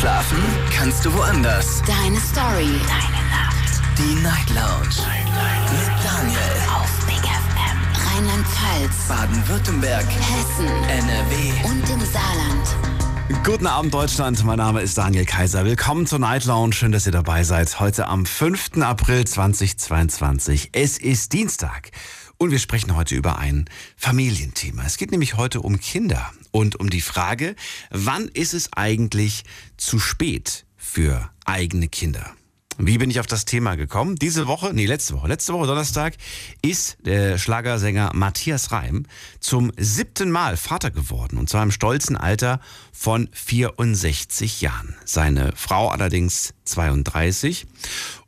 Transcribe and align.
Schlafen 0.00 0.38
kannst 0.70 1.06
du 1.06 1.14
woanders. 1.14 1.82
Deine 1.86 2.20
Story. 2.20 2.68
Deine 2.86 3.22
Nacht. 3.30 3.80
Die 3.96 4.14
Night 4.22 4.50
Lounge. 4.50 4.94
Night, 5.06 5.72
Mit 5.72 6.04
Daniel. 6.04 6.38
Auf 6.70 7.06
Big 7.06 7.24
FM. 7.24 8.14
Rheinland-Pfalz. 8.14 9.08
Baden-Württemberg. 9.08 10.04
Hessen. 10.04 10.66
NRW. 10.88 11.68
Und 11.70 11.88
im 11.88 12.00
Saarland. 12.00 13.42
Guten 13.42 13.66
Abend 13.66 13.94
Deutschland, 13.94 14.44
mein 14.44 14.58
Name 14.58 14.82
ist 14.82 14.98
Daniel 14.98 15.24
Kaiser. 15.24 15.64
Willkommen 15.64 16.06
zur 16.06 16.18
Night 16.18 16.44
Lounge, 16.44 16.74
schön, 16.74 16.92
dass 16.92 17.06
ihr 17.06 17.12
dabei 17.12 17.42
seid. 17.42 17.80
Heute 17.80 18.06
am 18.06 18.26
5. 18.26 18.82
April 18.82 19.24
2022. 19.24 20.70
Es 20.72 20.98
ist 20.98 21.32
Dienstag 21.32 21.90
und 22.38 22.50
wir 22.50 22.58
sprechen 22.58 22.96
heute 22.96 23.14
über 23.14 23.38
ein 23.38 23.66
Familienthema. 23.96 24.84
Es 24.84 24.96
geht 24.96 25.10
nämlich 25.10 25.36
heute 25.36 25.60
um 25.60 25.80
Kinder 25.80 26.32
und 26.50 26.76
um 26.76 26.90
die 26.90 27.00
Frage, 27.00 27.56
wann 27.90 28.28
ist 28.28 28.54
es 28.54 28.72
eigentlich 28.72 29.44
zu 29.76 29.98
spät 29.98 30.66
für 30.76 31.30
eigene 31.44 31.88
Kinder? 31.88 32.34
Wie 32.78 32.98
bin 32.98 33.10
ich 33.10 33.20
auf 33.20 33.26
das 33.26 33.46
Thema 33.46 33.74
gekommen? 33.74 34.16
Diese 34.16 34.46
Woche, 34.46 34.74
nee, 34.74 34.84
letzte 34.84 35.14
Woche, 35.14 35.28
letzte 35.28 35.54
Woche 35.54 35.66
Donnerstag 35.66 36.14
ist 36.60 36.98
der 37.06 37.38
Schlagersänger 37.38 38.10
Matthias 38.12 38.70
Reim 38.70 39.06
zum 39.40 39.72
siebten 39.78 40.30
Mal 40.30 40.58
Vater 40.58 40.90
geworden 40.90 41.38
und 41.38 41.48
zwar 41.48 41.62
im 41.62 41.70
stolzen 41.70 42.18
Alter 42.18 42.60
von 42.92 43.30
64 43.32 44.60
Jahren. 44.60 44.94
Seine 45.06 45.52
Frau 45.56 45.88
allerdings 45.88 46.52
32. 46.66 47.66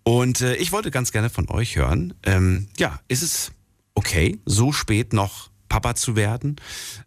Und 0.02 0.40
äh, 0.40 0.54
ich 0.54 0.72
wollte 0.72 0.90
ganz 0.90 1.12
gerne 1.12 1.28
von 1.28 1.50
euch 1.50 1.76
hören, 1.76 2.14
ähm, 2.22 2.68
ja, 2.78 3.00
ist 3.08 3.22
es 3.22 3.52
okay, 3.98 4.38
so 4.46 4.70
spät 4.70 5.12
noch 5.12 5.50
Papa 5.68 5.94
zu 5.94 6.16
werden. 6.16 6.56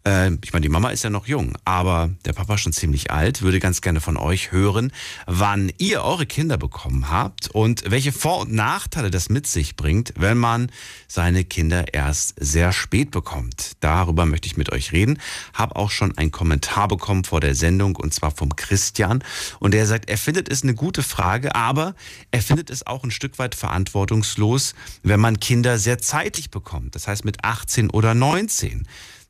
Äh, 0.06 0.32
ich 0.44 0.52
meine, 0.52 0.62
die 0.62 0.68
Mama 0.68 0.90
ist 0.90 1.04
ja 1.04 1.10
noch 1.10 1.26
jung, 1.26 1.54
aber 1.64 2.10
der 2.24 2.32
Papa 2.32 2.58
schon 2.58 2.72
ziemlich 2.72 3.10
alt. 3.10 3.42
Würde 3.42 3.60
ganz 3.60 3.80
gerne 3.80 4.00
von 4.00 4.16
euch 4.16 4.52
hören, 4.52 4.92
wann 5.26 5.72
ihr 5.78 6.02
eure 6.02 6.26
Kinder 6.26 6.56
bekommen 6.56 7.10
habt 7.10 7.48
und 7.48 7.84
welche 7.90 8.12
Vor- 8.12 8.40
und 8.40 8.52
Nachteile 8.52 9.10
das 9.10 9.28
mit 9.28 9.46
sich 9.46 9.76
bringt, 9.76 10.12
wenn 10.16 10.38
man 10.38 10.70
seine 11.08 11.44
Kinder 11.44 11.92
erst 11.92 12.34
sehr 12.38 12.72
spät 12.72 13.10
bekommt. 13.10 13.72
Darüber 13.80 14.26
möchte 14.26 14.46
ich 14.46 14.56
mit 14.56 14.70
euch 14.72 14.92
reden. 14.92 15.18
Hab 15.54 15.76
auch 15.76 15.90
schon 15.90 16.16
einen 16.16 16.30
Kommentar 16.30 16.88
bekommen 16.88 17.24
vor 17.24 17.40
der 17.40 17.54
Sendung 17.54 17.96
und 17.96 18.14
zwar 18.14 18.30
vom 18.30 18.54
Christian 18.56 19.24
und 19.58 19.74
der 19.74 19.86
sagt, 19.86 20.08
er 20.08 20.18
findet 20.18 20.50
es 20.50 20.62
eine 20.62 20.74
gute 20.74 21.02
Frage, 21.02 21.54
aber 21.54 21.94
er 22.30 22.42
findet 22.42 22.70
es 22.70 22.86
auch 22.86 23.04
ein 23.04 23.10
Stück 23.10 23.38
weit 23.38 23.54
verantwortungslos, 23.54 24.74
wenn 25.02 25.20
man 25.20 25.40
Kinder 25.40 25.78
sehr 25.78 25.98
zeitig 25.98 26.50
bekommt. 26.50 26.94
Das 26.94 27.08
heißt 27.08 27.24
mit 27.24 27.44
18 27.44 27.90
oder 27.90 28.14
19. 28.14 28.51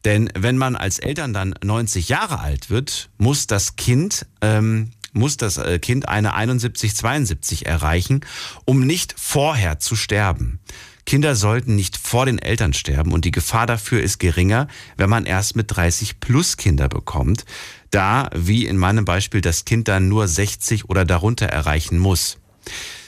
Denn 0.04 0.30
wenn 0.36 0.58
man 0.58 0.76
als 0.76 0.98
Eltern 0.98 1.32
dann 1.32 1.54
90 1.62 2.08
Jahre 2.08 2.40
alt 2.40 2.70
wird, 2.70 3.10
muss 3.18 3.46
das 3.46 3.76
Kind, 3.76 4.26
ähm, 4.40 4.90
muss 5.12 5.36
das 5.36 5.58
äh, 5.58 5.78
Kind 5.78 6.08
eine 6.08 6.34
71, 6.34 6.96
72 6.96 7.66
erreichen, 7.66 8.20
um 8.64 8.84
nicht 8.84 9.14
vorher 9.16 9.78
zu 9.78 9.94
sterben. 9.94 10.58
Kinder 11.04 11.34
sollten 11.34 11.74
nicht 11.74 11.96
vor 11.96 12.26
den 12.26 12.38
Eltern 12.38 12.72
sterben 12.72 13.12
und 13.12 13.24
die 13.24 13.32
Gefahr 13.32 13.66
dafür 13.66 14.02
ist 14.02 14.18
geringer, 14.18 14.68
wenn 14.96 15.10
man 15.10 15.26
erst 15.26 15.56
mit 15.56 15.74
30 15.74 16.20
plus 16.20 16.56
Kinder 16.56 16.88
bekommt, 16.88 17.44
da, 17.90 18.30
wie 18.34 18.66
in 18.66 18.76
meinem 18.76 19.04
Beispiel, 19.04 19.40
das 19.40 19.64
Kind 19.64 19.88
dann 19.88 20.08
nur 20.08 20.28
60 20.28 20.88
oder 20.88 21.04
darunter 21.04 21.46
erreichen 21.46 21.98
muss. 21.98 22.38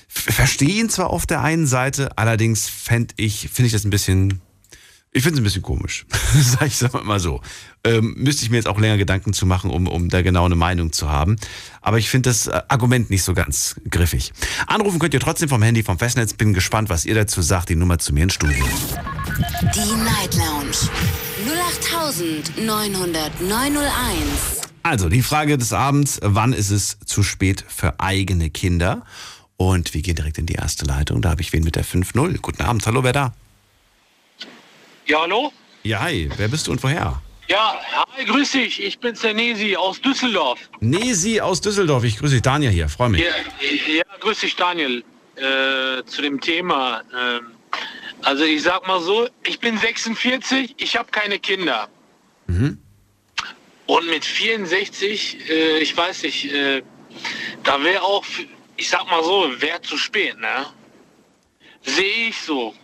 Verstehe 0.08 0.80
ihn 0.80 0.90
zwar 0.90 1.10
auf 1.10 1.26
der 1.26 1.42
einen 1.42 1.66
Seite, 1.66 2.18
allerdings 2.18 2.68
fände 2.68 3.14
ich, 3.16 3.48
finde 3.52 3.66
ich 3.66 3.72
das 3.72 3.84
ein 3.84 3.90
bisschen 3.90 4.40
ich 5.16 5.22
finde 5.22 5.36
es 5.36 5.40
ein 5.40 5.44
bisschen 5.44 5.62
komisch, 5.62 6.06
sag 6.34 6.66
ich 6.66 6.76
sag 6.76 6.92
mal 7.04 7.20
so. 7.20 7.40
Ähm, 7.84 8.14
müsste 8.18 8.42
ich 8.42 8.50
mir 8.50 8.56
jetzt 8.56 8.66
auch 8.66 8.80
länger 8.80 8.96
Gedanken 8.96 9.32
zu 9.32 9.46
machen, 9.46 9.70
um, 9.70 9.86
um 9.86 10.08
da 10.08 10.22
genau 10.22 10.44
eine 10.44 10.56
Meinung 10.56 10.90
zu 10.90 11.08
haben. 11.08 11.36
Aber 11.80 11.98
ich 11.98 12.10
finde 12.10 12.30
das 12.30 12.48
äh, 12.48 12.60
Argument 12.66 13.10
nicht 13.10 13.22
so 13.22 13.32
ganz 13.32 13.76
griffig. 13.88 14.32
Anrufen 14.66 14.98
könnt 14.98 15.14
ihr 15.14 15.20
trotzdem 15.20 15.48
vom 15.48 15.62
Handy, 15.62 15.84
vom 15.84 16.00
Festnetz. 16.00 16.34
Bin 16.34 16.52
gespannt, 16.52 16.88
was 16.88 17.04
ihr 17.04 17.14
dazu 17.14 17.42
sagt. 17.42 17.68
Die 17.68 17.76
Nummer 17.76 17.98
zu 17.98 18.12
mir 18.12 18.24
ins 18.24 18.34
Studio. 18.34 18.64
Die 19.72 19.94
Night 20.02 20.34
Lounge. 20.34 20.90
0890901. 22.58 23.92
Also, 24.82 25.08
die 25.08 25.22
Frage 25.22 25.56
des 25.58 25.72
Abends, 25.72 26.18
wann 26.22 26.52
ist 26.52 26.70
es 26.70 26.98
zu 27.06 27.22
spät 27.22 27.64
für 27.68 28.00
eigene 28.00 28.50
Kinder? 28.50 29.04
Und 29.56 29.94
wir 29.94 30.02
gehen 30.02 30.16
direkt 30.16 30.38
in 30.38 30.46
die 30.46 30.54
erste 30.54 30.84
Leitung. 30.84 31.22
Da 31.22 31.30
habe 31.30 31.40
ich 31.40 31.52
wen 31.52 31.62
mit 31.62 31.76
der 31.76 31.84
5-0. 31.84 32.38
Guten 32.38 32.62
Abend, 32.62 32.84
hallo, 32.86 33.04
wer 33.04 33.12
da? 33.12 33.32
Ja, 35.06 35.20
hallo? 35.20 35.52
Ja, 35.82 36.00
hi, 36.00 36.30
wer 36.36 36.48
bist 36.48 36.66
du 36.66 36.72
und 36.72 36.82
woher? 36.82 37.20
Ja, 37.48 37.78
hi, 38.16 38.24
grüß 38.24 38.52
dich. 38.52 38.82
Ich 38.82 38.98
bin's 38.98 39.20
der 39.20 39.34
Nesi 39.34 39.76
aus 39.76 40.00
Düsseldorf. 40.00 40.58
Nesi 40.80 41.40
aus 41.40 41.60
Düsseldorf. 41.60 42.04
Ich 42.04 42.16
grüße 42.16 42.34
dich, 42.34 42.42
Daniel 42.42 42.70
hier. 42.70 42.88
Freue 42.88 43.10
mich. 43.10 43.22
Ja, 43.22 43.92
ja 43.92 44.02
grüß 44.20 44.40
dich, 44.40 44.56
Daniel. 44.56 45.04
Äh, 45.36 46.04
zu 46.06 46.22
dem 46.22 46.40
Thema. 46.40 47.02
Ähm, 47.14 47.52
also 48.22 48.44
ich 48.44 48.62
sag 48.62 48.86
mal 48.86 49.00
so, 49.00 49.28
ich 49.44 49.60
bin 49.60 49.76
46, 49.76 50.74
ich 50.78 50.96
habe 50.96 51.10
keine 51.10 51.38
Kinder. 51.38 51.88
Mhm. 52.46 52.78
Und 53.86 54.08
mit 54.08 54.24
64, 54.24 55.50
äh, 55.50 55.78
ich 55.80 55.94
weiß 55.94 56.22
nicht, 56.22 56.50
äh, 56.50 56.82
da 57.62 57.82
wäre 57.84 58.02
auch, 58.02 58.24
ich 58.78 58.88
sag 58.88 59.04
mal 59.10 59.22
so, 59.22 59.50
wäre 59.58 59.82
zu 59.82 59.98
spät, 59.98 60.38
ne? 60.38 60.66
Sehe 61.82 62.28
ich 62.28 62.40
so. 62.40 62.74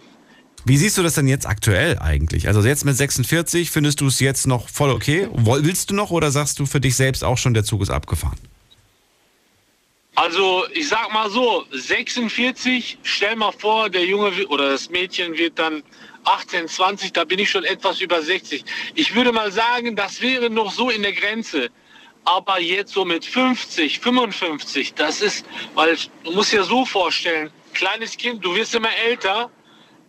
Wie 0.64 0.76
siehst 0.76 0.98
du 0.98 1.02
das 1.02 1.14
denn 1.14 1.26
jetzt 1.26 1.46
aktuell 1.46 1.98
eigentlich? 1.98 2.46
Also 2.46 2.60
jetzt 2.60 2.84
mit 2.84 2.96
46, 2.96 3.70
findest 3.70 4.00
du 4.00 4.06
es 4.06 4.20
jetzt 4.20 4.46
noch 4.46 4.68
voll 4.68 4.90
okay? 4.90 5.28
Willst 5.32 5.90
du 5.90 5.94
noch 5.94 6.10
oder 6.10 6.30
sagst 6.30 6.58
du 6.58 6.66
für 6.66 6.80
dich 6.80 6.96
selbst 6.96 7.24
auch 7.24 7.38
schon, 7.38 7.54
der 7.54 7.64
Zug 7.64 7.82
ist 7.82 7.90
abgefahren? 7.90 8.38
Also 10.16 10.66
ich 10.74 10.88
sag 10.88 11.12
mal 11.12 11.30
so, 11.30 11.64
46, 11.72 12.98
stell 13.02 13.36
mal 13.36 13.52
vor, 13.52 13.88
der 13.88 14.04
Junge 14.04 14.46
oder 14.48 14.70
das 14.70 14.90
Mädchen 14.90 15.36
wird 15.38 15.58
dann 15.58 15.82
18, 16.24 16.68
20, 16.68 17.12
da 17.14 17.24
bin 17.24 17.38
ich 17.38 17.50
schon 17.50 17.64
etwas 17.64 18.02
über 18.02 18.20
60. 18.20 18.62
Ich 18.94 19.14
würde 19.14 19.32
mal 19.32 19.50
sagen, 19.50 19.96
das 19.96 20.20
wäre 20.20 20.50
noch 20.50 20.72
so 20.72 20.90
in 20.90 21.02
der 21.02 21.14
Grenze. 21.14 21.70
Aber 22.24 22.60
jetzt 22.60 22.92
so 22.92 23.06
mit 23.06 23.24
50, 23.24 23.98
55, 23.98 24.92
das 24.92 25.22
ist, 25.22 25.46
weil 25.74 25.96
du 26.22 26.32
musst 26.32 26.52
dir 26.52 26.64
so 26.64 26.84
vorstellen, 26.84 27.50
kleines 27.72 28.14
Kind, 28.14 28.44
du 28.44 28.54
wirst 28.54 28.74
immer 28.74 28.94
älter 29.06 29.50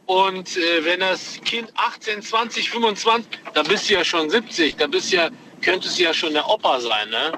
und 0.05 0.57
äh, 0.57 0.83
wenn 0.83 0.99
das 0.99 1.39
Kind 1.45 1.71
18, 1.75 2.21
20, 2.21 2.69
25, 2.69 3.39
da 3.53 3.63
bist 3.63 3.89
du 3.89 3.93
ja 3.93 4.03
schon 4.03 4.29
70, 4.29 4.75
da 4.75 4.87
bist 4.87 5.11
ja, 5.11 5.29
könntest 5.61 5.97
du 5.97 6.03
ja 6.03 6.13
schon 6.13 6.33
der 6.33 6.47
Opa 6.47 6.79
sein, 6.79 7.09
ne? 7.09 7.31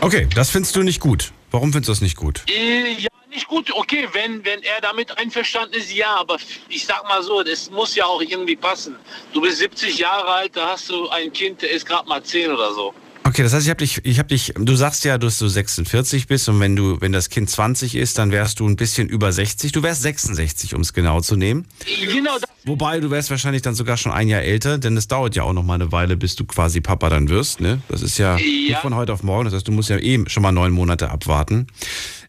Okay, 0.00 0.28
das 0.34 0.50
findest 0.50 0.76
du 0.76 0.82
nicht 0.82 1.00
gut. 1.00 1.32
Warum 1.50 1.72
findest 1.72 1.88
du 1.88 1.92
das 1.92 2.00
nicht 2.00 2.16
gut? 2.16 2.42
Äh, 2.48 2.92
ja, 2.92 3.08
nicht 3.30 3.48
gut. 3.48 3.72
Okay, 3.72 4.08
wenn, 4.12 4.44
wenn 4.44 4.62
er 4.62 4.80
damit 4.80 5.16
einverstanden 5.18 5.74
ist, 5.74 5.92
ja. 5.92 6.16
Aber 6.16 6.36
ich 6.68 6.84
sag 6.84 7.02
mal 7.08 7.22
so, 7.22 7.42
das 7.42 7.70
muss 7.70 7.94
ja 7.94 8.04
auch 8.04 8.20
irgendwie 8.20 8.56
passen. 8.56 8.96
Du 9.32 9.40
bist 9.40 9.58
70 9.58 9.98
Jahre 9.98 10.28
alt, 10.28 10.56
da 10.56 10.68
hast 10.68 10.88
du 10.90 11.08
ein 11.08 11.32
Kind, 11.32 11.62
der 11.62 11.70
ist 11.70 11.86
gerade 11.86 12.08
mal 12.08 12.22
10 12.22 12.50
oder 12.50 12.72
so. 12.72 12.94
Okay, 13.26 13.42
das 13.42 13.52
heißt, 13.54 13.64
ich 13.66 13.70
habe 13.70 13.78
dich, 13.78 14.00
ich 14.04 14.18
habe 14.20 14.28
dich, 14.28 14.52
du 14.56 14.76
sagst 14.76 15.04
ja, 15.04 15.18
dass 15.18 15.38
du 15.38 15.48
46 15.48 16.28
bist 16.28 16.48
und 16.48 16.60
wenn 16.60 16.76
du, 16.76 17.00
wenn 17.00 17.10
das 17.10 17.28
Kind 17.28 17.50
20 17.50 17.96
ist, 17.96 18.18
dann 18.18 18.30
wärst 18.30 18.60
du 18.60 18.68
ein 18.68 18.76
bisschen 18.76 19.08
über 19.08 19.32
60. 19.32 19.72
Du 19.72 19.82
wärst 19.82 20.02
66, 20.02 20.74
um 20.76 20.82
es 20.82 20.92
genau 20.92 21.20
zu 21.20 21.34
nehmen. 21.34 21.66
Genau. 22.12 22.38
Das 22.38 22.48
Wobei 22.64 23.00
du 23.00 23.10
wärst 23.10 23.30
wahrscheinlich 23.30 23.62
dann 23.62 23.74
sogar 23.74 23.96
schon 23.96 24.12
ein 24.12 24.28
Jahr 24.28 24.42
älter, 24.42 24.78
denn 24.78 24.96
es 24.96 25.08
dauert 25.08 25.34
ja 25.34 25.42
auch 25.42 25.52
noch 25.52 25.64
mal 25.64 25.74
eine 25.74 25.90
Weile, 25.90 26.16
bis 26.16 26.36
du 26.36 26.44
quasi 26.44 26.80
Papa 26.80 27.08
dann 27.08 27.28
wirst. 27.28 27.60
Ne? 27.60 27.80
Das 27.88 28.00
ist 28.02 28.16
ja, 28.16 28.36
Ja. 28.36 28.44
nicht 28.44 28.78
von 28.78 28.94
heute 28.94 29.12
auf 29.12 29.24
morgen. 29.24 29.46
Das 29.46 29.54
heißt, 29.54 29.66
du 29.66 29.72
musst 29.72 29.88
ja 29.88 29.98
eben 29.98 30.28
schon 30.28 30.44
mal 30.44 30.52
neun 30.52 30.70
Monate 30.70 31.10
abwarten. 31.10 31.66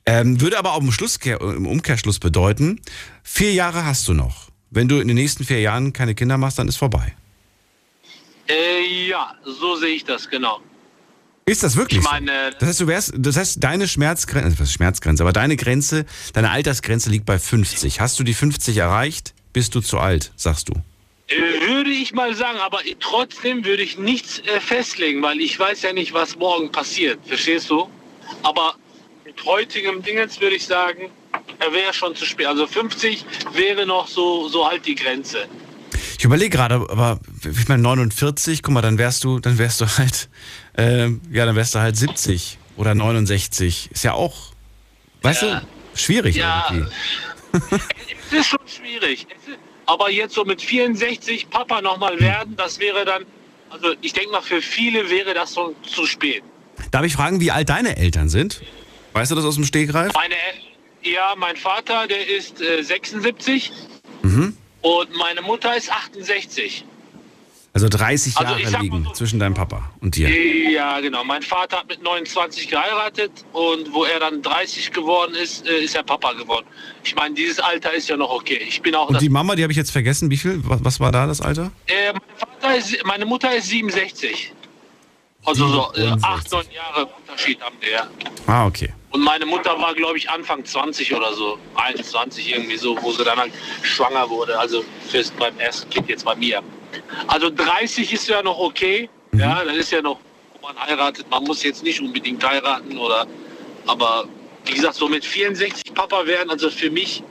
Ähm, 0.07 0.41
würde 0.41 0.57
aber 0.57 0.74
auch 0.74 0.81
im, 0.81 0.91
Schlusskehr, 0.91 1.40
im 1.41 1.68
Umkehrschluss 1.68 2.18
bedeuten, 2.18 2.81
vier 3.22 3.53
Jahre 3.53 3.86
hast 3.86 4.07
du 4.07 4.16
noch. 4.16 4.47
Wenn 4.72 4.88
du 4.88 5.00
in 5.00 5.07
den 5.07 5.16
nächsten 5.16 5.44
vier 5.44 5.59
Jahren 5.59 5.94
keine 5.94 6.16
Kinder 6.16 6.40
machst, 6.40 6.57
dann 6.57 6.68
ist 6.68 6.78
vorbei. 6.78 7.13
Äh, 8.50 9.07
ja, 9.09 9.36
so 9.44 9.75
sehe 9.75 9.94
ich 9.96 10.03
das, 10.03 10.28
genau. 10.30 10.59
Ist 11.47 11.63
das 11.63 11.78
wirklich? 11.78 12.00
Ich 12.00 12.06
so? 12.06 12.12
meine- 12.12 12.52
das 12.59 12.69
heißt, 12.69 12.80
du 12.81 12.88
wärst, 12.88 13.13
das 13.16 13.38
heißt, 13.38 13.63
deine 13.63 13.88
Schmerzgrenze, 13.88 14.60
was 14.60 14.72
Schmerzgrenze, 14.72 15.24
aber 15.24 15.31
deine 15.31 15.56
Grenze, 15.56 16.06
deine 16.33 16.51
Altersgrenze 16.51 17.10
liegt 17.10 17.25
bei 17.25 17.39
50. 17.39 18.01
Hast 18.01 18.19
du 18.19 18.24
die 18.24 18.33
50 18.33 18.75
erreicht, 18.77 19.33
bist 19.54 19.74
du 19.74 19.80
zu 19.80 19.98
alt, 19.98 20.31
sagst 20.36 20.68
du. 20.68 20.74
Äh, 21.30 21.68
Würde 21.68 21.89
ich 21.89 22.13
mal 22.13 22.36
sagen, 22.36 22.60
aber 22.60 22.80
trotzdem 23.00 23.63
würde 23.66 23.81
ich 23.81 23.98
nichts 23.98 24.39
äh, 24.39 24.60
festlegen, 24.60 25.22
weil 25.22 25.39
ich 25.39 25.57
weiß 25.57 25.81
ja 25.83 25.94
nicht, 25.94 26.13
was 26.13 26.36
morgen 26.36 26.69
passiert. 26.72 27.19
Verstehst 27.25 27.69
du? 27.69 27.89
Aber 28.44 28.75
mit 29.25 29.44
heutigem 29.45 30.04
Dingens 30.04 30.39
würde 30.42 30.56
ich 30.57 30.66
sagen, 30.66 31.10
er 31.60 31.72
wäre 31.74 31.94
schon 31.94 32.13
zu 32.16 32.25
spät. 32.25 32.48
Also 32.48 32.68
50 32.68 33.25
wäre 33.54 33.86
noch 33.86 34.07
so, 34.10 34.50
so 34.50 34.68
halt 34.69 34.86
die 34.86 34.95
Grenze. 34.95 35.48
Ich 36.18 36.24
überlege 36.25 36.50
gerade, 36.58 36.75
aber 36.75 37.19
ich 37.44 37.68
meine 37.68 37.81
49, 37.84 38.64
guck 38.64 38.74
mal, 38.74 38.81
dann 38.81 38.98
wärst 38.98 39.24
du, 39.24 39.40
dann 39.40 39.58
wärst 39.58 39.81
du 39.81 39.86
halt, 39.86 40.30
ähm, 40.75 41.22
ja, 41.31 41.46
dann 41.46 41.56
wärst 41.56 41.75
du 41.75 41.80
halt 41.80 41.96
70 41.96 42.58
oder 42.75 42.96
69. 42.96 43.90
Ist 43.92 44.04
ja 44.04 44.14
auch, 44.14 44.54
weißt 45.22 45.44
Ja. 45.44 45.60
du, 45.62 45.68
schwierig 45.98 46.36
Ja. 46.36 46.66
irgendwie. 46.72 46.92
Es 48.30 48.40
ist 48.40 48.48
schon 48.48 48.60
schwierig. 48.68 49.25
Aber 49.86 50.10
jetzt 50.12 50.34
so 50.36 50.44
mit 50.44 50.62
64 50.62 51.50
Papa 51.50 51.81
nochmal 51.81 52.20
werden, 52.20 52.56
das 52.58 52.78
wäre 52.78 53.06
dann, 53.06 53.24
also 53.70 53.94
ich 54.02 54.12
denke 54.12 54.31
mal, 54.31 54.42
für 54.42 54.62
viele 54.62 55.10
wäre 55.10 55.34
das 55.34 55.54
schon 55.54 55.75
zu 55.84 56.06
spät. 56.06 56.44
Darf 56.92 57.06
ich 57.06 57.13
fragen, 57.13 57.40
wie 57.40 57.52
alt 57.52 57.70
deine 57.70 57.96
Eltern 57.96 58.28
sind? 58.28 58.62
Weißt 59.13 59.31
du 59.31 59.36
das 59.36 59.46
aus 59.46 59.56
dem 59.56 59.63
Stegreif? 59.63 60.13
Meine, 60.13 60.36
ja, 61.04 61.34
mein 61.38 61.56
Vater, 61.56 62.06
der 62.08 62.28
ist 62.28 62.60
äh, 62.62 62.81
76 62.84 63.72
Mhm. 64.24 64.58
Und 64.81 65.15
meine 65.15 65.41
Mutter 65.41 65.75
ist 65.75 65.91
68. 65.91 66.85
Also 67.74 67.89
30 67.89 68.35
Also 68.38 68.56
ich 68.56 68.59
Jahre 68.62 68.71
sag 68.71 68.79
mal 68.79 68.83
liegen 68.83 69.03
so- 69.06 69.12
zwischen 69.12 69.39
deinem 69.39 69.53
Papa 69.53 69.91
und 70.01 70.15
dir. 70.15 70.29
Ja, 70.71 71.00
genau. 71.00 71.24
Mein 71.24 71.44
Vater 71.44 71.77
hat 71.77 71.88
mit 71.88 72.01
29 72.01 72.68
geheiratet 72.69 73.31
und 73.53 73.94
wo 73.94 74.03
er 74.06 74.19
dann 74.19 74.41
30 74.41 74.91
geworden 74.91 75.35
ist, 75.35 75.68
äh, 75.68 75.83
ist 75.83 75.95
er 75.95 76.01
Papa 76.01 76.33
geworden. 76.33 76.65
Ich 77.03 77.13
meine, 77.15 77.35
dieses 77.35 77.59
Alter 77.59 77.94
ist 77.94 78.09
ja 78.09 78.18
noch 78.18 78.31
okay. 78.31 78.59
Ich 78.68 78.81
bin 78.81 78.95
auch 78.95 79.09
Und 79.09 79.21
die 79.21 79.29
Mama, 79.29 79.56
die 79.56 79.62
habe 79.62 79.71
ich 79.71 79.77
jetzt 79.77 79.91
vergessen. 79.91 80.31
Wie 80.31 80.38
viel? 80.38 80.59
Was, 80.63 81.00
war 81.00 81.12
da 81.12 81.27
das 81.27 81.39
Alter? 81.39 81.71
Äh, 81.85 82.13
mein 82.13 82.21
Vater 82.38 82.75
ist, 82.77 83.06
meine 83.06 83.25
Mutter 83.27 83.56
ist 83.56 83.68
67. 83.68 84.53
Also 85.45 85.68
so 85.68 85.91
äh, 85.94 86.01
67. 86.01 86.24
8, 86.25 86.51
9 86.51 86.65
Jahre 86.74 87.06
Unterschied 87.06 87.62
haben 87.62 87.75
wir. 87.79 87.91
ja. 87.91 88.07
Ah, 88.47 88.65
okay. 88.65 88.89
Und 89.18 89.24
meine 89.24 89.48
Mutter 89.48 89.72
war, 89.81 89.96
glaube 89.96 90.19
ich, 90.19 90.30
Anfang 90.30 90.64
20 90.64 91.16
oder 91.16 91.34
so, 91.34 91.58
21 91.74 92.52
irgendwie 92.54 92.78
so, 92.78 92.96
wo 93.02 93.12
sie 93.12 93.24
dann 93.24 93.40
halt 93.40 93.52
schwanger 93.81 94.30
wurde. 94.30 94.60
Also 94.60 94.86
fürs 95.10 95.31
beim 95.31 95.58
ersten 95.58 95.90
Kind 95.90 96.08
jetzt 96.08 96.24
bei 96.24 96.36
mir. 96.36 96.62
Also 97.25 97.50
30 97.50 98.14
ist 98.14 98.28
ja 98.28 98.44
noch 98.44 98.60
okay. 98.60 99.10
Ja, 99.36 99.64
das 99.64 99.75
ist 99.75 99.92
ja 99.92 100.04
noch, 100.04 100.19
wo 100.54 100.68
man 100.68 100.80
heiratet. 100.80 101.25
Man 101.31 101.44
muss 101.46 101.64
jetzt 101.64 101.81
nicht 101.81 102.00
unbedingt 102.00 102.48
heiraten 102.48 102.96
oder, 102.96 103.25
aber 103.88 104.25
wie 104.66 104.74
gesagt, 104.75 104.94
so 104.94 105.08
mit 105.08 105.25
64 105.25 105.96
Papa 105.96 106.28
werden, 106.28 106.52
also 106.52 106.70
für 106.70 106.92
mich, 106.92 107.24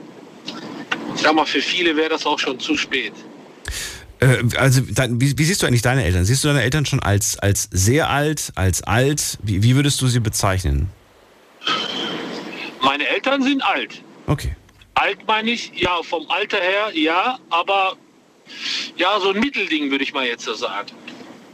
ich 1.15 1.21
sag 1.21 1.35
mal, 1.35 1.45
für 1.45 1.61
viele 1.61 1.95
wäre 1.95 2.09
das 2.09 2.25
auch 2.25 2.37
schon 2.37 2.59
zu 2.59 2.75
spät. 2.75 3.13
Äh, 4.19 4.43
also, 4.57 4.81
dein, 4.89 5.21
wie, 5.21 5.37
wie 5.37 5.43
siehst 5.45 5.63
du 5.63 5.67
eigentlich 5.67 5.83
deine 5.83 6.03
Eltern? 6.03 6.25
Siehst 6.25 6.43
du 6.43 6.49
deine 6.49 6.63
Eltern 6.63 6.85
schon 6.85 6.99
als, 6.99 7.39
als 7.39 7.69
sehr 7.71 8.09
alt, 8.09 8.51
als 8.55 8.83
alt? 8.83 9.37
Wie, 9.41 9.63
wie 9.63 9.77
würdest 9.77 10.01
du 10.01 10.07
sie 10.07 10.19
bezeichnen? 10.19 10.91
Meine 12.81 13.07
Eltern 13.07 13.41
sind 13.41 13.61
alt. 13.63 14.01
Okay. 14.27 14.55
Alt 14.93 15.19
meine 15.27 15.51
ich, 15.51 15.71
ja, 15.75 16.01
vom 16.03 16.29
Alter 16.29 16.57
her, 16.57 16.91
ja, 16.93 17.37
aber 17.49 17.95
ja, 18.95 19.19
so 19.19 19.29
ein 19.31 19.39
Mittelding 19.39 19.91
würde 19.91 20.03
ich 20.03 20.13
mal 20.13 20.25
jetzt 20.25 20.45
so 20.45 20.53
sagen. 20.53 20.89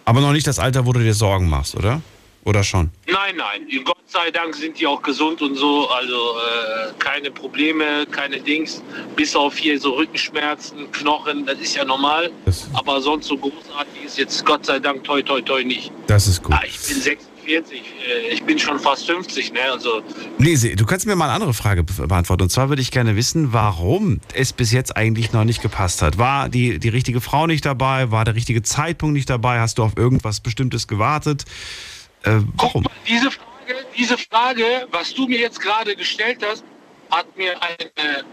Aber 0.05 0.21
noch 0.21 0.31
nicht 0.31 0.47
das 0.47 0.59
Alter, 0.59 0.85
wo 0.85 0.93
du 0.93 0.99
dir 0.99 1.13
Sorgen 1.13 1.49
machst, 1.49 1.75
oder? 1.75 2.01
Oder 2.45 2.63
schon? 2.63 2.91
Nein, 3.07 3.37
nein, 3.37 3.67
Gott 3.85 3.97
sei 4.05 4.29
Dank 4.29 4.53
sind 4.53 4.77
die 4.77 4.85
auch 4.85 5.01
gesund 5.01 5.41
und 5.41 5.55
so, 5.55 5.87
also 5.89 6.13
äh, 6.37 6.91
keine 6.99 7.31
Probleme, 7.31 8.05
keine 8.11 8.37
Dings, 8.39 8.83
bis 9.15 9.33
auf 9.33 9.57
hier 9.57 9.79
so 9.79 9.93
Rückenschmerzen, 9.93 10.91
Knochen, 10.91 11.45
das 11.45 11.57
ist 11.59 11.73
ja 11.75 11.85
normal, 11.85 12.31
Das, 12.45 12.67
aber 12.73 12.99
sonst 12.99 13.27
so 13.27 13.37
großartig 13.37 14.03
ist 14.05 14.17
jetzt 14.17 14.45
Gott 14.45 14.65
sei 14.65 14.77
Dank 14.79 15.05
toi 15.05 15.21
toi 15.21 15.41
toi 15.41 15.63
nicht. 15.63 15.89
das 16.07 16.27
ist 16.27 16.43
gut. 16.43 16.53
Ah, 16.53 16.63
ich 16.67 16.77
bin 16.79 17.01
46, 17.01 17.27
äh, 17.47 17.61
ich 18.31 18.43
bin 18.43 18.57
schon 18.59 18.79
fast 18.79 19.05
50, 19.05 19.53
ne, 19.53 19.61
also 19.71 20.01
Lese, 20.37 20.75
du 20.75 20.85
kannst 20.85 21.05
mir 21.05 21.15
mal 21.15 21.25
eine 21.25 21.33
andere 21.33 21.53
Frage 21.53 21.83
be- 21.83 22.07
beantworten. 22.07 22.43
Und 22.43 22.49
zwar 22.49 22.69
würde 22.69 22.81
ich 22.81 22.91
gerne 22.91 23.15
wissen, 23.15 23.53
warum 23.53 24.19
es 24.33 24.53
bis 24.53 24.71
jetzt 24.71 24.95
eigentlich 24.97 25.31
noch 25.33 25.43
nicht 25.43 25.61
gepasst 25.61 26.01
hat. 26.01 26.17
War 26.17 26.49
die, 26.49 26.79
die 26.79 26.89
richtige 26.89 27.21
Frau 27.21 27.47
nicht 27.47 27.65
dabei? 27.65 28.11
War 28.11 28.25
der 28.25 28.35
richtige 28.35 28.61
Zeitpunkt 28.63 29.13
nicht 29.13 29.29
dabei? 29.29 29.59
Hast 29.59 29.77
du 29.77 29.83
auf 29.83 29.93
irgendwas 29.97 30.39
Bestimmtes 30.39 30.87
gewartet? 30.87 31.45
Äh, 32.23 32.39
warum? 32.55 32.83
mal, 32.83 32.91
diese 33.07 33.29
Frage, 33.31 33.85
diese 33.97 34.17
Frage, 34.17 34.87
was 34.91 35.13
du 35.13 35.27
mir 35.27 35.39
jetzt 35.39 35.59
gerade 35.59 35.95
gestellt 35.95 36.39
hast, 36.45 36.63
hat 37.11 37.37
mir 37.37 37.53
eine, 37.61 38.23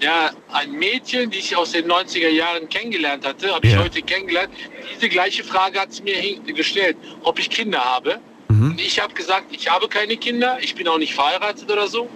ja, 0.00 0.30
ein 0.52 0.72
Mädchen, 0.72 1.30
die 1.30 1.38
ich 1.38 1.56
aus 1.56 1.72
den 1.72 1.86
90er 1.90 2.28
Jahren 2.28 2.68
kennengelernt 2.68 3.26
hatte, 3.26 3.52
habe 3.52 3.66
ich 3.66 3.72
Ja. 3.72 3.80
heute 3.80 4.00
kennengelernt. 4.02 4.50
Diese 4.94 5.08
gleiche 5.08 5.42
Frage 5.44 5.80
hat 5.80 5.92
sie 5.92 6.02
mir 6.02 6.40
gestellt, 6.54 6.96
ob 7.24 7.38
ich 7.38 7.50
Kinder 7.50 7.80
habe. 7.80 8.20
Mhm. 8.48 8.72
Und 8.72 8.80
ich 8.80 9.00
habe 9.00 9.14
gesagt, 9.14 9.46
ich 9.50 9.70
habe 9.70 9.88
keine 9.88 10.16
Kinder, 10.16 10.58
ich 10.60 10.74
bin 10.74 10.88
auch 10.88 10.98
nicht 10.98 11.14
verheiratet 11.14 11.70
oder 11.70 11.86
so. 11.86 12.08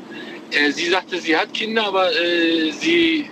Äh, 0.50 0.70
sie 0.72 0.88
sagte, 0.88 1.20
sie 1.20 1.36
hat 1.36 1.52
Kinder, 1.54 1.86
aber 1.86 2.12
äh, 2.12 2.70
sie, 2.72 3.30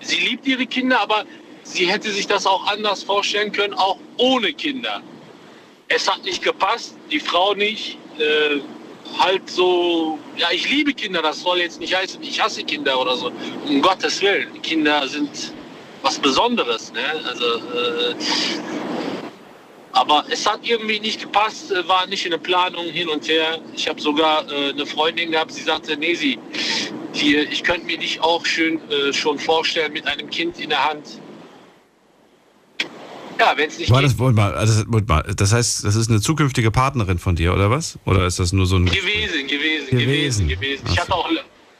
sie 0.00 0.20
liebt 0.20 0.46
ihre 0.46 0.66
Kinder, 0.66 1.00
aber 1.00 1.24
sie 1.62 1.86
hätte 1.86 2.10
sich 2.10 2.26
das 2.26 2.46
auch 2.46 2.66
anders 2.66 3.02
vorstellen 3.02 3.52
können, 3.52 3.74
auch 3.74 3.98
ohne 4.16 4.52
Kinder 4.52 5.02
es 5.88 6.10
hat 6.10 6.24
nicht 6.24 6.42
gepasst, 6.42 6.94
die 7.10 7.20
Frau 7.20 7.54
nicht. 7.54 7.98
Äh, 8.18 8.60
halt 9.18 9.48
so, 9.48 10.18
ja, 10.36 10.48
ich 10.50 10.68
liebe 10.68 10.92
Kinder, 10.92 11.22
das 11.22 11.40
soll 11.40 11.58
jetzt 11.58 11.78
nicht 11.78 11.96
heißen, 11.96 12.20
ich 12.22 12.42
hasse 12.42 12.64
Kinder 12.64 13.00
oder 13.00 13.16
so. 13.16 13.30
Um 13.68 13.80
Gottes 13.80 14.20
Willen, 14.20 14.60
Kinder 14.62 15.06
sind 15.06 15.52
was 16.02 16.18
Besonderes, 16.18 16.92
ne? 16.92 17.04
Also, 17.24 17.44
äh, 17.44 18.14
aber 19.96 20.24
es 20.30 20.46
hat 20.46 20.60
irgendwie 20.62 21.00
nicht 21.00 21.20
gepasst, 21.22 21.72
äh, 21.72 21.88
war 21.88 22.06
nicht 22.06 22.24
in 22.26 22.30
der 22.30 22.38
Planung 22.38 22.86
hin 22.86 23.08
und 23.08 23.26
her. 23.28 23.58
Ich 23.74 23.88
habe 23.88 23.98
sogar 24.00 24.46
äh, 24.50 24.70
eine 24.70 24.84
Freundin 24.84 25.30
gehabt, 25.30 25.52
sie 25.52 25.62
sagte, 25.62 25.96
nee, 25.96 26.14
sie, 26.14 26.38
die, 27.14 27.36
ich 27.36 27.64
könnte 27.64 27.86
mir 27.86 27.96
dich 27.96 28.20
auch 28.20 28.44
schön 28.44 28.78
äh, 28.90 29.12
schon 29.14 29.38
vorstellen 29.38 29.94
mit 29.94 30.06
einem 30.06 30.28
Kind 30.28 30.60
in 30.60 30.68
der 30.68 30.84
Hand. 30.84 31.18
Ja, 33.38 33.54
wenn 33.56 33.68
es 33.68 33.78
nicht 33.78 33.90
War 33.90 34.02
das, 34.02 34.16
mal, 34.18 34.54
also, 34.54 34.84
mal, 34.86 35.22
das 35.34 35.52
heißt, 35.52 35.84
das 35.84 35.96
ist 35.96 36.10
eine 36.10 36.20
zukünftige 36.20 36.70
Partnerin 36.70 37.18
von 37.18 37.34
dir, 37.34 37.54
oder 37.54 37.70
was? 37.70 37.98
Oder 38.04 38.26
ist 38.26 38.38
das 38.38 38.52
nur 38.52 38.66
so 38.66 38.76
ein. 38.76 38.86
Gewesen, 38.86 39.46
gewesen, 39.46 39.90
Gewesen. 39.90 39.98
gewesen, 39.98 40.48
gewesen. 40.48 40.84
Ich 40.90 40.98
hatte 40.98 41.14
auch 41.14 41.28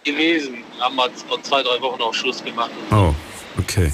gewesen, 0.04 0.64
haben 0.80 0.96
wir 0.96 1.10
vor 1.28 1.42
zwei, 1.42 1.62
drei 1.62 1.80
Wochen 1.82 2.00
auch 2.00 2.14
Schluss 2.14 2.42
gemacht. 2.42 2.70
Oh, 2.90 3.14
okay. 3.58 3.92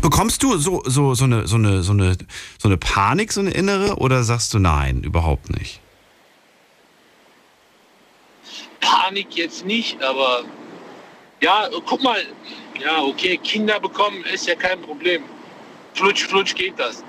Bekommst 0.00 0.42
du 0.42 0.56
so, 0.56 0.82
so, 0.86 1.14
so, 1.14 1.24
eine, 1.24 1.46
so, 1.46 1.56
eine, 1.56 1.82
so, 1.82 1.92
eine, 1.92 2.16
so 2.58 2.68
eine 2.68 2.76
Panik, 2.76 3.32
so 3.32 3.40
eine 3.40 3.50
innere, 3.50 3.96
oder 3.96 4.24
sagst 4.24 4.54
du 4.54 4.58
nein, 4.58 5.02
überhaupt 5.02 5.50
nicht? 5.50 5.80
Panik 8.80 9.36
jetzt 9.36 9.64
nicht, 9.66 10.02
aber 10.02 10.44
ja, 11.40 11.68
guck 11.86 12.02
mal, 12.02 12.22
ja, 12.82 13.02
okay, 13.02 13.36
Kinder 13.36 13.78
bekommen 13.78 14.24
ist 14.32 14.46
ja 14.46 14.54
kein 14.54 14.80
Problem. 14.80 15.22
Flutsch, 15.94 16.24
flutsch 16.24 16.54
geht 16.54 16.78
das. 16.78 17.02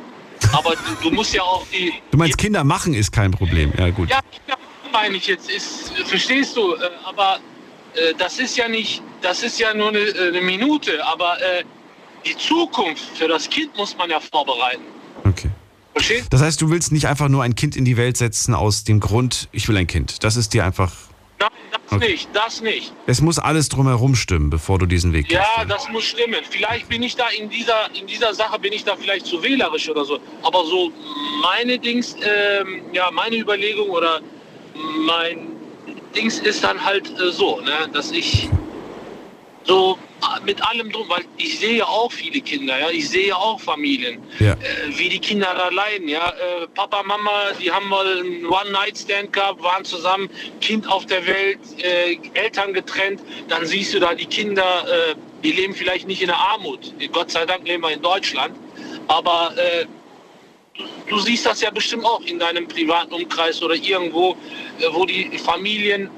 Aber 0.54 0.72
du, 0.72 1.10
du 1.10 1.12
musst 1.12 1.34
ja 1.34 1.44
auch 1.44 1.66
die. 1.68 1.94
Du 2.12 2.18
meinst, 2.18 2.38
Kinder 2.38 2.64
machen 2.64 2.94
ist 2.94 3.12
kein 3.12 3.32
Problem. 3.32 3.72
Ja, 3.78 3.90
gut. 3.90 4.10
Ja, 4.10 4.20
Kinder 4.32 4.58
meine 4.92 5.16
ich 5.18 5.28
jetzt, 5.28 5.50
ist, 5.50 5.92
verstehst 6.06 6.58
du, 6.58 6.76
äh, 6.76 6.90
aber 7.06 7.40
äh, 7.96 8.14
das 8.18 8.40
ist 8.40 8.58
ja 8.58 8.68
nicht, 8.68 9.02
das 9.22 9.44
ist 9.44 9.60
ja 9.60 9.74
nur 9.74 9.90
eine, 9.90 10.00
äh, 10.00 10.28
eine 10.28 10.42
Minute, 10.42 11.06
aber 11.06 11.38
die 12.26 12.38
Zukunft 12.38 13.18
für 13.18 13.28
das 13.28 13.50
Kind 13.50 13.76
muss 13.78 13.96
man 13.98 14.10
ja 14.10 14.20
vorbereiten. 14.20 14.84
Okay. 15.24 15.50
Verstehst 15.94 16.28
Das 16.32 16.42
heißt, 16.42 16.62
du 16.62 16.70
willst 16.70 16.92
nicht 16.92 17.08
einfach 17.08 17.28
nur 17.28 17.44
ein 17.44 17.56
Kind 17.56 17.76
in 17.76 17.86
die 17.86 17.98
Welt 17.98 18.18
setzen 18.18 18.54
aus 18.56 18.84
dem 18.84 19.00
Grund, 19.00 19.50
ich 19.52 19.68
will 19.68 19.78
ein 19.78 19.88
Kind. 19.88 20.24
Das 20.24 20.36
ist 20.38 20.54
dir 20.54 20.66
einfach. 20.66 20.92
Nein, 21.40 21.50
das 21.72 21.82
Okay. 21.92 22.12
nicht, 22.12 22.30
das 22.32 22.62
nicht. 22.62 22.94
Es 23.08 23.20
muss 23.20 23.38
alles 23.38 23.68
drumherum 23.68 24.16
stimmen, 24.16 24.50
bevor 24.50 24.80
du 24.80 24.86
diesen 24.86 25.12
Weg 25.12 25.28
gehst. 25.28 25.42
Ja, 25.58 25.66
das 25.66 25.90
muss 25.90 26.06
stimmen. 26.06 26.40
Vielleicht 26.50 26.88
bin 26.88 27.04
ich 27.04 27.16
da 27.18 27.28
in 27.38 27.50
dieser, 27.50 27.94
in 27.94 28.08
dieser 28.08 28.34
Sache 28.34 28.58
bin 28.60 28.72
ich 28.72 28.86
da 28.86 28.96
vielleicht 28.96 29.26
zu 29.26 29.44
wählerisch 29.44 29.90
oder 29.90 30.06
so. 30.06 30.20
Aber 30.44 30.66
so 30.66 30.92
meine 31.42 31.78
Dings, 31.78 32.16
ähm, 32.22 32.84
ja, 32.94 33.12
meine 33.12 33.36
Überlegung 33.36 33.90
oder 33.90 34.22
mein 35.06 35.50
Dings 36.16 36.40
ist 36.40 36.64
dann 36.64 36.84
halt 36.84 37.10
äh, 37.20 37.32
so, 37.32 37.60
ne, 37.60 37.90
dass 37.92 38.12
ich 38.12 38.50
so 39.64 39.98
mit 40.46 40.62
allem 40.68 40.92
drum, 40.92 41.08
weil 41.10 41.24
ich 41.38 41.60
sehe 41.60 41.86
auch 41.88 42.12
viele 42.12 42.42
Kinder, 42.42 42.78
ja, 42.80 42.90
ich 42.90 43.10
sehe 43.10 43.36
auch 43.36 43.60
Familien, 43.60 44.22
Ja. 44.40 44.54
äh, 44.54 44.58
wie 44.98 45.10
die 45.10 45.20
Kinder 45.20 45.54
da 45.58 45.70
leiden, 45.70 46.08
ja, 46.08 46.30
äh, 46.30 46.68
Papa, 46.74 47.04
Mama, 47.04 47.52
die 47.60 47.72
haben 47.72 47.88
mal 47.90 48.06
einen 48.20 48.46
One-Night-Stand 48.46 49.34
gehabt, 49.34 49.62
waren 49.64 49.84
zusammen, 49.84 50.30
Kind 50.62 50.88
auf 50.90 51.06
der 51.06 51.26
Welt, 51.26 51.60
äh, 51.84 52.18
Eltern 52.34 52.74
getrennt, 52.74 53.22
dann 53.48 53.66
siehst 53.66 53.94
du 53.94 54.00
da 54.00 54.14
die 54.14 54.26
Kinder, 54.26 54.86
äh, 54.88 55.16
die 55.44 55.52
leben 55.52 55.74
vielleicht 55.74 56.08
nicht 56.08 56.22
in 56.22 56.28
der 56.28 56.38
Armut, 56.38 56.94
Gott 57.12 57.32
sei 57.32 57.46
Dank 57.46 57.68
leben 57.68 57.84
wir 57.84 57.92
in 57.92 58.02
Deutschland, 58.02 58.56
aber 59.08 59.54
äh, 59.58 59.86
du, 60.78 60.84
du 61.10 61.20
siehst 61.20 61.46
das 61.46 61.62
ja 61.62 61.72
bestimmt 61.72 62.06
auch 62.06 62.22
in 62.22 62.38
deinem 62.40 62.68
privaten 62.68 63.14
Umkreis 63.14 63.62
oder 63.62 63.76
irgendwo, 63.76 64.38
äh, 64.80 64.86
wo 64.92 65.06
die 65.06 65.38
Familien 65.40 66.10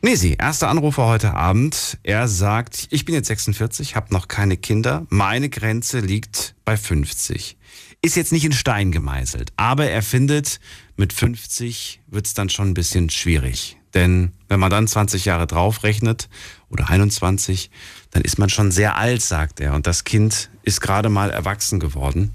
Nesi, 0.00 0.36
erster 0.38 0.68
Anrufer 0.68 1.06
heute 1.06 1.34
Abend. 1.34 1.98
Er 2.04 2.28
sagt, 2.28 2.86
ich 2.90 3.04
bin 3.04 3.14
jetzt 3.14 3.26
46, 3.26 3.96
habe 3.96 4.14
noch 4.14 4.28
keine 4.28 4.56
Kinder. 4.56 5.06
Meine 5.08 5.48
Grenze 5.48 6.00
liegt 6.00 6.54
bei 6.64 6.76
50. 6.76 7.56
Ist 8.00 8.16
jetzt 8.16 8.30
nicht 8.30 8.44
in 8.44 8.52
Stein 8.52 8.92
gemeißelt, 8.92 9.52
aber 9.56 9.90
er 9.90 10.02
findet, 10.02 10.60
mit 10.96 11.12
50 11.12 12.00
wird 12.06 12.26
es 12.26 12.34
dann 12.34 12.48
schon 12.48 12.68
ein 12.68 12.74
bisschen 12.74 13.10
schwierig. 13.10 13.77
Denn 13.94 14.32
wenn 14.48 14.60
man 14.60 14.70
dann 14.70 14.86
20 14.86 15.24
Jahre 15.24 15.46
draufrechnet 15.46 16.28
oder 16.68 16.88
21, 16.88 17.70
dann 18.10 18.22
ist 18.22 18.38
man 18.38 18.48
schon 18.48 18.70
sehr 18.70 18.96
alt, 18.96 19.22
sagt 19.22 19.60
er. 19.60 19.74
Und 19.74 19.86
das 19.86 20.04
Kind 20.04 20.50
ist 20.62 20.80
gerade 20.80 21.08
mal 21.08 21.30
erwachsen 21.30 21.80
geworden. 21.80 22.32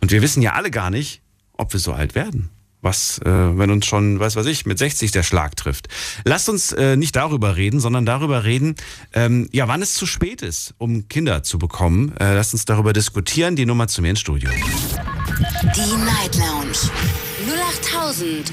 Und 0.00 0.10
wir 0.10 0.22
wissen 0.22 0.42
ja 0.42 0.52
alle 0.52 0.70
gar 0.70 0.90
nicht, 0.90 1.22
ob 1.52 1.72
wir 1.72 1.80
so 1.80 1.92
alt 1.92 2.14
werden. 2.14 2.50
Was, 2.80 3.18
äh, 3.18 3.30
wenn 3.30 3.70
uns 3.70 3.86
schon, 3.86 4.18
weiß 4.18 4.34
was 4.34 4.46
ich, 4.46 4.66
mit 4.66 4.76
60 4.76 5.12
der 5.12 5.22
Schlag 5.22 5.54
trifft. 5.54 5.86
Lasst 6.24 6.48
uns 6.48 6.72
äh, 6.72 6.96
nicht 6.96 7.14
darüber 7.14 7.54
reden, 7.54 7.78
sondern 7.78 8.04
darüber 8.04 8.42
reden, 8.42 8.74
ähm, 9.12 9.48
ja, 9.52 9.68
wann 9.68 9.82
es 9.82 9.94
zu 9.94 10.04
spät 10.04 10.42
ist, 10.42 10.74
um 10.78 11.06
Kinder 11.06 11.44
zu 11.44 11.60
bekommen. 11.60 12.12
Äh, 12.18 12.34
lasst 12.34 12.54
uns 12.54 12.64
darüber 12.64 12.92
diskutieren. 12.92 13.54
Die 13.54 13.66
Nummer 13.66 13.86
zu 13.86 14.02
mir 14.02 14.10
ins 14.10 14.18
Studio. 14.18 14.50
Die 14.50 16.04
Night 16.04 16.34
Lounge 16.34 16.90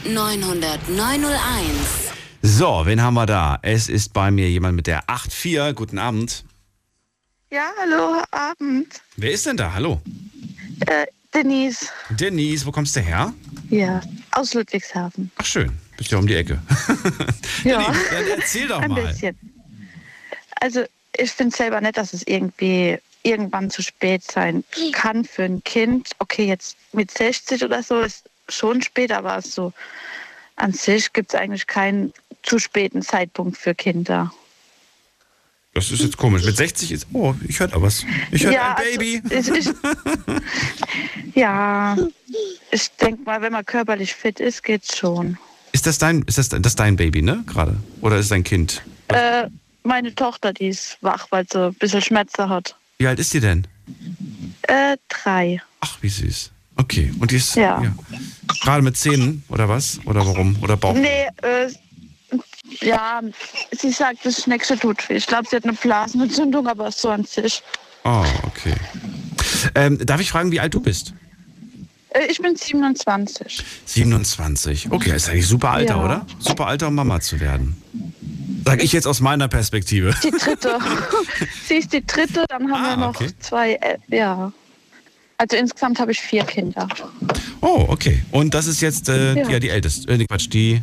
0890901. 0.05 2.08
So, 2.41 2.85
wen 2.85 3.01
haben 3.01 3.15
wir 3.15 3.25
da? 3.25 3.59
Es 3.61 3.89
ist 3.89 4.13
bei 4.13 4.31
mir 4.31 4.49
jemand 4.49 4.75
mit 4.75 4.87
der 4.87 5.03
84. 5.07 5.75
Guten 5.75 5.97
Abend. 5.97 6.45
Ja, 7.51 7.69
hallo, 7.81 8.21
Abend. 8.31 9.01
Wer 9.17 9.31
ist 9.31 9.45
denn 9.45 9.57
da? 9.57 9.73
Hallo. 9.73 10.01
Äh, 10.85 11.05
Denise. 11.33 11.87
Denise, 12.09 12.65
wo 12.65 12.71
kommst 12.71 12.95
du 12.95 13.01
her? 13.01 13.33
Ja, 13.69 14.01
aus 14.31 14.53
Ludwigshafen. 14.53 15.31
Ach 15.35 15.45
schön, 15.45 15.71
bist 15.97 16.11
ja 16.11 16.17
um 16.17 16.27
die 16.27 16.35
Ecke. 16.35 16.59
Ja. 17.65 17.79
Denise, 17.81 18.09
dann 18.11 18.27
erzähl 18.39 18.67
doch 18.69 18.81
Ein 18.81 18.91
mal. 18.91 19.07
bisschen. 19.07 19.37
Also, 20.61 20.85
ich 21.17 21.31
finde 21.31 21.55
selber 21.55 21.81
nicht, 21.81 21.97
dass 21.97 22.13
es 22.13 22.25
irgendwie 22.25 22.97
irgendwann 23.23 23.69
zu 23.69 23.81
spät 23.81 24.23
sein 24.23 24.63
kann 24.93 25.25
für 25.25 25.43
ein 25.43 25.61
Kind. 25.65 26.11
Okay, 26.19 26.45
jetzt 26.45 26.77
mit 26.93 27.11
60 27.11 27.65
oder 27.65 27.83
so 27.83 27.99
ist 27.99 28.29
schon 28.47 28.81
spät, 28.81 29.11
aber 29.11 29.41
so 29.41 29.73
an 30.55 30.71
sich 30.71 31.11
gibt 31.11 31.33
es 31.33 31.39
eigentlich 31.39 31.67
keinen 31.67 32.13
zu 32.43 32.59
späten 32.59 33.01
Zeitpunkt 33.01 33.57
für 33.57 33.75
Kinder. 33.75 34.31
Das 35.73 35.91
ist 35.91 36.01
jetzt 36.01 36.17
komisch. 36.17 36.43
Mit 36.43 36.57
60 36.57 36.91
ist. 36.91 37.07
Oh, 37.13 37.33
ich 37.47 37.59
höre 37.59 37.67
da 37.67 37.81
was. 37.81 38.03
Ich 38.31 38.43
höre 38.43 38.51
ein 38.51 38.75
also, 38.75 38.97
Baby. 38.97 39.21
ich, 39.29 39.47
ich, 39.49 39.69
ja, 41.35 41.95
ich 42.71 42.91
denke 42.91 43.21
mal, 43.23 43.41
wenn 43.41 43.51
man 43.51 43.65
körperlich 43.65 44.13
fit 44.15 44.39
ist, 44.39 44.63
geht's 44.63 44.97
schon. 44.97 45.37
Ist 45.71 45.85
das 45.85 45.99
dein, 45.99 46.23
ist 46.23 46.37
das, 46.37 46.49
das 46.49 46.75
dein 46.75 46.95
Baby, 46.95 47.21
ne? 47.21 47.43
Gerade? 47.45 47.77
Oder 48.01 48.17
ist 48.17 48.31
dein 48.31 48.43
Kind? 48.43 48.81
Äh, 49.09 49.47
meine 49.83 50.13
Tochter, 50.15 50.53
die 50.53 50.67
ist 50.69 50.97
wach, 51.01 51.27
weil 51.29 51.45
sie 51.49 51.67
ein 51.67 51.73
bisschen 51.75 52.01
Schmerzen 52.01 52.49
hat. 52.49 52.75
Wie 52.97 53.07
alt 53.07 53.19
ist 53.19 53.33
die 53.33 53.39
denn? 53.39 53.67
Äh, 54.63 54.97
drei. 55.07 55.61
Ach, 55.79 55.97
wie 56.01 56.09
süß. 56.09 56.51
Okay. 56.75 57.13
Und 57.19 57.31
die 57.31 57.35
ist 57.37 57.55
Ja. 57.55 57.81
gerade 58.61 58.81
mit 58.81 58.97
Zähnen 58.97 59.43
oder 59.49 59.69
was? 59.69 59.99
Oder 60.05 60.25
warum? 60.25 60.57
Oder 60.61 60.77
Bauch? 60.77 60.93
Nee, 60.95 61.27
äh, 61.41 61.69
ja, 62.81 63.21
sie 63.71 63.91
sagt, 63.91 64.25
das 64.25 64.43
Schneckse 64.43 64.77
tut 64.77 65.07
weh. 65.09 65.15
Ich 65.15 65.27
glaube, 65.27 65.47
sie 65.49 65.55
hat 65.55 65.63
eine 65.63 65.73
Blasenentzündung, 65.73 66.67
aber 66.67 66.91
so 66.91 67.09
an 67.09 67.23
sich. 67.25 67.61
Oh, 68.03 68.23
okay. 68.47 68.73
Ähm, 69.75 69.97
darf 70.05 70.21
ich 70.21 70.29
fragen, 70.31 70.51
wie 70.51 70.59
alt 70.59 70.73
du 70.73 70.79
bist? 70.79 71.13
Äh, 72.11 72.25
ich 72.29 72.39
bin 72.41 72.55
27. 72.55 73.63
27. 73.85 74.91
Okay, 74.91 75.15
ist 75.15 75.29
eigentlich 75.29 75.47
super 75.47 75.71
Alter, 75.71 75.95
Ja. 75.95 76.05
oder? 76.05 76.25
Super 76.39 76.67
Alter, 76.67 76.87
um 76.87 76.95
Mama 76.95 77.19
zu 77.19 77.39
werden. 77.39 77.75
Sag 78.65 78.83
ich 78.83 78.91
jetzt 78.93 79.07
aus 79.07 79.19
meiner 79.21 79.47
Perspektive. 79.47 80.13
Die 80.23 80.31
dritte. 80.31 80.77
sie 81.67 81.75
ist 81.75 81.91
die 81.93 82.05
dritte, 82.05 82.45
dann 82.49 82.71
haben 82.71 82.85
Ah, 82.85 82.89
wir 82.89 82.97
noch 82.97 83.15
okay. 83.15 83.29
zwei, 83.39 83.73
äh, 83.75 83.97
ja. 84.07 84.51
Also 85.37 85.55
insgesamt 85.55 85.99
habe 85.99 86.11
ich 86.11 86.19
vier 86.19 86.43
Kinder. 86.43 86.87
Oh, 87.61 87.85
okay. 87.87 88.21
Und 88.31 88.53
das 88.53 88.67
ist 88.67 88.81
jetzt 88.81 89.07
äh, 89.09 89.35
Ja. 89.35 89.49
ja. 89.49 89.59
die 89.59 89.69
älteste. 89.69 90.11
Äh, 90.11 90.25
Quatsch, 90.25 90.49
die, 90.51 90.81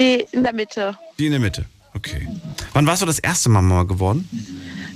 Die 0.00 0.26
in 0.32 0.42
der 0.42 0.54
Mitte. 0.54 0.96
die 1.18 1.26
in 1.26 1.32
der 1.32 1.40
Mitte. 1.40 1.66
Okay. 1.94 2.26
Wann 2.72 2.86
warst 2.86 3.02
du 3.02 3.06
das 3.06 3.18
erste 3.18 3.48
Mal 3.48 3.62
Mama 3.62 3.82
geworden? 3.82 4.28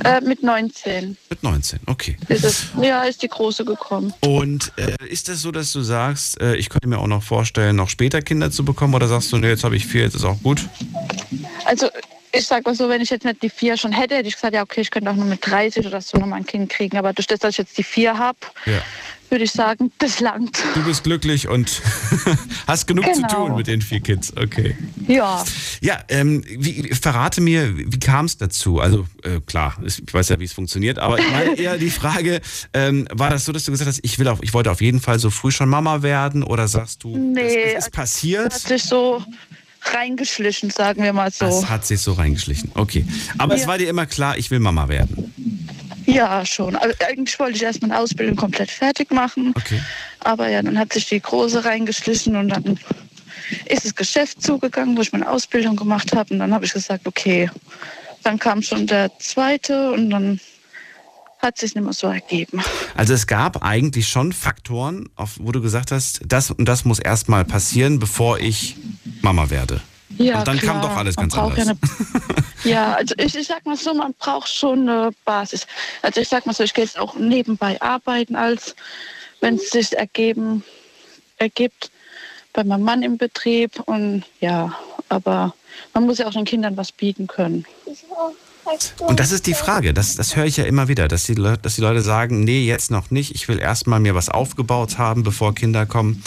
Äh, 0.04 0.20
mit 0.22 0.42
19 0.42 1.16
Mit 1.28 1.42
19. 1.42 1.80
Okay. 1.86 2.16
ist 2.28 2.44
es. 2.44 2.66
Ja, 2.80 3.02
ist 3.02 3.22
die 3.22 3.28
große 3.28 3.64
gekommen. 3.64 4.12
Und 4.20 4.72
äh, 4.76 4.96
ist 5.08 5.28
das 5.28 5.40
so, 5.40 5.50
dass 5.52 5.72
du 5.72 5.82
sagst, 5.82 6.40
äh, 6.40 6.56
ich 6.56 6.68
könnte 6.68 6.88
mir 6.88 6.98
auch 6.98 7.06
noch 7.06 7.22
vorstellen, 7.22 7.76
noch 7.76 7.88
später 7.88 8.22
Kinder 8.22 8.50
zu 8.50 8.64
bekommen? 8.64 8.94
Oder 8.94 9.08
sagst 9.08 9.30
du, 9.32 9.38
nee, 9.38 9.48
jetzt 9.48 9.64
habe 9.64 9.76
ich 9.76 9.86
vier, 9.86 10.02
jetzt 10.02 10.14
ist 10.14 10.24
auch 10.24 10.40
gut? 10.42 10.68
Also 11.64 11.88
ich 12.36 12.46
sag 12.46 12.64
mal 12.64 12.74
so, 12.74 12.88
wenn 12.88 13.00
ich 13.00 13.10
jetzt 13.10 13.24
nicht 13.24 13.42
die 13.42 13.50
vier 13.50 13.76
schon 13.76 13.92
hätte, 13.92 14.16
hätte 14.16 14.28
ich 14.28 14.34
gesagt, 14.34 14.54
ja 14.54 14.62
okay, 14.62 14.80
ich 14.80 14.90
könnte 14.90 15.10
auch 15.10 15.14
nur 15.16 15.24
mit 15.26 15.46
30 15.46 15.86
oder 15.86 16.00
so 16.00 16.18
nochmal 16.18 16.40
ein 16.40 16.46
Kind 16.46 16.70
kriegen. 16.70 16.96
Aber 16.96 17.12
durch 17.12 17.26
das, 17.26 17.38
dass 17.40 17.50
ich 17.52 17.58
jetzt 17.58 17.78
die 17.78 17.82
vier 17.84 18.18
habe, 18.18 18.38
Ja. 18.66 18.80
würde 19.30 19.44
ich 19.44 19.52
sagen, 19.52 19.90
das 19.98 20.20
langt. 20.20 20.58
Du 20.74 20.82
bist 20.84 21.04
glücklich 21.04 21.48
und 21.48 21.82
hast 22.66 22.86
genug 22.86 23.04
zu 23.14 23.22
Genau. 23.22 23.46
tun 23.46 23.56
mit 23.56 23.66
den 23.66 23.82
vier 23.82 24.00
Kids. 24.00 24.32
Okay. 24.36 24.76
Ja. 25.08 25.44
Ja, 25.80 25.98
ähm, 26.08 26.44
wie, 26.46 26.92
verrate 26.94 27.40
mir, 27.40 27.76
wie 27.76 27.98
kam 27.98 28.26
es 28.26 28.36
dazu? 28.38 28.80
Also 28.80 29.06
äh, 29.22 29.40
klar, 29.46 29.76
ich 29.84 30.02
weiß 30.12 30.28
ja, 30.30 30.38
wie 30.40 30.44
es 30.44 30.52
funktioniert, 30.52 30.98
aber 30.98 31.18
ich 31.18 31.30
meine 31.30 31.54
eher 31.58 31.78
die 31.78 31.90
Frage, 31.90 32.40
ähm, 32.72 33.06
war 33.12 33.30
das 33.30 33.44
so, 33.44 33.52
dass 33.52 33.64
du 33.64 33.70
gesagt 33.72 33.88
hast, 33.88 34.00
ich 34.02 34.18
will 34.18 34.28
auf, 34.28 34.38
ich 34.42 34.54
wollte 34.54 34.70
auf 34.70 34.80
jeden 34.80 35.00
Fall 35.00 35.18
so 35.18 35.30
früh 35.30 35.50
schon 35.50 35.68
Mama 35.68 36.02
werden 36.02 36.42
oder 36.42 36.68
sagst 36.68 37.02
du, 37.04 37.16
Nee, 37.16 37.40
es, 37.40 37.54
es 37.54 37.56
ist 37.66 37.74
das 37.76 37.84
hat 37.86 37.92
passiert? 37.92 38.52
sich 38.52 38.82
so 38.84 39.22
reingeschlichen, 39.92 40.70
sagen 40.70 41.02
wir 41.02 41.12
mal 41.12 41.30
so. 41.30 41.46
Es 41.46 41.68
hat 41.68 41.84
sich 41.86 42.00
so 42.00 42.12
reingeschlichen. 42.12 42.70
Okay. 42.74 43.04
Aber 43.38 43.54
es 43.54 43.62
Ja. 43.62 43.66
war 43.68 43.78
dir 43.78 43.88
immer 43.88 44.06
klar, 44.06 44.38
ich 44.38 44.50
will 44.50 44.60
Mama 44.60 44.88
werden. 44.88 45.32
Ja, 46.06 46.44
schon. 46.44 46.76
Also 46.76 46.94
eigentlich 47.06 47.38
wollte 47.38 47.56
ich 47.56 47.62
erst 47.62 47.82
meine 47.82 47.98
Ausbildung 47.98 48.36
komplett 48.36 48.70
fertig 48.70 49.10
machen. 49.10 49.54
Okay. 49.56 49.80
Aber 50.20 50.48
ja, 50.48 50.62
dann 50.62 50.78
hat 50.78 50.92
sich 50.92 51.06
die 51.08 51.20
Große 51.20 51.64
reingeschlichen 51.64 52.36
und 52.36 52.48
dann 52.50 52.78
ist 53.66 53.84
das 53.84 53.94
Geschäft 53.94 54.42
zugegangen, 54.42 54.96
wo 54.96 55.00
ich 55.02 55.12
meine 55.12 55.28
Ausbildung 55.30 55.76
gemacht 55.76 56.14
habe. 56.14 56.32
Und 56.34 56.40
dann 56.40 56.52
habe 56.54 56.64
ich 56.64 56.72
gesagt, 56.72 57.06
okay. 57.06 57.50
Dann 58.22 58.38
kam 58.38 58.62
schon 58.62 58.86
der 58.86 59.10
zweite 59.18 59.92
und 59.92 60.08
dann 60.10 60.40
hat 61.44 61.58
sich 61.58 61.74
nicht 61.74 61.84
mehr 61.84 61.92
so 61.92 62.08
ergeben. 62.08 62.62
Also 62.96 63.14
es 63.14 63.26
gab 63.26 63.62
eigentlich 63.62 64.08
schon 64.08 64.32
Faktoren, 64.32 65.08
auf, 65.14 65.38
wo 65.38 65.52
du 65.52 65.60
gesagt 65.60 65.92
hast, 65.92 66.22
das 66.26 66.50
und 66.50 66.64
das 66.66 66.84
muss 66.84 66.98
erstmal 66.98 67.44
passieren, 67.44 67.98
bevor 67.98 68.40
ich 68.40 68.76
Mama 69.22 69.50
werde. 69.50 69.80
Ja, 70.18 70.38
Und 70.38 70.48
dann 70.48 70.58
kam 70.58 70.80
klar. 70.80 70.90
doch 70.90 70.96
alles 70.96 71.16
Man 71.16 71.28
ganz 71.28 71.38
anders. 71.38 71.58
Ja, 71.58 71.64
eine, 71.64 71.78
ja, 72.64 72.94
also 72.94 73.14
ich, 73.18 73.34
ich 73.36 73.46
sag 73.46 73.66
mal 73.66 73.76
so, 73.76 73.94
man 73.94 74.14
braucht 74.14 74.48
schon 74.48 74.88
eine 74.88 75.10
Basis. 75.24 75.66
Also 76.02 76.20
ich 76.20 76.28
sag 76.28 76.46
mal 76.46 76.52
so, 76.52 76.62
ich 76.62 76.74
gehe 76.74 76.84
jetzt 76.84 76.98
auch 76.98 77.16
nebenbei 77.16 77.80
arbeiten, 77.80 78.36
als 78.36 78.74
wenn 79.40 79.56
es 79.56 79.70
sich 79.70 79.96
ergeben, 79.96 80.64
ergibt 81.38 81.90
bei 82.52 82.64
meinem 82.64 82.82
Mann 82.82 83.02
im 83.02 83.18
Betrieb. 83.18 83.80
Und 83.86 84.24
ja, 84.40 84.78
aber 85.08 85.54
man 85.92 86.06
muss 86.06 86.18
ja 86.18 86.26
auch 86.26 86.32
den 86.32 86.44
Kindern 86.44 86.76
was 86.76 86.92
bieten 86.92 87.26
können. 87.26 87.66
Und 88.98 89.20
das 89.20 89.32
ist 89.32 89.46
die 89.46 89.54
Frage, 89.54 89.92
das, 89.92 90.16
das 90.16 90.36
höre 90.36 90.46
ich 90.46 90.56
ja 90.56 90.64
immer 90.64 90.88
wieder, 90.88 91.08
dass 91.08 91.24
die, 91.24 91.34
Leute, 91.34 91.62
dass 91.62 91.74
die 91.74 91.80
Leute 91.80 92.02
sagen, 92.02 92.44
nee, 92.44 92.64
jetzt 92.64 92.90
noch 92.90 93.10
nicht, 93.10 93.34
ich 93.34 93.48
will 93.48 93.58
erstmal 93.58 94.00
mir 94.00 94.14
was 94.14 94.28
aufgebaut 94.28 94.98
haben, 94.98 95.22
bevor 95.22 95.54
Kinder 95.54 95.86
kommen. 95.86 96.22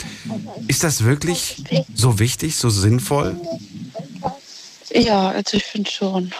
Ist 0.66 0.84
das 0.84 1.04
wirklich 1.04 1.64
so 1.94 2.18
wichtig, 2.18 2.56
so 2.56 2.70
sinnvoll? 2.70 3.38
Ja, 4.90 5.30
also 5.30 5.56
ich 5.56 5.64
finde 5.64 5.90
schon. 5.90 6.32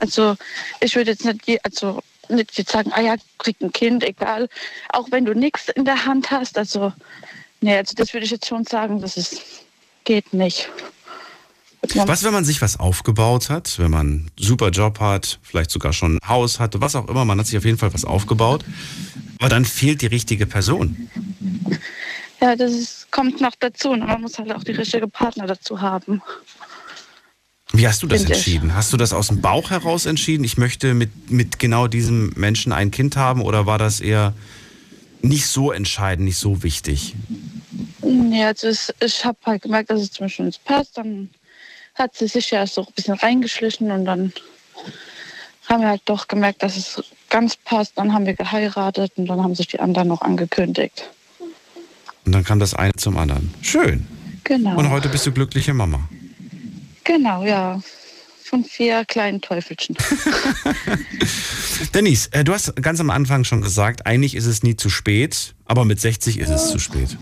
Also 0.00 0.36
ich 0.80 0.94
würde 0.94 1.12
jetzt 1.12 1.24
nicht, 1.24 1.64
also 1.64 2.02
nicht 2.28 2.56
jetzt 2.58 2.72
sagen, 2.72 2.92
ah 2.92 3.00
ja, 3.00 3.16
krieg 3.38 3.56
ein 3.60 3.72
Kind, 3.72 4.04
egal. 4.04 4.48
Auch 4.92 5.10
wenn 5.10 5.24
du 5.24 5.34
nichts 5.34 5.68
in 5.70 5.84
der 5.84 6.04
Hand 6.04 6.30
hast. 6.30 6.58
Also, 6.58 6.92
nee, 7.60 7.76
also 7.76 7.94
das 7.94 8.12
würde 8.12 8.26
ich 8.26 8.32
jetzt 8.32 8.46
schon 8.46 8.64
sagen, 8.64 9.00
das 9.00 9.16
ist, 9.16 9.40
geht 10.04 10.32
nicht. 10.32 10.68
Was, 11.94 12.24
wenn 12.24 12.32
man 12.32 12.44
sich 12.44 12.62
was 12.62 12.78
aufgebaut 12.78 13.50
hat, 13.50 13.78
wenn 13.78 13.90
man 13.90 14.06
einen 14.06 14.30
super 14.38 14.70
Job 14.70 15.00
hat, 15.00 15.38
vielleicht 15.42 15.70
sogar 15.70 15.92
schon 15.92 16.16
ein 16.16 16.28
Haus 16.28 16.58
hatte, 16.60 16.80
was 16.80 16.94
auch 16.94 17.08
immer, 17.08 17.24
man 17.24 17.38
hat 17.38 17.46
sich 17.46 17.56
auf 17.56 17.64
jeden 17.64 17.78
Fall 17.78 17.92
was 17.92 18.04
aufgebaut, 18.04 18.64
aber 19.38 19.48
dann 19.48 19.64
fehlt 19.64 20.02
die 20.02 20.06
richtige 20.06 20.46
Person. 20.46 21.08
Ja, 22.40 22.56
das 22.56 22.72
ist, 22.72 23.10
kommt 23.10 23.40
noch 23.40 23.54
dazu. 23.58 23.90
Und 23.90 24.00
man 24.00 24.20
muss 24.20 24.38
halt 24.38 24.52
auch 24.52 24.64
die 24.64 24.72
richtige 24.72 25.08
Partner 25.08 25.46
dazu 25.46 25.80
haben. 25.80 26.22
Wie 27.72 27.86
hast 27.86 28.02
du 28.02 28.06
das 28.06 28.20
Finde 28.20 28.32
ich. 28.32 28.38
entschieden? 28.38 28.74
Hast 28.74 28.92
du 28.92 28.96
das 28.96 29.12
aus 29.12 29.28
dem 29.28 29.40
Bauch 29.40 29.70
heraus 29.70 30.06
entschieden? 30.06 30.44
Ich 30.44 30.56
möchte 30.56 30.94
mit, 30.94 31.30
mit 31.30 31.58
genau 31.58 31.88
diesem 31.88 32.32
Menschen 32.36 32.72
ein 32.72 32.90
Kind 32.90 33.16
haben 33.16 33.42
oder 33.42 33.66
war 33.66 33.78
das 33.78 34.00
eher 34.00 34.34
nicht 35.22 35.46
so 35.46 35.72
entscheidend, 35.72 36.26
nicht 36.26 36.38
so 36.38 36.62
wichtig? 36.62 37.14
Nee, 38.02 38.44
also 38.44 38.68
es, 38.68 38.94
ich 39.00 39.24
habe 39.24 39.38
halt 39.44 39.62
gemerkt, 39.62 39.90
dass 39.90 40.00
es 40.00 40.12
zwischen 40.12 40.46
uns 40.46 40.58
passt. 40.58 40.96
Dann 40.96 41.30
hat 41.98 42.14
sie 42.14 42.28
sich 42.28 42.50
ja 42.50 42.66
so 42.66 42.82
ein 42.82 42.92
bisschen 42.94 43.14
reingeschlichen 43.14 43.90
und 43.90 44.04
dann 44.04 44.32
haben 45.68 45.82
wir 45.82 45.88
halt 45.88 46.02
doch 46.04 46.28
gemerkt, 46.28 46.62
dass 46.62 46.76
es 46.76 47.02
ganz 47.28 47.56
passt. 47.56 47.98
Dann 47.98 48.12
haben 48.12 48.26
wir 48.26 48.34
geheiratet 48.34 49.12
und 49.16 49.26
dann 49.26 49.42
haben 49.42 49.54
sich 49.54 49.66
die 49.66 49.80
anderen 49.80 50.08
noch 50.08 50.22
angekündigt. 50.22 51.10
Und 52.24 52.32
dann 52.32 52.44
kam 52.44 52.58
das 52.58 52.74
eine 52.74 52.92
zum 52.94 53.16
anderen. 53.16 53.52
Schön. 53.62 54.06
Genau. 54.44 54.78
Und 54.78 54.90
heute 54.90 55.08
bist 55.08 55.26
du 55.26 55.32
glückliche 55.32 55.74
Mama. 55.74 56.08
Genau, 57.04 57.44
ja. 57.44 57.80
Von 58.46 58.64
vier 58.64 59.04
kleinen 59.04 59.40
Teufelchen. 59.40 59.96
Denise, 61.94 62.28
äh, 62.32 62.44
du 62.44 62.52
hast 62.52 62.74
ganz 62.76 63.00
am 63.00 63.10
Anfang 63.10 63.44
schon 63.44 63.60
gesagt, 63.60 64.06
eigentlich 64.06 64.34
ist 64.34 64.46
es 64.46 64.62
nie 64.62 64.76
zu 64.76 64.88
spät, 64.90 65.54
aber 65.64 65.84
mit 65.84 66.00
60 66.00 66.38
ist 66.38 66.48
es 66.48 66.70
zu 66.70 66.78
spät. 66.78 67.16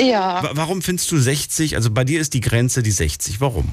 Ja, 0.00 0.42
Wa- 0.42 0.50
Warum 0.54 0.82
findest 0.82 1.10
du 1.10 1.18
60, 1.18 1.76
also 1.76 1.90
bei 1.90 2.04
dir 2.04 2.20
ist 2.20 2.34
die 2.34 2.40
Grenze 2.40 2.82
die 2.82 2.90
60, 2.90 3.40
warum? 3.40 3.68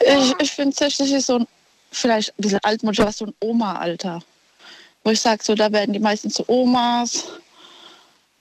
ich, 0.00 0.32
ich 0.40 0.50
finde 0.52 0.74
60 0.76 1.12
ist 1.12 1.26
so 1.26 1.38
ein, 1.38 1.46
vielleicht 1.90 2.30
ein 2.30 2.42
bisschen 2.42 2.60
altmodisch, 2.62 3.00
aber 3.00 3.12
so 3.12 3.26
ein 3.26 3.34
Oma-Alter. 3.40 4.20
Wo 5.04 5.10
ich 5.10 5.20
sage, 5.20 5.42
so, 5.42 5.54
da 5.54 5.70
werden 5.72 5.92
die 5.92 5.98
meisten 6.00 6.30
zu 6.30 6.44
Omas. 6.48 7.24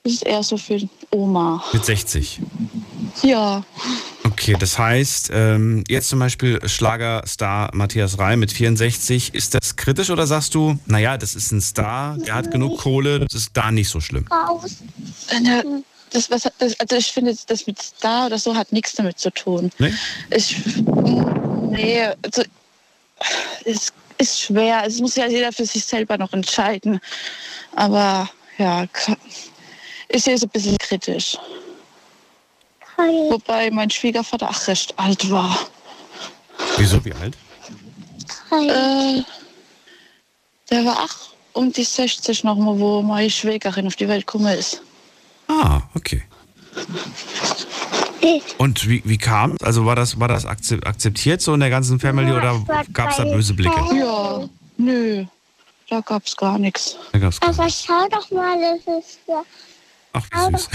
Das 0.08 0.14
ist 0.14 0.26
eher 0.26 0.42
so 0.42 0.56
für 0.56 0.80
Oma. 1.12 1.62
Mit 1.74 1.84
60. 1.84 2.40
Ja, 3.24 3.62
Okay, 4.24 4.56
das 4.60 4.78
heißt, 4.78 5.32
ähm, 5.34 5.84
jetzt 5.90 6.10
zum 6.10 6.20
Beispiel 6.20 6.60
Schlagerstar 6.68 7.72
Matthias 7.74 8.20
Reim 8.20 8.40
mit 8.40 8.52
64, 8.52 9.34
ist 9.34 9.54
das 9.54 9.76
kritisch 9.76 10.10
oder 10.10 10.28
sagst 10.28 10.54
du, 10.54 10.78
naja, 10.86 11.18
das 11.18 11.34
ist 11.34 11.52
ein 11.52 11.60
Star, 11.60 12.18
der 12.18 12.36
hat 12.36 12.52
genug 12.52 12.80
Kohle, 12.80 13.20
das 13.20 13.34
ist 13.34 13.50
da 13.54 13.72
nicht 13.72 13.90
so 13.90 14.00
schlimm? 14.00 14.26
Äh, 15.30 15.44
ja, 15.44 15.64
das, 16.12 16.30
was, 16.30 16.48
das, 16.60 16.80
also 16.80 16.96
ich 16.96 17.12
finde, 17.12 17.36
das 17.48 17.68
mit 17.68 17.82
Star 17.82 18.28
oder 18.28 18.38
so 18.38 18.56
hat 18.56 18.72
nichts 18.72 18.94
damit 18.94 19.18
zu 19.18 19.32
tun. 19.32 19.72
Nee? 19.80 19.94
Ich, 20.30 20.56
nee, 21.72 22.04
also, 22.22 22.44
es 23.66 23.92
ist 24.18 24.40
schwer. 24.42 24.84
Es 24.86 25.00
muss 25.00 25.16
ja 25.16 25.28
jeder 25.28 25.52
für 25.52 25.66
sich 25.66 25.84
selber 25.84 26.18
noch 26.18 26.32
entscheiden. 26.34 27.00
Aber 27.76 28.30
ja, 28.58 28.86
ich 30.10 30.24
sehe 30.24 30.36
es 30.36 30.44
ein 30.44 30.50
bisschen 30.50 30.78
kritisch. 30.78 31.38
Wobei 33.30 33.70
mein 33.72 33.90
Schwiegervater 33.90 34.50
auch 34.50 34.68
recht 34.68 34.94
alt 34.98 35.30
war. 35.30 35.58
Wieso, 36.78 37.04
wie 37.06 37.14
alt? 37.14 37.38
Äh, 38.52 39.22
der 40.70 40.86
war 40.86 41.04
auch 41.04 41.16
um 41.54 41.72
die 41.72 41.84
60 41.84 42.44
noch 42.44 42.56
mal, 42.56 42.78
wo 42.80 43.02
meine 43.02 43.30
Schwägerin 43.30 43.86
auf 43.88 43.96
die 43.96 44.08
Welt 44.08 44.26
gekommen 44.26 44.48
ist. 44.58 44.82
Ah, 45.48 45.82
okay. 45.94 46.24
Und 48.58 48.88
wie, 48.90 49.02
wie 49.06 49.18
kam 49.18 49.52
es? 49.52 49.64
Also 49.66 49.86
war 49.86 49.96
das, 49.96 50.20
war 50.20 50.28
das 50.28 50.46
akze- 50.46 50.84
akzeptiert 50.86 51.42
so 51.42 51.54
in 51.54 51.60
der 51.60 51.70
ganzen 51.70 52.00
Family 52.00 52.32
oder 52.32 52.60
gab 52.92 53.12
es 53.12 53.18
da 53.18 53.24
böse 53.26 53.54
Blicke? 53.54 53.80
Ja, 53.96 54.48
nö, 54.78 55.26
da 55.90 56.02
gab 56.02 56.26
es 56.26 56.36
gar 56.36 56.58
nichts. 56.60 56.98
Da 57.14 57.20
gab's 57.20 57.40
gar 57.40 57.50
Aber 57.50 57.70
schau 57.70 58.08
doch 58.10 58.30
mal, 58.32 58.58
das 58.86 59.00
ist 59.06 59.20
ja. 59.28 59.44
Ach, 60.32 60.52
wie 60.52 60.58
süß. 60.58 60.70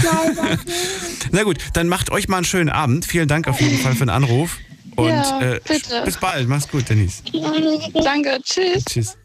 Na 1.31 1.43
gut, 1.43 1.57
dann 1.73 1.87
macht 1.87 2.11
euch 2.11 2.27
mal 2.27 2.37
einen 2.37 2.45
schönen 2.45 2.69
Abend. 2.69 3.05
Vielen 3.05 3.27
Dank 3.27 3.47
auf 3.47 3.59
jeden 3.61 3.77
Fall 3.79 3.93
für 3.93 4.05
den 4.05 4.09
Anruf. 4.09 4.57
Und 4.95 5.07
Ja, 5.09 5.41
äh, 5.41 5.59
bis 6.05 6.17
bald. 6.17 6.47
Mach's 6.47 6.67
gut, 6.67 6.89
Denise. 6.89 7.23
Danke, 8.03 8.39
tschüss. 8.43 8.85
Tschüss. 8.85 9.17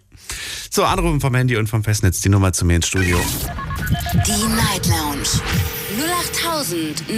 So, 0.71 0.85
anrufen 0.85 1.21
vom 1.21 1.35
Handy 1.35 1.57
und 1.57 1.67
vom 1.69 1.83
Festnetz 1.85 2.21
die 2.21 2.29
Nummer 2.29 2.53
zu 2.53 2.65
mir 2.65 2.77
ins 2.77 2.87
Studio. 2.87 3.19
Die 4.27 4.47
Night 4.55 4.87
Lounge 4.87 5.29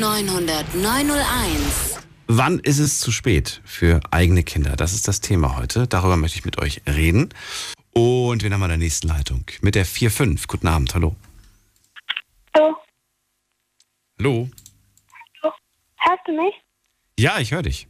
0890901. 0.01 1.99
Wann 2.29 2.61
ist 2.61 2.79
es 2.79 3.01
zu 3.01 3.11
spät 3.11 3.61
für 3.65 4.01
eigene 4.11 4.45
Kinder? 4.45 4.77
Das 4.77 4.93
ist 4.93 5.09
das 5.09 5.21
Thema 5.21 5.57
heute. 5.57 5.89
Darüber 5.89 6.17
möchte 6.17 6.39
ich 6.39 6.45
mit 6.45 6.59
euch 6.61 6.83
reden. 6.87 7.31
Und 7.93 8.45
wen 8.45 8.53
haben 8.53 8.61
wir 8.61 8.67
in 8.67 8.71
der 8.71 8.79
nächsten 8.79 9.09
Leitung? 9.09 9.45
Mit 9.63 9.75
der 9.75 9.85
4.5. 9.85 10.47
Guten 10.47 10.69
Abend, 10.69 10.95
hallo. 10.95 11.17
Hallo. 12.55 12.77
Hallo? 14.21 14.51
Hörst 15.97 16.21
du 16.27 16.33
mich? 16.33 16.55
Ja, 17.19 17.39
ich 17.39 17.53
höre 17.53 17.63
dich. 17.63 17.89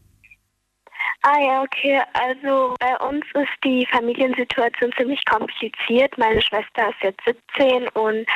Ah 1.23 1.41
ja, 1.41 1.63
okay. 1.63 2.01
Also 2.13 2.77
bei 2.79 2.97
uns 2.99 3.25
ist 3.35 3.65
die 3.65 3.85
Familiensituation 3.91 4.93
ziemlich 4.97 5.25
kompliziert. 5.25 6.17
Meine 6.19 6.41
Schwester 6.41 6.91
ist 6.91 7.03
jetzt 7.03 7.21
17 7.59 7.89
und 7.89 8.27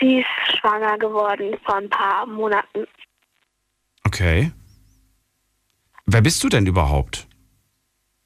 sie 0.00 0.18
ist 0.18 0.58
schwanger 0.58 0.98
geworden 0.98 1.56
vor 1.64 1.76
ein 1.76 1.88
paar 1.88 2.26
Monaten. 2.26 2.88
Okay. 4.04 4.50
Wer 6.06 6.22
bist 6.22 6.42
du 6.42 6.48
denn 6.48 6.66
überhaupt? 6.66 7.28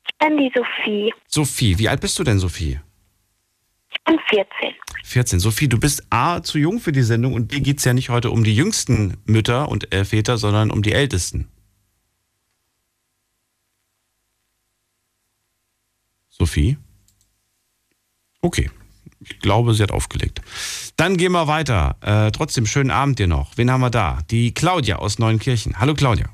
Ich 0.09 0.27
bin 0.27 0.38
die 0.38 0.51
Sophie. 0.55 1.12
Sophie, 1.27 1.79
wie 1.79 1.88
alt 1.90 2.01
bist 2.01 2.18
du 2.18 2.25
denn, 2.25 2.38
Sophie? 2.38 2.81
Bin 4.04 4.18
14. 4.28 4.74
14. 5.04 5.40
Sophie, 5.40 5.68
du 5.68 5.78
bist 5.78 6.04
A, 6.10 6.42
zu 6.42 6.58
jung 6.58 6.80
für 6.80 6.92
die 6.92 7.02
Sendung 7.02 7.34
und 7.34 7.48
B, 7.48 7.60
geht 7.60 7.78
es 7.78 7.84
ja 7.84 7.92
nicht 7.92 8.08
heute 8.08 8.30
um 8.30 8.44
die 8.44 8.54
jüngsten 8.54 9.16
Mütter 9.24 9.68
und 9.68 9.92
äh, 9.92 10.04
Väter, 10.04 10.38
sondern 10.38 10.70
um 10.70 10.82
die 10.82 10.92
ältesten. 10.92 11.48
Sophie? 16.30 16.78
Okay. 18.40 18.70
Ich 19.20 19.38
glaube, 19.38 19.74
sie 19.74 19.82
hat 19.84 19.92
aufgelegt. 19.92 20.40
Dann 20.96 21.16
gehen 21.16 21.30
wir 21.30 21.46
weiter. 21.46 21.96
Äh, 22.00 22.32
trotzdem, 22.32 22.66
schönen 22.66 22.90
Abend 22.90 23.20
dir 23.20 23.28
noch. 23.28 23.56
Wen 23.56 23.70
haben 23.70 23.80
wir 23.80 23.90
da? 23.90 24.18
Die 24.30 24.52
Claudia 24.52 24.96
aus 24.96 25.20
Neunkirchen. 25.20 25.78
Hallo 25.78 25.94
Claudia. 25.94 26.28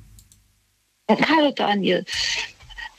Hallo 1.10 1.52
Daniel. 1.54 2.04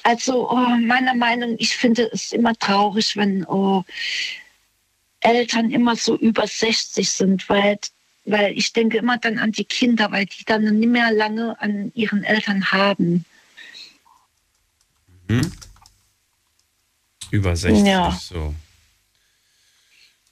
Also 0.04 0.50
äh, 0.52 0.78
meiner 0.86 1.16
Meinung, 1.16 1.56
ich 1.58 1.76
finde 1.76 2.10
es 2.12 2.32
immer 2.32 2.54
traurig, 2.56 3.18
wenn 3.18 3.44
äh, 3.44 3.84
Eltern 5.22 5.72
immer 5.72 5.96
so 5.96 6.18
über 6.18 6.48
60 6.48 7.10
sind, 7.10 7.50
weil, 7.50 7.80
weil 8.26 8.58
ich 8.58 8.74
denke 8.74 8.98
immer 8.98 9.18
dann 9.18 9.38
an 9.40 9.52
die 9.52 9.66
Kinder, 9.66 10.12
weil 10.12 10.26
die 10.26 10.46
dann 10.46 10.64
nicht 10.64 10.90
mehr 10.90 11.12
lange 11.12 11.60
an 11.62 11.92
ihren 11.96 12.24
Eltern 12.24 12.72
haben. 12.72 13.26
Über 17.32 17.56
60. 17.56 17.86
Ja. 17.86 18.18
So. 18.22 18.56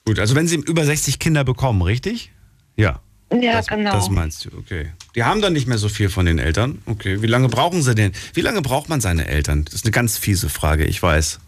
Gut, 0.05 0.19
also 0.19 0.35
wenn 0.35 0.47
sie 0.47 0.55
über 0.55 0.85
60 0.85 1.19
Kinder 1.19 1.43
bekommen, 1.43 1.81
richtig? 1.81 2.31
Ja. 2.75 3.01
Ja, 3.31 3.53
das, 3.53 3.67
genau. 3.67 3.91
Das 3.91 4.09
meinst 4.09 4.45
du, 4.45 4.57
okay. 4.57 4.93
Die 5.15 5.23
haben 5.23 5.41
dann 5.41 5.51
nicht 5.51 5.67
mehr 5.67 5.77
so 5.77 5.89
viel 5.89 6.07
von 6.07 6.25
den 6.25 6.39
Eltern. 6.39 6.81
Okay, 6.85 7.21
wie 7.21 7.27
lange 7.27 7.49
brauchen 7.49 7.81
sie 7.81 7.93
denn? 7.93 8.13
Wie 8.33 8.41
lange 8.41 8.61
braucht 8.61 8.87
man 8.87 9.01
seine 9.01 9.27
Eltern? 9.27 9.65
Das 9.65 9.73
ist 9.73 9.85
eine 9.85 9.91
ganz 9.91 10.17
fiese 10.17 10.47
Frage, 10.47 10.85
ich 10.85 11.03
weiß. 11.03 11.39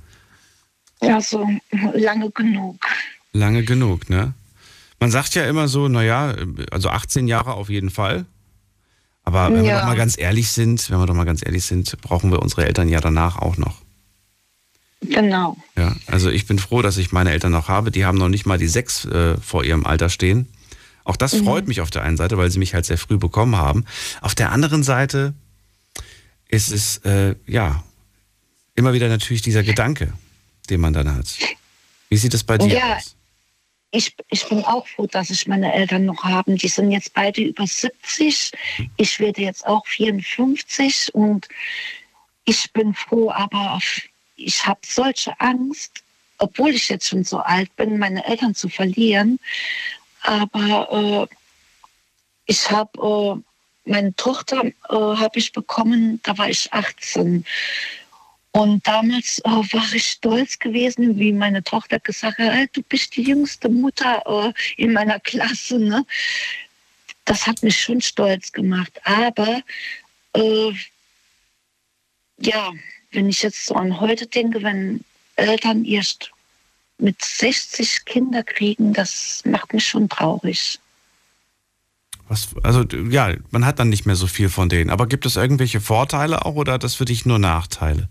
ja, 1.02 1.22
so 1.22 1.48
lange 1.94 2.30
genug. 2.32 2.86
Lange 3.34 3.64
genug, 3.64 4.10
ne? 4.10 4.34
Man 5.00 5.12
sagt 5.12 5.36
ja 5.36 5.46
immer 5.46 5.68
so, 5.68 5.88
naja, 5.88 6.36
also 6.72 6.90
18 6.90 7.28
Jahre 7.28 7.54
auf 7.54 7.70
jeden 7.70 7.90
Fall. 7.90 8.26
Aber 9.24 9.54
wenn 9.54 9.64
wir 9.64 9.72
Ja. 9.72 9.80
doch 9.82 9.88
mal 9.88 9.96
ganz 9.96 10.18
ehrlich 10.18 10.52
sind, 10.52 10.90
wenn 10.90 11.00
wir 11.00 11.06
doch 11.06 11.14
mal 11.14 11.24
ganz 11.26 11.46
ehrlich 11.46 11.64
sind, 11.66 11.96
brauchen 12.02 12.32
wir 12.32 12.42
unsere 12.42 12.66
Eltern 12.66 12.90
ja 12.90 13.00
danach 13.00 13.38
auch 13.38 13.58
noch. 13.58 13.82
Genau. 15.02 15.56
Ja, 15.78 15.96
also 16.08 16.30
ich 16.30 16.46
bin 16.48 16.60
froh, 16.60 16.82
dass 16.82 16.98
ich 16.98 17.12
meine 17.12 17.32
Eltern 17.32 17.52
noch 17.54 17.70
habe. 17.70 17.92
Die 17.92 18.04
haben 18.06 18.18
noch 18.18 18.28
nicht 18.28 18.46
mal 18.46 18.58
die 18.58 18.68
sechs 18.68 19.06
äh, 19.06 19.38
vor 19.38 19.64
ihrem 19.64 19.86
Alter 19.86 20.10
stehen. 20.10 20.48
Auch 21.06 21.16
das 21.16 21.36
freut 21.36 21.68
mich 21.68 21.80
auf 21.82 21.90
der 21.90 22.04
einen 22.04 22.18
Seite, 22.18 22.38
weil 22.38 22.52
sie 22.52 22.60
mich 22.60 22.74
halt 22.74 22.86
sehr 22.86 22.98
früh 22.98 23.18
bekommen 23.18 23.56
haben. 23.56 23.86
Auf 24.22 24.36
der 24.36 24.52
anderen 24.52 24.84
Seite 24.84 25.34
ist 26.50 26.72
es, 26.72 26.98
äh, 27.06 27.36
ja, 27.48 27.84
immer 28.76 28.94
wieder 28.94 29.08
natürlich 29.08 29.42
dieser 29.42 29.64
Gedanke, 29.64 30.14
den 30.70 30.82
man 30.82 30.94
dann 30.94 31.16
hat. 31.16 31.38
Wie 32.10 32.18
sieht 32.18 32.34
es 32.34 32.44
bei 32.44 32.58
dir 32.58 32.68
Ja. 32.78 32.98
aus? 32.98 33.16
Ich, 33.92 34.16
ich 34.30 34.48
bin 34.48 34.64
auch 34.66 34.88
froh, 34.88 35.08
dass 35.08 35.32
ich 35.32 35.48
meine 35.48 35.74
Eltern 35.74 36.06
noch 36.06 36.24
habe. 36.24 36.56
Die 36.56 36.68
sind 36.68 36.92
jetzt 36.92 37.14
beide 37.14 37.42
über 37.42 37.66
70. 37.66 38.52
Ich 38.98 39.20
werde 39.20 39.42
jetzt 39.42 39.66
auch 39.66 39.86
54 39.88 41.14
und 41.16 41.48
ich 42.46 42.72
bin 42.72 42.94
froh, 42.94 43.32
aber 43.32 43.80
ich 44.36 44.66
habe 44.66 44.80
solche 44.84 45.40
Angst, 45.40 46.04
obwohl 46.38 46.70
ich 46.72 46.90
jetzt 46.90 47.08
schon 47.08 47.24
so 47.24 47.40
alt 47.40 47.76
bin, 47.76 47.98
meine 47.98 48.26
Eltern 48.26 48.56
zu 48.56 48.70
verlieren. 48.70 49.40
Aber 50.22 51.28
äh, 51.30 51.36
ich 52.46 52.70
habe 52.70 53.38
äh, 53.38 53.90
meine 53.90 54.16
Tochter 54.16 54.66
äh, 54.66 54.72
habe 54.90 55.40
ich 55.40 55.52
bekommen, 55.52 56.20
da 56.24 56.38
war 56.38 56.50
ich 56.50 56.72
18. 56.72 57.46
Und 58.52 58.86
damals 58.88 59.40
äh, 59.40 59.50
war 59.50 59.94
ich 59.94 60.06
stolz 60.06 60.58
gewesen, 60.58 61.20
wie 61.20 61.32
meine 61.32 61.64
Tochter 61.64 62.00
gesagt 62.00 62.40
hat, 62.40 62.54
"Ey, 62.54 62.68
du 62.74 62.82
bist 62.82 63.16
die 63.16 63.24
jüngste 63.24 63.70
Mutter 63.70 64.24
äh, 64.26 64.82
in 64.82 64.94
meiner 64.94 65.20
Klasse. 65.20 65.78
Ne? 65.78 66.06
Das 67.26 67.46
hat 67.46 67.62
mich 67.62 67.80
schon 67.80 68.02
stolz 68.02 68.52
gemacht. 68.52 69.00
Aber 69.04 69.62
äh, 70.34 70.72
ja, 72.38 72.72
wenn 73.12 73.30
ich 73.30 73.44
jetzt 73.44 73.66
so 73.66 73.76
an 73.76 74.00
heute 74.00 74.26
denke, 74.26 74.64
wenn 74.64 75.02
Eltern 75.36 75.86
erst 75.86 76.32
mit 76.98 77.24
60 77.24 78.06
Kinder 78.06 78.44
kriegen, 78.44 78.94
das 78.94 79.44
macht 79.46 79.74
mich 79.74 79.88
schon 79.88 80.10
traurig. 80.10 80.80
Was, 82.28 82.50
also 82.64 82.84
ja, 83.10 83.36
man 83.52 83.66
hat 83.66 83.80
dann 83.80 83.90
nicht 83.90 84.06
mehr 84.06 84.16
so 84.16 84.28
viel 84.28 84.50
von 84.50 84.70
denen. 84.70 84.90
Aber 84.90 85.08
gibt 85.08 85.26
es 85.26 85.36
irgendwelche 85.36 85.82
Vorteile 85.82 86.46
auch 86.46 86.56
oder 86.56 86.78
das 86.78 86.96
für 86.96 87.06
dich 87.06 87.26
nur 87.26 87.40
Nachteile? 87.40 88.10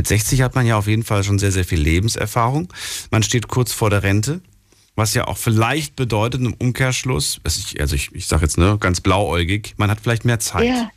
Mit 0.00 0.06
60 0.06 0.40
hat 0.40 0.54
man 0.54 0.64
ja 0.64 0.78
auf 0.78 0.86
jeden 0.86 1.02
Fall 1.02 1.24
schon 1.24 1.38
sehr, 1.38 1.52
sehr 1.52 1.66
viel 1.66 1.78
Lebenserfahrung. 1.78 2.72
Man 3.10 3.22
steht 3.22 3.48
kurz 3.48 3.74
vor 3.74 3.90
der 3.90 4.02
Rente, 4.02 4.40
was 4.96 5.12
ja 5.12 5.28
auch 5.28 5.36
vielleicht 5.36 5.94
bedeutet 5.94 6.40
im 6.40 6.54
Umkehrschluss, 6.54 7.38
also 7.44 7.94
ich, 7.94 8.10
ich, 8.14 8.26
sage 8.26 8.44
jetzt 8.44 8.56
ne, 8.56 8.78
ganz 8.80 9.02
blauäugig, 9.02 9.74
man 9.76 9.90
hat 9.90 10.00
vielleicht 10.00 10.24
mehr 10.24 10.40
Zeit. 10.40 10.66
Ja, 10.66 10.90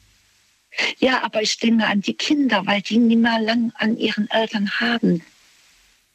Ja, 1.00 1.22
aber 1.22 1.42
ich 1.42 1.58
denke 1.58 1.86
an 1.86 2.00
die 2.00 2.14
Kinder, 2.14 2.66
weil 2.66 2.82
die 2.82 2.98
nicht 2.98 3.20
mehr 3.20 3.42
lang 3.42 3.74
an 3.76 3.98
ihren 3.98 4.30
Eltern 4.32 4.72
haben, 4.80 5.22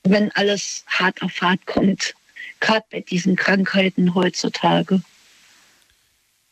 wenn 0.05 0.33
alles 0.33 0.83
hart 0.87 1.21
auf 1.21 1.43
hart 1.43 1.67
kommt. 1.67 2.15
Gerade 2.61 2.87
bei 2.91 3.01
diesen 3.01 3.37
Krankheiten 3.37 4.15
heutzutage. 4.15 5.03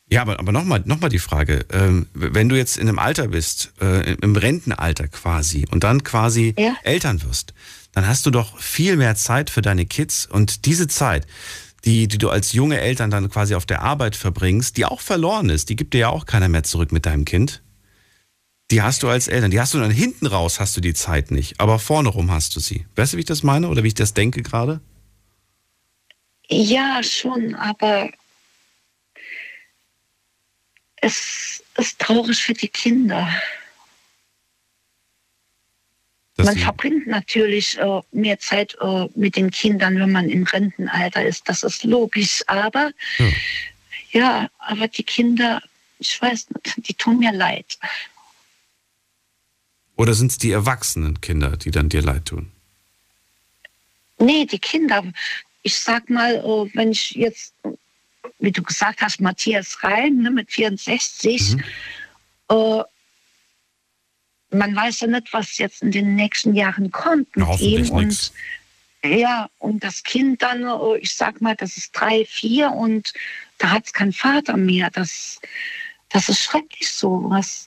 Ja, 0.09 0.23
aber, 0.23 0.39
aber 0.39 0.53
nochmal 0.53 0.83
noch 0.85 1.01
mal 1.01 1.09
die 1.09 1.19
Frage, 1.19 1.67
ähm, 1.73 2.07
wenn 2.15 2.49
du 2.49 2.57
jetzt 2.57 2.77
in 2.77 2.89
einem 2.89 2.99
Alter 3.01 3.29
bist, 3.29 3.73
äh, 3.81 4.15
im 4.15 4.37
Rentenalter 4.37 5.09
quasi, 5.09 5.67
und 5.71 5.83
dann 5.83 6.05
quasi 6.05 6.55
Ja. 6.57 6.77
Eltern 6.85 7.23
wirst, 7.25 7.55
dann 7.93 8.07
hast 8.07 8.25
du 8.25 8.31
doch 8.31 8.59
viel 8.61 8.97
mehr 8.97 9.17
Zeit 9.17 9.51
für 9.51 9.63
deine 9.63 9.85
Kids 9.85 10.27
und 10.27 10.65
diese 10.65 10.87
Zeit, 10.87 11.27
die, 11.85 12.07
die 12.07 12.19
du 12.19 12.31
als 12.31 12.53
junge 12.53 12.81
Eltern 12.81 13.11
dann 13.11 13.29
quasi 13.31 13.55
auf 13.57 13.67
der 13.67 13.83
Arbeit 13.83 14.15
verbringst, 14.15 14.77
die 14.77 14.85
auch 14.85 15.01
verloren 15.01 15.49
ist, 15.51 15.71
die 15.71 15.77
gibt 15.77 15.93
dir 15.95 15.99
ja 15.99 16.09
auch 16.11 16.25
keiner 16.25 16.49
mehr 16.49 16.63
zurück 16.63 16.93
mit 16.93 17.05
deinem 17.07 17.25
Kind. 17.25 17.63
Die 18.71 18.83
hast 18.83 19.03
du 19.03 19.09
als 19.09 19.29
Eltern, 19.29 19.51
die 19.51 19.61
hast 19.61 19.75
du 19.75 19.79
dann 19.79 19.93
hinten 19.93 20.27
raus, 20.27 20.59
hast 20.61 20.77
du 20.77 20.81
die 20.81 20.95
Zeit 20.95 21.31
nicht, 21.33 21.61
aber 21.61 21.79
vorne 21.79 22.09
rum 22.11 22.31
hast 22.31 22.55
du 22.55 22.61
sie. 22.61 22.87
Weißt 22.97 23.13
du, 23.13 23.17
wie 23.17 23.21
ich 23.21 23.27
das 23.27 23.43
meine 23.43 23.69
oder 23.69 23.83
wie 23.83 23.89
ich 23.89 23.95
das 23.95 24.15
denke 24.15 24.43
gerade? 24.43 24.81
Ja, 26.49 27.01
schon, 27.03 27.55
aber 27.57 28.11
es 31.07 31.63
ist 31.79 31.99
traurig 32.01 32.43
für 32.43 32.55
die 32.55 32.69
Kinder. 32.69 33.29
Dass 36.37 36.47
man 36.47 36.59
verbringt 36.59 37.07
natürlich 37.07 37.79
äh, 37.79 38.01
mehr 38.13 38.39
Zeit 38.39 38.77
äh, 38.81 39.07
mit 39.15 39.37
den 39.37 39.51
Kindern, 39.51 39.99
wenn 39.99 40.13
man 40.13 40.29
im 40.29 40.43
Rentenalter 40.45 41.25
ist. 41.25 41.49
Das 41.49 41.63
ist 41.63 41.85
logisch. 41.85 42.43
Aber 42.47 42.91
Ja. 43.19 43.33
ja, 44.11 44.51
aber 44.59 44.89
die 44.89 45.05
Kinder, 45.05 45.63
ich 45.99 46.21
weiß 46.21 46.49
nicht, 46.51 46.89
die 46.89 46.95
tun 46.95 47.19
mir 47.19 47.33
leid. 47.33 47.79
Oder 49.97 50.13
sind 50.13 50.31
es 50.31 50.39
die 50.39 50.51
erwachsenen 50.53 51.21
Kinder, 51.23 51.57
die 51.57 51.71
dann 51.71 51.89
dir 51.89 52.03
leid 52.03 52.27
tun? 52.27 52.53
Nee, 54.19 54.45
die 54.45 54.59
Kinder. 54.59 55.05
Ich 55.63 55.79
sag 55.79 56.11
mal, 56.11 56.35
äh, 56.35 56.71
wenn 56.77 56.91
ich 56.93 57.13
jetzt, 57.13 57.55
wie 58.39 58.53
du 58.53 58.63
gesagt 58.63 59.01
hast, 59.01 59.21
Matthias 59.21 59.83
Reim 59.83 60.23
ne, 60.23 60.31
mit 60.31 60.51
64, 60.51 61.57
äh, 62.49 62.83
man 64.51 64.77
weiß 64.77 65.01
ja 65.01 65.07
nicht, 65.09 65.33
was 65.33 65.59
jetzt 65.59 65.83
in 65.83 65.91
den 65.91 66.15
nächsten 66.15 66.55
Jahren 66.55 66.91
kommt 66.91 67.29
Na, 67.35 67.45
mit 67.45 67.49
hoffentlich 67.49 67.91
ihm. 67.91 67.97
nix. 67.97 68.33
Und, 69.03 69.11
ja, 69.19 69.49
und 69.59 69.85
das 69.85 70.03
Kind 70.03 70.43
dann, 70.43 70.63
äh, 70.63 70.99
ich 70.99 71.15
sag 71.15 71.41
mal, 71.41 71.57
das 71.57 71.77
ist 71.77 71.93
drei, 71.93 72.25
vier 72.25 72.71
und 72.73 73.13
da 73.59 73.71
hat 73.71 73.87
es 73.87 73.93
keinen 73.93 74.13
Vater 74.13 74.57
mehr. 74.57 74.91
Das, 74.91 75.41
das 76.09 76.29
ist 76.29 76.43
schrecklich 76.43 76.89
so. 76.89 77.25
Was, 77.29 77.67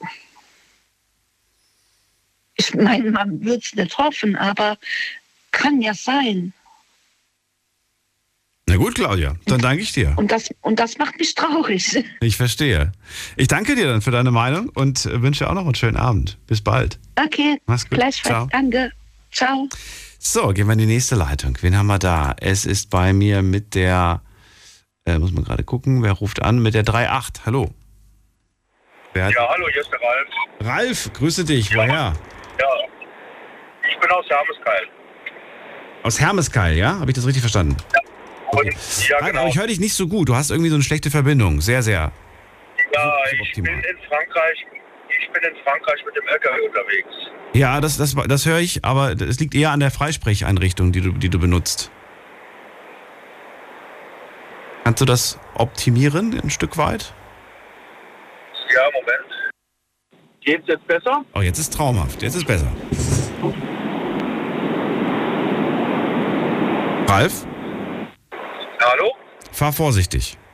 ich 2.56 2.74
meine, 2.76 3.12
man 3.12 3.44
würde 3.44 3.62
es 3.64 3.74
nicht 3.74 3.98
hoffen, 3.98 4.36
aber 4.36 4.78
kann 5.52 5.82
ja 5.82 5.94
sein. 5.94 6.54
Na 8.70 8.76
gut, 8.78 8.94
Claudia, 8.94 9.34
dann 9.48 9.60
danke 9.60 9.82
ich 9.82 9.94
dir. 9.94 10.14
Und 10.16 10.32
das, 10.32 10.48
und 10.62 10.80
das 10.80 11.00
macht 11.00 11.18
mich 11.18 11.34
traurig. 11.34 12.06
Ich 12.22 12.38
verstehe. 12.38 12.92
Ich 13.36 13.48
danke 13.48 13.74
dir 13.76 13.88
dann 13.88 14.02
für 14.04 14.12
deine 14.12 14.30
Meinung 14.30 14.70
und 14.76 15.06
wünsche 15.06 15.44
dir 15.44 15.50
auch 15.50 15.56
noch 15.56 15.66
einen 15.66 15.74
schönen 15.74 15.98
Abend. 15.98 16.38
Bis 16.46 16.62
bald. 16.62 17.00
Okay, 17.16 17.58
Mach's 17.66 17.90
gut. 17.90 17.98
gleichfalls. 17.98 18.36
Ciao. 18.36 18.48
Danke. 18.52 18.92
Ciao. 19.32 19.68
So, 20.20 20.50
gehen 20.50 20.68
wir 20.68 20.74
in 20.74 20.80
die 20.80 20.86
nächste 20.86 21.16
Leitung. 21.16 21.58
Wen 21.62 21.76
haben 21.76 21.88
wir 21.88 21.98
da? 21.98 22.36
Es 22.40 22.66
ist 22.68 22.92
bei 22.92 23.12
mir 23.12 23.42
mit 23.42 23.74
der, 23.74 24.22
äh, 25.06 25.18
muss 25.18 25.32
man 25.32 25.44
gerade 25.44 25.64
gucken, 25.64 26.04
wer 26.04 26.12
ruft 26.12 26.44
an? 26.44 26.62
Mit 26.62 26.76
der 26.76 26.84
3.8. 26.84 27.46
Hallo. 27.48 27.72
Wer 29.14 29.26
hat, 29.26 29.34
Ja, 29.34 29.48
hallo, 29.50 29.66
hier 29.74 29.82
ist 29.82 29.90
der 29.92 30.00
Ralf. 30.00 30.78
Ralf, 30.78 31.14
grüße 31.14 31.44
dich. 31.44 31.74
Woher? 31.74 31.88
Ja, 31.88 32.14
ich 33.90 34.00
bin 34.00 34.12
aus 34.12 34.26
Hermeskeil. 34.30 34.88
Aus 36.04 36.20
Hermeskeil, 36.20 36.78
ja? 36.78 37.00
Habe 37.00 37.10
ich 37.10 37.16
das 37.16 37.26
richtig 37.26 37.42
verstanden? 37.42 37.76
Und, 38.52 38.66
ja, 39.08 39.18
Ralf, 39.18 39.28
genau. 39.28 39.40
Aber 39.42 39.50
ich 39.50 39.58
höre 39.58 39.68
dich 39.68 39.80
nicht 39.80 39.94
so 39.94 40.08
gut. 40.08 40.30
Du 40.30 40.36
hast 40.36 40.50
irgendwie 40.50 40.70
so 40.70 40.76
eine 40.76 40.84
schlechte 40.84 41.12
Verbindung. 41.12 41.62
Sehr, 41.62 41.84
sehr. 41.84 42.12
Ja, 42.94 43.14
ich 43.42 43.54
bin 43.54 43.66
in 43.66 43.98
Frankreich. 44.08 44.66
Ich 45.22 45.32
bin 45.32 45.44
in 45.44 45.64
Frankreich 45.64 46.04
mit 46.06 46.16
dem 46.16 46.28
LKW 46.28 46.68
unterwegs. 46.68 47.30
Ja, 47.54 47.82
das, 47.82 47.98
das, 47.98 48.16
das 48.28 48.46
höre 48.46 48.60
ich, 48.60 48.86
aber 48.86 49.12
es 49.12 49.40
liegt 49.40 49.56
eher 49.56 49.72
an 49.72 49.80
der 49.80 49.92
Freisprecheinrichtung, 49.92 50.92
die 50.92 51.02
du, 51.02 51.12
die 51.12 51.30
du 51.30 51.40
benutzt. 51.40 51.92
Kannst 54.84 55.02
du 55.02 55.06
das 55.06 55.40
optimieren 55.56 56.40
ein 56.42 56.50
Stück 56.50 56.78
weit? 56.78 57.14
Ja, 58.74 58.82
Moment. 58.94 59.54
Geht's 60.42 60.68
jetzt 60.68 60.88
besser? 60.88 61.24
Oh, 61.36 61.42
jetzt 61.42 61.60
ist 61.60 61.74
traumhaft. 61.74 62.22
Jetzt 62.22 62.36
ist 62.36 62.48
besser. 62.48 62.72
Ralf, 67.08 67.46
Hallo? 68.80 69.12
fahr 69.52 69.74
vorsichtig. 69.74 70.38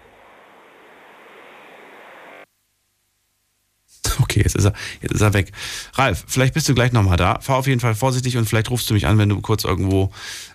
Okay, 4.17 4.41
jetzt 4.43 4.55
ist 4.55 4.65
er, 4.65 4.73
jetzt 5.01 5.13
ist 5.13 5.21
er 5.21 5.33
weg. 5.33 5.51
Ralf, 5.95 6.23
vielleicht 6.27 6.53
bist 6.53 6.69
du 6.69 6.73
gleich 6.73 6.93
nochmal 6.93 7.17
da. 7.17 7.39
Fahr 7.41 7.57
auf 7.57 7.67
jeden 7.67 7.81
Fall 7.81 7.95
vorsichtig 7.95 8.37
und 8.37 8.45
vielleicht 8.47 8.69
rufst 8.69 8.89
du 8.89 8.93
mich 8.93 9.07
an, 9.07 9.17
wenn 9.17 9.27
du 9.27 9.41
kurz 9.41 9.65
irgendwo 9.65 10.11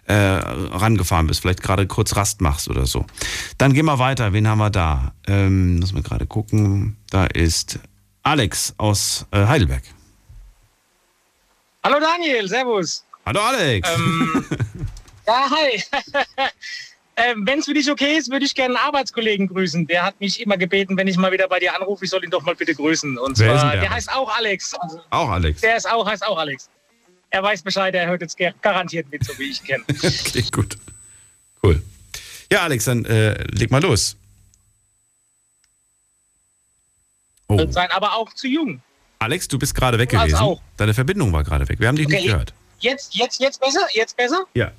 äh, 0.06 0.14
rangefahren 0.14 1.26
bist. 1.26 1.40
Vielleicht 1.40 1.62
gerade 1.62 1.87
kurz 1.87 2.16
Rast 2.16 2.40
machst 2.40 2.68
oder 2.68 2.87
so. 2.87 3.04
Dann 3.59 3.74
gehen 3.74 3.85
wir 3.85 3.98
weiter. 3.98 4.33
Wen 4.33 4.48
haben 4.48 4.59
wir 4.59 4.70
da? 4.70 5.12
Ähm, 5.26 5.78
muss 5.78 5.92
man 5.92 6.02
gerade 6.02 6.26
gucken. 6.26 6.96
Da 7.11 7.26
ist 7.26 7.78
Alex 8.22 8.74
aus 8.78 9.26
äh, 9.30 9.46
Heidelberg. 9.46 9.83
Hallo 11.85 12.00
Daniel, 12.00 12.48
servus. 12.48 13.04
Hallo 13.26 13.40
Alex. 13.40 13.88
Ähm, 13.94 14.44
ja, 15.26 15.50
hi. 15.50 15.83
ähm, 17.16 17.46
wenn 17.46 17.59
es 17.59 17.66
für 17.66 17.75
dich 17.75 17.90
okay 17.90 18.16
ist, 18.16 18.31
würde 18.31 18.44
ich 18.46 18.55
gerne 18.55 18.77
einen 18.79 18.87
Arbeitskollegen 18.87 19.49
grüßen. 19.49 19.87
Der 19.87 20.05
hat 20.05 20.18
mich 20.20 20.40
immer 20.40 20.57
gebeten, 20.57 20.96
wenn 20.96 21.07
ich 21.09 21.16
mal 21.16 21.33
wieder 21.33 21.49
bei 21.49 21.59
dir 21.59 21.75
anrufe, 21.77 22.05
ich 22.05 22.11
soll 22.11 22.25
ihn 22.25 22.31
doch 22.31 22.42
mal 22.42 22.55
bitte 22.55 22.75
grüßen. 22.75 23.18
Und 23.18 23.38
Wer 23.38 23.59
zwar, 23.59 23.73
der? 23.73 23.81
der 23.83 23.90
heißt 23.90 24.11
auch 24.12 24.35
Alex. 24.37 24.75
Also, 24.75 25.01
Auch 25.11 25.29
Alex. 25.29 25.61
der 25.61 25.77
ist 25.77 25.90
auch, 25.90 26.07
heißt 26.07 26.25
auch 26.27 26.38
Alex. 26.38 26.68
Er 27.31 27.42
weiß 27.42 27.62
Bescheid, 27.62 27.94
er 27.94 28.07
hört 28.09 28.23
jetzt 28.23 28.37
gar- 28.38 28.53
garantiert 28.62 29.07
mit, 29.11 29.25
so 29.25 29.38
wie 29.38 29.51
ich 29.51 29.61
ihn 29.61 29.66
kenne. 29.66 29.85
Okay, 30.03 30.44
gut. 30.51 30.77
Cool. 31.62 31.83
Ja, 32.51 32.62
Alex, 32.62 32.85
dann 32.87 33.05
äh, 33.05 33.42
leg 33.53 33.70
mal 33.70 33.83
los. 33.83 34.16
Oh. 37.49 37.66
Sein, 37.70 37.90
aber 37.90 38.14
auch 38.14 38.33
zu 38.35 38.46
jung. 38.49 38.81
Alex, 39.18 39.49
du 39.49 39.59
bist 39.59 39.75
gerade 39.75 39.99
weg 39.99 40.14
Also 40.14 40.25
gewesen. 40.27 40.38
auch. 40.42 40.62
Deine 40.77 40.94
Verbindung 40.94 41.33
war 41.33 41.44
gerade 41.44 41.68
weg. 41.68 41.79
Wir 41.81 41.88
haben 41.88 41.96
dich 41.96 42.09
nicht 42.09 42.18
Okay. 42.20 42.29
gehört. 42.29 42.55
Jetzt, 42.79 43.14
jetzt, 43.14 43.40
jetzt 43.40 43.61
besser? 43.61 43.87
Jetzt 43.92 44.16
besser? 44.16 44.44
Ja. 44.55 44.73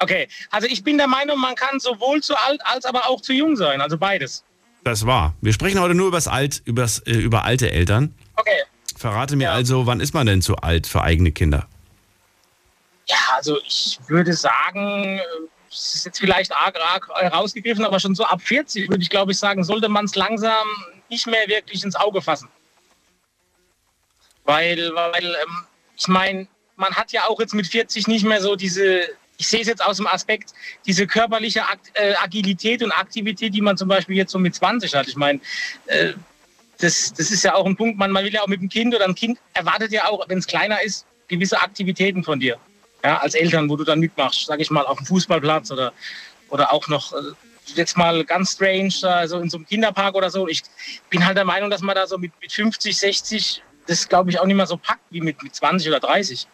Okay, 0.00 0.28
also 0.50 0.68
ich 0.68 0.84
bin 0.84 0.96
der 0.96 1.08
Meinung, 1.08 1.40
man 1.40 1.54
kann 1.54 1.80
sowohl 1.80 2.22
zu 2.22 2.36
alt 2.36 2.60
als 2.64 2.84
aber 2.84 3.08
auch 3.08 3.20
zu 3.20 3.32
jung 3.32 3.56
sein, 3.56 3.80
also 3.80 3.98
beides. 3.98 4.44
Das 4.84 5.06
war. 5.06 5.34
Wir 5.40 5.52
sprechen 5.52 5.80
heute 5.80 5.94
nur 5.94 6.08
übers 6.08 6.28
Alt, 6.28 6.62
übers, 6.64 7.00
äh, 7.00 7.12
über 7.12 7.44
alte 7.44 7.70
Eltern. 7.70 8.14
Okay. 8.36 8.62
Verrate 8.96 9.36
mir 9.36 9.52
also, 9.52 9.86
wann 9.86 10.00
ist 10.00 10.14
man 10.14 10.26
denn 10.26 10.40
zu 10.40 10.56
alt 10.56 10.86
für 10.86 11.02
eigene 11.02 11.32
Kinder? 11.32 11.68
Ja, 13.06 13.16
also 13.36 13.58
ich 13.66 13.98
würde 14.06 14.32
sagen, 14.34 15.18
äh, 15.18 15.22
es 15.70 15.94
ist 15.94 16.06
jetzt 16.06 16.18
vielleicht 16.18 16.54
arg, 16.54 16.78
arg 16.80 17.32
rausgegriffen, 17.32 17.84
aber 17.84 18.00
schon 18.00 18.14
so 18.14 18.24
ab 18.24 18.40
40 18.40 18.88
würde 18.88 19.02
ich 19.02 19.10
glaube 19.10 19.32
ich 19.32 19.38
sagen, 19.38 19.64
sollte 19.64 19.88
man 19.88 20.04
es 20.04 20.14
langsam 20.14 20.66
nicht 21.08 21.26
mehr 21.26 21.46
wirklich 21.48 21.84
ins 21.84 21.96
Auge 21.96 22.22
fassen. 22.22 22.48
Weil, 24.44 24.94
weil 24.94 25.24
ähm, 25.24 25.66
ich 25.96 26.08
meine, 26.08 26.48
man 26.76 26.94
hat 26.94 27.12
ja 27.12 27.26
auch 27.26 27.40
jetzt 27.40 27.54
mit 27.54 27.66
40 27.66 28.06
nicht 28.06 28.24
mehr 28.24 28.40
so 28.40 28.56
diese, 28.56 29.08
ich 29.38 29.46
sehe 29.46 29.60
es 29.60 29.68
jetzt 29.68 29.84
aus 29.84 29.96
dem 29.96 30.06
Aspekt, 30.06 30.52
diese 30.84 31.06
körperliche 31.06 31.62
äh, 31.94 32.14
Agilität 32.16 32.82
und 32.82 32.92
Aktivität, 32.92 33.54
die 33.54 33.60
man 33.60 33.76
zum 33.76 33.88
Beispiel 33.88 34.16
jetzt 34.16 34.32
so 34.32 34.38
mit 34.38 34.54
20 34.54 34.94
hat. 34.94 35.06
Ich 35.06 35.16
meine, 35.16 35.40
äh, 35.86 36.12
das, 36.78 37.12
das 37.14 37.30
ist 37.30 37.44
ja 37.44 37.54
auch 37.54 37.64
ein 37.64 37.76
Punkt, 37.76 37.98
man, 37.98 38.10
man 38.10 38.24
will 38.24 38.34
ja 38.34 38.42
auch 38.42 38.48
mit 38.48 38.60
dem 38.60 38.68
Kind 38.68 38.94
oder 38.94 39.04
ein 39.04 39.14
Kind 39.14 39.38
erwartet 39.54 39.92
ja 39.92 40.08
auch, 40.08 40.28
wenn 40.28 40.38
es 40.38 40.46
kleiner 40.46 40.82
ist, 40.82 41.06
gewisse 41.28 41.60
Aktivitäten 41.60 42.24
von 42.24 42.40
dir. 42.40 42.58
Ja, 43.04 43.18
als 43.18 43.34
Eltern, 43.34 43.70
wo 43.70 43.76
du 43.76 43.84
dann 43.84 44.00
mitmachst, 44.00 44.46
sag 44.46 44.60
ich 44.60 44.70
mal, 44.70 44.84
auf 44.84 44.98
dem 44.98 45.06
Fußballplatz 45.06 45.70
oder, 45.70 45.92
oder 46.48 46.72
auch 46.72 46.88
noch, 46.88 47.12
äh, 47.12 47.32
jetzt 47.74 47.96
mal 47.96 48.24
ganz 48.24 48.52
strange, 48.52 48.92
also 49.04 49.38
in 49.38 49.50
so 49.50 49.58
einem 49.58 49.66
Kinderpark 49.66 50.16
oder 50.16 50.30
so. 50.30 50.48
Ich 50.48 50.62
bin 51.10 51.24
halt 51.24 51.36
der 51.36 51.44
Meinung, 51.44 51.70
dass 51.70 51.80
man 51.80 51.94
da 51.94 52.08
so 52.08 52.18
mit, 52.18 52.32
mit 52.40 52.52
50, 52.52 52.96
60, 52.96 53.62
das 53.86 54.08
glaube 54.08 54.30
ich 54.30 54.40
auch 54.40 54.46
nicht 54.46 54.56
mehr 54.56 54.66
so 54.66 54.76
packt 54.76 55.04
wie 55.10 55.20
mit, 55.20 55.40
mit 55.42 55.54
20 55.54 55.88
oder 55.88 56.00
30. 56.00 56.48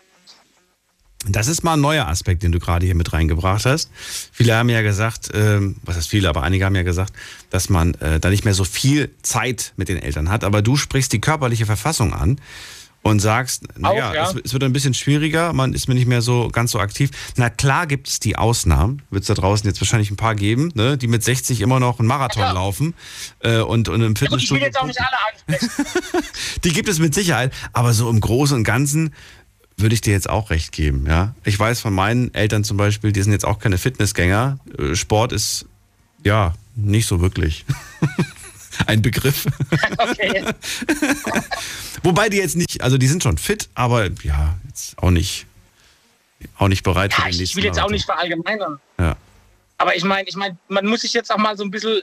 Das 1.26 1.48
ist 1.48 1.62
mal 1.64 1.74
ein 1.74 1.80
neuer 1.80 2.06
Aspekt, 2.06 2.42
den 2.42 2.52
du 2.52 2.58
gerade 2.58 2.84
hier 2.84 2.94
mit 2.94 3.12
reingebracht 3.12 3.64
hast. 3.64 3.90
Viele 4.32 4.54
haben 4.56 4.68
ja 4.68 4.82
gesagt, 4.82 5.30
ähm, 5.32 5.76
was 5.82 5.96
heißt 5.96 6.08
viele, 6.08 6.28
aber 6.28 6.42
einige 6.42 6.64
haben 6.64 6.74
ja 6.76 6.82
gesagt, 6.82 7.12
dass 7.50 7.68
man 7.70 7.94
äh, 7.94 8.20
da 8.20 8.30
nicht 8.30 8.44
mehr 8.44 8.54
so 8.54 8.64
viel 8.64 9.10
Zeit 9.22 9.72
mit 9.76 9.88
den 9.88 9.96
Eltern 9.98 10.28
hat. 10.30 10.44
Aber 10.44 10.60
du 10.62 10.76
sprichst 10.76 11.12
die 11.12 11.20
körperliche 11.20 11.66
Verfassung 11.66 12.12
an. 12.12 12.40
und 13.06 13.20
sagst, 13.20 13.64
naja, 13.78 14.14
ja. 14.14 14.30
es, 14.30 14.36
es 14.46 14.52
wird 14.54 14.64
ein 14.64 14.72
bisschen 14.72 14.94
schwieriger, 14.94 15.52
man 15.52 15.74
ist 15.74 15.88
mir 15.88 15.94
nicht 15.94 16.06
mehr 16.08 16.22
so 16.22 16.48
ganz 16.48 16.70
so 16.70 16.78
aktiv. 16.80 17.10
Na 17.36 17.50
klar 17.50 17.86
gibt 17.86 18.08
es 18.08 18.18
die 18.18 18.36
Ausnahmen, 18.36 19.02
wird 19.10 19.24
es 19.24 19.26
da 19.26 19.34
draußen 19.34 19.66
jetzt 19.68 19.78
wahrscheinlich 19.78 20.10
ein 20.10 20.16
paar 20.16 20.34
geben, 20.34 20.70
ne, 20.74 20.96
die 20.96 21.06
mit 21.06 21.22
60 21.22 21.60
immer 21.60 21.80
noch 21.80 21.98
einen 21.98 22.08
Marathon 22.08 22.42
Ja. 22.44 22.52
laufen 22.52 22.94
äh, 23.40 23.58
und, 23.58 23.90
und 23.90 24.00
im 24.00 24.14
Gut, 24.14 24.16
ich 24.16 24.20
will 24.22 24.26
Fitnessstudio. 24.28 24.64
jetzt 24.64 24.80
auch 24.80 24.86
nicht 24.86 24.98
alle 25.00 25.58
ansprechen. 25.58 25.84
Die 26.64 26.72
gibt 26.72 26.88
es 26.88 26.98
mit 26.98 27.12
Sicherheit, 27.14 27.52
aber 27.74 27.92
so 27.92 28.08
im 28.08 28.20
Großen 28.20 28.56
und 28.56 28.64
Ganzen 28.64 29.12
würde 29.76 29.94
ich 29.94 30.00
dir 30.00 30.12
jetzt 30.12 30.28
auch 30.30 30.50
recht 30.50 30.72
geben, 30.72 31.06
ja. 31.06 31.34
Ich 31.44 31.58
weiß 31.58 31.80
von 31.80 31.92
meinen 31.92 32.32
Eltern 32.34 32.64
zum 32.64 32.76
Beispiel, 32.76 33.12
die 33.12 33.22
sind 33.22 33.32
jetzt 33.32 33.44
auch 33.44 33.58
keine 33.58 33.78
Fitnessgänger. 33.78 34.58
Äh, 34.78 34.94
Sport 34.94 35.32
ist, 35.32 35.66
ja, 36.22 36.54
nicht 36.76 37.06
so 37.06 37.20
wirklich 37.20 37.64
ein 38.86 39.02
Begriff. 39.02 39.46
Okay. 39.98 40.44
Wobei 42.02 42.28
die 42.28 42.36
jetzt 42.36 42.56
nicht, 42.56 42.82
also 42.82 42.98
die 42.98 43.06
sind 43.06 43.22
schon 43.22 43.38
fit, 43.38 43.68
aber 43.74 44.08
ja, 44.22 44.54
jetzt 44.68 44.96
auch 44.98 45.10
nicht, 45.10 45.46
auch 46.58 46.68
nicht 46.68 46.82
bereit 46.82 47.12
für 47.12 47.22
Ja, 47.22 47.26
den 47.26 47.30
ich, 47.32 47.38
nächsten 47.40 47.58
ich 47.58 47.62
will 47.62 47.64
jetzt 47.64 47.80
auch 47.80 47.90
nicht 47.90 48.04
verallgemeinern. 48.04 48.80
Ja. 48.98 49.16
Aber 49.78 49.96
ich 49.96 50.04
meine, 50.04 50.28
ich 50.28 50.36
meine, 50.36 50.56
man 50.68 50.86
muss 50.86 51.00
sich 51.00 51.12
jetzt 51.12 51.32
auch 51.32 51.38
mal 51.38 51.56
so 51.56 51.64
ein 51.64 51.70
bisschen, 51.70 52.00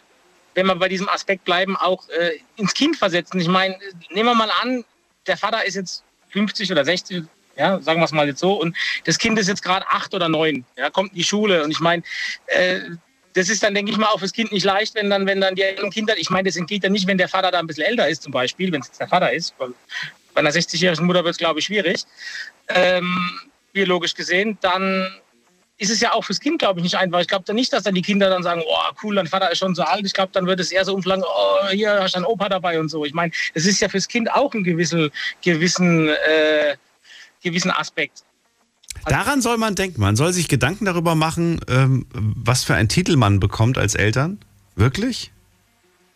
wenn 0.56 0.66
wir 0.66 0.76
bei 0.76 0.90
diesem 0.90 1.08
Aspekt 1.08 1.46
bleiben, 1.46 1.78
auch 1.78 2.08
äh, 2.10 2.40
ins 2.58 2.74
Kind 2.74 2.98
versetzen. 2.98 3.40
Ich 3.40 3.48
meine, 3.48 3.78
nehmen 4.10 4.30
wir 4.30 4.36
mal 4.36 4.52
an, 4.62 4.84
der 5.28 5.38
Vater 5.38 5.66
ist 5.66 5.76
jetzt 5.76 6.04
50 6.32 6.72
oder 6.72 6.84
60, 6.84 7.24
ja, 7.62 7.80
sagen 7.82 8.02
wir 8.02 8.06
es 8.06 8.12
mal 8.12 8.28
jetzt 8.28 8.40
so, 8.40 8.54
und 8.54 8.76
das 9.06 9.20
Kind 9.20 9.38
ist 9.38 9.48
jetzt 9.48 9.62
gerade 9.62 9.86
acht 9.88 10.14
oder 10.16 10.30
neun, 10.30 10.66
ja, 10.78 10.90
kommt 10.90 11.12
in 11.12 11.18
die 11.18 11.24
Schule. 11.24 11.64
Und 11.64 11.70
ich 11.70 11.80
meine, 11.80 12.02
äh, 12.48 12.80
das 13.34 13.50
ist 13.50 13.62
dann, 13.62 13.76
denke 13.76 13.92
ich 13.92 13.98
mal, 13.98 14.08
auch 14.08 14.20
fürs 14.20 14.34
Kind 14.34 14.52
nicht 14.52 14.66
leicht, 14.66 14.96
wenn 14.96 15.10
dann, 15.10 15.28
wenn 15.28 15.40
dann 15.40 15.56
die 15.56 15.62
älteren 15.62 15.92
Kinder, 15.92 16.18
ich 16.18 16.30
meine, 16.32 16.50
das 16.50 16.58
entgeht 16.58 16.84
ja 16.84 16.90
nicht, 16.90 17.08
wenn 17.08 17.20
der 17.20 17.30
Vater 17.30 17.52
da 17.52 17.60
ein 17.60 17.68
bisschen 17.68 17.86
älter 17.86 18.10
ist, 18.10 18.24
zum 18.24 18.32
Beispiel, 18.32 18.72
wenn 18.72 18.82
es 18.82 18.88
jetzt 18.88 19.00
der 19.00 19.08
Vater 19.08 19.32
ist. 19.32 19.54
Bei 19.58 19.68
einer 20.34 20.50
60-jährigen 20.50 21.06
Mutter 21.06 21.24
wird 21.24 21.34
es, 21.34 21.38
glaube 21.38 21.60
ich, 21.60 21.66
schwierig, 21.66 22.04
ähm, 22.70 23.16
biologisch 23.74 24.16
gesehen, 24.16 24.58
dann 24.62 25.22
ist 25.78 25.92
es 25.92 26.00
ja 26.00 26.14
auch 26.14 26.24
fürs 26.24 26.40
Kind, 26.40 26.60
glaube 26.60 26.80
ich, 26.80 26.84
nicht 26.84 26.96
einfach. 26.96 27.22
Ich 27.22 27.28
glaube 27.28 27.44
dann 27.46 27.56
nicht, 27.56 27.74
dass 27.74 27.84
dann 27.84 27.96
die 27.96 28.04
Kinder 28.04 28.30
dann 28.30 28.44
sagen, 28.44 28.62
oh 28.66 28.96
cool, 29.02 29.16
dein 29.16 29.26
Vater 29.26 29.52
ist 29.52 29.58
schon 29.58 29.74
so 29.74 29.82
alt. 29.82 30.06
Ich 30.06 30.14
glaube, 30.14 30.32
dann 30.32 30.46
wird 30.46 30.60
es 30.60 30.72
eher 30.72 30.86
so 30.86 30.94
umflanken, 30.94 31.28
oh, 31.28 31.70
hier 31.70 32.00
hast 32.00 32.14
du 32.14 32.18
einen 32.18 32.26
Opa 32.26 32.50
dabei 32.50 32.80
und 32.80 32.90
so. 32.90 33.04
Ich 33.04 33.14
meine, 33.14 33.32
es 33.56 33.66
ist 33.66 33.80
ja 33.80 33.90
fürs 33.90 34.08
Kind 34.08 34.32
auch 34.32 34.54
ein 34.54 34.64
gewissen, 34.64 35.10
gewissen, 35.44 36.10
äh, 36.10 36.76
gewissen 37.42 37.72
Aspekt. 37.72 38.24
Daran 39.06 39.42
soll 39.42 39.58
man 39.58 39.76
denken. 39.76 40.02
Man 40.02 40.16
soll 40.16 40.34
sich 40.34 40.48
Gedanken 40.48 40.86
darüber 40.86 41.16
machen, 41.16 41.60
ähm, 41.68 42.06
was 42.14 42.64
für 42.64 42.76
einen 42.76 42.90
Titel 42.90 43.16
man 43.16 43.40
bekommt 43.40 43.78
als 43.78 43.96
Eltern. 43.96 44.40
Wirklich? 44.76 45.32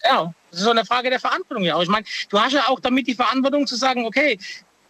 Ja, 0.03 0.33
das 0.51 0.59
ist 0.59 0.65
so 0.65 0.71
eine 0.71 0.85
Frage 0.85 1.09
der 1.09 1.19
Verantwortung. 1.19 1.63
Ja, 1.63 1.81
ich 1.81 1.89
meine, 1.89 2.05
du 2.29 2.39
hast 2.39 2.53
ja 2.53 2.67
auch 2.67 2.79
damit 2.79 3.07
die 3.07 3.15
Verantwortung 3.15 3.65
zu 3.65 3.75
sagen, 3.75 4.05
okay, 4.05 4.37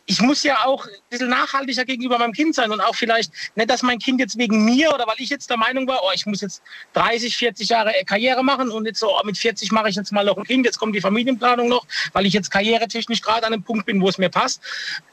ich 0.08 0.22
muss 0.22 0.44
ja 0.44 0.66
auch 0.66 0.86
ein 0.86 0.92
bisschen 1.10 1.30
nachhaltiger 1.30 1.84
gegenüber 1.84 2.20
meinem 2.20 2.34
Kind 2.34 2.54
sein 2.54 2.72
und 2.72 2.80
auch 2.80 2.96
vielleicht 2.96 3.32
nicht, 3.56 3.70
dass 3.70 3.82
mein 3.82 3.98
Kind 3.98 4.20
jetzt 4.20 4.38
wegen 4.38 4.64
mir 4.64 4.94
oder 4.94 5.08
weil 5.08 5.16
ich 5.18 5.30
jetzt 5.30 5.50
der 5.50 5.58
Meinung 5.58 5.88
war, 5.88 6.02
oh, 6.04 6.12
ich 6.14 6.26
muss 6.26 6.42
jetzt 6.42 6.62
30, 6.94 7.36
40 7.36 7.70
Jahre 7.70 7.94
Karriere 8.06 8.44
machen 8.44 8.70
und 8.70 8.86
jetzt 8.86 9.00
so, 9.00 9.10
oh, 9.10 9.22
mit 9.26 9.38
40 9.38 9.72
mache 9.72 9.90
ich 9.90 9.96
jetzt 9.96 10.12
mal 10.12 10.24
noch 10.24 10.38
ein 10.38 10.44
Kind, 10.44 10.66
jetzt 10.66 10.78
kommt 10.78 10.96
die 10.96 11.02
Familienplanung 11.02 11.68
noch, 11.68 11.86
weil 12.14 12.26
ich 12.26 12.34
jetzt 12.34 12.52
karrieretechnisch 12.52 13.22
gerade 13.22 13.48
an 13.48 13.54
einem 13.54 13.64
Punkt 13.64 13.88
bin, 13.88 14.00
wo 14.02 14.10
es 14.10 14.18
mir 14.18 14.30
passt. 14.30 14.62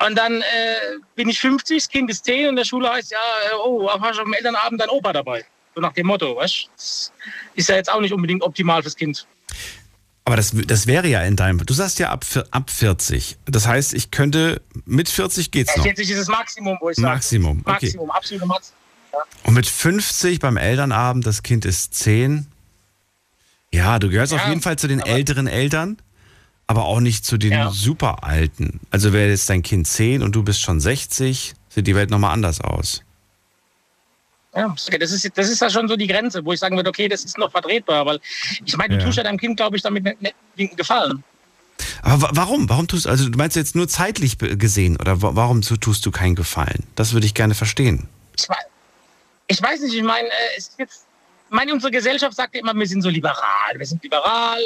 Und 0.07 0.17
dann 0.17 0.43
äh, 0.43 0.45
bin 1.15 1.29
ich 1.29 1.41
50, 1.41 1.79
das 1.79 1.89
Kind 1.89 2.11
ist 2.11 2.25
10 2.27 2.45
und 2.45 2.49
in 2.51 2.57
der 2.57 2.65
Schule 2.65 2.91
heißt 2.91 3.13
ja, 3.13 3.19
äh, 3.19 3.57
oh, 3.65 3.89
hast 3.89 4.19
du 4.19 4.23
am 4.23 4.33
Elternabend 4.35 4.81
dein 4.81 4.91
Opa 4.91 5.13
dabei? 5.13 5.45
So 5.75 5.81
nach 5.81 5.95
dem 5.95 6.07
Motto, 6.07 6.37
weißt 6.37 6.69
ist 7.55 7.69
ja 7.69 7.77
jetzt 7.77 7.91
auch 7.91 8.01
nicht 8.01 8.13
unbedingt 8.13 8.43
optimal 8.43 8.83
fürs 8.83 8.97
Kind. 8.97 9.27
Aber 10.25 10.37
das, 10.37 10.53
das 10.67 10.87
wäre 10.87 11.09
ja 11.09 11.21
in 11.23 11.35
deinem. 11.37 11.59
Du 11.67 11.75
sagst 11.75 11.99
ja 11.99 12.11
ab, 12.11 12.25
ab 12.53 12.71
40. 12.71 13.39
Das 13.47 13.67
heißt, 13.67 13.93
ich 13.95 14.11
könnte. 14.11 14.63
Mit 14.85 15.09
40 15.09 15.51
geht's 15.51 15.77
noch. 15.77 15.83
40 15.83 16.11
ist 16.11 16.19
das 16.21 16.29
Maximum, 16.29 16.79
wo 16.81 16.91
ich 16.91 16.97
sage. 16.97 17.09
Maximum, 17.15 17.61
okay. 17.61 17.71
Maximum, 17.87 18.11
absolute 18.11 18.47
Maximum. 18.47 18.77
Und 19.45 19.55
mit 19.55 19.67
50 19.67 20.39
beim 20.39 20.57
Elternabend, 20.57 21.27
das 21.27 21.43
Kind 21.43 21.65
ist 21.65 21.95
10. 21.95 22.47
Ja, 23.73 23.99
du 23.99 24.09
gehörst 24.09 24.33
Ja, 24.33 24.39
auf 24.43 24.49
jeden 24.49 24.61
Fall 24.63 24.79
zu 24.79 24.87
den 24.87 25.01
älteren 25.01 25.47
Eltern, 25.47 25.97
aber 26.67 26.85
auch 26.85 27.01
nicht 27.01 27.25
zu 27.25 27.37
den 27.37 27.53
Ja. 27.53 27.71
super 27.71 28.23
alten. 28.23 28.81
Also 28.91 29.13
wäre 29.13 29.29
jetzt 29.29 29.51
dein 29.51 29.63
Kind 29.63 29.87
10 29.87 30.23
und 30.23 30.35
du 30.37 30.43
bist 30.43 30.61
schon 30.61 30.81
60, 30.81 31.55
sieht 31.69 31.87
die 31.87 31.95
Welt 31.95 32.11
nochmal 32.11 32.33
anders 32.33 32.61
aus. 32.61 33.03
Ja, 34.55 34.67
okay, 34.87 34.99
das 34.99 35.13
ist, 35.13 35.31
das 35.35 35.49
ist 35.49 35.61
ja 35.63 35.71
schon 35.71 35.89
so 35.89 35.97
die 35.97 36.07
Grenze, 36.07 36.45
wo 36.45 36.53
ich 36.53 36.61
sagen 36.61 36.77
würde, 36.77 36.91
okay, 36.91 37.09
das 37.09 37.25
ist 37.25 37.39
noch 37.39 37.51
vertretbar, 37.51 38.05
weil 38.05 38.21
ich 38.65 38.77
meine, 38.77 38.95
du 38.97 39.01
Ja. 39.01 39.07
tust 39.07 39.17
ja 39.17 39.25
deinem 39.25 39.39
Kind, 39.39 39.57
glaube 39.57 39.77
ich, 39.77 39.83
damit 39.83 40.05
nicht, 40.05 40.21
nicht 40.21 40.35
einen 40.59 40.77
Gefallen. 40.77 41.25
Aber 42.03 42.23
wa 42.23 42.31
warum? 42.35 42.69
Warum 42.69 42.87
tust 42.87 43.07
also 43.07 43.29
du 43.29 43.37
meinst 43.39 43.57
jetzt 43.57 43.75
nur 43.75 43.89
zeitlich 43.89 44.37
gesehen 44.39 44.97
oder 45.01 45.23
wa 45.23 45.31
warum 45.35 45.63
tu- 45.63 45.77
tust 45.77 46.05
du 46.05 46.11
keinen 46.11 46.35
Gefallen? 46.35 46.85
Das 46.97 47.13
würde 47.15 47.27
ich 47.27 47.35
gerne 47.35 47.55
verstehen. 47.55 48.09
Ich, 48.37 48.47
ich 49.49 49.63
weiß 49.63 49.81
nicht, 49.81 49.95
ich 49.95 50.03
meine, 50.03 50.29
äh, 50.29 50.33
es 50.57 50.69
ist 50.69 50.79
jetzt, 50.79 51.07
meine, 51.49 51.73
unsere 51.73 51.91
Gesellschaft 51.91 52.37
sagt 52.37 52.55
ja 52.55 52.61
immer, 52.61 52.75
wir 52.75 52.87
sind 52.87 53.03
so 53.03 53.09
liberal, 53.09 53.73
wir 53.77 53.87
sind 53.87 54.03
liberal, 54.03 54.61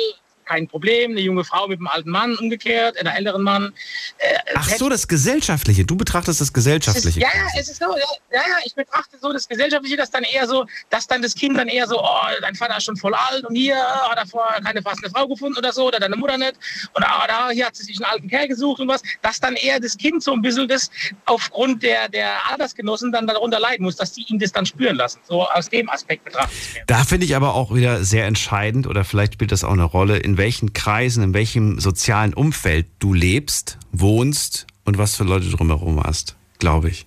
kein 0.47 0.69
Problem, 0.69 1.11
eine 1.11 1.21
junge 1.21 1.45
Frau 1.45 1.67
mit 1.69 1.79
einem 1.79 1.89
alten 1.89 2.11
Mann 2.11 2.37
umgekehrt, 2.37 2.99
einen 2.99 3.15
älteren 3.15 3.43
Mann. 3.43 3.73
Äh, 4.19 4.39
Ach 4.55 4.69
so, 4.69 4.89
das 4.89 5.09
Gesellschaftliche. 5.09 5.85
Du 5.85 5.97
betrachtest 5.97 6.41
das 6.41 6.49
ist, 6.49 6.53
Gesellschaftliche. 6.55 7.21
ja, 7.21 7.29
ja, 7.35 7.47
es 7.59 7.69
ist 7.69 7.79
so, 7.79 7.87
ja, 7.87 8.07
ja, 8.33 8.57
ich 8.65 8.75
betrachte 8.75 9.19
so 9.21 9.33
das 9.33 9.49
Gesellschaftliche, 9.49 9.97
dass 9.97 10.11
dann 10.11 10.23
eher 10.23 10.47
so, 10.47 10.65
dass 10.91 11.07
dann 11.07 11.23
das 11.23 11.35
Kind 11.35 11.59
dann 11.59 11.69
eher 11.69 11.87
so, 11.87 12.01
oh, 12.01 12.21
dein 12.41 12.55
Vater 12.55 12.77
ist 12.77 12.85
schon 12.85 12.97
voll 12.97 13.15
alt 13.15 13.45
und 13.45 13.55
hier 13.55 13.77
hat 13.77 14.17
er 14.17 14.27
vorher 14.27 14.61
keine 14.63 14.83
passende 14.83 15.11
Frau 15.11 15.27
gefunden 15.27 15.59
oder 15.59 15.73
so, 15.73 15.89
oder 15.89 15.99
deine 15.99 16.17
Mutter 16.17 16.39
nicht, 16.39 16.55
oder 16.95 17.09
ah, 17.09 17.27
da, 17.27 17.51
hier 17.51 17.67
hat 17.67 17.77
sie 17.77 17.85
sich 17.85 17.97
einen 17.97 18.11
alten 18.11 18.29
Kerl 18.29 18.49
gesucht 18.49 18.81
und 18.81 18.89
was, 18.89 19.03
dass 19.23 19.41
dann 19.41 19.55
eher 19.57 19.81
das 19.81 19.97
Kind 19.97 20.23
so 20.23 20.33
ein 20.33 20.43
bisschen 20.43 20.69
das 20.69 20.91
aufgrund 21.25 21.83
der, 21.83 22.09
der 22.09 22.51
Altersgenossen 22.51 23.13
dann 23.13 23.27
darunter 23.27 23.59
leiden 23.59 23.85
muss, 23.85 23.97
dass 23.97 24.13
die 24.13 24.25
ihn 24.29 24.39
das 24.39 24.53
dann 24.53 24.67
spüren 24.67 24.97
lassen. 24.97 25.21
So 25.29 25.47
aus 25.49 25.69
dem 25.69 25.91
Aspekt 25.91 26.25
betrachtet. 26.25 26.57
Da 26.87 27.05
finde 27.05 27.27
ich 27.27 27.35
aber 27.35 27.55
auch 27.55 27.75
wieder 27.75 28.05
sehr 28.05 28.27
entscheidend 28.27 28.87
oder 28.87 29.05
vielleicht 29.05 29.35
spielt 29.35 29.53
das 29.53 29.65
auch 29.65 29.73
eine 29.73 29.85
Rolle, 29.85 30.19
in 30.19 30.36
welchen 30.39 30.73
Kreisen, 30.73 31.23
in 31.23 31.35
welchem 31.35 31.81
sozialen 31.81 32.35
Umfeld 32.35 32.87
du 32.99 33.13
lebst, 33.13 33.79
wohnst 33.93 34.67
und 34.85 34.99
was 34.99 35.17
für 35.17 35.25
Leute 35.25 35.49
du 35.49 35.57
drumherum 35.57 36.03
hast, 36.03 36.37
glaube 36.59 36.91
ich. 36.91 37.07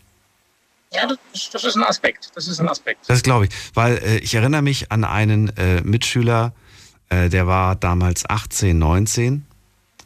Ja, 0.91 1.07
das, 1.07 1.49
das 1.51 1.63
ist 1.63 1.75
ein 1.75 1.83
Aspekt. 1.83 2.31
Das 2.35 2.47
ist 2.47 2.59
ein 2.59 2.67
Aspekt. 2.67 3.01
Das 3.07 3.21
glaube 3.21 3.45
ich, 3.45 3.51
weil 3.73 3.97
äh, 3.97 4.17
ich 4.17 4.33
erinnere 4.33 4.61
mich 4.61 4.91
an 4.91 5.03
einen 5.03 5.49
äh, 5.57 5.81
Mitschüler, 5.81 6.53
äh, 7.09 7.29
der 7.29 7.47
war 7.47 7.75
damals 7.75 8.27
18, 8.27 8.77
19 8.77 9.45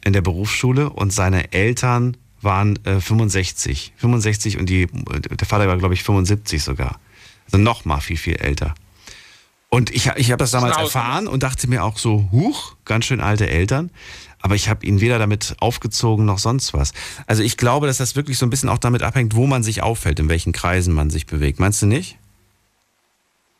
in 0.04 0.12
der 0.12 0.20
Berufsschule 0.20 0.90
und 0.90 1.12
seine 1.12 1.52
Eltern 1.52 2.16
waren 2.42 2.78
äh, 2.84 3.00
65. 3.00 3.94
65 3.96 4.58
und 4.58 4.68
die, 4.68 4.86
der 4.86 5.46
Vater 5.46 5.66
war, 5.66 5.78
glaube 5.78 5.94
ich, 5.94 6.02
75 6.02 6.62
sogar. 6.62 7.00
Also 7.46 7.58
noch 7.58 7.84
mal 7.84 8.00
viel, 8.00 8.18
viel 8.18 8.36
älter. 8.36 8.74
Und 9.74 9.90
ich, 9.90 10.06
ich 10.14 10.30
habe 10.30 10.38
das 10.38 10.52
damals 10.52 10.76
erfahren 10.76 11.26
und 11.26 11.42
dachte 11.42 11.66
mir 11.66 11.82
auch 11.82 11.98
so, 11.98 12.28
huch, 12.30 12.76
ganz 12.84 13.06
schön 13.06 13.20
alte 13.20 13.48
Eltern. 13.48 13.90
Aber 14.40 14.54
ich 14.54 14.68
habe 14.68 14.86
ihn 14.86 15.00
weder 15.00 15.18
damit 15.18 15.56
aufgezogen 15.58 16.24
noch 16.24 16.38
sonst 16.38 16.74
was. 16.74 16.92
Also 17.26 17.42
ich 17.42 17.56
glaube, 17.56 17.88
dass 17.88 17.96
das 17.96 18.14
wirklich 18.14 18.38
so 18.38 18.46
ein 18.46 18.50
bisschen 18.50 18.68
auch 18.68 18.78
damit 18.78 19.02
abhängt, 19.02 19.34
wo 19.34 19.48
man 19.48 19.64
sich 19.64 19.82
auffällt, 19.82 20.20
in 20.20 20.28
welchen 20.28 20.52
Kreisen 20.52 20.94
man 20.94 21.10
sich 21.10 21.26
bewegt. 21.26 21.58
Meinst 21.58 21.82
du 21.82 21.86
nicht? 21.86 22.18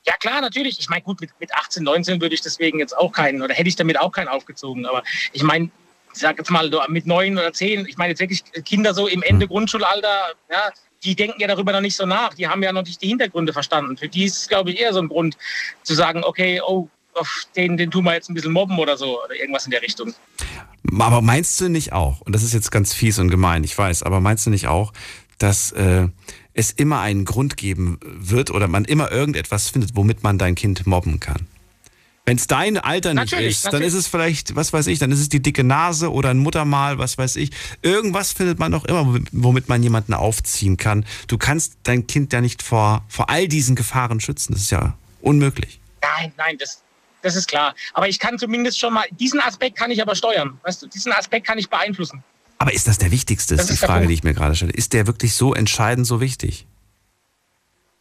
Ja 0.06 0.12
klar, 0.16 0.40
natürlich. 0.40 0.78
Ich 0.78 0.88
meine, 0.88 1.02
gut, 1.02 1.20
mit, 1.20 1.30
mit 1.40 1.52
18, 1.52 1.82
19 1.82 2.20
würde 2.20 2.36
ich 2.36 2.42
deswegen 2.42 2.78
jetzt 2.78 2.96
auch 2.96 3.10
keinen, 3.10 3.42
oder 3.42 3.52
hätte 3.52 3.68
ich 3.68 3.74
damit 3.74 3.98
auch 3.98 4.12
keinen 4.12 4.28
aufgezogen. 4.28 4.86
Aber 4.86 5.02
ich 5.32 5.42
meine, 5.42 5.64
ich 6.12 6.20
sag 6.20 6.38
jetzt 6.38 6.52
mal, 6.52 6.70
mit 6.90 7.06
neun 7.06 7.36
oder 7.36 7.52
zehn, 7.52 7.86
ich 7.86 7.96
meine 7.96 8.10
jetzt 8.10 8.20
wirklich 8.20 8.44
Kinder 8.64 8.94
so 8.94 9.08
im 9.08 9.24
Ende 9.24 9.48
Grundschulalter, 9.48 10.34
ja, 10.48 10.70
die 11.04 11.14
denken 11.14 11.40
ja 11.40 11.46
darüber 11.46 11.72
noch 11.72 11.80
nicht 11.80 11.96
so 11.96 12.06
nach. 12.06 12.34
Die 12.34 12.48
haben 12.48 12.62
ja 12.62 12.72
noch 12.72 12.84
nicht 12.84 13.02
die 13.02 13.08
Hintergründe 13.08 13.52
verstanden. 13.52 13.96
Für 13.96 14.08
die 14.08 14.24
ist 14.24 14.38
es, 14.38 14.48
glaube 14.48 14.70
ich, 14.70 14.80
eher 14.80 14.92
so 14.92 15.00
ein 15.00 15.08
Grund 15.08 15.36
zu 15.82 15.94
sagen, 15.94 16.24
okay, 16.24 16.60
oh, 16.66 16.88
auf 17.14 17.46
den, 17.54 17.76
den 17.76 17.90
tun 17.90 18.04
wir 18.04 18.14
jetzt 18.14 18.28
ein 18.28 18.34
bisschen 18.34 18.52
mobben 18.52 18.78
oder 18.78 18.96
so, 18.96 19.22
oder 19.24 19.34
irgendwas 19.34 19.66
in 19.66 19.70
der 19.70 19.82
Richtung. 19.82 20.14
Aber 20.98 21.20
meinst 21.22 21.60
du 21.60 21.68
nicht 21.68 21.92
auch, 21.92 22.20
und 22.22 22.34
das 22.34 22.42
ist 22.42 22.52
jetzt 22.52 22.70
ganz 22.70 22.92
fies 22.92 23.18
und 23.18 23.30
gemein, 23.30 23.64
ich 23.64 23.76
weiß, 23.76 24.02
aber 24.02 24.20
meinst 24.20 24.46
du 24.46 24.50
nicht 24.50 24.66
auch, 24.66 24.92
dass 25.38 25.72
äh, 25.72 26.08
es 26.52 26.70
immer 26.70 27.00
einen 27.00 27.24
Grund 27.24 27.56
geben 27.56 27.98
wird 28.02 28.50
oder 28.50 28.68
man 28.68 28.84
immer 28.84 29.10
irgendetwas 29.10 29.68
findet, 29.68 29.96
womit 29.96 30.22
man 30.22 30.38
dein 30.38 30.54
Kind 30.54 30.86
mobben 30.86 31.20
kann? 31.20 31.46
Wenn 32.26 32.38
es 32.38 32.46
dein 32.46 32.78
Alter 32.78 33.12
nicht 33.12 33.32
Natürlich, 33.32 33.50
ist, 33.56 33.66
dann 33.66 33.72
natürlich. 33.72 33.88
ist 33.88 33.98
es 34.00 34.06
vielleicht, 34.06 34.56
was 34.56 34.72
weiß 34.72 34.86
ich, 34.86 34.98
dann 34.98 35.10
ist 35.12 35.20
es 35.20 35.28
die 35.28 35.42
dicke 35.42 35.62
Nase 35.62 36.10
oder 36.10 36.30
ein 36.30 36.38
Muttermal, 36.38 36.96
was 36.96 37.18
weiß 37.18 37.36
ich. 37.36 37.50
Irgendwas 37.82 38.32
findet 38.32 38.58
man 38.58 38.72
doch 38.72 38.86
immer, 38.86 39.20
womit- 39.32 39.68
man 39.68 39.82
jemanden 39.82 40.14
aufziehen 40.14 40.78
kann. 40.78 41.04
Du 41.28 41.36
kannst 41.36 41.74
dein 41.82 42.06
Kind 42.06 42.32
ja 42.32 42.40
nicht 42.40 42.62
vor, 42.62 43.04
vor 43.08 43.28
all 43.28 43.46
diesen 43.46 43.76
Gefahren 43.76 44.20
schützen. 44.20 44.54
Das 44.54 44.62
ist 44.62 44.70
ja 44.70 44.96
unmöglich. 45.20 45.80
Nein, 46.00 46.32
nein, 46.38 46.56
das, 46.58 46.82
das 47.20 47.36
ist 47.36 47.46
klar. 47.46 47.74
Aber 47.92 48.08
ich 48.08 48.18
kann 48.18 48.38
zumindest 48.38 48.78
schon 48.80 48.94
mal, 48.94 49.04
diesen 49.20 49.40
Aspekt 49.40 49.76
kann 49.76 49.90
ich 49.90 50.00
aber 50.00 50.14
steuern. 50.14 50.58
Weißt 50.62 50.80
du, 50.82 50.86
diesen 50.86 51.12
Aspekt 51.12 51.46
kann 51.46 51.58
ich 51.58 51.68
beeinflussen. 51.68 52.24
Aber 52.56 52.72
ist 52.72 52.88
das 52.88 52.96
der 52.96 53.10
wichtigste, 53.10 53.56
Das 53.56 53.68
ist 53.68 53.82
die 53.82 53.86
Frage, 53.86 54.06
die 54.06 54.14
ich 54.14 54.22
mir 54.22 54.32
gerade 54.32 54.54
stelle. 54.54 54.72
Ist 54.72 54.94
der 54.94 55.06
wirklich 55.06 55.34
so 55.34 55.52
entscheidend, 55.52 56.06
so 56.06 56.22
wichtig? 56.22 56.66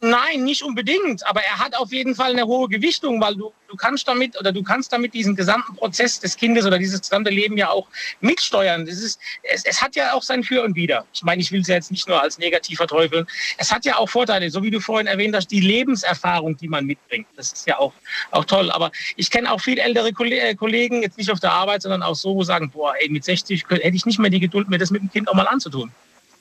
Nein, 0.04 0.44
nicht 0.44 0.62
unbedingt, 0.62 1.26
aber 1.26 1.40
er 1.40 1.60
hat 1.60 1.74
auf 1.74 1.90
jeden 1.90 2.14
Fall 2.14 2.32
eine 2.32 2.44
hohe 2.44 2.68
Gewichtung, 2.68 3.22
weil 3.22 3.36
du, 3.36 3.54
du 3.68 3.74
kannst 3.74 4.06
damit 4.06 4.38
oder 4.38 4.52
du 4.52 4.62
kannst 4.62 4.92
damit 4.92 5.14
diesen 5.14 5.34
gesamten 5.34 5.76
Prozess 5.76 6.20
des 6.20 6.36
Kindes 6.36 6.66
oder 6.66 6.78
dieses 6.78 7.00
gesamte 7.00 7.30
Leben 7.30 7.56
ja 7.56 7.70
auch 7.70 7.88
mitsteuern. 8.20 8.84
Das 8.84 8.98
ist, 8.98 9.18
es, 9.42 9.64
es 9.64 9.80
hat 9.80 9.96
ja 9.96 10.12
auch 10.12 10.22
sein 10.22 10.44
Für 10.44 10.62
und 10.62 10.76
Wider. 10.76 11.06
Ich 11.14 11.22
meine, 11.22 11.40
ich 11.40 11.50
will 11.52 11.62
es 11.62 11.68
ja 11.68 11.76
jetzt 11.76 11.90
nicht 11.90 12.06
nur 12.06 12.20
als 12.20 12.36
negativ 12.36 12.76
verteufeln. 12.76 13.26
Es 13.56 13.72
hat 13.72 13.86
ja 13.86 13.96
auch 13.96 14.10
Vorteile, 14.10 14.50
so 14.50 14.62
wie 14.62 14.70
du 14.70 14.78
vorhin 14.78 15.06
erwähnt 15.06 15.34
hast, 15.34 15.46
die 15.46 15.60
Lebenserfahrung, 15.60 16.58
die 16.58 16.68
man 16.68 16.84
mitbringt. 16.84 17.26
Das 17.36 17.54
ist 17.54 17.66
ja 17.66 17.78
auch, 17.78 17.94
auch 18.30 18.44
toll. 18.44 18.70
Aber 18.70 18.92
ich 19.16 19.30
kenne 19.30 19.50
auch 19.50 19.62
viel 19.62 19.78
ältere 19.78 20.08
äh, 20.08 20.54
Kollegen, 20.54 21.00
jetzt 21.00 21.16
nicht 21.16 21.30
auf 21.30 21.40
der 21.40 21.52
Arbeit, 21.52 21.80
sondern 21.80 22.02
auch 22.02 22.14
so, 22.14 22.34
wo 22.34 22.42
sagen, 22.44 22.70
boah, 22.70 22.92
ey, 23.00 23.08
mit 23.08 23.24
60 23.24 23.64
hätte 23.70 23.96
ich 23.96 24.04
nicht 24.04 24.18
mehr 24.18 24.28
die 24.28 24.40
Geduld, 24.40 24.68
mir 24.68 24.76
das 24.76 24.90
mit 24.90 25.00
dem 25.00 25.10
Kind 25.10 25.28
auch 25.28 25.34
mal 25.34 25.48
anzutun. 25.48 25.92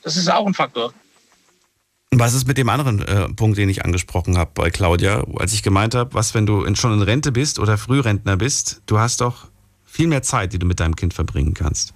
Das 0.02 0.18
ist 0.18 0.30
auch 0.30 0.46
ein 0.46 0.54
Faktor. 0.54 0.94
Was 2.20 2.34
ist 2.34 2.48
mit 2.48 2.58
dem 2.58 2.70
anderen 2.70 3.02
äh, 3.02 3.30
Punkt, 3.30 3.58
den 3.58 3.70
ich 3.70 3.84
angesprochen 3.86 4.38
habe 4.38 4.52
bei 4.54 4.70
Claudia, 4.70 5.24
als 5.38 5.54
ich 5.54 5.64
gemeint 5.64 5.96
habe, 5.96 6.14
was, 6.14 6.34
wenn 6.34 6.46
du 6.46 6.64
in, 6.64 6.76
schon 6.76 6.94
in 6.94 7.02
Rente 7.02 7.32
bist 7.32 7.60
oder 7.60 7.78
Frührentner 7.78 8.38
bist, 8.38 8.82
du 8.86 9.00
hast 9.00 9.22
doch 9.22 9.48
viel 9.86 10.08
mehr 10.08 10.22
Zeit, 10.22 10.54
die 10.54 10.60
du 10.60 10.66
mit 10.66 10.80
deinem 10.80 10.96
Kind 10.96 11.14
verbringen 11.14 11.54
kannst. 11.54 11.94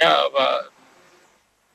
Ja, 0.00 0.24
aber 0.26 0.64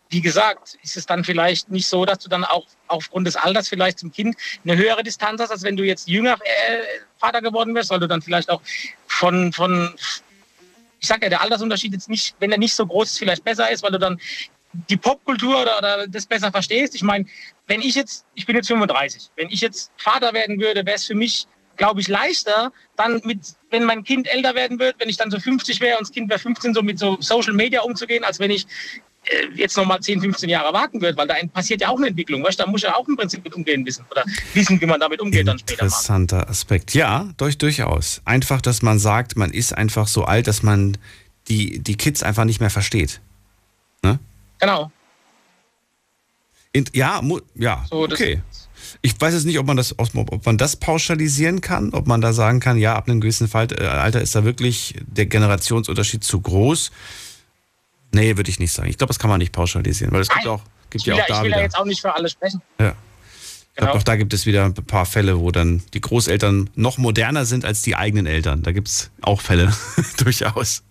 wie 0.10 0.22
gesagt, 0.22 0.78
ist 0.84 0.98
es 0.98 1.06
dann 1.06 1.24
vielleicht 1.24 1.70
nicht 1.70 1.88
so, 1.88 2.04
dass 2.04 2.20
du 2.20 2.30
dann 2.30 2.44
auch 2.44 2.66
aufgrund 2.88 3.28
des 3.28 3.36
Alters 3.36 3.70
vielleicht 3.70 4.00
zum 4.00 4.12
Kind 4.12 4.36
eine 4.64 4.76
höhere 4.76 5.04
Distanz 5.04 5.40
hast, 5.40 5.52
als 5.52 5.64
wenn 5.64 5.78
du 5.78 5.84
jetzt 5.84 6.08
jünger 6.08 6.34
äh, 6.34 6.82
Vater 7.20 7.42
geworden 7.42 7.76
wärst, 7.76 7.92
weil 7.92 8.00
du 8.00 8.08
dann 8.08 8.22
vielleicht 8.22 8.50
auch 8.50 8.62
von, 9.08 9.54
von 9.54 9.94
ich 11.00 11.08
sage 11.08 11.24
ja, 11.24 11.30
der 11.30 11.42
Altersunterschied 11.42 11.94
jetzt 11.94 12.10
nicht, 12.10 12.36
wenn 12.40 12.52
er 12.52 12.58
nicht 12.58 12.74
so 12.74 12.86
groß 12.86 13.12
ist, 13.12 13.20
vielleicht 13.20 13.44
besser 13.44 13.70
ist, 13.70 13.84
weil 13.84 13.92
du 13.92 14.00
dann 14.00 14.20
die 14.74 14.98
Popkultur 14.98 15.62
oder, 15.62 15.78
oder 15.78 16.08
das 16.08 16.26
besser 16.26 16.52
verstehst. 16.52 16.96
Ich 16.96 17.04
meine, 17.04 17.26
wenn 17.68 17.82
ich 17.82 17.96
jetzt, 17.96 18.26
ich 18.36 18.46
bin 18.46 18.56
jetzt 18.56 18.68
35, 18.68 19.32
wenn 19.36 19.50
ich 19.50 19.62
jetzt 19.62 19.92
Vater 19.98 20.34
werden 20.34 20.60
würde, 20.60 20.86
wäre 20.86 20.96
es 20.96 21.06
für 21.06 21.16
mich, 21.16 21.48
glaube 21.76 22.02
ich, 22.02 22.08
leichter, 22.08 22.72
dann 22.96 23.22
mit, 23.24 23.40
wenn 23.72 23.84
mein 23.84 24.04
Kind 24.04 24.28
älter 24.28 24.54
werden 24.54 24.80
wird, 24.80 24.96
wenn 25.00 25.10
ich 25.10 25.18
dann 25.18 25.32
so 25.32 25.40
50 25.40 25.80
wäre 25.80 25.98
und 25.98 26.08
das 26.08 26.12
Kind 26.12 26.30
wäre 26.30 26.40
15, 26.40 26.74
so 26.74 26.82
mit 26.82 27.00
so 27.00 27.18
Social 27.20 27.54
Media 27.54 27.82
umzugehen, 27.82 28.24
als 28.24 28.40
wenn 28.40 28.52
ich 28.52 28.68
äh, 29.26 29.48
jetzt 29.56 29.76
nochmal 29.78 30.00
10, 30.00 30.22
15 30.22 30.50
Jahre 30.50 30.74
warten 30.74 31.02
würde, 31.02 31.18
weil 31.18 31.28
da 31.28 31.36
passiert 31.52 31.82
ja 31.82 31.90
auch 31.90 31.98
eine 31.98 32.08
Entwicklung. 32.08 32.44
Weißt? 32.44 32.60
Da 32.60 32.68
muss 32.68 32.82
ja 32.82 32.96
auch 32.96 33.08
im 33.08 33.16
Prinzip 33.16 33.44
mit 33.44 33.54
umgehen 33.54 33.86
wissen 33.86 34.06
oder 34.12 34.24
wissen, 34.54 34.80
wie 34.80 34.86
man 34.86 35.00
damit 35.00 35.20
umgeht 35.22 35.48
dann 35.48 35.60
später. 35.60 35.84
Interessanter 35.84 36.50
Aspekt. 36.50 36.94
Ja, 36.94 37.30
durch, 37.38 37.58
durchaus. 37.58 38.22
Einfach, 38.26 38.62
dass 38.62 38.82
man 38.82 39.00
sagt, 39.00 39.36
man 39.36 39.52
ist 39.52 39.76
einfach 39.76 40.08
so 40.08 40.26
alt, 40.26 40.48
dass 40.48 40.64
man 40.64 40.98
die, 41.48 41.80
die 41.80 41.96
Kids 41.96 42.24
einfach 42.24 42.46
nicht 42.46 42.60
mehr 42.60 42.70
versteht. 42.70 43.22
Ne? 44.04 44.20
Genau. 44.60 44.92
In, 46.72 46.86
ja, 46.94 47.22
ja, 47.56 47.86
so, 47.90 48.04
okay. 48.04 48.42
Ich 49.02 49.20
weiß 49.20 49.34
jetzt 49.34 49.46
nicht, 49.46 49.60
ob 49.60 49.66
man, 49.66 49.78
das, 49.78 49.98
ob 49.98 50.46
man 50.46 50.58
das 50.58 50.76
pauschalisieren 50.76 51.62
kann, 51.62 51.94
ob 51.94 52.08
man 52.08 52.22
da 52.22 52.34
sagen 52.34 52.60
kann, 52.60 52.78
ja, 52.78 52.96
ab 52.96 53.08
einem 53.08 53.22
gewissen 53.22 53.50
äh, 53.54 53.86
Alter 53.86 54.22
ist 54.22 54.36
da 54.36 54.44
wirklich 54.44 54.96
der 55.06 55.26
Generationsunterschied 55.26 56.24
zu 56.24 56.40
groß. 56.42 56.92
Nee, 58.12 58.38
würde 58.38 58.50
ich 58.50 58.60
nicht 58.60 58.72
sagen. 58.72 58.90
Ich 58.90 58.98
glaube, 58.98 59.10
das 59.10 59.20
kann 59.20 59.30
man 59.30 59.40
nicht 59.40 59.52
pauschalisieren, 59.52 60.14
weil 60.14 60.22
es 60.22 60.30
gibt 60.30 60.48
auch, 60.48 60.62
gibt 60.90 61.06
ja 61.06 61.16
auch 61.16 61.26
da 61.28 61.38
Ich 61.38 61.42
will 61.42 61.48
wieder. 61.48 61.58
ja 61.58 61.64
jetzt 61.64 61.78
auch 61.78 61.86
nicht 61.86 62.02
für 62.02 62.14
alle 62.14 62.30
sprechen. 62.30 62.62
Ja. 62.80 62.96
Ich 63.72 63.76
glaube, 63.76 63.94
auch 64.00 64.04
da 64.04 64.16
gibt 64.18 64.34
es 64.34 64.46
wieder 64.46 64.66
ein 64.66 64.74
paar 64.74 65.06
Fälle, 65.06 65.40
wo 65.40 65.52
dann 65.52 65.82
die 65.94 66.02
Großeltern 66.02 66.70
noch 66.76 66.98
moderner 66.98 67.46
sind 67.46 67.64
als 67.64 67.82
die 67.82 67.96
eigenen 67.96 68.26
Eltern. 68.26 68.62
Da 68.62 68.74
gibt 68.74 68.90
es 68.90 69.10
auch 69.22 69.40
Fälle, 69.42 69.74
durchaus. 70.18 70.84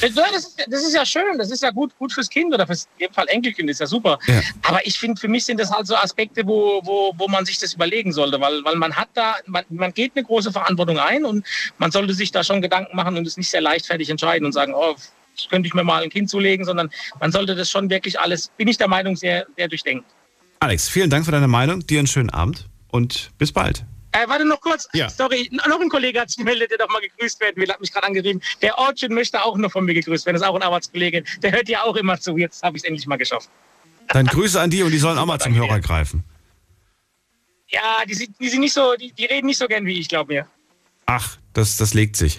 Das 0.00 0.10
ist, 0.10 0.64
das 0.68 0.82
ist, 0.82 0.94
ja 0.94 1.06
schön, 1.06 1.38
das 1.38 1.50
ist 1.50 1.62
ja 1.62 1.70
gut, 1.70 1.96
gut 1.98 2.12
fürs 2.12 2.28
Kind 2.28 2.52
oder 2.52 2.66
fürs 2.66 2.88
in 2.98 3.06
dem 3.06 3.14
Fall 3.14 3.26
Enkelkind, 3.28 3.70
ist 3.70 3.80
ja 3.80 3.86
super. 3.86 4.18
Ja. 4.26 4.40
Aber 4.62 4.86
ich 4.86 4.98
finde, 4.98 5.20
für 5.20 5.28
mich 5.28 5.44
sind 5.44 5.58
das 5.58 5.70
halt 5.70 5.86
so 5.86 5.96
Aspekte, 5.96 6.46
wo, 6.46 6.80
wo, 6.84 7.12
wo 7.16 7.28
man 7.28 7.44
sich 7.44 7.58
das 7.58 7.74
überlegen 7.74 8.12
sollte, 8.12 8.40
weil, 8.40 8.64
weil 8.64 8.76
man 8.76 8.94
hat 8.94 9.08
da, 9.14 9.36
man, 9.46 9.64
man 9.70 9.92
geht 9.92 10.12
eine 10.14 10.24
große 10.24 10.52
Verantwortung 10.52 10.98
ein 10.98 11.24
und 11.24 11.46
man 11.78 11.90
sollte 11.90 12.14
sich 12.14 12.32
da 12.32 12.44
schon 12.44 12.60
Gedanken 12.60 12.96
machen 12.96 13.16
und 13.16 13.26
es 13.26 13.36
nicht 13.36 13.50
sehr 13.50 13.60
leichtfertig 13.60 14.10
entscheiden 14.10 14.44
und 14.44 14.52
sagen, 14.52 14.74
oh, 14.74 14.94
das 15.36 15.48
könnte 15.48 15.66
ich 15.66 15.74
mir 15.74 15.84
mal 15.84 16.02
ein 16.02 16.10
Kind 16.10 16.30
zulegen, 16.30 16.64
sondern 16.64 16.90
man 17.20 17.32
sollte 17.32 17.54
das 17.54 17.70
schon 17.70 17.90
wirklich 17.90 18.20
alles, 18.20 18.50
bin 18.56 18.68
ich 18.68 18.78
der 18.78 18.88
Meinung, 18.88 19.16
sehr, 19.16 19.46
sehr 19.56 19.68
durchdenken. 19.68 20.04
Alex, 20.60 20.88
vielen 20.88 21.10
Dank 21.10 21.24
für 21.24 21.32
deine 21.32 21.48
Meinung, 21.48 21.86
dir 21.86 21.98
einen 21.98 22.06
schönen 22.06 22.30
Abend 22.30 22.68
und 22.88 23.30
bis 23.38 23.52
bald. 23.52 23.84
Äh, 24.14 24.28
warte 24.28 24.44
noch 24.44 24.60
kurz. 24.60 24.88
Ja. 24.92 25.10
Sorry, 25.10 25.50
noch 25.50 25.80
ein 25.80 25.88
Kollege 25.88 26.20
hat 26.20 26.30
sich 26.30 26.38
gemeldet, 26.38 26.70
der 26.70 26.78
doch 26.78 26.88
mal 26.88 27.00
gegrüßt 27.00 27.40
werden 27.40 27.56
will, 27.56 27.68
hat 27.68 27.80
mich 27.80 27.92
gerade 27.92 28.06
angeschrieben. 28.06 28.40
Der 28.62 28.78
Orchid 28.78 29.10
möchte 29.10 29.42
auch 29.42 29.56
noch 29.56 29.72
von 29.72 29.84
mir 29.84 29.94
gegrüßt 29.94 30.24
werden. 30.24 30.36
Das 30.36 30.42
ist 30.42 30.48
auch 30.48 30.54
ein 30.54 30.62
Arbeitskollege. 30.62 31.24
Der 31.42 31.50
hört 31.50 31.68
ja 31.68 31.82
auch 31.82 31.96
immer 31.96 32.20
zu. 32.20 32.36
Jetzt 32.36 32.62
habe 32.62 32.76
ich 32.76 32.84
es 32.84 32.88
endlich 32.88 33.08
mal 33.08 33.16
geschafft. 33.16 33.50
Dann 34.08 34.26
Grüße 34.26 34.60
an 34.60 34.70
die 34.70 34.84
und 34.84 34.92
die 34.92 34.98
sollen 34.98 35.18
auch 35.18 35.26
mal 35.26 35.40
zum 35.40 35.54
Hörer 35.54 35.80
greifen. 35.80 36.22
Ja, 37.68 38.04
die, 38.06 38.30
die, 38.38 38.48
sind 38.48 38.60
nicht 38.60 38.72
so, 38.72 38.94
die, 38.94 39.10
die 39.10 39.24
reden 39.24 39.46
nicht 39.46 39.58
so 39.58 39.66
gern 39.66 39.84
wie 39.84 39.98
ich, 39.98 40.08
glaube 40.08 40.32
mir. 40.32 40.46
Ach, 41.06 41.36
das, 41.52 41.76
das 41.76 41.92
legt 41.92 42.14
sich. 42.14 42.38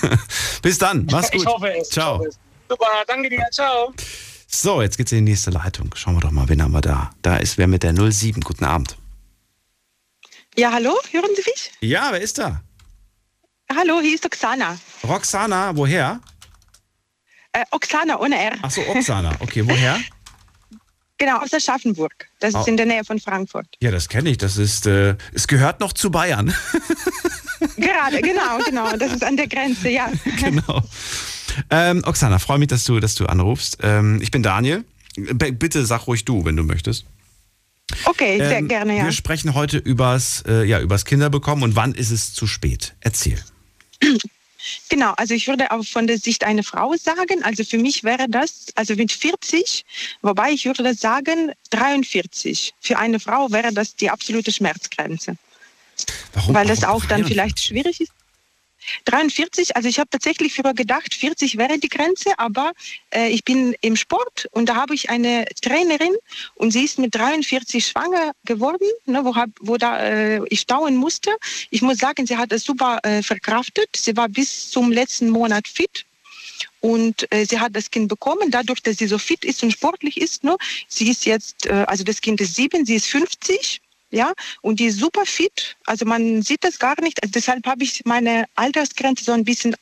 Bis 0.62 0.76
dann. 0.76 1.06
Mach's 1.10 1.30
gut. 1.32 1.40
Ich 1.40 1.46
hoffe 1.46 1.72
es. 1.78 1.88
Ciao. 1.88 2.18
Hoffe 2.18 2.28
es. 2.28 2.38
Super, 2.68 2.86
danke 3.06 3.30
dir. 3.30 3.46
Ciao. 3.52 3.94
So, 4.48 4.82
jetzt 4.82 4.98
geht's 4.98 5.12
in 5.12 5.24
die 5.24 5.30
nächste 5.30 5.50
Leitung. 5.50 5.94
Schauen 5.94 6.16
wir 6.16 6.20
doch 6.20 6.30
mal, 6.30 6.46
wen 6.50 6.62
haben 6.62 6.72
wir 6.72 6.82
da? 6.82 7.10
Da 7.22 7.38
ist 7.38 7.56
wer 7.56 7.68
mit 7.68 7.84
der 7.84 7.94
07. 7.94 8.42
Guten 8.42 8.64
Abend. 8.64 8.98
Ja, 10.58 10.72
hallo, 10.72 10.96
hören 11.10 11.28
Sie 11.36 11.42
mich? 11.42 11.70
Ja, 11.82 12.08
wer 12.12 12.20
ist 12.22 12.38
da? 12.38 12.62
Hallo, 13.70 14.00
hier 14.00 14.14
ist 14.14 14.24
Oksana. 14.24 14.78
Roxana, 15.04 15.76
woher? 15.76 16.18
Äh, 17.52 17.64
Oksana 17.72 18.18
ohne 18.18 18.42
R. 18.42 18.52
Ach 18.62 18.70
so, 18.70 18.80
Oksana. 18.88 19.36
Okay, 19.40 19.68
woher? 19.68 20.00
genau, 21.18 21.40
aus 21.40 21.52
Aschaffenburg. 21.52 22.28
Das 22.40 22.54
oh. 22.54 22.60
ist 22.60 22.68
in 22.68 22.78
der 22.78 22.86
Nähe 22.86 23.04
von 23.04 23.20
Frankfurt. 23.20 23.66
Ja, 23.82 23.90
das 23.90 24.08
kenne 24.08 24.30
ich. 24.30 24.38
Das 24.38 24.56
ist, 24.56 24.86
äh, 24.86 25.16
es 25.34 25.46
gehört 25.46 25.80
noch 25.80 25.92
zu 25.92 26.10
Bayern. 26.10 26.54
Gerade, 27.76 28.22
genau, 28.22 28.58
genau. 28.64 28.96
Das 28.96 29.12
ist 29.12 29.24
an 29.24 29.36
der 29.36 29.48
Grenze, 29.48 29.90
ja. 29.90 30.10
genau. 30.40 30.82
Ähm, 31.68 32.02
Oksana, 32.06 32.38
freue 32.38 32.58
mich, 32.58 32.68
dass 32.68 32.84
du, 32.84 32.98
dass 32.98 33.14
du 33.14 33.26
anrufst. 33.26 33.76
Ähm, 33.82 34.22
ich 34.22 34.30
bin 34.30 34.42
Daniel. 34.42 34.86
B 35.16 35.50
bitte 35.50 35.84
sag 35.84 36.06
ruhig 36.06 36.24
du, 36.24 36.46
wenn 36.46 36.56
du 36.56 36.62
möchtest. 36.62 37.04
Okay, 38.04 38.38
sehr 38.38 38.58
ähm, 38.58 38.68
gerne, 38.68 38.96
ja. 38.96 39.04
Wir 39.04 39.12
sprechen 39.12 39.54
heute 39.54 39.78
übers, 39.78 40.42
äh, 40.46 40.64
ja, 40.64 40.80
übers 40.80 41.04
Kinderbekommen 41.04 41.64
und 41.64 41.76
wann 41.76 41.94
ist 41.94 42.10
es 42.10 42.34
zu 42.34 42.46
spät? 42.46 42.94
Erzähl. 43.00 43.42
Genau, 44.88 45.12
also 45.16 45.34
ich 45.34 45.46
würde 45.46 45.70
auch 45.70 45.84
von 45.84 46.06
der 46.06 46.18
Sicht 46.18 46.44
einer 46.44 46.64
Frau 46.64 46.94
sagen, 46.96 47.42
also 47.42 47.64
für 47.64 47.78
mich 47.78 48.02
wäre 48.04 48.26
das, 48.28 48.66
also 48.74 48.94
mit 48.94 49.12
40, 49.12 49.84
wobei 50.22 50.50
ich 50.50 50.64
würde 50.64 50.82
das 50.82 50.98
sagen, 50.98 51.52
43. 51.70 52.74
Für 52.80 52.98
eine 52.98 53.20
Frau 53.20 53.50
wäre 53.52 53.72
das 53.72 53.94
die 53.94 54.10
absolute 54.10 54.52
Schmerzgrenze. 54.52 55.36
Warum? 56.32 56.54
Weil 56.54 56.66
das 56.66 56.82
Warum 56.82 57.02
auch 57.02 57.04
dann 57.06 57.24
vielleicht 57.24 57.60
schwierig 57.60 58.00
ist. 58.00 58.12
43, 59.04 59.76
also 59.76 59.88
ich 59.88 59.98
habe 59.98 60.10
tatsächlich 60.10 60.54
früher 60.54 60.74
gedacht, 60.74 61.14
40 61.14 61.58
wäre 61.58 61.78
die 61.78 61.88
Grenze, 61.88 62.38
aber 62.38 62.72
äh, 63.10 63.28
ich 63.28 63.44
bin 63.44 63.74
im 63.80 63.96
Sport 63.96 64.48
und 64.52 64.68
da 64.68 64.76
habe 64.76 64.94
ich 64.94 65.10
eine 65.10 65.46
Trainerin 65.60 66.14
und 66.54 66.72
sie 66.72 66.84
ist 66.84 66.98
mit 66.98 67.14
43 67.14 67.86
schwanger 67.86 68.32
geworden, 68.44 68.88
ne, 69.06 69.24
wo, 69.24 69.34
hab, 69.34 69.50
wo 69.60 69.76
da, 69.76 70.00
äh, 70.00 70.40
ich 70.48 70.66
dauern 70.66 70.96
musste. 70.96 71.30
Ich 71.70 71.82
muss 71.82 71.98
sagen, 71.98 72.26
sie 72.26 72.36
hat 72.36 72.52
es 72.52 72.64
super 72.64 72.98
äh, 73.02 73.22
verkraftet. 73.22 73.88
Sie 73.96 74.16
war 74.16 74.28
bis 74.28 74.70
zum 74.70 74.92
letzten 74.92 75.30
Monat 75.30 75.68
fit. 75.68 76.04
Und 76.80 77.30
äh, 77.32 77.44
sie 77.44 77.58
hat 77.58 77.74
das 77.74 77.90
Kind 77.90 78.08
bekommen, 78.08 78.50
dadurch, 78.50 78.82
dass 78.82 78.98
sie 78.98 79.06
so 79.06 79.18
fit 79.18 79.44
ist 79.44 79.62
und 79.62 79.72
sportlich 79.72 80.18
ist. 80.18 80.44
Ne? 80.44 80.56
Sie 80.88 81.10
ist 81.10 81.26
jetzt, 81.26 81.66
äh, 81.66 81.84
also 81.86 82.04
das 82.04 82.20
Kind 82.20 82.40
ist 82.40 82.54
sieben, 82.54 82.86
sie 82.86 82.96
ist 82.96 83.06
50 83.06 83.80
ja, 84.16 84.32
und 84.62 84.80
die 84.80 84.86
ist 84.86 84.98
super 84.98 85.26
fit. 85.26 85.76
Also 85.84 86.04
man 86.04 86.42
sieht 86.42 86.64
das 86.64 86.78
gar 86.78 87.00
nicht. 87.00 87.20
Deshalb 87.34 87.66
habe 87.66 87.84
ich 87.84 88.02
meine 88.04 88.46
Altersgrenze 88.54 89.24
so 89.24 89.32
ein 89.32 89.44
bisschen 89.44 89.76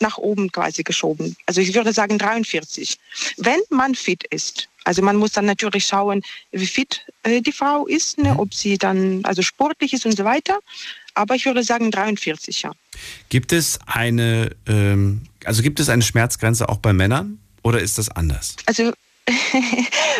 nach 0.00 0.18
oben 0.18 0.50
quasi 0.50 0.82
geschoben. 0.82 1.36
Also 1.46 1.60
ich 1.60 1.74
würde 1.74 1.92
sagen 1.92 2.18
43. 2.18 2.98
Wenn 3.36 3.60
man 3.70 3.94
fit 3.94 4.24
ist. 4.24 4.68
Also 4.84 5.02
man 5.02 5.16
muss 5.16 5.32
dann 5.32 5.46
natürlich 5.46 5.86
schauen, 5.86 6.22
wie 6.50 6.66
fit 6.66 7.06
äh, 7.22 7.40
die 7.40 7.52
Frau 7.52 7.86
ist, 7.86 8.18
ne? 8.18 8.34
Mhm. 8.34 8.40
ob 8.40 8.54
sie 8.54 8.76
dann 8.76 9.24
also 9.24 9.42
sportlich 9.42 9.92
ist 9.92 10.04
und 10.04 10.16
so 10.16 10.24
weiter. 10.24 10.58
Aber 11.14 11.36
ich 11.36 11.46
würde 11.46 11.62
sagen 11.62 11.90
43, 11.90 12.62
ja. 12.62 12.72
Gibt 13.28 13.52
es 13.52 13.78
eine, 13.86 14.50
ähm, 14.66 15.22
also 15.44 15.62
gibt 15.62 15.78
es 15.80 15.88
eine 15.88 16.02
Schmerzgrenze 16.02 16.68
auch 16.68 16.78
bei 16.78 16.92
Männern 16.92 17.38
oder 17.62 17.80
ist 17.80 17.98
das 17.98 18.08
anders? 18.10 18.56
Also 18.66 18.92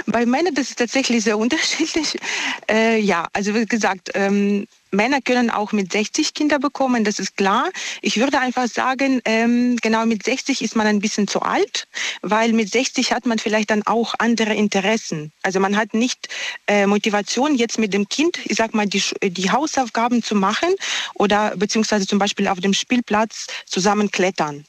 Bei 0.07 0.25
Männern 0.25 0.55
das 0.55 0.71
ist 0.71 0.79
tatsächlich 0.79 1.25
sehr 1.25 1.39
unterschiedlich. 1.39 2.17
Äh, 2.71 2.99
ja, 2.99 3.29
also 3.35 3.55
wie 3.55 3.67
gesagt, 3.67 4.11
ähm, 4.15 4.67
Männer 4.91 5.21
können 5.21 5.51
auch 5.51 5.73
mit 5.73 5.93
60 5.93 6.33
Kinder 6.33 6.59
bekommen, 6.59 7.05
das 7.05 7.19
ist 7.19 7.37
klar. 7.37 7.69
Ich 8.01 8.19
würde 8.19 8.39
einfach 8.39 8.69
sagen, 8.69 9.21
ähm, 9.27 9.77
genau 9.83 10.07
mit 10.07 10.23
60 10.23 10.63
ist 10.63 10.75
man 10.75 10.87
ein 10.87 11.01
bisschen 11.01 11.29
zu 11.29 11.43
alt, 11.43 11.87
weil 12.23 12.55
mit 12.55 12.71
60 12.71 13.13
hat 13.13 13.27
man 13.27 13.39
vielleicht 13.39 13.71
dann 13.71 13.83
auch 13.87 14.15
andere 14.19 14.55
Interessen. 14.55 15.31
Also 15.43 15.61
man 15.61 15.77
hat 15.77 15.93
nicht 15.93 16.29
äh, 16.67 16.87
Motivation, 16.87 17.55
jetzt 17.55 17.79
mit 17.79 17.93
dem 17.93 18.09
Kind, 18.09 18.39
ich 18.45 18.57
sag 18.57 18.73
mal, 18.73 18.87
die, 18.87 19.03
die 19.23 19.51
Hausaufgaben 19.51 20.23
zu 20.23 20.35
machen 20.35 20.75
oder 21.15 21.55
beziehungsweise 21.57 22.07
zum 22.07 22.19
Beispiel 22.19 22.49
auf 22.49 22.61
dem 22.61 22.73
Spielplatz 22.73 23.47
zusammen 23.67 24.11
klettern. 24.11 24.65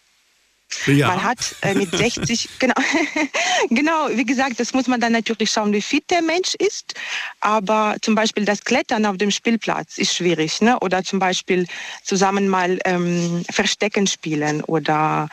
Ja. 0.86 1.07
Man 1.07 1.23
hat 1.23 1.55
äh, 1.61 1.73
mit 1.73 1.91
60, 1.91 2.49
genau, 2.59 2.76
genau, 3.69 4.09
wie 4.11 4.26
gesagt, 4.26 4.59
das 4.59 4.73
muss 4.73 4.88
man 4.88 4.99
dann 4.99 5.13
natürlich 5.13 5.51
schauen, 5.51 5.73
wie 5.73 5.82
fit 5.82 6.09
der 6.09 6.21
Mensch 6.21 6.55
ist. 6.55 6.93
Aber 7.39 7.95
zum 8.01 8.15
Beispiel 8.15 8.45
das 8.45 8.63
Klettern 8.63 9.05
auf 9.05 9.17
dem 9.17 9.32
Spielplatz 9.32 9.97
ist 9.97 10.15
schwierig. 10.15 10.61
Ne? 10.61 10.80
Oder 10.80 11.03
zum 11.03 11.19
Beispiel 11.19 11.67
zusammen 12.03 12.47
mal 12.47 12.80
ähm, 12.86 13.43
Verstecken 13.49 14.07
spielen 14.07 14.63
oder 14.63 15.30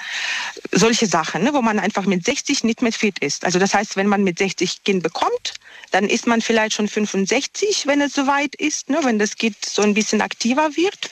solche 0.71 1.07
Sachen, 1.07 1.43
ne? 1.45 1.53
wo 1.53 1.63
man 1.63 1.79
einfach 1.79 2.07
mit 2.07 2.25
60 2.25 2.65
nicht 2.65 2.83
mehr 2.83 2.93
fit 2.93 3.19
ist. 3.19 3.45
Also 3.45 3.59
das 3.59 3.75
heißt, 3.75 3.97
wenn 3.97 4.07
man 4.07 4.25
mit 4.25 4.39
60 4.39 4.85
Kind 4.85 5.03
bekommt, 5.03 5.55
dann 5.91 6.09
ist 6.09 6.27
man 6.27 6.41
vielleicht 6.41 6.75
schon 6.75 6.89
65, 6.89 7.87
wenn 7.87 8.01
es 8.01 8.15
soweit 8.15 8.55
ist, 8.55 8.89
ne? 8.89 9.01
wenn 9.03 9.19
das 9.19 9.37
Kind 9.37 9.57
so 9.65 9.83
ein 9.83 9.95
bisschen 9.95 10.21
aktiver 10.21 10.77
wird. 10.77 11.11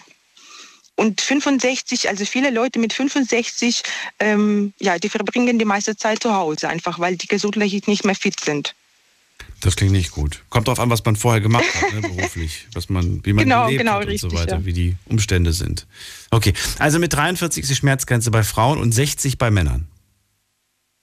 Und 1.00 1.22
65, 1.22 2.10
also 2.10 2.26
viele 2.26 2.50
Leute 2.50 2.78
mit 2.78 2.92
65, 2.92 3.82
ähm, 4.18 4.74
ja, 4.78 4.98
die 4.98 5.08
verbringen 5.08 5.58
die 5.58 5.64
meiste 5.64 5.96
Zeit 5.96 6.22
zu 6.22 6.34
Hause, 6.34 6.68
einfach 6.68 6.98
weil 6.98 7.16
die 7.16 7.26
gesundheitlich 7.26 7.86
nicht 7.86 8.04
mehr 8.04 8.14
fit 8.14 8.38
sind. 8.38 8.74
Das 9.62 9.76
klingt 9.76 9.92
nicht 9.92 10.10
gut. 10.10 10.42
Kommt 10.50 10.68
darauf 10.68 10.78
an, 10.78 10.90
was 10.90 11.02
man 11.02 11.16
vorher 11.16 11.40
gemacht 11.40 11.64
hat, 11.74 11.94
ne, 11.94 12.00
beruflich. 12.14 12.66
Was 12.74 12.90
man, 12.90 13.24
wie 13.24 13.32
man 13.32 13.44
Genau, 13.44 13.64
gelebt 13.64 13.78
genau, 13.80 13.92
hat 13.92 14.02
und 14.02 14.08
richtig, 14.08 14.30
so 14.30 14.36
weiter, 14.36 14.56
ja. 14.56 14.64
wie 14.66 14.74
die 14.74 14.96
Umstände 15.06 15.54
sind. 15.54 15.86
Okay, 16.30 16.52
also 16.78 16.98
mit 16.98 17.14
43 17.14 17.62
ist 17.62 17.70
die 17.70 17.76
Schmerzgrenze 17.76 18.30
bei 18.30 18.42
Frauen 18.42 18.78
und 18.78 18.92
60 18.92 19.38
bei 19.38 19.50
Männern. 19.50 19.86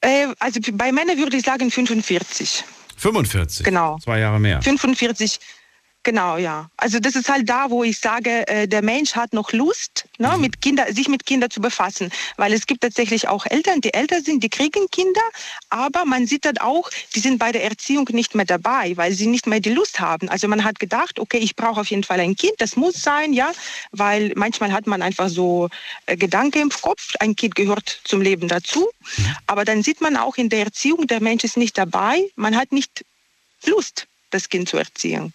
Äh, 0.01 0.27
also 0.37 0.59
bei 0.73 0.91
Männern 0.91 1.17
würde 1.17 1.37
ich 1.37 1.43
sagen 1.43 1.71
45. 1.71 2.63
45. 2.97 3.65
Genau. 3.65 3.97
Zwei 3.97 4.19
Jahre 4.19 4.39
mehr. 4.39 4.61
45, 4.61 5.39
genau, 6.07 6.37
ja. 6.37 6.69
Also 6.77 6.99
das 6.99 7.15
ist 7.15 7.27
halt 7.27 7.49
da, 7.49 7.69
wo 7.69 7.83
ich 7.83 7.99
sage, 7.99 8.47
äh, 8.47 8.65
der 8.65 8.81
Mensch 8.81 9.11
hat 9.13 9.33
noch 9.33 9.51
Lust, 9.51 10.05
ne, 10.17 10.31
Mhm. 10.33 10.41
mit 10.41 10.61
Kinder, 10.61 10.85
sich 10.93 11.07
mit 11.09 11.25
Kindern 11.25 11.51
zu 11.51 11.59
befassen. 11.59 12.07
Weil 12.37 12.53
es 12.53 12.65
gibt 12.65 12.81
tatsächlich 12.81 13.27
auch 13.27 13.45
Eltern, 13.45 13.81
die 13.81 13.93
älter 13.93 14.21
sind, 14.21 14.41
die 14.41 14.49
kriegen 14.49 14.87
Kinder, 14.89 15.25
aber 15.69 16.05
man 16.05 16.25
sieht 16.25 16.45
dann 16.45 16.59
auch, 16.59 16.89
die 17.13 17.19
sind 17.19 17.37
bei 17.39 17.51
der 17.51 17.63
Erziehung 17.65 18.07
nicht 18.13 18.35
mehr 18.35 18.45
dabei, 18.45 18.95
weil 18.95 19.11
sie 19.11 19.27
nicht 19.27 19.47
mehr 19.47 19.59
die 19.59 19.73
Lust 19.79 19.99
haben. 19.99 20.29
Also 20.29 20.47
man 20.47 20.63
hat 20.63 20.79
gedacht, 20.79 21.19
okay, 21.19 21.39
ich 21.39 21.55
brauche 21.57 21.81
auf 21.81 21.89
jeden 21.93 22.05
Fall 22.05 22.19
ein 22.21 22.35
Kind, 22.37 22.53
das 22.59 22.77
muss 22.77 22.95
sein, 23.01 23.33
ja, 23.33 23.51
weil 23.91 24.31
manchmal 24.35 24.71
hat 24.71 24.87
man 24.87 25.01
einfach 25.01 25.27
so 25.27 25.67
äh, 26.05 26.15
Gedanken 26.15 26.59
im 26.61 26.69
Kopf, 26.69 27.15
ein 27.19 27.35
Kind 27.35 27.53
gehört 27.55 27.99
zum 28.05 28.21
Leben 28.21 28.47
dazu. 28.47 28.89
Aber 29.45 29.65
dann 29.65 29.83
sieht 29.83 29.99
man 29.99 30.15
auch 30.15 30.37
in 30.37 30.47
der 30.47 30.61
Erziehung, 30.69 31.05
der 31.07 31.21
Mensch 31.21 31.43
ist 31.43 31.57
nicht 31.57 31.77
dabei, 31.77 32.15
man 32.37 32.55
hat 32.55 32.71
nicht 32.71 33.03
Lust, 33.65 34.07
das 34.29 34.47
Kind 34.47 34.69
zu 34.69 34.77
erziehen. 34.77 35.33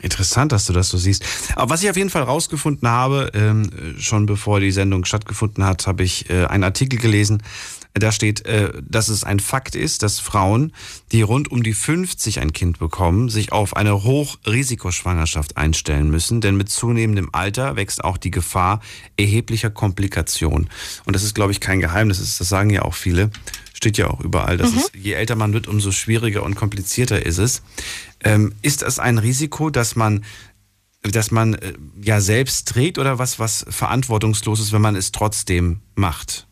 Interessant, 0.00 0.52
dass 0.52 0.66
du 0.66 0.72
das 0.72 0.88
so 0.88 0.98
siehst. 0.98 1.24
Aber 1.54 1.70
was 1.70 1.82
ich 1.82 1.90
auf 1.90 1.96
jeden 1.96 2.10
Fall 2.10 2.22
rausgefunden 2.22 2.88
habe, 2.88 3.30
ähm, 3.34 3.70
schon 3.98 4.26
bevor 4.26 4.58
die 4.58 4.72
Sendung 4.72 5.04
stattgefunden 5.04 5.64
hat, 5.64 5.86
habe 5.86 6.02
ich 6.02 6.28
äh, 6.28 6.46
einen 6.46 6.64
Artikel 6.64 6.98
gelesen. 6.98 7.42
Da 7.94 8.10
steht, 8.10 8.46
äh, 8.46 8.72
dass 8.82 9.08
es 9.08 9.22
ein 9.22 9.38
Fakt 9.38 9.74
ist, 9.74 10.02
dass 10.02 10.18
Frauen, 10.18 10.72
die 11.12 11.20
rund 11.20 11.50
um 11.50 11.62
die 11.62 11.74
50 11.74 12.40
ein 12.40 12.54
Kind 12.54 12.78
bekommen, 12.78 13.28
sich 13.28 13.52
auf 13.52 13.76
eine 13.76 14.02
Hochrisikoschwangerschaft 14.02 15.58
einstellen 15.58 16.10
müssen, 16.10 16.40
denn 16.40 16.56
mit 16.56 16.70
zunehmendem 16.70 17.28
Alter 17.32 17.76
wächst 17.76 18.02
auch 18.02 18.16
die 18.16 18.30
Gefahr 18.30 18.80
erheblicher 19.18 19.70
Komplikationen. 19.70 20.70
Und 21.04 21.14
das 21.14 21.22
ist, 21.22 21.34
glaube 21.34 21.52
ich, 21.52 21.60
kein 21.60 21.80
Geheimnis, 21.80 22.18
das 22.18 22.38
das 22.38 22.48
sagen 22.48 22.70
ja 22.70 22.82
auch 22.82 22.94
viele, 22.94 23.30
steht 23.82 23.98
ja 23.98 24.08
auch 24.08 24.20
überall, 24.20 24.56
dass 24.56 24.74
es, 24.74 24.92
je 24.94 25.12
älter 25.12 25.34
man 25.34 25.52
wird, 25.52 25.66
umso 25.66 25.90
schwieriger 25.90 26.44
und 26.44 26.54
komplizierter 26.54 27.26
ist 27.26 27.38
es. 27.38 27.62
Ähm, 28.22 28.54
ist 28.62 28.82
das 28.82 29.00
ein 29.00 29.18
Risiko, 29.18 29.70
dass 29.70 29.96
man 29.96 30.24
dass 31.02 31.32
man 31.32 31.54
äh, 31.54 31.72
ja 32.00 32.20
selbst 32.20 32.68
trägt 32.68 32.96
oder 32.96 33.18
was, 33.18 33.40
was 33.40 33.66
verantwortungslos 33.68 34.60
ist, 34.60 34.70
wenn 34.70 34.82
man 34.82 34.94
es 34.94 35.10
trotzdem 35.10 35.80
macht? 35.96 36.46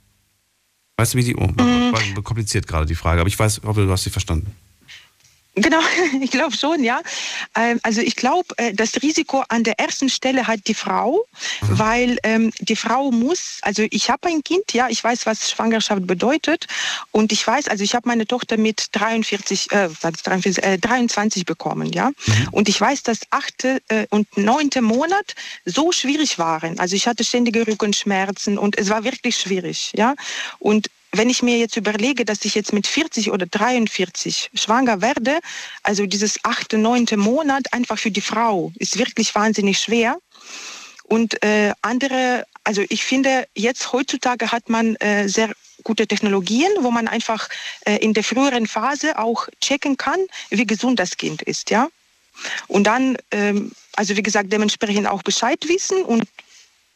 Weißt 0.97 1.15
du, 1.15 1.19
wie 1.19 1.23
die. 1.23 1.37
Oh, 1.37 1.49
war 1.57 2.23
kompliziert 2.25 2.67
gerade 2.67 2.87
die 2.87 2.97
Frage, 2.97 3.21
aber 3.21 3.29
ich 3.29 3.39
weiß, 3.39 3.61
hoffe, 3.65 3.87
du 3.87 3.93
hast 3.93 4.03
sie 4.03 4.11
verstanden. 4.11 4.53
Genau, 5.61 5.81
ich 6.21 6.31
glaube 6.31 6.57
schon, 6.57 6.83
ja. 6.83 7.01
Ähm, 7.55 7.81
Also 7.83 8.01
ich 8.01 8.17
glaube, 8.17 8.49
äh, 8.57 8.73
das 8.73 9.03
Risiko 9.03 9.45
an 9.49 9.65
der 9.65 9.79
ersten 9.79 10.09
Stelle 10.09 10.47
hat 10.47 10.61
die 10.67 10.75
Frau, 10.75 11.25
weil 11.61 12.19
ähm, 12.23 12.53
die 12.61 12.77
Frau 12.77 13.11
muss, 13.11 13.59
also 13.63 13.83
ich 13.91 14.11
habe 14.11 14.29
ein 14.29 14.43
Kind, 14.43 14.73
ja, 14.73 14.89
ich 14.89 15.03
weiß, 15.03 15.27
was 15.27 15.51
Schwangerschaft 15.51 16.07
bedeutet 16.07 16.67
und 17.13 17.33
ich 17.33 17.47
weiß, 17.47 17.69
also 17.69 17.85
ich 17.85 17.95
habe 17.95 18.09
meine 18.09 18.27
Tochter 18.27 18.57
mit 18.57 18.87
43, 18.93 19.73
äh, 19.73 19.89
sag 20.01 20.15
ich 20.17 20.23
43 20.23 20.65
äh, 20.65 20.79
23 20.79 21.45
bekommen, 21.45 21.93
ja. 21.93 22.11
Und 22.53 22.69
ich 22.69 22.81
weiß, 22.81 23.03
dass 23.03 23.21
achte 23.31 23.83
äh, 23.89 24.07
und 24.11 24.37
neunte 24.37 24.83
Monat 24.83 25.35
so 25.65 25.93
schwierig 25.93 26.39
waren. 26.39 26.79
Also 26.79 26.97
ich 26.97 27.07
hatte 27.07 27.25
ständige 27.25 27.67
Rückenschmerzen 27.67 28.59
und 28.59 28.79
es 28.79 28.89
war 28.89 29.05
wirklich 29.05 29.37
schwierig, 29.37 29.93
ja. 29.95 30.15
Und 30.59 30.89
wenn 31.13 31.31
ich 31.31 31.43
mir 31.43 31.59
jetzt 31.59 31.77
überlege, 31.77 32.25
dass 32.25 32.45
ich 32.45 32.55
jetzt 32.55 32.73
mit 32.73 32.87
40 32.87 33.31
oder 33.31 33.47
43 33.47 34.51
schwanger 34.55 35.01
werde, 35.01 35.41
also 35.83 36.07
dieses 36.07 36.39
achte, 36.45 36.79
neunte 36.79 37.17
Monat 37.17 37.73
einfach 37.73 37.99
für 37.99 38.11
die 38.11 38.21
Frau 38.21 38.73
ist 38.79 38.99
wirklich 38.99 39.35
wahnsinnig 39.35 39.79
schwer. 39.79 40.19
Und 41.05 41.43
äh, 41.43 41.73
andere, 41.83 42.45
also 42.63 42.85
ich 42.89 43.05
finde, 43.05 43.49
jetzt 43.55 43.93
heutzutage 43.93 44.53
hat 44.53 44.69
man 44.69 44.95
äh, 44.97 45.29
sehr 45.29 45.53
gute 45.83 46.07
Technologien, 46.07 46.71
wo 46.81 46.91
man 46.91 47.09
einfach 47.09 47.49
äh, 47.85 47.97
in 47.97 48.13
der 48.13 48.23
früheren 48.23 48.67
Phase 48.67 49.19
auch 49.19 49.49
checken 49.61 49.97
kann, 49.97 50.21
wie 50.51 50.67
gesund 50.67 51.01
das 51.01 51.17
Kind 51.17 51.43
ist, 51.43 51.71
ja. 51.71 51.89
Und 52.69 52.85
dann, 52.85 53.19
ähm, 53.33 53.73
also 53.97 54.17
wie 54.17 54.23
gesagt, 54.23 54.53
dementsprechend 54.53 55.09
auch 55.09 55.23
Bescheid 55.23 55.59
wissen 55.67 56.03
und 56.03 56.25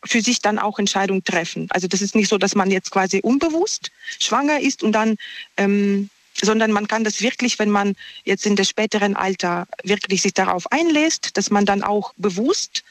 für 0.05 0.21
sich 0.21 0.41
dann 0.41 0.59
auch 0.59 0.79
Entscheidungen 0.79 1.25
treffen. 1.25 1.67
Also 1.71 1.89
das 1.89 2.03
ist 2.03 2.15
nicht 2.15 2.29
so, 2.29 2.39
dass 2.39 2.55
man 2.55 2.71
jetzt 2.71 2.91
quasi 2.91 3.21
unbewusst 3.21 3.91
schwanger 4.21 4.61
ist 4.61 4.83
und 4.83 4.93
dann, 4.93 5.17
ähm, 5.57 6.11
sondern 6.43 6.73
man 6.73 6.89
kann 6.89 7.05
das 7.05 7.21
wirklich, 7.23 7.59
wenn 7.59 7.71
man 7.71 7.95
jetzt 8.25 8.45
in 8.47 8.57
der 8.57 8.65
späteren 8.65 9.15
Alter 9.17 9.67
wirklich 9.85 10.23
sich 10.23 10.35
darauf 10.35 10.71
einlässt, 10.73 11.37
dass 11.37 11.51
man 11.51 11.65
dann 11.65 11.83
auch 11.83 12.13
bewusst 12.17 12.83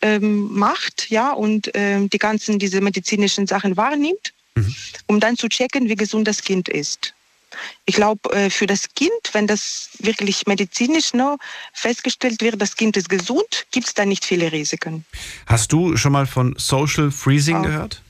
ähm, 0.00 0.52
macht, 0.52 1.10
ja, 1.10 1.32
und 1.32 1.70
ähm, 1.74 2.08
die 2.10 2.18
ganzen 2.18 2.58
diese 2.58 2.80
medizinischen 2.80 3.46
Sachen 3.46 3.76
wahrnimmt, 3.76 4.32
um 5.06 5.18
dann 5.20 5.36
zu 5.36 5.48
checken, 5.48 5.88
wie 5.88 5.96
gesund 5.96 6.28
das 6.28 6.42
Kind 6.42 6.68
ist. 6.68 7.14
Ich 7.84 7.94
glaube, 7.94 8.32
äh, 8.32 8.50
für 8.50 8.66
das 8.66 8.94
Kind, 8.94 9.12
wenn 9.32 9.46
das 9.46 9.90
wirklich 9.98 10.46
medizinisch 10.46 11.14
ne, 11.14 11.36
festgestellt 11.72 12.40
wird, 12.42 12.60
das 12.60 12.76
Kind 12.76 12.96
ist 12.96 13.08
gesund, 13.08 13.66
gibt 13.70 13.88
es 13.88 13.94
da 13.94 14.04
nicht 14.04 14.24
viele 14.24 14.52
Risiken. 14.52 15.04
Hast 15.46 15.72
du 15.72 15.96
schon 15.96 16.12
mal 16.12 16.26
von 16.26 16.54
Social 16.58 17.10
Freezing 17.10 17.62
gehört? 17.62 18.02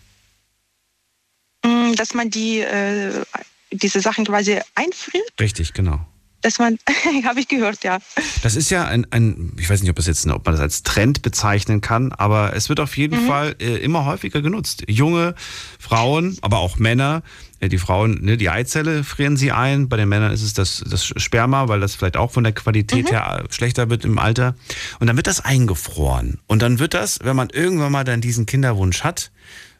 Mm, 1.64 1.92
Dass 1.94 2.14
man 2.14 2.30
die, 2.30 2.60
äh, 2.60 3.22
diese 3.70 4.00
Sachen 4.00 4.24
quasi 4.24 4.60
einfriert, 4.74 5.32
Richtig, 5.40 5.72
genau. 5.72 6.06
Dass 6.42 6.58
man, 6.58 6.78
habe 7.24 7.40
ich 7.40 7.48
gehört, 7.48 7.82
ja. 7.84 7.98
Das 8.42 8.56
ist 8.56 8.70
ja 8.70 8.84
ein, 8.84 9.06
ein, 9.10 9.52
ich 9.58 9.70
weiß 9.70 9.80
nicht, 9.80 9.90
ob, 9.90 9.96
das 9.96 10.06
jetzt, 10.06 10.26
ob 10.26 10.44
man 10.44 10.54
das 10.54 10.60
als 10.60 10.82
Trend 10.82 11.22
bezeichnen 11.22 11.80
kann, 11.80 12.12
aber 12.12 12.54
es 12.54 12.68
wird 12.68 12.80
auf 12.80 12.96
jeden 12.96 13.26
Fall 13.26 13.56
äh, 13.60 13.76
immer 13.76 14.04
häufiger 14.04 14.42
genutzt. 14.42 14.84
Junge 14.88 15.34
Frauen, 15.78 16.36
aber 16.42 16.58
auch 16.58 16.78
Männer, 16.78 17.22
äh, 17.60 17.68
die 17.68 17.78
Frauen, 17.78 18.18
ne, 18.22 18.36
die 18.36 18.50
Eizelle 18.50 19.04
frieren 19.04 19.36
sie 19.36 19.52
ein, 19.52 19.88
bei 19.88 19.96
den 19.96 20.08
Männern 20.08 20.32
ist 20.32 20.42
es 20.42 20.52
das, 20.52 20.84
das 20.88 21.04
Sperma, 21.04 21.68
weil 21.68 21.80
das 21.80 21.94
vielleicht 21.94 22.16
auch 22.16 22.30
von 22.30 22.44
der 22.44 22.52
Qualität 22.52 23.10
her 23.10 23.44
äh, 23.44 23.52
schlechter 23.52 23.88
wird 23.88 24.04
im 24.04 24.18
Alter. 24.18 24.54
Und 24.98 25.06
dann 25.06 25.16
wird 25.16 25.26
das 25.26 25.40
eingefroren. 25.40 26.38
Und 26.46 26.60
dann 26.60 26.78
wird 26.78 26.94
das, 26.94 27.20
wenn 27.22 27.36
man 27.36 27.50
irgendwann 27.50 27.92
mal 27.92 28.04
dann 28.04 28.20
diesen 28.20 28.46
Kinderwunsch 28.46 29.02
hat, 29.04 29.30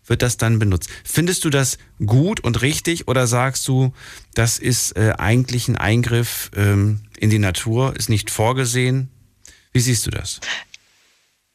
wird 0.07 0.23
das 0.23 0.37
dann 0.37 0.59
benutzt. 0.59 0.89
Findest 1.05 1.45
du 1.45 1.51
das 1.51 1.79
gut 2.05 2.41
und 2.41 2.63
richtig 2.63 3.09
oder 3.09 3.27
sagst 3.27 3.67
du, 3.69 3.93
das 4.35 4.59
ist 4.59 4.97
äh, 4.97 5.15
eigentlich 5.19 5.69
ein 5.69 5.77
Eingriff 5.77 6.51
ähm, 6.57 7.01
in 7.19 7.31
die 7.31 7.39
Natur, 7.39 7.95
ist 7.97 8.09
nicht 8.09 8.31
vorgesehen? 8.31 9.09
Wie 9.73 9.81
siehst 9.81 10.07
du 10.07 10.11
das? 10.11 10.41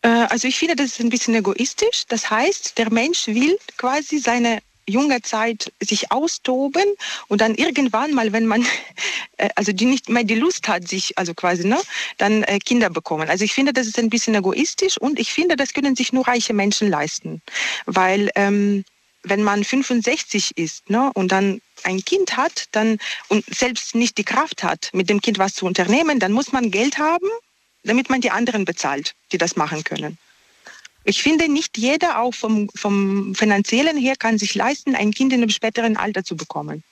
Äh, 0.01 0.27
Also 0.29 0.47
ich 0.47 0.57
finde, 0.57 0.75
das 0.75 0.91
ist 0.91 0.99
ein 0.99 1.09
bisschen 1.09 1.35
egoistisch. 1.35 2.05
Das 2.07 2.29
heißt, 2.29 2.77
der 2.77 2.91
Mensch 2.91 3.27
will 3.27 3.57
quasi 3.77 4.19
seine 4.19 4.59
junge 4.87 5.21
Zeit 5.21 5.71
sich 5.81 6.11
austoben 6.11 6.85
und 7.27 7.41
dann 7.41 7.55
irgendwann 7.55 8.13
mal, 8.13 8.33
wenn 8.33 8.45
man 8.45 8.65
äh, 9.37 9.49
also 9.55 9.71
die 9.71 9.85
nicht 9.85 10.09
mehr 10.09 10.23
die 10.23 10.35
Lust 10.35 10.67
hat, 10.67 10.87
sich 10.87 11.17
also 11.17 11.33
quasi 11.33 11.67
ne, 11.67 11.79
dann 12.17 12.43
äh, 12.43 12.59
Kinder 12.59 12.89
bekommen. 12.89 13.29
Also 13.29 13.43
ich 13.43 13.53
finde, 13.53 13.73
das 13.73 13.87
ist 13.87 13.99
ein 13.99 14.09
bisschen 14.09 14.35
egoistisch 14.35 14.97
und 14.97 15.19
ich 15.19 15.33
finde, 15.33 15.55
das 15.55 15.73
können 15.73 15.95
sich 15.95 16.13
nur 16.13 16.27
reiche 16.27 16.53
Menschen 16.53 16.89
leisten, 16.89 17.41
weil 17.85 18.31
ähm, 18.35 18.83
wenn 19.23 19.43
man 19.43 19.63
65 19.63 20.57
ist 20.57 20.89
ne, 20.89 21.11
und 21.13 21.31
dann 21.31 21.61
ein 21.83 22.03
Kind 22.03 22.37
hat, 22.37 22.65
dann 22.71 22.97
und 23.27 23.45
selbst 23.53 23.95
nicht 23.95 24.17
die 24.17 24.23
Kraft 24.23 24.63
hat, 24.63 24.89
mit 24.93 25.09
dem 25.09 25.21
Kind 25.21 25.37
was 25.37 25.53
zu 25.53 25.65
unternehmen, 25.65 26.19
dann 26.19 26.31
muss 26.31 26.51
man 26.51 26.71
Geld 26.71 26.97
haben, 26.97 27.27
damit 27.83 28.09
man 28.09 28.21
die 28.21 28.31
anderen 28.31 28.65
bezahlt, 28.65 29.13
die 29.31 29.37
das 29.37 29.55
machen 29.55 29.83
können. 29.83 30.17
Ich 31.07 31.23
finde, 31.23 31.47
nicht 31.47 31.77
jeder 31.77 32.19
auch 32.19 32.33
vom, 32.33 32.69
vom 32.75 33.33
finanziellen 33.33 33.95
her 33.95 34.17
kann 34.17 34.37
sich 34.37 34.55
leisten, 34.55 34.93
ein 34.93 35.11
Kind 35.11 35.31
in 35.31 35.41
einem 35.41 35.49
späteren 35.49 35.95
Alter 35.95 36.25
zu 36.25 36.35
bekommen. 36.35 36.83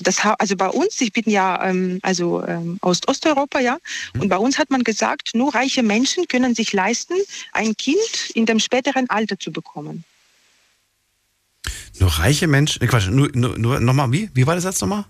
Das, 0.00 0.18
also 0.38 0.54
bei 0.54 0.68
uns, 0.68 1.00
ich 1.00 1.12
bin 1.14 1.24
ja 1.26 1.64
ähm, 1.64 1.98
also 2.02 2.44
ähm, 2.46 2.76
aus 2.82 3.00
Osteuropa, 3.08 3.58
ja, 3.58 3.78
und 4.20 4.28
bei 4.28 4.36
uns 4.36 4.58
hat 4.58 4.68
man 4.68 4.84
gesagt, 4.84 5.30
nur 5.32 5.54
reiche 5.54 5.82
Menschen 5.82 6.28
können 6.28 6.54
sich 6.54 6.74
leisten, 6.74 7.14
ein 7.52 7.74
Kind 7.74 8.30
in 8.34 8.44
dem 8.44 8.60
späteren 8.60 9.08
Alter 9.08 9.38
zu 9.38 9.50
bekommen. 9.50 10.04
Nur 11.98 12.10
reiche 12.10 12.46
Menschen, 12.46 12.82
äh, 12.82 12.86
Quatsch, 12.86 13.08
nur, 13.08 13.30
nur, 13.32 13.58
nur 13.58 13.80
nochmal, 13.80 14.12
wie? 14.12 14.30
Wie 14.34 14.46
war 14.46 14.56
das 14.56 14.64
jetzt 14.64 14.82
nochmal? 14.82 15.06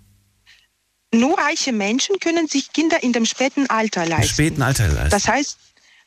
Nur 1.13 1.37
reiche 1.39 1.73
Menschen 1.73 2.21
können 2.21 2.47
sich 2.47 2.73
Kinder 2.73 3.03
in 3.03 3.13
dem 3.13 3.25
späten 3.25 3.69
Alter 3.69 4.07
leisten. 4.07 4.23
Im 4.23 4.29
späten 4.29 4.63
Alter 4.63 4.89
leisten. 4.89 5.11
Das 5.11 5.27
heißt, 5.27 5.59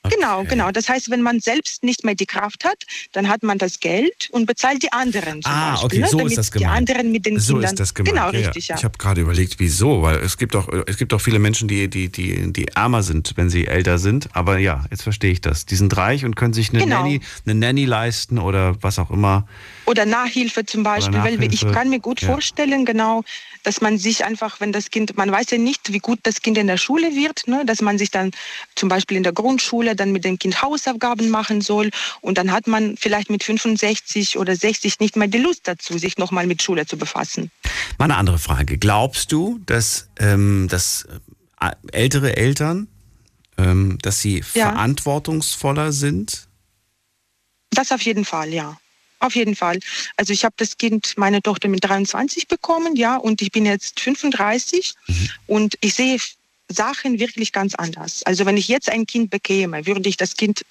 Genau, 0.09 0.43
genau. 0.43 0.71
Das 0.71 0.89
heißt, 0.89 1.11
wenn 1.11 1.21
man 1.21 1.39
selbst 1.39 1.83
nicht 1.83 2.03
mehr 2.03 2.15
die 2.15 2.25
Kraft 2.25 2.65
hat, 2.65 2.83
dann 3.11 3.27
hat 3.27 3.43
man 3.43 3.57
das 3.57 3.79
Geld 3.79 4.29
und 4.31 4.47
bezahlt 4.47 4.81
die 4.81 4.91
anderen. 4.91 5.41
Ah, 5.43 5.71
Beispiel, 5.71 5.85
okay, 5.85 5.99
ne? 5.99 6.07
so 6.07 6.17
Damit 6.17 6.31
ist 6.31 6.37
das 6.37 6.51
gemeint. 6.51 6.89
Die 6.89 6.93
anderen 6.93 7.11
mit 7.11 7.25
den 7.25 7.39
so 7.39 7.53
Kindern. 7.53 7.71
ist 7.71 7.79
das 7.79 7.93
gemeint. 7.93 8.15
Genau, 8.15 8.31
ja, 8.31 8.39
richtig, 8.39 8.67
ja. 8.67 8.75
Ich 8.77 8.83
habe 8.83 8.97
gerade 8.97 9.21
überlegt, 9.21 9.59
wieso, 9.59 10.01
weil 10.01 10.17
es 10.17 10.37
gibt 10.37 10.55
auch 10.55 10.67
es 10.87 10.97
gibt 10.97 11.13
auch 11.13 11.21
viele 11.21 11.39
Menschen, 11.39 11.67
die 11.67 11.87
die 11.87 12.09
die 12.11 12.51
die 12.51 12.67
ärmer 12.69 13.03
sind, 13.03 13.33
wenn 13.35 13.49
sie 13.49 13.67
älter 13.67 13.99
sind. 13.99 14.29
Aber 14.33 14.57
ja, 14.57 14.85
jetzt 14.89 15.03
verstehe 15.03 15.31
ich 15.31 15.41
das. 15.41 15.65
Die 15.65 15.75
sind 15.75 15.95
reich 15.95 16.25
und 16.25 16.35
können 16.35 16.53
sich 16.53 16.71
eine 16.71 16.79
Genau. 16.83 17.03
Nanny 17.03 17.21
eine 17.45 17.55
Nanny 17.55 17.85
leisten 17.85 18.39
oder 18.39 18.81
was 18.81 18.97
auch 18.97 19.11
immer. 19.11 19.47
Oder 19.85 20.05
Nachhilfe 20.05 20.65
zum 20.65 20.83
Beispiel, 20.83 21.19
weil 21.19 21.33
ich 21.43 21.61
Nachhilfe, 21.61 21.71
kann 21.71 21.89
mir 21.89 21.99
gut 21.99 22.21
ja. 22.21 22.29
vorstellen, 22.29 22.85
genau, 22.85 23.23
dass 23.63 23.81
man 23.81 23.97
sich 23.97 24.25
einfach, 24.25 24.59
wenn 24.59 24.71
das 24.71 24.89
Kind, 24.89 25.15
man 25.17 25.31
weiß 25.31 25.51
ja 25.51 25.57
nicht, 25.57 25.91
wie 25.93 25.99
gut 25.99 26.19
das 26.23 26.41
Kind 26.41 26.57
in 26.57 26.67
der 26.67 26.77
Schule 26.77 27.15
wird, 27.15 27.47
ne, 27.47 27.63
dass 27.65 27.81
man 27.81 27.97
sich 27.97 28.11
dann 28.11 28.31
zum 28.75 28.89
Beispiel 28.89 29.17
in 29.17 29.23
der 29.23 29.33
Grundschule 29.33 29.95
dann 29.95 30.11
mit 30.11 30.23
dem 30.25 30.39
Kind 30.39 30.61
Hausaufgaben 30.61 31.29
machen 31.29 31.61
soll 31.61 31.89
und 32.21 32.37
dann 32.37 32.51
hat 32.51 32.67
man 32.67 32.97
vielleicht 32.97 33.29
mit 33.29 33.43
65 33.43 34.37
oder 34.37 34.55
60 34.55 34.99
nicht 34.99 35.15
mehr 35.15 35.27
die 35.27 35.37
Lust 35.37 35.67
dazu, 35.67 35.97
sich 35.97 36.17
nochmal 36.17 36.47
mit 36.47 36.61
Schule 36.61 36.85
zu 36.85 36.97
befassen. 36.97 37.51
Mal 37.97 38.05
eine 38.05 38.17
andere 38.17 38.39
Frage. 38.39 38.77
Glaubst 38.77 39.31
du, 39.31 39.59
dass, 39.65 40.09
ähm, 40.19 40.67
dass 40.69 41.07
äh, 41.59 41.71
ältere 41.91 42.35
Eltern, 42.37 42.87
ähm, 43.57 43.97
dass 44.01 44.21
sie 44.21 44.37
Ja. 44.53 44.71
verantwortungsvoller 44.71 45.91
sind? 45.91 46.47
Das 47.71 47.91
auf 47.91 48.01
jeden 48.01 48.25
Fall, 48.25 48.53
ja. 48.53 48.77
Auf 49.21 49.35
jeden 49.35 49.55
Fall. 49.55 49.79
Also 50.17 50.33
ich 50.33 50.43
habe 50.43 50.55
das 50.57 50.77
Kind, 50.77 51.13
meine 51.15 51.41
Tochter 51.43 51.67
mit 51.67 51.83
23 51.83 52.47
bekommen, 52.47 52.95
ja, 52.95 53.17
und 53.17 53.41
ich 53.41 53.51
bin 53.51 53.67
jetzt 53.67 53.99
35 53.99 54.95
und 55.45 55.75
ich 55.81 55.93
sehe 55.93 56.17
Sachen 56.67 57.19
wirklich 57.19 57.51
ganz 57.51 57.75
anders. 57.75 58.23
Also 58.23 58.45
wenn 58.47 58.57
ich 58.57 58.67
jetzt 58.67 58.89
ein 58.89 59.05
Kind 59.05 59.29
bekäme, 59.29 59.85
würde 59.85 60.09
ich 60.09 60.17
das 60.17 60.35
Kind 60.35 60.65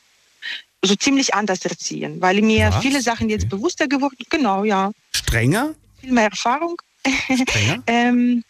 so 0.83 0.97
ziemlich 0.97 1.33
anders 1.35 1.65
erziehen, 1.65 2.21
weil 2.21 2.43
mir 2.43 2.71
Was? 2.71 2.83
viele 2.83 3.01
Sachen 3.03 3.29
jetzt 3.29 3.49
bewusster 3.49 3.87
geworden, 3.87 4.17
genau, 4.31 4.65
ja, 4.65 4.91
Strenger? 5.13 5.75
viel 6.01 6.13
mehr 6.13 6.25
Erfahrung. 6.25 6.81
Strenger? 7.07 7.83
Ähm, 7.87 8.43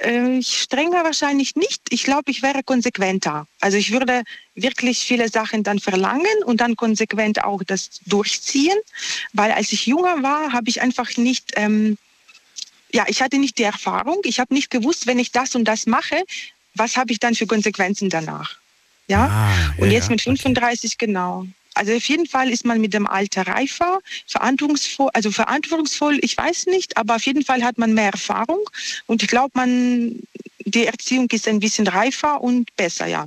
äh, 0.00 0.42
strenger 0.42 1.04
wahrscheinlich 1.04 1.56
nicht. 1.56 1.82
Ich 1.90 2.04
glaube, 2.04 2.30
ich 2.30 2.42
wäre 2.42 2.62
konsequenter. 2.62 3.46
Also 3.60 3.76
ich 3.76 3.92
würde 3.92 4.22
wirklich 4.54 4.98
viele 5.00 5.28
Sachen 5.28 5.62
dann 5.62 5.78
verlangen 5.78 6.42
und 6.44 6.60
dann 6.60 6.76
konsequent 6.76 7.44
auch 7.44 7.62
das 7.62 8.00
durchziehen, 8.06 8.76
weil 9.32 9.52
als 9.52 9.72
ich 9.72 9.86
jünger 9.86 10.22
war, 10.22 10.52
habe 10.52 10.68
ich 10.68 10.80
einfach 10.82 11.16
nicht, 11.16 11.52
ähm, 11.56 11.98
ja, 12.92 13.04
ich 13.08 13.22
hatte 13.22 13.38
nicht 13.38 13.58
die 13.58 13.62
Erfahrung. 13.62 14.20
Ich 14.24 14.40
habe 14.40 14.54
nicht 14.54 14.70
gewusst, 14.70 15.06
wenn 15.06 15.18
ich 15.18 15.32
das 15.32 15.54
und 15.54 15.64
das 15.64 15.86
mache, 15.86 16.22
was 16.74 16.96
habe 16.96 17.12
ich 17.12 17.20
dann 17.20 17.34
für 17.34 17.46
Konsequenzen 17.46 18.10
danach. 18.10 18.56
Ja, 19.08 19.26
Ah, 19.26 19.74
ja, 19.76 19.84
und 19.84 19.90
jetzt 19.90 20.08
mit 20.10 20.20
35 20.22 20.96
genau. 20.96 21.46
Also 21.74 21.92
auf 21.92 22.04
jeden 22.08 22.26
Fall 22.26 22.50
ist 22.50 22.64
man 22.64 22.80
mit 22.80 22.94
dem 22.94 23.06
Alter 23.06 23.46
reifer, 23.46 24.00
verantwortungsvoll, 24.26 25.10
also 25.14 25.30
verantwortungsvoll, 25.30 26.18
ich 26.22 26.36
weiß 26.36 26.66
nicht, 26.66 26.96
aber 26.96 27.16
auf 27.16 27.26
jeden 27.26 27.44
Fall 27.44 27.62
hat 27.62 27.78
man 27.78 27.94
mehr 27.94 28.10
Erfahrung 28.10 28.68
und 29.06 29.22
ich 29.22 29.28
glaube, 29.28 29.52
man 29.54 30.16
die 30.64 30.86
Erziehung 30.86 31.28
ist 31.30 31.48
ein 31.48 31.60
bisschen 31.60 31.86
reifer 31.86 32.40
und 32.40 32.74
besser, 32.76 33.06
ja. 33.06 33.26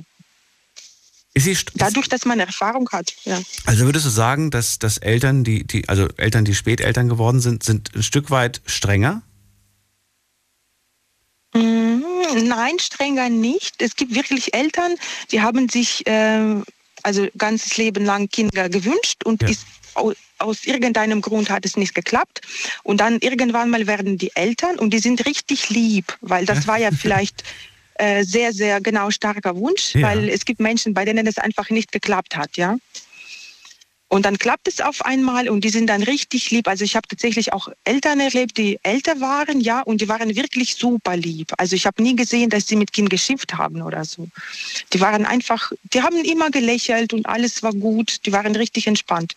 Ist 1.32 1.72
Dadurch, 1.74 2.08
dass 2.08 2.24
man 2.26 2.38
Erfahrung 2.38 2.88
hat, 2.92 3.12
ja. 3.24 3.40
also 3.64 3.86
würdest 3.86 4.06
du 4.06 4.10
sagen, 4.10 4.50
dass, 4.52 4.78
dass 4.78 4.98
Eltern, 4.98 5.42
die, 5.42 5.64
die, 5.64 5.88
also 5.88 6.06
Eltern, 6.16 6.44
die 6.44 6.54
Späteltern 6.54 7.08
geworden 7.08 7.40
sind, 7.40 7.64
sind 7.64 7.92
ein 7.94 8.04
Stück 8.04 8.30
weit 8.30 8.60
strenger? 8.66 9.22
Mhm, 11.54 12.04
Nein, 12.42 12.78
strenger 12.78 13.28
nicht. 13.28 13.80
Es 13.82 13.96
gibt 13.96 14.14
wirklich 14.14 14.54
Eltern, 14.54 14.94
die 15.30 15.40
haben 15.40 15.68
sich 15.68 16.06
äh, 16.06 16.62
also 17.04 17.28
ganzes 17.38 17.76
Leben 17.76 18.04
lang 18.04 18.28
Kinder 18.28 18.68
gewünscht 18.68 19.22
und 19.24 19.42
Ja. 19.42 19.48
ist 19.48 19.66
au- 19.94 20.12
aus 20.38 20.64
irgendeinem 20.64 21.20
Grund 21.20 21.48
hat 21.50 21.64
es 21.64 21.76
nicht 21.76 21.94
geklappt. 21.94 22.40
Und 22.82 22.98
dann 23.00 23.18
irgendwann 23.20 23.70
mal 23.70 23.86
werden 23.86 24.18
die 24.18 24.34
Eltern 24.34 24.78
und 24.78 24.90
die 24.92 24.98
sind 24.98 25.24
richtig 25.26 25.70
lieb, 25.70 26.16
weil 26.20 26.44
das 26.46 26.66
war 26.66 26.78
ja 26.78 26.90
vielleicht 27.06 27.44
äh, 27.96 28.24
sehr, 28.24 28.52
sehr 28.52 28.80
genau 28.80 29.10
starker 29.12 29.54
Wunsch, 29.56 29.94
Ja. 29.94 30.08
weil 30.08 30.28
es 30.28 30.44
gibt 30.44 30.58
Menschen, 30.60 30.94
bei 30.94 31.04
denen 31.04 31.26
es 31.28 31.38
einfach 31.38 31.70
nicht 31.70 31.92
geklappt 31.92 32.36
hat, 32.36 32.56
ja. 32.56 32.76
Und 34.14 34.26
dann 34.26 34.38
klappt 34.38 34.68
es 34.68 34.80
auf 34.80 35.04
einmal 35.04 35.48
und 35.48 35.64
die 35.64 35.70
sind 35.70 35.88
dann 35.88 36.00
richtig 36.04 36.52
lieb. 36.52 36.68
Also 36.68 36.84
ich 36.84 36.94
habe 36.94 37.08
tatsächlich 37.08 37.52
auch 37.52 37.68
Eltern 37.82 38.20
erlebt, 38.20 38.56
die 38.56 38.78
älter 38.84 39.20
waren, 39.20 39.60
ja, 39.60 39.80
und 39.80 40.00
die 40.00 40.08
waren 40.08 40.36
wirklich 40.36 40.76
super 40.76 41.16
lieb. 41.16 41.52
Also 41.58 41.74
ich 41.74 41.84
habe 41.84 42.00
nie 42.00 42.14
gesehen, 42.14 42.48
dass 42.48 42.68
sie 42.68 42.76
mit 42.76 42.92
Kind 42.92 43.10
geschimpft 43.10 43.54
haben 43.54 43.82
oder 43.82 44.04
so. 44.04 44.28
Die 44.92 45.00
waren 45.00 45.26
einfach, 45.26 45.72
die 45.92 46.00
haben 46.00 46.24
immer 46.24 46.52
gelächelt 46.52 47.12
und 47.12 47.26
alles 47.26 47.64
war 47.64 47.72
gut. 47.72 48.24
Die 48.24 48.30
waren 48.30 48.54
richtig 48.54 48.86
entspannt. 48.86 49.34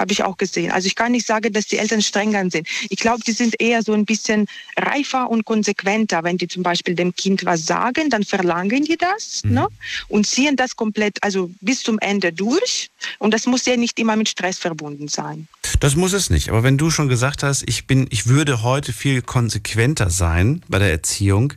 Habe 0.00 0.12
ich 0.12 0.24
auch 0.24 0.38
gesehen. 0.38 0.72
Also 0.72 0.86
ich 0.86 0.94
kann 0.94 1.12
nicht 1.12 1.26
sagen, 1.26 1.52
dass 1.52 1.66
die 1.66 1.76
Eltern 1.76 2.00
strenger 2.00 2.50
sind. 2.50 2.66
Ich 2.88 2.98
glaube, 2.98 3.22
die 3.22 3.32
sind 3.32 3.60
eher 3.60 3.82
so 3.82 3.92
ein 3.92 4.06
bisschen 4.06 4.46
reifer 4.78 5.28
und 5.28 5.44
konsequenter. 5.44 6.24
Wenn 6.24 6.38
die 6.38 6.48
zum 6.48 6.62
Beispiel 6.62 6.94
dem 6.94 7.14
Kind 7.14 7.44
was 7.44 7.66
sagen, 7.66 8.08
dann 8.08 8.24
verlangen 8.24 8.84
die 8.84 8.96
das 8.96 9.42
ne? 9.44 9.68
und 10.08 10.26
ziehen 10.26 10.56
das 10.56 10.74
komplett, 10.74 11.22
also 11.22 11.50
bis 11.60 11.82
zum 11.82 11.98
Ende 11.98 12.32
durch. 12.32 12.88
Und 13.18 13.34
das 13.34 13.44
muss 13.44 13.66
ja 13.66 13.76
nicht 13.76 13.98
immer 13.98 14.16
mit 14.16 14.30
Stress 14.30 14.56
verbunden 14.56 15.08
sein. 15.08 15.48
Das 15.80 15.96
muss 15.96 16.14
es 16.14 16.30
nicht. 16.30 16.48
Aber 16.48 16.62
wenn 16.62 16.78
du 16.78 16.90
schon 16.90 17.08
gesagt 17.08 17.42
hast, 17.42 17.62
ich 17.68 17.86
bin, 17.86 18.06
ich 18.08 18.26
würde 18.26 18.62
heute 18.62 18.94
viel 18.94 19.20
konsequenter 19.20 20.08
sein 20.08 20.62
bei 20.68 20.78
der 20.78 20.90
Erziehung. 20.90 21.52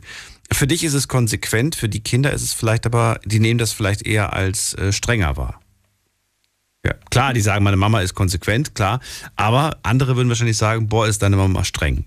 Für 0.52 0.66
dich 0.66 0.84
ist 0.84 0.92
es 0.92 1.08
konsequent, 1.08 1.76
für 1.76 1.88
die 1.88 2.00
Kinder 2.00 2.30
ist 2.32 2.42
es 2.42 2.52
vielleicht 2.52 2.84
aber, 2.84 3.20
die 3.24 3.40
nehmen 3.40 3.58
das 3.58 3.72
vielleicht 3.72 4.06
eher 4.06 4.34
als 4.34 4.74
äh, 4.74 4.92
strenger 4.92 5.38
wahr. 5.38 5.63
Ja, 6.84 6.94
klar, 7.10 7.32
die 7.32 7.40
sagen, 7.40 7.64
meine 7.64 7.76
Mama 7.76 8.00
ist 8.00 8.14
konsequent, 8.14 8.74
klar. 8.74 9.00
Aber 9.36 9.78
andere 9.82 10.16
würden 10.16 10.28
wahrscheinlich 10.28 10.58
sagen, 10.58 10.88
boah, 10.88 11.06
ist 11.06 11.22
deine 11.22 11.36
Mama 11.36 11.64
streng. 11.64 12.04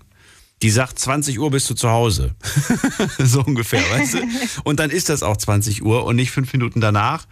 Die 0.62 0.70
sagt, 0.70 0.98
20 0.98 1.38
Uhr 1.38 1.50
bist 1.50 1.70
du 1.70 1.74
zu 1.74 1.88
Hause. 1.88 2.34
so 3.18 3.42
ungefähr, 3.42 3.82
weißt 3.90 4.14
du? 4.14 4.18
Und 4.64 4.80
dann 4.80 4.90
ist 4.90 5.08
das 5.08 5.22
auch 5.22 5.36
20 5.36 5.84
Uhr 5.84 6.04
und 6.04 6.16
nicht 6.16 6.32
fünf 6.32 6.52
Minuten 6.52 6.80
danach 6.80 7.26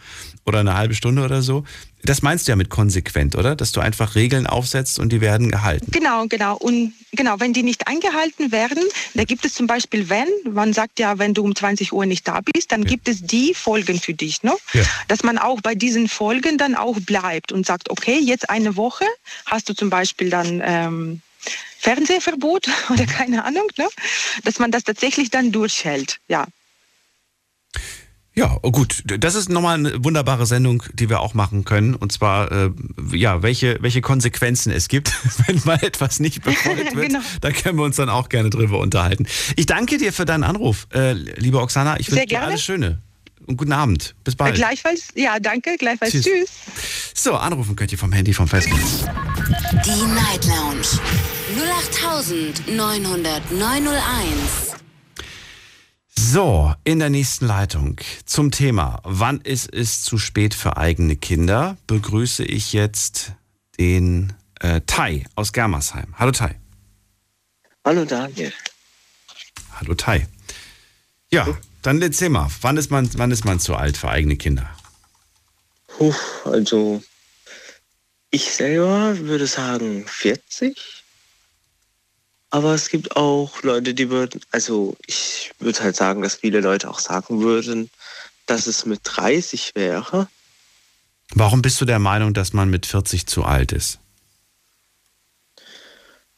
oder 0.47 0.61
eine 0.61 0.75
halbe 0.75 0.95
Stunde 0.95 1.23
oder 1.23 1.43
so. 1.43 1.65
Das 2.05 2.23
meinst 2.23 2.47
du 2.47 2.53
ja 2.53 2.57
mit 2.57 2.71
konsequent, 2.71 3.35
oder? 3.35 3.57
Dass 3.57 3.73
du 3.73 3.81
einfach 3.81 4.15
Regeln 4.15 4.47
aufsetzt 4.47 5.01
und 5.01 5.11
die 5.11 5.21
werden 5.21 5.51
gehalten. 5.51 5.91
Genau, 5.91 6.27
genau. 6.29 6.57
Und 6.57 6.93
genau, 7.13 7.41
wenn 7.41 7.53
die 7.53 7.65
nicht 7.65 7.89
eingehalten 7.89 8.53
werden, 8.53 8.79
da 9.15 9.25
gibt 9.25 9.45
es 9.45 9.55
zum 9.55 9.67
Beispiel, 9.67 10.09
wenn, 10.09 10.29
man 10.49 10.73
sagt 10.73 11.01
ja, 11.01 11.19
wenn 11.19 11.35
du 11.35 11.43
um 11.43 11.55
20 11.55 11.93
Uhr 11.93 12.07
nicht 12.07 12.29
da 12.29 12.41
bist, 12.41 12.71
dann 12.71 12.85
gibt 12.85 13.09
es 13.09 13.23
die 13.23 13.55
Folgen 13.55 14.01
für 14.01 14.15
dich, 14.15 14.45
ne? 14.45 14.55
Ja. 14.73 14.85
Dass 15.09 15.25
man 15.25 15.37
auch 15.39 15.61
bei 15.61 15.75
diesen 15.75 16.09
Folgen 16.09 16.59
dann 16.59 16.77
auch 16.77 17.01
bleibt 17.01 17.51
und 17.51 17.67
sagt, 17.67 17.91
okay, 17.91 18.19
jetzt 18.19 18.49
eine 18.49 18.77
Woche 18.77 19.05
hast 19.47 19.69
du 19.69 19.75
zum 19.75 19.91
Beispiel 19.91 20.31
dann 20.31 20.63
ähm, 20.65 21.23
Fernsehverbot 21.81 22.69
oder 22.91 23.07
keine 23.07 23.45
Ahnung, 23.45 23.67
ne? 23.77 23.89
Dass 24.45 24.61
man 24.61 24.71
das 24.71 24.85
tatsächlich 24.85 25.31
dann 25.31 25.51
durchhält, 25.51 26.21
ja. 26.29 26.47
Ja, 28.39 28.59
oh 28.63 28.71
gut. 28.71 29.03
Das 29.07 29.35
ist 29.35 29.49
nochmal 29.49 29.79
eine 29.79 30.05
wunderbare 30.05 30.45
Sendung, 30.45 30.83
die 30.93 31.09
wir 31.09 31.21
auch 31.21 31.33
machen 31.33 31.65
können. 31.65 31.95
Und 31.95 32.13
zwar, 32.13 32.53
äh, 32.53 32.71
ja, 33.13 33.43
welche, 33.43 33.79
welche 33.81 34.03
Konsequenzen 34.03 34.71
es 34.71 34.89
gibt, 34.89 35.11
wenn 35.47 35.61
mal 35.65 35.79
etwas 35.83 36.21
nicht 36.21 36.43
befolgt 36.43 36.95
wird. 36.95 37.09
Genau. 37.09 37.21
Da 37.41 37.51
können 37.51 37.79
wir 37.79 37.85
uns 37.85 37.97
dann 37.97 38.11
auch 38.11 38.29
gerne 38.29 38.51
drüber 38.51 38.79
unterhalten. 38.79 39.27
Ich 39.57 39.65
danke 39.65 39.97
dir 39.97 40.13
für 40.13 40.27
deinen 40.27 40.45
Anruf, 40.45 40.87
äh, 40.93 41.13
liebe 41.15 41.59
Oksana. 41.61 41.99
Ich 41.99 42.07
Sehr 42.07 42.17
wünsche 42.17 42.27
dir 42.27 42.31
gerne. 42.35 42.47
alles 42.49 42.63
Schöne. 42.63 43.01
Und 43.47 43.57
guten 43.57 43.73
Abend. 43.73 44.15
Bis 44.25 44.35
bald. 44.35 44.57
gleichfalls, 44.57 45.09
ja, 45.15 45.39
danke, 45.39 45.77
gleichfalls. 45.79 46.11
Tschüss. 46.13 46.25
Tschüss. 46.25 46.51
So, 47.15 47.35
anrufen 47.37 47.77
könnt 47.77 47.93
ihr 47.93 47.99
vom 47.99 48.13
Handy 48.13 48.35
vom 48.35 48.49
Festnetz. 48.49 49.05
Die 49.85 50.05
Night 50.15 50.45
Lounge 50.47 50.83
0890901. 52.77 54.66
So, 56.19 56.75
in 56.85 56.99
der 56.99 57.11
nächsten 57.11 57.47
Leitung 57.47 58.01
zum 58.25 58.51
Thema, 58.51 59.01
wann 59.05 59.41
ist 59.43 59.73
es 59.73 60.03
zu 60.03 60.19
spät 60.19 60.55
für 60.55 60.77
eigene 60.77 61.17
Kinder, 61.17 61.77
begrüße 61.87 62.45
ich 62.45 62.73
jetzt 62.73 63.33
den 63.79 64.33
äh, 64.61 64.81
Tai 64.87 65.25
aus 65.35 65.53
Germersheim. 65.53 66.15
Hallo 66.19 66.33
Tai. 66.33 66.59
Hallo 67.85 68.05
Daniel. 68.05 68.53
Hallo 69.79 69.95
Tai. 69.95 70.27
Ja, 71.31 71.47
dann 71.83 72.03
erzähl 72.03 72.31
mal, 72.31 72.51
wann 72.61 72.77
ist 72.77 72.91
man, 72.91 73.09
wann 73.17 73.31
ist 73.31 73.45
man 73.45 73.61
zu 73.61 73.77
alt 73.77 73.97
für 73.97 74.09
eigene 74.09 74.37
Kinder? 74.37 74.69
Puh, 75.87 76.15
also 76.45 77.03
ich 78.31 78.51
selber 78.53 79.19
würde 79.21 79.47
sagen 79.47 80.05
40. 80.07 81.06
Aber 82.57 82.73
es 82.73 82.89
gibt 82.89 83.17
auch 83.17 83.63
Leute, 83.65 83.93
die 83.93 84.09
würden, 84.09 84.41
also 84.51 84.97
ich 85.07 85.53
würde 85.59 85.79
halt 85.81 85.95
sagen, 85.95 86.23
dass 86.23 86.37
viele 86.37 86.63
Leute 86.63 86.89
auch 86.89 87.01
sagen 87.01 87.43
würden, 87.43 87.91
dass 88.47 88.67
es 88.67 88.87
mit 88.87 89.01
30 89.05 89.73
wäre. 89.75 90.27
Warum 91.35 91.61
bist 91.61 91.79
du 91.83 91.85
der 91.85 91.99
Meinung, 91.99 92.33
dass 92.33 92.55
man 92.55 92.71
mit 92.71 92.87
40 92.87 93.27
zu 93.27 93.45
alt 93.45 93.73
ist? 93.73 93.99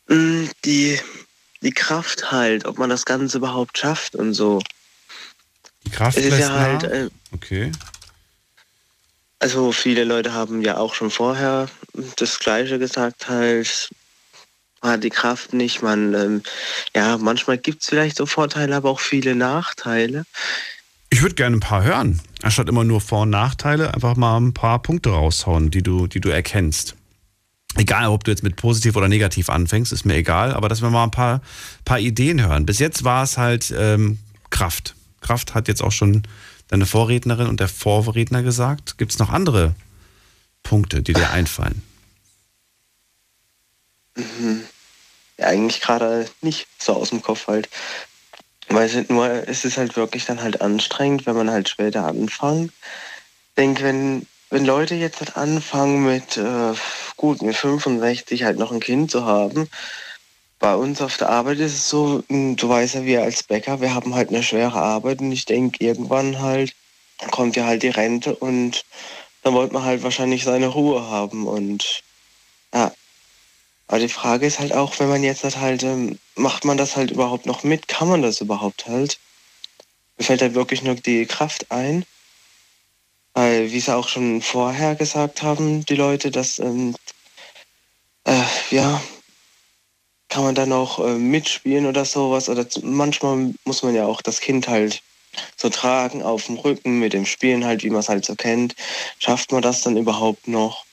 Mm, 0.09 0.47
Die, 0.65 0.99
die 1.63 1.71
Kraft 1.71 2.33
halt, 2.33 2.65
ob 2.65 2.79
man 2.79 2.91
das 2.91 3.05
Ganze 3.05 3.39
überhaupt 3.39 3.79
schafft 3.79 4.17
und 4.17 4.35
so. 4.35 4.61
Die 5.87 5.91
Kraft 5.91 6.19
Es 6.19 6.25
ist 6.25 6.31
lässt 6.31 6.49
ja 6.49 6.53
halt, 6.53 6.83
äh, 6.83 7.11
Okay. 7.31 7.71
Also 9.39 9.71
viele 9.71 10.03
Leute 10.03 10.33
haben 10.33 10.63
ja 10.63 10.79
auch 10.79 10.95
schon 10.95 11.13
vorher 11.13 11.69
das 12.17 12.41
Gleiche 12.41 12.81
gesagt, 12.81 13.29
halt, 13.29 13.89
hat 14.83 15.05
die 15.05 15.11
Kraft 15.11 15.53
nicht, 15.53 15.83
man, 15.83 16.15
ähm, 16.15 16.43
ja, 16.95 17.19
manchmal 17.19 17.59
gibt 17.59 17.83
es 17.83 17.89
vielleicht 17.89 18.17
so 18.17 18.27
Vorteile, 18.27 18.77
aber 18.77 18.91
auch 18.91 19.01
viele 19.01 19.35
Nachteile. 19.35 20.25
Ich 21.11 21.23
würde 21.23 21.35
gerne 21.35 21.57
ein 21.57 21.61
paar 21.61 21.83
hören. 21.83 22.21
Anstatt 22.43 22.69
immer 22.69 22.85
nur 22.85 23.01
Vor- 23.01 23.23
und 23.23 23.31
Nachteile, 23.31 23.95
einfach 23.95 24.17
mal 24.17 24.39
ein 24.39 24.55
paar 24.55 24.81
Punkte 24.81 25.11
raushauen, 25.11 25.71
die 25.71 25.83
du, 25.83 26.07
die 26.07 26.21
du 26.21 26.29
erkennst. 26.29 26.95
Egal, 27.77 28.09
ob 28.09 28.25
du 28.25 28.31
jetzt 28.31 28.43
mit 28.43 28.57
positiv 28.57 28.97
oder 28.97 29.09
negativ 29.09 29.51
anfängst, 29.51 29.93
ist 29.93 30.05
mir 30.05 30.17
egal, 30.17 30.53
aber 30.53 30.69
dass 30.69 30.83
wir 30.83 30.91
mal 30.91 31.05
ein 31.05 31.11
paar, 31.11 31.43
paar 31.85 31.99
Ideen 31.99 32.45
hören. 32.45 32.67
Bis 32.67 32.79
jetzt 32.79 33.05
war 33.05 33.23
es 33.23 33.39
halt 33.39 33.73
ähm, 33.77 34.19
Kraft. 34.51 34.95
Kraft 35.21 35.55
hat 35.55 35.69
jetzt 35.69 35.83
auch 35.83 35.93
schon 35.93 36.23
deine 36.69 36.87
Vorrednerin 36.87 37.47
und 37.47 37.61
der 37.61 37.69
Vorredner 37.69 38.43
gesagt. 38.43 38.99
Gibt 38.99 39.13
es 39.13 39.19
noch 39.19 39.31
andere 39.31 39.75
Punkte, 40.63 41.03
die 41.03 41.13
dir 41.13 41.31
einfallen? 41.31 41.83
Mhm. 44.19 44.67
Ja, 45.39 45.47
eigentlich 45.47 45.81
gerade 45.81 46.29
nicht 46.43 46.67
so 46.79 46.95
aus 46.95 47.11
dem 47.11 47.23
Kopf 47.23 47.47
halt. 47.47 47.69
Weil 48.69 48.87
es, 48.87 49.09
nur, 49.09 49.27
es 49.49 49.65
ist 49.65 49.79
halt 49.79 49.97
wirklich 49.97 50.27
dann 50.27 50.43
halt 50.43 50.61
anstrengend, 50.61 51.25
wenn 51.25 51.37
man 51.37 51.51
halt 51.51 51.69
später 51.69 52.05
anfängt. 52.05 52.73
Ich 52.73 53.55
denke, 53.57 53.85
wenn, 53.85 54.27
wenn 54.51 54.67
Leute 54.67 54.95
jetzt 54.95 55.21
halt 55.21 55.37
anfangen 55.37 56.05
mit, 56.05 56.37
äh, 56.37 56.75
gut, 57.17 57.41
mit 57.43 57.57
65 57.57 58.45
halt 58.45 58.59
noch 58.59 58.73
ein 58.73 58.81
Kind 58.81 59.11
zu 59.11 59.25
haben, 59.25 59.69
bei 60.59 60.75
uns 60.75 61.01
auf 61.01 61.17
der 61.17 61.31
Arbeit 61.31 61.61
ist 61.61 61.75
es 61.75 61.89
so, 61.89 62.23
mh, 62.29 62.57
du 62.57 62.69
weißt 62.69 62.97
ja, 62.97 63.05
wir 63.05 63.23
als 63.23 63.45
Bäcker, 63.45 63.81
wir 63.81 63.95
haben 63.95 64.15
halt 64.15 64.31
eine 64.31 64.43
schwere 64.43 64.81
Arbeit 64.81 65.21
und 65.21 65.31
ich 65.33 65.45
denke, 65.45 65.85
irgendwann 65.85 66.41
halt 66.41 66.75
kommt 67.31 67.57
ja 67.57 67.65
halt 67.65 67.83
die 67.83 67.89
Rente 67.89 68.35
und 68.35 68.85
dann 69.43 69.55
wollte 69.55 69.75
man 69.75 69.85
halt 69.85 70.03
wahrscheinlich 70.03 70.45
seine 70.45 70.67
Ruhe 70.69 71.09
haben 71.09 71.47
und 71.47 72.03
aber 73.89 74.01
die 74.01 74.09
Frage 74.09 74.47
ist 74.47 74.61
halt 74.61 74.75
auch, 74.75 74.99
wenn 74.99 75.09
man 75.09 75.25
jetzt 75.25 75.45
halt, 75.45 75.57
halt 75.57 75.83
ähm, 75.83 76.19
macht 76.37 76.67
man 76.67 76.77
das 76.77 76.95
halt 76.95 77.11
überhaupt 77.11 77.47
noch 77.47 77.63
mit? 77.65 77.89
Kann 77.89 78.09
man 78.09 78.21
das 78.21 78.43
überhaupt 78.43 78.87
halt? 78.87 79.19
Mir 80.19 80.25
fällt 80.25 80.43
halt 80.43 80.55
wirklich 80.55 80.83
nur 80.83 80.95
die 80.95 81.25
Kraft 81.25 81.71
ein. 81.71 82.05
Weil, 83.33 83.73
wie 83.73 83.81
sie 83.81 83.95
auch 83.95 84.09
schon 84.09 84.43
vorher 84.43 84.95
gesagt 84.95 85.43
haben, 85.43 85.87
die 85.87 85.95
Leute, 85.95 86.31
dass, 86.31 86.59
ähm, 86.59 86.95
äh, 88.25 88.43
ja, 88.71 89.01
kann 90.29 90.43
man 90.43 90.55
dann 90.55 90.73
auch 90.73 90.99
äh, 90.99 91.15
mitspielen 91.15 91.87
oder 91.87 92.05
sowas. 92.05 92.51
Oder 92.51 92.67
manchmal 92.83 93.55
muss 93.65 93.83
man 93.83 93.95
ja 93.95 94.05
auch 94.05 94.21
das 94.21 94.41
Kind 94.41 94.69
halt 94.69 95.03
so 95.57 95.71
tragen 95.71 96.23
auf 96.23 96.47
dem 96.47 96.57
Rücken 96.57 96.99
mit 96.99 97.15
dem 97.15 97.25
Spielen 97.25 97.65
halt, 97.65 97.85
wie 97.85 97.91
man 97.91 98.01
es 98.01 98.09
halt 98.11 98.25
so 98.27 98.35
kennt. 98.35 98.75
Schafft 99.19 99.51
man 99.53 99.63
das 99.63 99.81
dann 99.83 99.97
überhaupt 99.97 100.47
noch? 100.47 100.85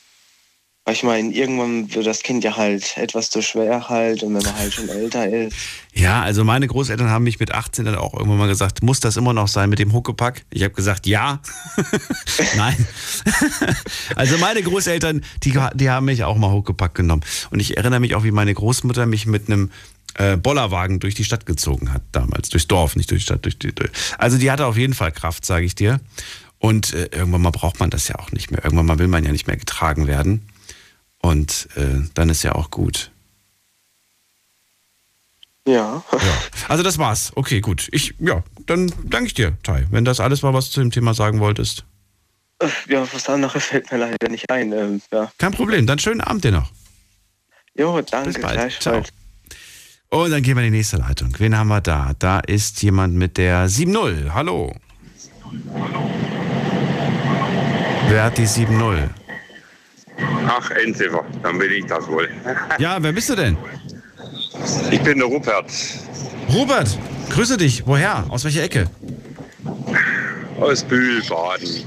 Weil 0.86 0.94
ich 0.94 1.02
meine, 1.02 1.34
irgendwann 1.34 1.92
wird 1.96 2.06
das 2.06 2.22
Kind 2.22 2.44
ja 2.44 2.58
halt 2.58 2.96
etwas 2.96 3.32
zu 3.32 3.42
schwer 3.42 3.90
halt 3.90 4.22
und 4.22 4.36
wenn 4.36 4.44
man 4.44 4.56
halt 4.56 4.72
schon 4.72 4.88
älter 4.88 5.28
ist. 5.28 5.58
Ja, 5.96 6.22
also 6.22 6.44
meine 6.44 6.68
Großeltern 6.68 7.10
haben 7.10 7.24
mich 7.24 7.40
mit 7.40 7.52
18 7.52 7.86
dann 7.86 7.96
auch 7.96 8.14
irgendwann 8.14 8.38
mal 8.38 8.48
gesagt, 8.48 8.84
muss 8.84 9.00
das 9.00 9.18
immer 9.18 9.34
noch 9.34 9.48
sein 9.48 9.72
mit 9.72 9.80
dem 9.80 9.94
Huckepack? 9.94 10.46
Ich 10.52 10.62
habe 10.62 10.76
gesagt, 10.76 11.08
ja. 11.08 11.42
Nein. 12.56 12.88
also 14.16 14.38
meine 14.38 14.62
Großeltern, 14.62 15.24
die, 15.44 15.58
die 15.74 15.90
haben 15.90 16.06
mich 16.06 16.24
auch 16.24 16.38
mal 16.38 16.52
Huckepack 16.52 16.94
genommen. 16.94 17.24
Und 17.50 17.60
ich 17.60 17.78
erinnere 17.78 18.00
mich 18.00 18.14
auch, 18.14 18.24
wie 18.24 18.32
meine 18.32 18.54
Großmutter 18.54 19.08
mich 19.08 19.26
mit 19.26 19.48
einem 19.48 19.72
äh, 20.20 20.38
Bollerwagen 20.38 21.00
durch 21.00 21.16
die 21.16 21.24
Stadt 21.24 21.48
gezogen 21.48 21.94
hat 21.94 22.04
damals. 22.12 22.50
Durchs 22.50 22.68
Dorf, 22.68 22.96
nicht 22.96 23.10
durch 23.10 23.22
die 23.22 23.26
Stadt. 23.26 23.44
Durch 23.44 23.58
die, 23.58 23.74
durch. 23.74 23.90
Also 24.20 24.38
die 24.38 24.52
hatte 24.52 24.68
auf 24.68 24.78
jeden 24.78 24.94
Fall 24.94 25.12
Kraft, 25.12 25.48
sage 25.48 25.66
ich 25.66 25.74
dir. 25.74 26.00
Und 26.60 26.94
äh, 26.94 27.10
irgendwann 27.12 27.42
mal 27.42 27.50
braucht 27.50 27.80
man 27.80 27.90
das 27.90 28.08
ja 28.08 28.20
auch 28.20 28.32
nicht 28.32 28.52
mehr. 28.52 28.64
Irgendwann 28.64 28.86
mal 28.86 29.00
will 29.00 29.08
man 29.08 29.24
ja 29.24 29.32
nicht 29.32 29.48
mehr 29.48 29.58
getragen 29.58 30.06
werden. 30.06 30.48
Und 31.26 31.70
äh, 31.76 32.08
dann 32.14 32.30
ist 32.30 32.44
ja 32.44 32.54
auch 32.54 32.70
gut. 32.70 33.12
Ja. 35.68 36.04
Also 36.68 36.84
das 36.84 37.00
war's. 37.00 37.32
Okay, 37.34 37.62
gut. 37.62 37.90
Ich, 37.92 38.14
ja, 38.20 38.44
dann 38.68 38.92
danke 39.04 39.26
ich 39.26 39.34
dir, 39.34 39.58
Tai. 39.64 39.88
Wenn 39.90 40.06
das 40.06 40.20
alles 40.20 40.44
war, 40.44 40.54
was 40.54 40.68
du 40.68 40.74
zu 40.74 40.80
dem 40.82 40.92
Thema 40.92 41.16
sagen 41.16 41.40
wolltest. 41.40 41.84
Ja, 42.88 43.12
was 43.12 43.28
anderes 43.28 43.66
fällt 43.66 43.92
mir 43.92 43.98
leider 43.98 44.30
nicht 44.30 44.52
ein. 44.52 44.72
Ähm, 44.72 45.02
ja. 45.12 45.32
Kein 45.40 45.52
Problem. 45.52 45.88
Dann 45.88 45.98
schönen 45.98 46.22
Abend 46.22 46.44
dir 46.44 46.52
noch. 46.52 46.72
Jo, 47.76 48.00
danke, 48.02 48.30
Bis 48.30 48.42
bald. 48.42 48.54
gleichfalls. 48.54 49.10
Und 50.10 50.30
dann 50.30 50.44
gehen 50.44 50.56
wir 50.56 50.64
in 50.64 50.72
die 50.72 50.78
nächste 50.78 50.98
Leitung. 50.98 51.34
Wen 51.40 51.58
haben 51.58 51.70
wir 51.70 51.82
da? 51.82 52.12
Da 52.20 52.40
ist 52.40 52.84
jemand 52.84 53.16
mit 53.16 53.38
der 53.38 53.68
7-0. 53.68 54.32
Hallo. 54.32 54.76
Wer 58.10 58.24
hat 58.24 58.38
die 58.38 58.48
7-0? 58.48 59.10
Ach, 60.48 60.72
Endziffer, 60.72 61.24
dann 61.44 61.58
bin 61.58 61.72
ich 61.72 61.86
das 61.86 62.08
wohl. 62.08 62.30
Ja, 62.80 62.98
wer 63.02 63.12
bist 63.12 63.30
du 63.30 63.36
denn? 63.36 63.58
Ich 64.92 65.02
bin 65.02 65.18
der 65.18 65.28
Rupert 65.28 65.72
Robert, 66.54 66.98
grüße 67.32 67.58
dich. 67.58 67.84
Woher? 67.86 68.26
Aus 68.30 68.44
welcher 68.46 68.64
Ecke? 68.64 68.86
aus 70.60 70.84
Bühlbaden. 70.84 71.84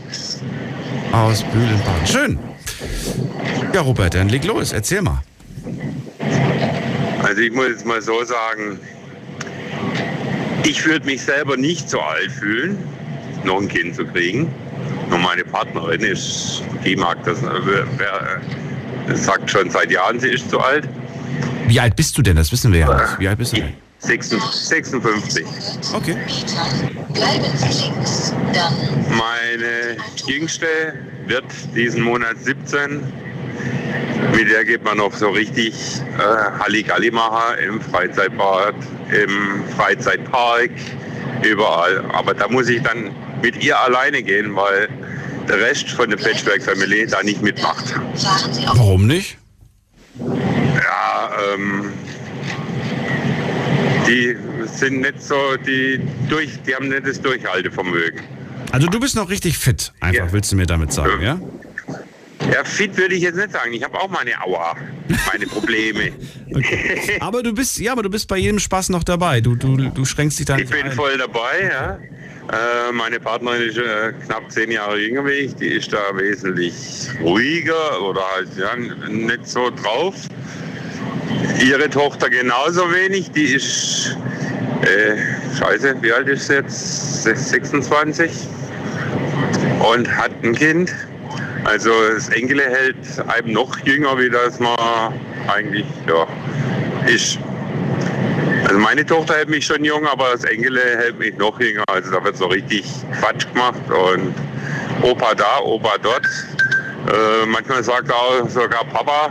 Aus 1.12 1.42
Bühlenbahn. 1.42 2.06
Schön. 2.06 2.38
Ja, 3.72 3.80
Robert, 3.80 4.14
dann 4.14 4.28
leg 4.28 4.44
los. 4.44 4.72
Erzähl 4.72 5.02
mal. 5.02 5.22
Also 7.22 7.40
ich 7.40 7.52
muss 7.52 7.68
jetzt 7.68 7.86
mal 7.86 8.00
so 8.00 8.22
sagen, 8.24 8.78
ich 10.64 10.84
würde 10.84 11.06
mich 11.06 11.22
selber 11.22 11.56
nicht 11.56 11.88
so 11.88 12.00
alt 12.00 12.30
fühlen, 12.30 12.78
noch 13.44 13.60
ein 13.60 13.68
Kind 13.68 13.96
zu 13.96 14.04
kriegen. 14.06 14.52
Nur 15.08 15.18
meine 15.18 15.44
Partnerin 15.44 16.00
ist, 16.00 16.62
die 16.84 16.96
mag 16.96 17.22
das, 17.24 17.42
äh, 17.42 17.48
wer, 17.64 17.86
wer, 17.96 19.16
sagt 19.16 19.50
schon 19.50 19.70
seit 19.70 19.90
Jahren, 19.90 20.20
sie 20.20 20.28
ist 20.28 20.50
zu 20.50 20.60
alt. 20.60 20.88
Wie 21.66 21.80
alt 21.80 21.96
bist 21.96 22.16
du 22.18 22.22
denn? 22.22 22.36
Das 22.36 22.52
wissen 22.52 22.72
wir 22.72 22.80
ja 22.80 22.94
nicht. 22.94 23.18
Wie 23.18 23.28
alt 23.28 23.38
bist 23.38 23.52
du 23.52 23.56
denn? 23.56 23.74
56. 24.00 25.44
Okay. 25.92 26.16
Meine 29.10 29.96
Jüngste 30.26 30.66
wird 31.26 31.44
diesen 31.74 32.02
Monat 32.02 32.36
17. 32.38 33.02
Mit 34.32 34.50
der 34.50 34.64
geht 34.64 34.84
man 34.84 34.98
noch 34.98 35.12
so 35.12 35.30
richtig 35.30 35.74
äh, 36.18 36.60
Halligalli 36.60 37.10
machen 37.10 37.58
im 37.66 37.80
Freizeitbad, 37.80 38.74
im 39.10 39.64
Freizeitpark, 39.76 40.70
überall. 41.42 42.04
Aber 42.12 42.34
da 42.34 42.48
muss 42.48 42.68
ich 42.68 42.82
dann 42.82 43.10
mit 43.42 43.62
ihr 43.62 43.78
alleine 43.78 44.22
gehen, 44.22 44.54
weil 44.56 44.88
der 45.48 45.58
Rest 45.60 45.88
von 45.90 46.10
der 46.10 46.16
Patchwork-Familie 46.16 47.06
da 47.06 47.22
nicht 47.22 47.42
mitmacht. 47.42 47.94
Warum 48.74 49.06
nicht? 49.06 49.38
Ja, 50.18 51.30
ähm, 51.54 51.92
die 54.06 54.36
sind 54.66 55.00
nicht 55.00 55.22
so, 55.22 55.56
die 55.66 56.00
durch, 56.28 56.50
die 56.66 56.74
haben 56.74 56.88
nicht 56.88 57.06
das 57.06 57.20
Durchhaltevermögen. 57.20 58.20
Also 58.72 58.86
du 58.86 59.00
bist 59.00 59.16
noch 59.16 59.30
richtig 59.30 59.56
fit, 59.58 59.92
einfach, 60.00 60.32
willst 60.32 60.52
du 60.52 60.56
mir 60.56 60.66
damit 60.66 60.92
sagen, 60.92 61.22
ja? 61.22 61.40
Ja, 62.52 62.64
fit 62.64 62.96
würde 62.96 63.14
ich 63.14 63.22
jetzt 63.22 63.36
nicht 63.36 63.52
sagen. 63.52 63.72
Ich 63.72 63.82
habe 63.82 63.98
auch 64.00 64.08
meine 64.08 64.30
Aua, 64.42 64.76
meine 65.30 65.46
Probleme. 65.46 66.12
Aber 67.20 67.42
du 67.42 67.52
bist, 67.52 67.78
ja, 67.78 67.92
aber 67.92 68.02
du 68.02 68.08
bist 68.10 68.26
bei 68.28 68.38
jedem 68.38 68.58
Spaß 68.58 68.88
noch 68.88 69.04
dabei. 69.04 69.40
Du, 69.42 69.54
du, 69.54 69.76
du 69.76 70.04
schränkst 70.06 70.38
dich 70.38 70.46
da 70.46 70.54
Ich 70.56 70.62
nicht 70.62 70.72
bin 70.72 70.86
ein. 70.86 70.92
voll 70.92 71.18
dabei, 71.18 71.70
ja. 71.70 71.98
Äh, 72.50 72.92
meine 72.92 73.20
Partnerin 73.20 73.68
ist 73.68 73.76
äh, 73.76 74.12
knapp 74.24 74.50
zehn 74.50 74.70
Jahre 74.70 74.98
jünger 74.98 75.26
wie 75.26 75.32
ich. 75.32 75.54
Die 75.56 75.68
ist 75.68 75.92
da 75.92 75.98
wesentlich 76.14 76.74
ruhiger 77.22 78.00
oder 78.02 78.22
halt 78.34 78.48
ja, 78.56 78.74
nicht 79.08 79.46
so 79.46 79.70
drauf. 79.70 80.14
Ihre 81.62 81.90
Tochter 81.90 82.30
genauso 82.30 82.90
wenig. 82.90 83.30
Die 83.32 83.52
ist, 83.54 84.16
äh, 84.80 85.16
scheiße, 85.58 85.96
wie 86.00 86.10
alt 86.10 86.28
ist 86.28 86.46
sie 86.46 86.54
jetzt? 86.54 87.24
26 87.24 88.30
und 89.92 90.16
hat 90.16 90.30
ein 90.42 90.54
Kind. 90.54 90.94
Also 91.64 91.90
das 92.14 92.30
Enkel 92.30 92.60
hält 92.60 92.96
einem 93.28 93.52
noch 93.52 93.78
jünger, 93.80 94.18
wie 94.18 94.30
das 94.30 94.58
man 94.58 95.12
eigentlich 95.48 95.84
ja, 96.06 96.26
ist. 97.06 97.38
Also 98.68 98.78
meine 98.80 99.04
Tochter 99.04 99.34
hält 99.34 99.48
mich 99.48 99.64
schon 99.64 99.82
jung, 99.82 100.06
aber 100.06 100.32
das 100.32 100.44
Enkel 100.44 100.78
hält 100.78 101.18
mich 101.18 101.34
noch 101.38 101.58
jünger. 101.58 101.84
Also 101.88 102.10
da 102.10 102.22
wird 102.22 102.36
so 102.36 102.46
richtig 102.46 102.84
Quatsch 103.18 103.46
gemacht 103.52 103.80
und 103.88 104.34
Opa 105.02 105.34
da, 105.34 105.58
Opa 105.62 105.96
dort. 106.02 106.24
Äh, 106.26 107.46
manchmal 107.46 107.82
sagt 107.82 108.08
er 108.10 108.14
auch 108.16 108.48
sogar 108.48 108.84
Papa, 108.84 109.30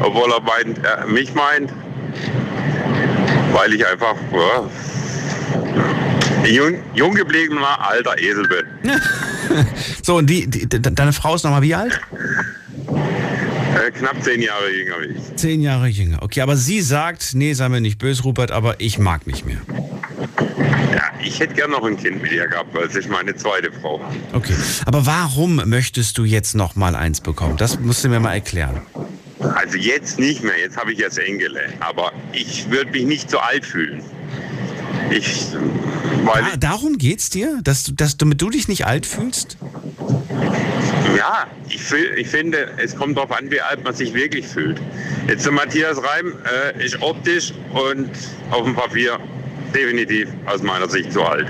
obwohl 0.00 0.32
er 0.32 0.40
meint, 0.40 0.78
äh, 0.78 1.06
mich 1.06 1.32
meint, 1.34 1.72
weil 3.52 3.72
ich 3.74 3.86
einfach 3.86 4.16
ja, 4.32 4.68
jung, 6.48 6.82
jung 6.94 7.14
gebliebener 7.14 7.78
alter 7.88 8.18
Esel 8.18 8.48
bin. 8.48 8.66
So, 10.02 10.16
und 10.16 10.26
die, 10.30 10.48
die, 10.48 10.66
de- 10.66 10.80
deine 10.80 11.12
Frau 11.12 11.34
ist 11.34 11.44
nochmal 11.44 11.60
wie 11.62 11.74
alt? 11.74 12.00
Äh, 13.74 13.90
knapp 13.90 14.22
zehn 14.22 14.42
Jahre 14.42 14.70
jünger 14.70 14.94
wie 15.00 15.06
ich. 15.18 15.36
Zehn 15.36 15.60
Jahre 15.62 15.86
jünger. 15.88 16.22
Okay, 16.22 16.40
aber 16.42 16.56
sie 16.56 16.80
sagt, 16.82 17.30
nee, 17.34 17.52
sei 17.54 17.68
mir 17.68 17.80
nicht 17.80 17.98
böse, 17.98 18.22
Rupert, 18.22 18.50
aber 18.50 18.80
ich 18.80 18.98
mag 18.98 19.26
nicht 19.26 19.46
mehr. 19.46 19.58
Ja, 20.94 21.02
ich 21.24 21.40
hätte 21.40 21.54
gern 21.54 21.70
noch 21.70 21.82
ein 21.84 21.96
Kind 21.96 22.22
mit 22.22 22.32
ihr 22.32 22.46
gehabt, 22.48 22.74
weil 22.74 22.84
es 22.86 22.94
ist 22.94 23.08
meine 23.08 23.34
zweite 23.34 23.72
Frau. 23.72 24.00
Okay, 24.32 24.54
aber 24.84 25.06
warum 25.06 25.56
möchtest 25.68 26.18
du 26.18 26.24
jetzt 26.24 26.54
noch 26.54 26.76
mal 26.76 26.94
eins 26.94 27.20
bekommen? 27.20 27.56
Das 27.56 27.78
musst 27.80 28.04
du 28.04 28.08
mir 28.08 28.20
mal 28.20 28.34
erklären. 28.34 28.82
Also 29.40 29.76
jetzt 29.76 30.18
nicht 30.18 30.44
mehr, 30.44 30.58
jetzt 30.58 30.76
habe 30.76 30.92
ich 30.92 30.98
jetzt 30.98 31.18
Engele. 31.18 31.60
Aber 31.80 32.12
ich 32.32 32.70
würde 32.70 32.90
mich 32.92 33.04
nicht 33.04 33.30
so 33.30 33.38
alt 33.38 33.64
fühlen. 33.64 34.02
Ich, 35.10 35.46
weil 36.24 36.42
Ah, 36.44 36.56
darum 36.58 36.96
geht's 36.98 37.28
dir, 37.30 37.60
dass 37.64 37.84
du, 37.84 37.92
dass, 37.92 38.16
damit 38.16 38.40
du 38.40 38.50
dich 38.50 38.68
nicht 38.68 38.86
alt 38.86 39.04
fühlst? 39.06 39.56
Ja, 41.16 41.46
ich, 41.68 41.82
fühl, 41.82 42.14
ich 42.16 42.28
finde, 42.28 42.68
es 42.76 42.96
kommt 42.96 43.16
darauf 43.16 43.32
an, 43.36 43.50
wie 43.50 43.60
alt 43.60 43.84
man 43.84 43.94
sich 43.94 44.14
wirklich 44.14 44.46
fühlt. 44.46 44.80
Jetzt 45.28 45.44
der 45.44 45.52
Matthias 45.52 45.98
Reim 45.98 46.34
äh, 46.76 46.84
ist 46.84 47.00
optisch 47.02 47.52
und 47.72 48.10
auf 48.50 48.64
dem 48.64 48.74
Papier 48.74 49.18
definitiv 49.74 50.28
aus 50.46 50.62
meiner 50.62 50.88
Sicht 50.88 51.12
zu 51.12 51.22
alt. 51.22 51.46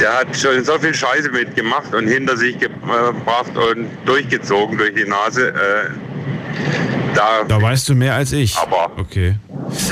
Der 0.00 0.18
hat 0.18 0.36
schon 0.36 0.64
so 0.64 0.78
viel 0.78 0.94
Scheiße 0.94 1.30
mitgemacht 1.30 1.94
und 1.94 2.08
hinter 2.08 2.36
sich 2.36 2.58
gebracht 2.58 3.52
und 3.56 3.88
durchgezogen 4.06 4.78
durch 4.78 4.94
die 4.94 5.04
Nase. 5.04 5.48
Äh, 5.48 5.90
da, 7.14 7.44
Da 7.46 7.60
weißt 7.60 7.88
du 7.88 7.94
mehr 7.94 8.14
als 8.14 8.32
ich. 8.32 8.56
Aber 8.56 8.92
okay. 8.98 9.36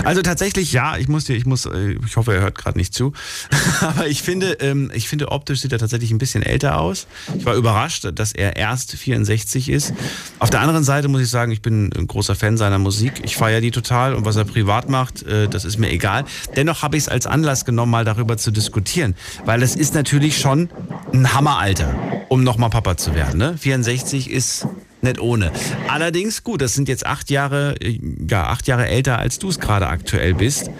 Also 0.04 0.22
tatsächlich, 0.22 0.72
ja, 0.72 0.96
ich 0.96 1.08
muss 1.08 1.24
dir, 1.24 1.36
ich 1.36 1.46
muss, 1.46 1.66
äh, 1.66 1.96
ich 2.06 2.16
hoffe, 2.16 2.34
er 2.34 2.40
hört 2.40 2.56
gerade 2.56 2.78
nicht 2.78 2.94
zu. 2.94 3.12
Aber 3.80 4.06
ich 4.06 4.22
finde, 4.22 4.52
ähm, 4.60 4.90
ich 4.94 5.08
finde, 5.08 5.30
optisch 5.30 5.60
sieht 5.60 5.72
er 5.72 5.78
tatsächlich 5.78 6.10
ein 6.10 6.18
bisschen 6.18 6.42
älter 6.42 6.78
aus. 6.78 7.06
Ich 7.36 7.44
war 7.44 7.54
überrascht, 7.54 8.08
dass 8.14 8.32
er 8.32 8.56
erst 8.56 8.92
64 8.92 9.68
ist. 9.68 9.92
Auf 10.38 10.50
der 10.50 10.60
anderen 10.60 10.84
Seite 10.84 11.08
muss 11.08 11.22
ich 11.22 11.30
sagen, 11.30 11.52
ich 11.52 11.62
bin 11.62 11.90
ein 11.96 12.06
großer 12.06 12.34
Fan 12.34 12.56
seiner 12.56 12.78
Musik. 12.78 13.20
Ich 13.24 13.36
feiere 13.36 13.60
die 13.60 13.70
total 13.70 14.14
und 14.14 14.24
was 14.24 14.36
er 14.36 14.44
privat 14.44 14.88
macht, 14.88 15.22
äh, 15.22 15.48
das 15.48 15.64
ist 15.64 15.78
mir 15.78 15.90
egal. 15.90 16.24
Dennoch 16.56 16.82
habe 16.82 16.96
ich 16.96 17.04
es 17.04 17.08
als 17.08 17.26
Anlass 17.26 17.64
genommen, 17.64 17.92
mal 17.92 18.04
darüber 18.04 18.36
zu 18.36 18.50
diskutieren, 18.50 19.14
weil 19.44 19.62
es 19.62 19.76
ist 19.76 19.94
natürlich 19.94 20.38
schon 20.38 20.68
ein 21.12 21.32
Hammeralter, 21.34 21.94
um 22.28 22.44
nochmal 22.44 22.70
Papa 22.70 22.96
zu 22.96 23.14
werden. 23.14 23.38
Ne? 23.38 23.56
64 23.58 24.30
ist 24.30 24.66
nicht 25.02 25.20
ohne. 25.20 25.52
Allerdings, 25.88 26.44
gut, 26.44 26.60
das 26.60 26.74
sind 26.74 26.88
jetzt 26.88 27.06
acht 27.06 27.30
Jahre, 27.30 27.76
äh, 27.80 27.98
ja, 28.28 28.48
acht 28.48 28.66
Jahre 28.66 28.86
älter, 28.86 29.18
als 29.18 29.38
du 29.38 29.48
es 29.48 29.60
gerade 29.60 29.88
aktuell 29.88 30.34
bist. 30.34 30.70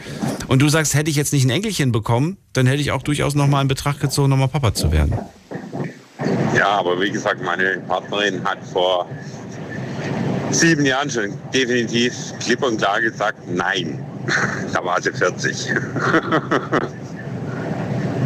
Und 0.49 0.61
du 0.61 0.69
sagst, 0.69 0.95
hätte 0.95 1.11
ich 1.11 1.17
jetzt 1.17 1.33
nicht 1.33 1.45
ein 1.45 1.51
Enkelchen 1.51 1.93
bekommen, 1.93 2.37
dann 2.53 2.67
hätte 2.67 2.81
ich 2.81 2.91
auch 2.91 3.03
durchaus 3.03 3.35
nochmal 3.35 3.63
in 3.63 3.69
Betracht 3.69 4.01
gezogen, 4.01 4.31
nochmal 4.31 4.49
Papa 4.49 4.75
zu 4.75 4.93
werden. 4.93 5.15
ja, 6.57 6.69
aber 6.69 7.01
wie 7.01 7.11
gesagt, 7.11 7.43
meine 7.43 7.79
Partnerin 7.87 8.45
hat 8.45 8.59
vor 8.73 9.07
sieben 10.51 10.85
Jahren 10.85 11.11
schon 11.11 11.35
definitiv 11.53 12.15
klipp 12.41 12.63
und 12.63 12.79
klar 12.79 13.01
gesagt, 13.01 13.39
nein. 13.49 14.05
Da 14.75 14.85
war 14.85 15.01
sie 15.01 15.11
40. 15.11 15.73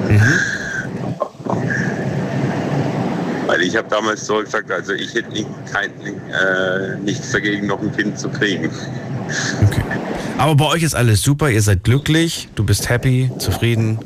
Weil 3.62 3.68
ich 3.68 3.76
habe 3.76 3.88
damals 3.88 4.26
so 4.26 4.38
gesagt, 4.38 4.72
also 4.72 4.92
ich 4.92 5.14
hätte 5.14 5.30
nicht, 5.30 5.46
kein, 5.72 5.90
äh, 6.00 6.96
nichts 7.00 7.30
dagegen, 7.30 7.68
noch 7.68 7.80
ein 7.80 7.94
Kind 7.94 8.18
zu 8.18 8.28
kriegen. 8.28 8.68
Aber 10.36 10.56
bei 10.56 10.64
euch 10.66 10.82
ist 10.82 10.94
alles 10.94 11.22
super, 11.22 11.48
ihr 11.48 11.62
seid 11.62 11.84
glücklich, 11.84 12.48
du 12.56 12.64
bist 12.64 12.88
happy, 12.88 13.30
zufrieden. 13.38 14.00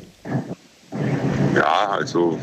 Ja, 1.55 1.89
also 1.91 2.39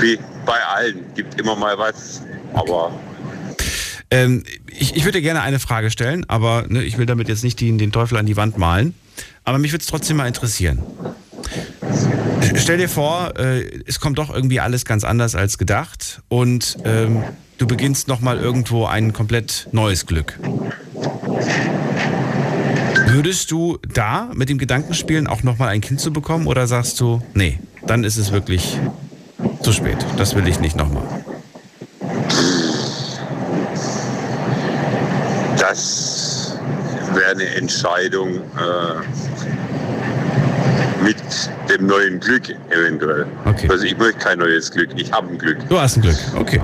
wie 0.00 0.18
bei 0.44 0.58
allen, 0.74 1.04
gibt 1.14 1.40
immer 1.40 1.54
mal 1.54 1.78
was, 1.78 2.22
aber 2.54 2.90
Ähm, 4.10 4.42
ich, 4.66 4.96
ich 4.96 5.04
würde 5.04 5.22
gerne 5.22 5.42
eine 5.42 5.60
Frage 5.60 5.90
stellen, 5.92 6.24
aber 6.28 6.64
ne, 6.66 6.82
ich 6.82 6.98
will 6.98 7.06
damit 7.06 7.28
jetzt 7.28 7.44
nicht 7.44 7.60
die, 7.60 7.76
den 7.76 7.92
Teufel 7.92 8.18
an 8.18 8.26
die 8.26 8.36
Wand 8.36 8.58
malen. 8.58 8.94
Aber 9.48 9.56
mich 9.56 9.72
würde 9.72 9.80
es 9.80 9.88
trotzdem 9.88 10.18
mal 10.18 10.26
interessieren. 10.26 10.82
Stell 12.54 12.76
dir 12.76 12.88
vor, 12.90 13.32
äh, 13.38 13.62
es 13.86 13.98
kommt 13.98 14.18
doch 14.18 14.28
irgendwie 14.28 14.60
alles 14.60 14.84
ganz 14.84 15.04
anders 15.04 15.34
als 15.34 15.56
gedacht 15.56 16.20
und 16.28 16.76
ähm, 16.84 17.24
du 17.56 17.66
beginnst 17.66 18.08
nochmal 18.08 18.36
irgendwo 18.36 18.84
ein 18.84 19.14
komplett 19.14 19.68
neues 19.72 20.04
Glück. 20.04 20.38
Würdest 23.06 23.50
du 23.50 23.78
da 23.94 24.28
mit 24.34 24.50
dem 24.50 24.58
Gedanken 24.58 24.92
spielen, 24.92 25.26
auch 25.26 25.42
nochmal 25.42 25.70
ein 25.70 25.80
Kind 25.80 25.98
zu 25.98 26.12
bekommen 26.12 26.46
oder 26.46 26.66
sagst 26.66 27.00
du, 27.00 27.22
nee, 27.32 27.58
dann 27.86 28.04
ist 28.04 28.18
es 28.18 28.32
wirklich 28.32 28.78
zu 29.62 29.72
spät. 29.72 29.96
Das 30.18 30.34
will 30.34 30.46
ich 30.46 30.60
nicht 30.60 30.76
nochmal. 30.76 31.04
das 35.58 36.56
wäre 37.14 37.30
eine 37.32 37.46
Entscheidung 37.56 38.36
äh, 38.36 39.27
mit 41.02 41.16
dem 41.70 41.86
neuen 41.86 42.20
Glück 42.20 42.50
eventuell. 42.70 43.26
Also 43.68 43.84
ich 43.84 43.96
möchte 43.96 44.18
kein 44.18 44.38
neues 44.38 44.70
Glück, 44.70 44.90
ich 44.96 45.12
habe 45.12 45.28
ein 45.28 45.38
Glück. 45.38 45.58
Du 45.68 45.78
hast 45.78 45.96
ein 45.96 46.02
Glück, 46.02 46.16
okay. 46.36 46.60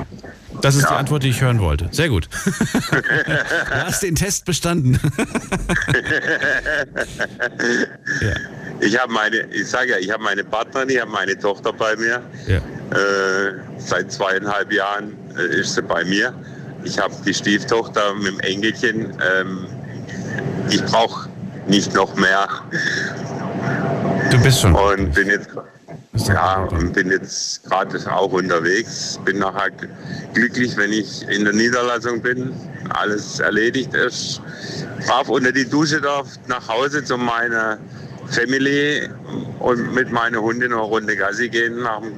Das 0.62 0.76
ist 0.76 0.88
die 0.88 0.94
Antwort, 0.94 1.22
die 1.24 1.28
ich 1.28 1.42
hören 1.42 1.60
wollte. 1.60 1.88
Sehr 1.90 2.08
gut. 2.08 2.28
du 2.90 3.84
hast 3.84 4.02
den 4.02 4.14
Test 4.14 4.44
bestanden. 4.44 4.98
Ich 8.80 8.98
habe 9.00 9.12
meine, 9.12 9.36
ich 9.52 9.68
sage 9.68 9.90
ja, 9.90 9.98
ich 9.98 10.10
habe 10.10 10.22
meine 10.22 10.44
Partnerin, 10.44 10.90
ich 10.90 11.00
habe 11.00 11.10
meine 11.10 11.38
Tochter 11.38 11.72
bei 11.72 11.96
mir. 11.96 12.20
Ja. 12.46 12.56
Äh, 12.56 13.54
seit 13.78 14.12
zweieinhalb 14.12 14.72
Jahren 14.72 15.16
äh, 15.38 15.60
ist 15.60 15.74
sie 15.74 15.82
bei 15.82 16.04
mir. 16.04 16.34
Ich 16.82 16.98
habe 16.98 17.14
die 17.24 17.32
Stieftochter 17.32 18.14
mit 18.14 18.32
dem 18.32 18.40
Enkelchen. 18.40 19.16
Ähm, 19.40 19.66
ich 20.70 20.84
brauche 20.84 21.28
nicht 21.66 21.94
noch 21.94 22.14
mehr. 22.16 22.48
Du 24.34 24.42
bist 24.42 24.62
schon. 24.62 24.74
Und 24.74 25.14
bin 25.14 25.28
jetzt, 25.28 25.48
ja, 26.26 26.64
und 26.64 26.92
bin 26.92 27.08
jetzt 27.08 27.62
gerade 27.62 28.12
auch 28.12 28.32
unterwegs. 28.32 29.20
Bin 29.24 29.38
nachher 29.38 29.70
glücklich, 30.32 30.76
wenn 30.76 30.92
ich 30.92 31.22
in 31.28 31.44
der 31.44 31.52
Niederlassung 31.52 32.20
bin. 32.20 32.52
Alles 32.88 33.38
erledigt 33.38 33.94
ist. 33.94 34.42
Brav 35.06 35.28
unter 35.28 35.52
die 35.52 35.64
Dusche 35.64 36.00
darf, 36.00 36.26
nach 36.48 36.66
Hause 36.66 37.04
zu 37.04 37.16
meiner 37.16 37.78
Family 38.26 39.08
und 39.60 39.94
mit 39.94 40.10
meiner 40.10 40.42
Hundin 40.42 40.72
noch 40.72 40.78
eine 40.78 40.86
Runde 40.88 41.16
Gassi 41.16 41.48
gehen 41.48 41.82
nach 41.82 42.00
dem 42.00 42.14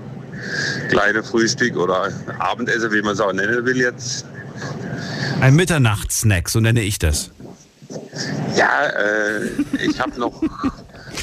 kleinen 0.89 1.23
Frühstück 1.23 1.77
oder 1.77 2.09
Abendessen, 2.39 2.93
wie 2.93 3.03
man 3.03 3.13
es 3.13 3.21
auch 3.21 3.35
nennen 3.35 3.63
will 3.67 3.77
jetzt. 3.77 4.25
Ein 5.43 5.55
Mitternachtssnack, 5.55 6.49
so 6.49 6.61
nenne 6.61 6.81
ich 6.81 6.99
das. 6.99 7.31
Ja, 8.57 8.87
äh, 8.87 9.49
ich 9.87 10.01
habe 10.01 10.19
noch 10.19 10.41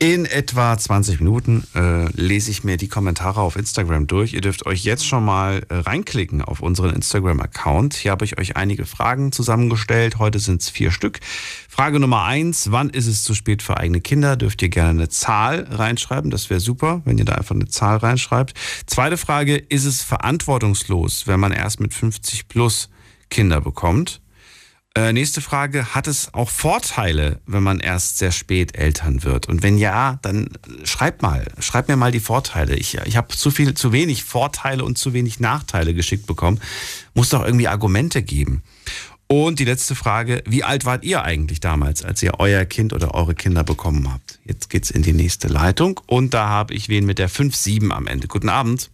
In 0.00 0.26
etwa 0.26 0.78
20 0.78 1.18
Minuten 1.18 1.66
äh, 1.74 2.08
lese 2.12 2.52
ich 2.52 2.62
mir 2.62 2.76
die 2.76 2.86
Kommentare 2.86 3.40
auf 3.40 3.56
Instagram 3.56 4.06
durch. 4.06 4.32
Ihr 4.32 4.40
dürft 4.40 4.64
euch 4.64 4.84
jetzt 4.84 5.04
schon 5.04 5.24
mal 5.24 5.66
äh, 5.70 5.74
reinklicken 5.74 6.40
auf 6.40 6.60
unseren 6.60 6.94
Instagram-Account. 6.94 7.94
Hier 7.94 8.12
habe 8.12 8.24
ich 8.24 8.38
euch 8.38 8.56
einige 8.56 8.86
Fragen 8.86 9.32
zusammengestellt. 9.32 10.20
Heute 10.20 10.38
sind 10.38 10.62
es 10.62 10.70
vier 10.70 10.92
Stück. 10.92 11.18
Frage 11.68 11.98
Nummer 11.98 12.22
eins, 12.22 12.70
wann 12.70 12.90
ist 12.90 13.08
es 13.08 13.24
zu 13.24 13.34
spät 13.34 13.60
für 13.60 13.76
eigene 13.76 14.00
Kinder? 14.00 14.36
Dürft 14.36 14.62
ihr 14.62 14.68
gerne 14.68 14.90
eine 14.90 15.08
Zahl 15.08 15.66
reinschreiben. 15.68 16.30
Das 16.30 16.48
wäre 16.48 16.60
super, 16.60 17.02
wenn 17.04 17.18
ihr 17.18 17.24
da 17.24 17.32
einfach 17.32 17.56
eine 17.56 17.66
Zahl 17.66 17.96
reinschreibt. 17.96 18.54
Zweite 18.86 19.16
Frage, 19.16 19.56
ist 19.56 19.84
es 19.84 20.04
verantwortungslos, 20.04 21.26
wenn 21.26 21.40
man 21.40 21.50
erst 21.50 21.80
mit 21.80 21.92
50 21.92 22.46
plus 22.46 22.88
Kinder 23.30 23.60
bekommt? 23.60 24.20
Äh, 24.98 25.12
nächste 25.12 25.40
Frage, 25.40 25.94
hat 25.94 26.08
es 26.08 26.34
auch 26.34 26.50
Vorteile, 26.50 27.38
wenn 27.46 27.62
man 27.62 27.78
erst 27.78 28.18
sehr 28.18 28.32
spät 28.32 28.76
Eltern 28.76 29.22
wird? 29.22 29.46
Und 29.46 29.62
wenn 29.62 29.78
ja, 29.78 30.18
dann 30.22 30.48
schreibt 30.82 31.22
mal, 31.22 31.46
schreibt 31.60 31.88
mir 31.88 31.94
mal 31.94 32.10
die 32.10 32.18
Vorteile. 32.18 32.74
Ich, 32.74 32.96
ich 33.04 33.16
habe 33.16 33.28
zu 33.28 33.52
viel, 33.52 33.74
zu 33.74 33.92
wenig 33.92 34.24
Vorteile 34.24 34.84
und 34.84 34.98
zu 34.98 35.12
wenig 35.12 35.38
Nachteile 35.38 35.94
geschickt 35.94 36.26
bekommen. 36.26 36.60
Muss 37.14 37.28
doch 37.28 37.44
irgendwie 37.44 37.68
Argumente 37.68 38.22
geben. 38.22 38.64
Und 39.28 39.60
die 39.60 39.64
letzte 39.66 39.94
Frage, 39.94 40.42
wie 40.46 40.64
alt 40.64 40.84
wart 40.84 41.04
ihr 41.04 41.22
eigentlich 41.22 41.60
damals, 41.60 42.02
als 42.02 42.20
ihr 42.24 42.40
euer 42.40 42.64
Kind 42.64 42.92
oder 42.92 43.14
eure 43.14 43.36
Kinder 43.36 43.62
bekommen 43.62 44.12
habt? 44.12 44.40
Jetzt 44.46 44.68
geht's 44.68 44.90
in 44.90 45.02
die 45.02 45.12
nächste 45.12 45.46
Leitung 45.46 46.00
und 46.08 46.34
da 46.34 46.48
habe 46.48 46.74
ich 46.74 46.88
wen 46.88 47.06
mit 47.06 47.20
der 47.20 47.30
5-7 47.30 47.92
am 47.92 48.08
Ende. 48.08 48.26
Guten 48.26 48.48
Abend. 48.48 48.90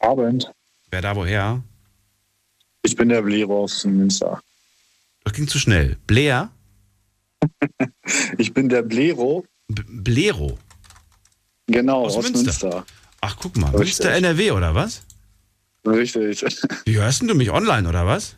Abend. 0.00 0.50
Wer 0.90 1.02
da 1.02 1.14
woher? 1.14 1.62
Ich 2.82 2.96
bin 2.96 3.10
der 3.10 3.22
Blero 3.22 3.62
aus 3.62 3.84
Münster. 3.84 4.40
Das 5.24 5.32
ging 5.32 5.48
zu 5.48 5.58
schnell. 5.58 5.96
Blair? 6.06 6.50
Ich 8.38 8.52
bin 8.54 8.68
der 8.68 8.82
Blero. 8.82 9.44
B 9.68 9.82
Blero? 9.86 10.58
Genau, 11.66 12.04
Aus 12.04 12.16
aus, 12.16 12.24
Münster. 12.24 12.44
Münster. 12.44 12.86
Ach, 13.20 13.36
guck 13.40 13.56
mal. 13.56 13.68
Richtig. 13.68 14.04
Münster 14.04 14.12
NRW 14.12 14.50
oder 14.52 14.74
was? 14.74 15.02
Richtig. 15.86 16.44
Wie 16.84 16.96
hörst 16.96 17.20
denn 17.20 17.28
du 17.28 17.34
mich 17.34 17.50
online 17.50 17.88
oder 17.88 18.06
was? 18.06 18.36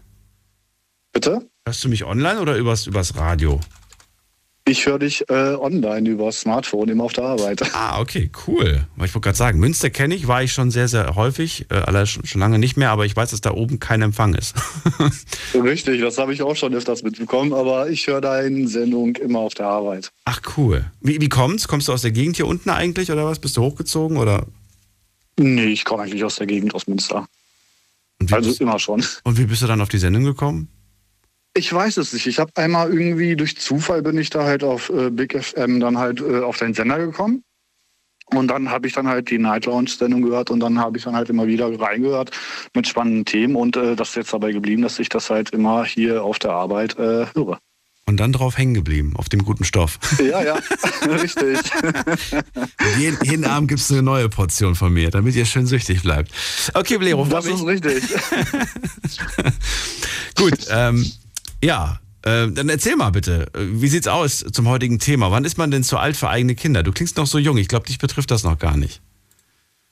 Bitte? 1.12 1.48
Hörst 1.66 1.84
du 1.84 1.88
mich 1.88 2.04
online 2.04 2.40
oder 2.40 2.56
übers, 2.56 2.86
übers 2.86 3.16
Radio? 3.16 3.60
Ich 4.66 4.86
höre 4.86 4.98
dich 4.98 5.28
äh, 5.28 5.56
online 5.56 6.08
über 6.08 6.26
das 6.26 6.40
Smartphone 6.40 6.88
immer 6.88 7.04
auf 7.04 7.12
der 7.12 7.24
Arbeit. 7.24 7.60
Ah, 7.74 8.00
okay, 8.00 8.30
cool. 8.46 8.86
Ich 8.96 9.00
wollte 9.00 9.20
gerade 9.20 9.36
sagen, 9.36 9.58
Münster 9.58 9.90
kenne 9.90 10.14
ich, 10.14 10.26
war 10.26 10.42
ich 10.42 10.52
schon 10.52 10.70
sehr, 10.70 10.88
sehr 10.88 11.16
häufig, 11.16 11.66
äh, 11.70 11.74
alle 11.74 12.06
schon, 12.06 12.24
schon 12.24 12.40
lange 12.40 12.58
nicht 12.58 12.76
mehr, 12.76 12.90
aber 12.90 13.04
ich 13.04 13.14
weiß, 13.14 13.30
dass 13.30 13.40
da 13.42 13.50
oben 13.50 13.78
kein 13.78 14.00
Empfang 14.00 14.34
ist. 14.34 14.54
Richtig, 15.54 16.00
das 16.00 16.16
habe 16.16 16.32
ich 16.32 16.40
auch 16.40 16.56
schon 16.56 16.72
öfters 16.74 17.02
mitbekommen, 17.02 17.52
aber 17.52 17.90
ich 17.90 18.06
höre 18.06 18.22
deine 18.22 18.66
Sendung 18.68 19.16
immer 19.16 19.40
auf 19.40 19.54
der 19.54 19.66
Arbeit. 19.66 20.12
Ach, 20.24 20.40
cool. 20.56 20.84
Wie, 21.00 21.20
wie 21.20 21.28
kommt's? 21.28 21.68
Kommst 21.68 21.88
du 21.88 21.92
aus 21.92 22.02
der 22.02 22.12
Gegend 22.12 22.36
hier 22.36 22.46
unten 22.46 22.70
eigentlich 22.70 23.12
oder 23.12 23.26
was? 23.26 23.40
Bist 23.40 23.56
du 23.58 23.62
hochgezogen 23.62 24.16
oder? 24.16 24.46
Nee, 25.36 25.66
ich 25.66 25.84
komme 25.84 26.04
eigentlich 26.04 26.24
aus 26.24 26.36
der 26.36 26.46
Gegend, 26.46 26.74
aus 26.74 26.86
Münster. 26.86 27.26
Also 28.30 28.54
immer 28.62 28.78
schon. 28.78 29.04
Und 29.24 29.36
wie 29.36 29.44
bist 29.44 29.62
du 29.62 29.66
dann 29.66 29.80
auf 29.80 29.88
die 29.88 29.98
Sendung 29.98 30.24
gekommen? 30.24 30.68
Ich 31.56 31.72
weiß 31.72 31.98
es 31.98 32.12
nicht. 32.12 32.26
Ich 32.26 32.38
habe 32.38 32.50
einmal 32.56 32.92
irgendwie 32.92 33.36
durch 33.36 33.56
Zufall 33.56 34.02
bin 34.02 34.18
ich 34.18 34.30
da 34.30 34.44
halt 34.44 34.64
auf 34.64 34.90
äh, 34.90 35.10
Big 35.10 35.40
FM 35.40 35.80
dann 35.80 35.98
halt 35.98 36.20
äh, 36.20 36.40
auf 36.40 36.58
deinen 36.58 36.74
Sender 36.74 36.98
gekommen. 36.98 37.44
Und 38.26 38.48
dann 38.48 38.70
habe 38.70 38.86
ich 38.86 38.94
dann 38.94 39.06
halt 39.06 39.30
die 39.30 39.38
Night 39.38 39.66
Lounge 39.66 39.90
Sendung 39.90 40.22
gehört 40.22 40.50
und 40.50 40.60
dann 40.60 40.78
habe 40.78 40.96
ich 40.96 41.04
dann 41.04 41.14
halt 41.14 41.28
immer 41.28 41.46
wieder 41.46 41.78
reingehört 41.78 42.30
mit 42.74 42.88
spannenden 42.88 43.24
Themen 43.24 43.54
und 43.54 43.76
äh, 43.76 43.94
das 43.96 44.10
ist 44.10 44.16
jetzt 44.16 44.32
dabei 44.32 44.50
geblieben, 44.52 44.82
dass 44.82 44.98
ich 44.98 45.10
das 45.10 45.28
halt 45.30 45.50
immer 45.50 45.84
hier 45.84 46.24
auf 46.24 46.38
der 46.38 46.52
Arbeit 46.52 46.98
äh, 46.98 47.26
höre. 47.34 47.58
Und 48.06 48.18
dann 48.18 48.32
drauf 48.32 48.58
hängen 48.58 48.74
geblieben, 48.74 49.14
auf 49.16 49.30
dem 49.30 49.44
guten 49.44 49.64
Stoff. 49.64 49.98
Ja, 50.18 50.42
ja, 50.42 50.58
richtig. 51.08 51.58
jeden, 52.98 53.18
jeden 53.24 53.44
Abend 53.44 53.68
gibst 53.68 53.88
du 53.88 53.94
eine 53.94 54.02
neue 54.02 54.28
Portion 54.28 54.74
von 54.74 54.92
mir, 54.92 55.10
damit 55.10 55.34
ihr 55.36 55.46
schön 55.46 55.66
süchtig 55.66 56.02
bleibt. 56.02 56.30
Okay, 56.74 56.98
Blero, 56.98 57.24
Das 57.24 57.46
ist 57.46 57.64
richtig. 57.64 58.04
Gut, 60.36 60.66
ähm, 60.70 61.10
ja, 61.64 62.00
äh, 62.22 62.48
dann 62.48 62.68
erzähl 62.68 62.96
mal 62.96 63.10
bitte, 63.10 63.46
äh, 63.54 63.60
wie 63.80 63.88
sieht's 63.88 64.06
aus 64.06 64.44
zum 64.52 64.68
heutigen 64.68 64.98
Thema? 64.98 65.30
Wann 65.30 65.44
ist 65.44 65.58
man 65.58 65.70
denn 65.70 65.82
zu 65.82 65.96
alt 65.96 66.16
für 66.16 66.28
eigene 66.28 66.54
Kinder? 66.54 66.82
Du 66.82 66.92
klingst 66.92 67.16
noch 67.16 67.26
so 67.26 67.38
jung, 67.38 67.56
ich 67.56 67.68
glaube, 67.68 67.86
dich 67.86 67.98
betrifft 67.98 68.30
das 68.30 68.44
noch 68.44 68.58
gar 68.58 68.76
nicht. 68.76 69.00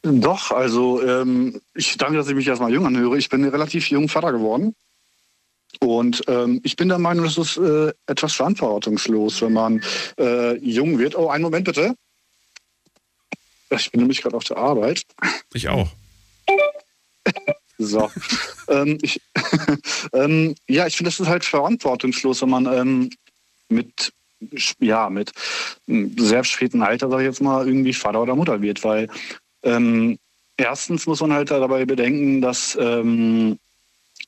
Doch, 0.02 0.50
also 0.50 1.02
ähm, 1.02 1.60
ich 1.74 1.96
danke, 1.96 2.16
dass 2.16 2.28
ich 2.28 2.34
mich 2.34 2.46
erstmal 2.46 2.72
jung 2.72 2.86
anhöre. 2.86 3.16
Ich 3.16 3.28
bin 3.28 3.44
relativ 3.44 3.88
jung 3.88 4.08
Vater 4.08 4.32
geworden. 4.32 4.74
Und 5.80 6.22
ähm, 6.28 6.60
ich 6.64 6.76
bin 6.76 6.88
der 6.88 6.98
Meinung, 6.98 7.24
das 7.24 7.38
ist 7.38 7.56
äh, 7.56 7.92
etwas 8.06 8.34
verantwortungslos, 8.34 9.40
wenn 9.42 9.52
man 9.52 9.82
äh, 10.18 10.56
jung 10.58 10.98
wird. 10.98 11.16
Oh, 11.16 11.28
einen 11.28 11.44
Moment 11.44 11.64
bitte. 11.64 11.94
Ich 13.70 13.90
bin 13.90 14.00
nämlich 14.00 14.20
gerade 14.20 14.36
auf 14.36 14.44
der 14.44 14.58
Arbeit. 14.58 15.04
Ich 15.54 15.68
auch. 15.68 15.88
So. 17.78 18.10
ähm, 18.68 18.98
ich, 19.02 19.20
ähm, 20.12 20.54
ja, 20.68 20.86
ich 20.86 20.96
finde, 20.96 21.10
das 21.10 21.20
ist 21.20 21.28
halt 21.28 21.44
verantwortungslos, 21.44 22.42
wenn 22.42 22.50
man 22.50 22.66
ähm, 22.66 23.10
mit, 23.68 24.12
ja, 24.78 25.08
mit 25.10 25.32
einem 25.88 26.16
sehr 26.18 26.44
späten 26.44 26.82
Alter, 26.82 27.08
sag 27.08 27.20
ich 27.20 27.26
jetzt 27.26 27.42
mal, 27.42 27.66
irgendwie 27.66 27.92
Vater 27.92 28.22
oder 28.22 28.36
Mutter 28.36 28.60
wird. 28.62 28.84
Weil 28.84 29.08
ähm, 29.62 30.18
erstens 30.56 31.06
muss 31.06 31.20
man 31.20 31.32
halt 31.32 31.50
dabei 31.50 31.84
bedenken, 31.84 32.40
dass 32.40 32.76
ähm, 32.80 33.58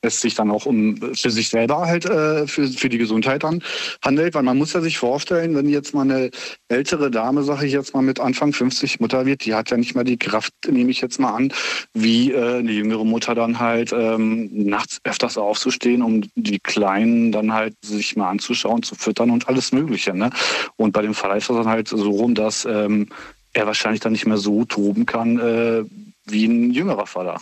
es 0.05 0.21
sich 0.21 0.35
dann 0.35 0.51
auch 0.51 0.65
um 0.65 0.97
für 1.13 1.29
sich 1.29 1.49
selber 1.49 1.85
halt 1.85 2.05
äh, 2.05 2.47
für, 2.47 2.67
für 2.67 2.89
die 2.89 2.97
Gesundheit 2.97 3.43
dann 3.43 3.61
handelt, 4.03 4.33
weil 4.33 4.43
man 4.43 4.57
muss 4.57 4.73
ja 4.73 4.81
sich 4.81 4.97
vorstellen, 4.97 5.55
wenn 5.55 5.67
jetzt 5.67 5.93
mal 5.93 6.03
eine 6.03 6.29
ältere 6.69 7.11
Dame, 7.11 7.43
sage 7.43 7.65
ich 7.65 7.73
jetzt 7.73 7.93
mal 7.93 8.01
mit 8.01 8.19
Anfang 8.19 8.53
50 8.53 8.99
Mutter 8.99 9.25
wird, 9.25 9.45
die 9.45 9.53
hat 9.53 9.71
ja 9.71 9.77
nicht 9.77 9.95
mehr 9.95 10.03
die 10.03 10.17
Kraft, 10.17 10.53
nehme 10.67 10.91
ich 10.91 11.01
jetzt 11.01 11.19
mal 11.19 11.33
an, 11.33 11.53
wie 11.93 12.31
äh, 12.31 12.59
eine 12.59 12.71
jüngere 12.71 13.05
Mutter 13.05 13.35
dann 13.35 13.59
halt 13.59 13.91
ähm, 13.93 14.49
nachts 14.51 14.99
öfters 15.03 15.37
aufzustehen, 15.37 16.01
um 16.01 16.21
die 16.35 16.59
Kleinen 16.59 17.31
dann 17.31 17.53
halt 17.53 17.75
sich 17.83 18.15
mal 18.15 18.29
anzuschauen, 18.29 18.83
zu 18.83 18.95
füttern 18.95 19.31
und 19.31 19.47
alles 19.47 19.71
Mögliche. 19.71 20.13
Ne? 20.13 20.29
Und 20.77 20.93
bei 20.93 21.01
dem 21.01 21.13
Fall 21.13 21.37
ist 21.37 21.49
das 21.49 21.57
dann 21.57 21.67
halt 21.67 21.87
so 21.87 22.09
rum, 22.09 22.35
dass 22.35 22.65
ähm, 22.65 23.07
er 23.53 23.65
wahrscheinlich 23.65 24.01
dann 24.01 24.11
nicht 24.11 24.25
mehr 24.25 24.37
so 24.37 24.65
toben 24.65 25.05
kann 25.05 25.39
äh, 25.39 25.83
wie 26.25 26.45
ein 26.45 26.71
jüngerer 26.71 27.07
Vater. 27.07 27.41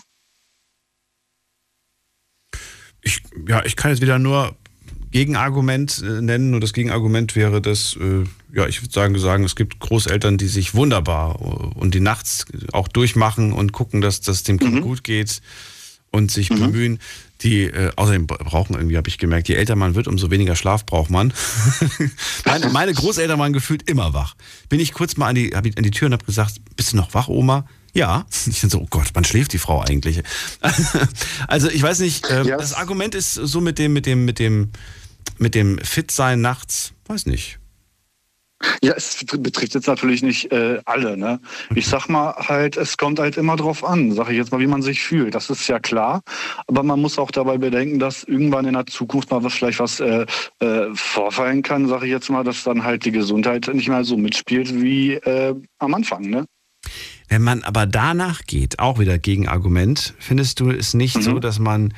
Ja, 3.48 3.64
ich 3.66 3.76
kann 3.76 3.92
jetzt 3.92 4.02
wieder 4.02 4.20
nur 4.20 4.56
Gegenargument 5.12 6.02
äh, 6.04 6.22
nennen 6.22 6.54
und 6.54 6.62
das 6.62 6.74
Gegenargument 6.74 7.36
wäre, 7.36 7.62
dass, 7.62 7.96
äh, 7.96 8.24
ja, 8.54 8.68
ich 8.68 8.82
würde 8.82 8.94
sagen, 8.94 9.18
sagen, 9.20 9.44
es 9.44 9.56
gibt 9.56 9.80
Großeltern, 9.80 10.38
die 10.38 10.48
sich 10.48 10.74
wunderbar 10.74 11.36
äh, 11.40 11.80
und 11.80 11.94
die 11.94 12.00
nachts 12.00 12.46
auch 12.72 12.88
durchmachen 12.88 13.54
und 13.54 13.72
gucken, 13.72 14.02
dass 14.02 14.22
das 14.22 14.44
dem 14.44 14.60
Kind 14.60 14.82
gut 14.82 15.04
geht 15.04 15.42
und 16.14 16.32
sich 16.32 16.50
bemühen. 16.50 17.00
Die 17.42 17.64
äh, 17.64 17.92
außerdem 17.96 18.28
brauchen 18.28 18.76
irgendwie, 18.76 18.98
habe 18.98 19.10
ich 19.10 19.18
gemerkt, 19.18 19.50
je 19.50 19.56
älter 19.56 19.76
man 19.76 19.96
wird, 19.96 20.08
umso 20.08 20.32
weniger 20.32 20.56
Schlaf 20.56 20.86
braucht 20.86 21.10
man. 21.10 21.34
meine, 22.46 22.70
meine 22.70 22.94
Großeltern 22.94 23.38
waren 23.38 23.54
gefühlt 23.54 23.90
immer 23.90 24.14
wach. 24.14 24.36
Bin 24.70 24.80
ich 24.80 24.94
kurz 24.94 25.18
mal 25.18 25.28
an 25.28 25.36
die, 25.36 25.50
hab 25.50 25.66
ich 25.66 25.78
an 25.78 25.84
die 25.84 25.92
Tür 25.92 26.08
und 26.08 26.14
habe 26.14 26.26
gesagt, 26.26 26.56
bist 26.76 26.94
du 26.94 26.98
noch 26.98 27.14
wach, 27.14 27.28
Oma? 27.28 27.68
Ja. 27.94 28.26
Ich 28.48 28.62
dann 28.62 28.70
so, 28.70 28.80
oh 28.80 28.88
Gott, 28.90 29.12
wann 29.14 29.24
schläft 29.24 29.54
die 29.54 29.60
Frau 29.60 29.82
eigentlich? 29.82 30.22
also 31.48 31.70
ich 31.70 31.82
weiß 31.82 32.00
nicht, 32.00 32.30
ähm, 32.30 32.48
das 32.48 32.74
Argument 32.74 33.16
ist 33.16 33.34
so 33.34 33.62
mit 33.62 33.80
dem, 33.80 33.94
mit 33.94 34.06
dem, 34.06 34.26
mit 34.26 34.40
dem, 34.40 34.72
mit 35.38 35.56
dem 35.56 35.78
Fit-Sein 35.80 36.42
nachts, 36.42 36.94
weiß 37.08 37.28
nicht. 37.28 37.60
Ja, 38.82 38.94
es 38.94 39.26
betrifft 39.26 39.74
jetzt 39.74 39.88
natürlich 39.88 40.24
nicht 40.24 40.52
äh, 40.54 40.80
alle. 40.86 41.18
Ne? 41.18 41.42
Ich 41.76 41.88
sag 41.88 42.08
mal 42.08 42.34
halt, 42.34 42.78
es 42.78 42.98
kommt 42.98 43.20
halt 43.20 43.36
immer 43.36 43.58
drauf 43.58 43.84
an, 43.84 44.14
sage 44.14 44.32
ich 44.32 44.38
jetzt 44.38 44.54
mal, 44.54 44.62
wie 44.62 44.68
man 44.68 44.82
sich 44.82 45.02
fühlt. 45.02 45.36
Das 45.36 45.50
ist 45.50 45.68
ja 45.68 45.80
klar. 45.80 46.22
Aber 46.68 46.82
man 46.82 47.02
muss 47.02 47.20
auch 47.20 47.32
dabei 47.32 47.58
bedenken, 47.58 48.00
dass 48.00 48.24
irgendwann 48.24 48.66
in 48.66 48.74
der 48.74 48.86
Zukunft 48.86 49.32
mal 49.32 49.44
was 49.44 49.54
vielleicht 49.54 49.80
was 49.80 50.00
äh, 50.00 50.26
äh, 50.60 50.88
vorfallen 50.94 51.62
kann, 51.62 51.90
sage 51.90 52.06
ich 52.06 52.12
jetzt 52.12 52.30
mal, 52.30 52.46
dass 52.46 52.64
dann 52.64 52.86
halt 52.86 53.04
die 53.04 53.12
Gesundheit 53.12 53.68
nicht 53.74 53.90
mehr 53.90 54.06
so 54.06 54.16
mitspielt 54.16 54.74
wie 54.82 55.14
äh, 55.16 55.56
am 55.80 55.94
Anfang. 55.94 56.22
Ne? 56.30 56.46
Wenn 57.30 57.42
man 57.42 57.64
aber 57.64 57.86
danach 57.86 58.44
geht, 58.46 58.80
auch 58.80 59.00
wieder 59.00 59.18
Gegenargument, 59.18 60.14
findest 60.20 60.60
du 60.60 60.70
es 60.70 60.94
nicht 60.94 61.22
so, 61.24 61.40
dass 61.40 61.60
man, 61.60 61.94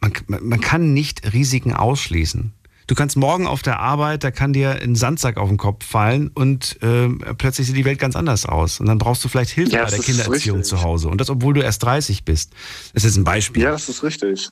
man, 0.00 0.12
man 0.26 0.60
kann 0.60 0.92
nicht 0.92 1.32
Risiken 1.32 1.72
ausschließen. 1.72 2.52
Du 2.86 2.94
kannst 2.94 3.16
morgen 3.16 3.46
auf 3.46 3.62
der 3.62 3.80
Arbeit, 3.80 4.24
da 4.24 4.30
kann 4.30 4.52
dir 4.52 4.72
ein 4.82 4.94
Sandsack 4.94 5.38
auf 5.38 5.48
den 5.48 5.56
Kopf 5.56 5.86
fallen 5.86 6.28
und 6.34 6.82
äh, 6.82 7.08
plötzlich 7.38 7.66
sieht 7.66 7.76
die 7.76 7.86
Welt 7.86 7.98
ganz 7.98 8.14
anders 8.14 8.44
aus. 8.44 8.78
Und 8.78 8.86
dann 8.86 8.98
brauchst 8.98 9.24
du 9.24 9.28
vielleicht 9.28 9.50
Hilfe 9.50 9.72
Ja, 9.72 9.84
bei 9.84 9.90
der 9.90 10.00
Kindererziehung 10.00 10.58
richtig. 10.58 10.78
zu 10.78 10.82
Hause. 10.82 11.08
Und 11.08 11.18
das, 11.18 11.30
obwohl 11.30 11.54
du 11.54 11.62
erst 11.62 11.82
30 11.82 12.24
bist. 12.24 12.52
Das 12.92 13.04
ist 13.04 13.16
ein 13.16 13.24
Beispiel. 13.24 13.62
Ja, 13.62 13.70
das 13.70 13.88
ist 13.88 14.02
richtig. 14.02 14.50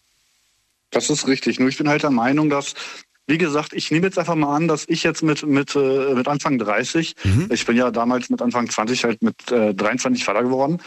Das 0.91 1.11
ist 1.11 1.27
richtig. 1.27 1.61
Nur 1.61 1.69
ich 1.69 1.77
bin 1.77 1.89
halt 1.91 2.05
der 2.05 2.11
Meinung, 2.11 2.49
dass, 2.49 2.75
wie 3.27 3.39
gesagt, 3.39 3.73
ich 3.73 3.91
nehme 3.91 4.07
jetzt 4.07 4.19
einfach 4.19 4.35
mal 4.35 4.55
an, 4.55 4.69
dass 4.69 4.85
ich 4.89 5.03
jetzt 5.03 5.23
mit, 5.23 5.45
mit, 5.45 5.75
äh, 5.77 6.15
mit 6.15 6.29
Anfang 6.29 6.59
30, 6.59 7.15
ich 7.51 7.67
bin 7.67 7.77
ja 7.77 7.91
damals 7.91 8.31
mit 8.31 8.43
Anfang 8.43 8.69
20 8.69 9.05
halt 9.05 9.23
mit 9.23 9.51
äh, 9.51 9.75
23 9.75 10.25
Vater 10.25 10.43
geworden, 10.43 10.81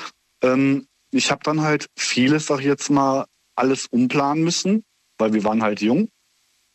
ähm, 0.44 0.86
ich 1.12 1.32
habe 1.32 1.42
dann 1.44 1.62
halt 1.62 1.88
vieles, 1.98 2.48
sag 2.48 2.60
ich 2.60 2.66
jetzt 2.66 2.90
mal, 2.90 3.26
alles 3.56 3.88
umplanen 3.88 4.44
müssen, 4.44 4.84
weil 5.18 5.34
wir 5.34 5.44
waren 5.44 5.64
halt 5.64 5.82
jung. 5.82 6.10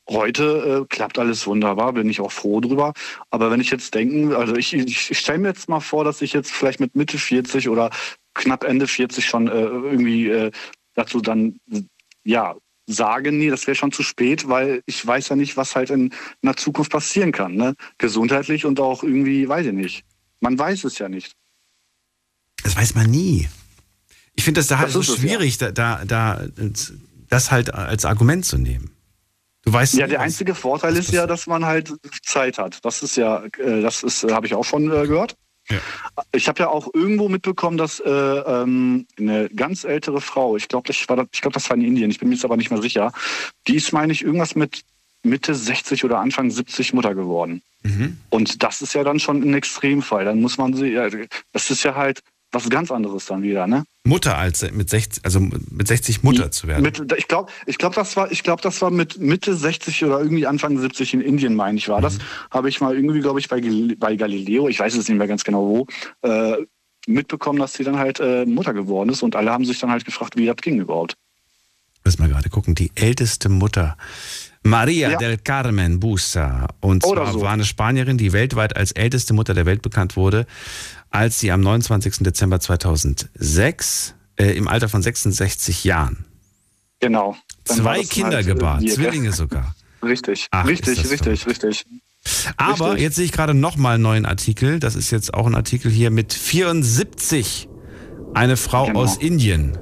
Heute 0.08 0.82
äh, 0.82 0.86
klappt 0.88 1.18
alles 1.18 1.46
wunderbar, 1.46 1.92
bin 1.92 2.08
ich 2.08 2.20
auch 2.20 2.32
froh 2.32 2.61
drüber. 2.61 2.94
Aber 3.30 3.50
wenn 3.50 3.61
ich 3.61 3.70
jetzt 3.70 3.94
denken, 3.94 4.32
also 4.32 4.56
ich, 4.56 4.72
ich, 4.72 5.11
ich 5.11 5.18
stelle 5.18 5.38
mir 5.38 5.48
jetzt 5.48 5.68
mal 5.68 5.80
vor, 5.80 6.04
dass 6.04 6.22
ich 6.22 6.32
jetzt 6.32 6.50
vielleicht 6.50 6.80
mit 6.80 6.96
Mitte 6.96 7.18
40 7.18 7.68
oder 7.68 7.90
knapp 8.34 8.64
Ende 8.64 8.86
40 8.86 9.24
schon 9.24 9.46
äh, 9.48 9.52
irgendwie 9.52 10.28
äh, 10.28 10.50
dazu 10.94 11.20
dann 11.20 11.61
ja 12.24 12.56
sage, 12.93 13.32
nee, 13.32 13.51
das 13.51 13.66
wäre 13.66 13.74
schon 13.74 13.93
zu 13.93 14.03
spät, 14.03 14.49
weil 14.49 14.82
ich 14.86 15.05
weiß 15.07 15.28
ja 15.28 15.36
nicht, 15.36 15.57
was 15.57 15.76
halt 15.76 15.91
in, 15.91 16.07
in 16.07 16.12
der 16.43 16.57
Zukunft 16.57 16.91
passieren 16.91 17.32
kann. 17.32 17.55
Ne? 17.55 17.74
Gesundheitlich 17.99 18.64
und 18.66 18.80
auch 18.80 19.03
irgendwie, 19.03 19.49
weiß 19.49 19.66
ich 19.66 19.72
nicht. 19.72 20.05
Man 20.41 20.59
weiß 20.59 20.84
es 20.84 20.99
ja 20.99 21.09
nicht. 21.09 21.34
Das 22.62 22.76
weiß 22.76 22.95
man 22.95 23.11
nie. 23.11 23.49
Ich 24.34 24.45
finde 24.45 24.61
das 24.61 24.68
da 24.68 24.78
halt 24.78 24.88
Das 24.88 24.95
so 24.95 25.01
ist 25.01 25.09
es, 25.11 25.16
schwierig, 25.18 25.59
da, 25.59 25.70
da, 25.70 26.05
da 26.05 26.47
das 27.28 27.51
halt 27.51 27.72
als 27.74 28.05
Argument 28.05 28.45
zu 28.45 28.59
nehmen. 28.59 28.91
Du 29.62 29.72
weißt 29.72 29.95
Ja, 29.95 30.07
der 30.07 30.20
einzige 30.20 30.55
Vorteil 30.55 30.97
ist 30.97 31.12
ja, 31.12 31.26
dass 31.26 31.47
man 31.47 31.64
halt 31.64 31.93
Zeit 32.22 32.59
hat. 32.59 32.84
Das 32.84 33.03
ist 33.03 33.16
ja, 33.16 33.45
äh, 33.59 33.82
das 33.82 34.03
ist, 34.03 34.24
äh, 34.24 34.32
habe 34.32 34.47
ich 34.47 34.55
auch 34.55 34.64
schon 34.64 34.91
äh, 34.91 35.07
gehört. 35.70 35.84
Ich 36.32 36.48
habe 36.48 36.58
ja 36.60 36.68
auch 36.68 36.88
irgendwo 36.94 37.28
mitbekommen, 37.28 37.76
dass 37.78 38.00
äh, 38.00 38.10
ähm, 38.10 39.06
eine 39.18 39.48
ganz 39.50 39.84
ältere 39.84 40.20
Frau, 40.20 40.56
ich 40.56 40.68
glaube, 40.68 40.90
ich, 40.90 41.08
war 41.08 41.16
das- 41.16 41.26
ich 41.32 41.40
glaub, 41.40 41.52
das 41.52 41.68
war 41.70 41.76
in 41.76 41.82
Indien, 41.84 42.10
ich 42.10 42.18
bin 42.18 42.28
mir 42.28 42.34
jetzt 42.34 42.44
aber 42.44 42.56
nicht 42.56 42.70
mehr 42.70 42.82
sicher, 42.82 43.12
die 43.66 43.76
ist, 43.76 43.92
meine 43.92 44.12
ich, 44.12 44.22
irgendwas 44.22 44.54
mit 44.54 44.82
Mitte 45.22 45.54
60 45.54 46.04
oder 46.04 46.18
Anfang 46.18 46.50
70 46.50 46.92
Mutter 46.94 47.14
geworden. 47.14 47.62
Und 48.30 48.62
das 48.62 48.82
ist 48.82 48.94
ja 48.94 49.04
dann 49.04 49.18
schon 49.20 49.42
ein 49.42 49.54
Extremfall. 49.54 50.24
Dann 50.24 50.40
muss 50.40 50.58
man 50.58 50.74
sie, 50.74 50.88
ja, 50.88 51.08
das 51.52 51.70
ist 51.70 51.82
ja 51.82 51.94
halt 51.94 52.22
was 52.53 52.68
ganz 52.68 52.90
anderes 52.90 53.26
dann 53.26 53.42
wieder, 53.42 53.66
ne? 53.66 53.84
Mutter 54.05 54.36
als 54.36 54.68
mit 54.72 54.90
60, 54.90 55.24
also 55.24 55.40
mit 55.40 55.86
60 55.86 56.22
Mutter 56.22 56.51
zu 56.51 56.66
werden. 56.66 56.82
Mit, 56.82 57.12
ich 57.16 57.28
glaube, 57.28 57.53
ich 57.66 57.78
glaub, 57.78 57.94
das 57.94 58.16
war, 58.16 58.32
ich 58.32 58.42
glaube, 58.42 58.62
das 58.62 58.80
war 58.82 58.90
mit 58.90 59.18
Mitte 59.18 59.55
60 59.55 60.05
oder 60.05 60.18
irgendwie 60.20 60.46
Anfang 60.46 60.78
70 60.78 61.14
in 61.14 61.20
Indien, 61.20 61.55
meine 61.55 61.78
ich, 61.78 61.88
war 61.88 62.01
das. 62.01 62.18
Mhm. 62.18 62.22
Habe 62.51 62.68
ich 62.68 62.80
mal 62.80 62.94
irgendwie, 62.96 63.20
glaube 63.20 63.40
ich, 63.40 63.48
bei, 63.48 63.61
bei 63.98 64.16
Galileo, 64.16 64.68
ich 64.68 64.80
weiß 64.80 64.94
es 64.94 65.09
nicht 65.09 65.18
mehr 65.18 65.28
ganz 65.28 65.44
genau 65.44 65.86
wo, 66.22 66.28
äh, 66.28 66.57
mitbekommen, 67.07 67.59
dass 67.59 67.74
sie 67.74 67.84
dann 67.84 67.98
halt 67.98 68.20
äh, 68.20 68.44
Mutter 68.46 68.74
geworden 68.74 69.11
ist 69.11 69.22
und 69.22 69.36
alle 69.36 69.51
haben 69.53 69.64
sich 69.64 69.78
dann 69.78 69.90
halt 69.90 70.05
gefragt, 70.05 70.36
wie 70.36 70.46
das 70.46 70.57
ging 70.57 70.80
überhaupt. 70.80 71.16
Lass 72.05 72.18
mal 72.18 72.28
gerade 72.28 72.48
gucken. 72.48 72.74
Die 72.74 72.90
älteste 72.94 73.48
Mutter. 73.48 73.96
Maria 74.62 75.11
Ja. 75.11 75.18
del 75.18 75.38
Carmen 75.38 76.01
Busa. 76.01 76.68
Und 76.80 77.05
Oder 77.05 77.24
zwar 77.24 77.32
so. 77.32 77.40
war 77.42 77.53
eine 77.53 77.64
Spanierin, 77.64 78.18
die 78.18 78.32
weltweit 78.32 78.76
als 78.76 78.92
älteste 78.92 79.32
Mutter 79.34 79.55
der 79.55 79.66
Welt 79.66 79.82
bekannt 79.82 80.16
wurde, 80.16 80.46
als 81.11 81.40
sie 81.40 81.50
am 81.52 81.61
29. 81.61 82.18
Dezember 82.20 82.61
2006 82.61 84.14
äh, 84.36 84.52
im 84.56 84.68
Alter 84.68 84.88
von 84.88 85.02
66 85.02 85.84
Jahren 85.84 86.24
Genau. 87.00 87.34
Zwei 87.64 88.02
Kinder 88.02 88.36
halt, 88.36 88.46
äh, 88.46 88.50
gebahrt, 88.54 88.82
wir, 88.82 88.92
Zwillinge 88.94 89.32
sogar. 89.32 89.74
Richtig, 90.02 90.46
Ach, 90.50 90.64
ist 90.64 90.70
richtig, 90.70 91.02
das 91.02 91.11
richtig, 91.11 91.46
richtig. 91.46 91.86
Aber 92.56 92.90
Richtig. 92.90 93.02
jetzt 93.02 93.16
sehe 93.16 93.24
ich 93.24 93.32
gerade 93.32 93.54
nochmal 93.54 93.94
einen 93.94 94.02
neuen 94.02 94.26
Artikel. 94.26 94.78
Das 94.78 94.94
ist 94.94 95.11
jetzt 95.11 95.32
auch 95.34 95.46
ein 95.46 95.54
Artikel 95.54 95.90
hier 95.90 96.11
mit 96.11 96.32
74. 96.34 97.68
Eine 98.34 98.56
Frau 98.56 98.86
Genau. 98.86 99.00
aus 99.00 99.16
Indien. 99.16 99.78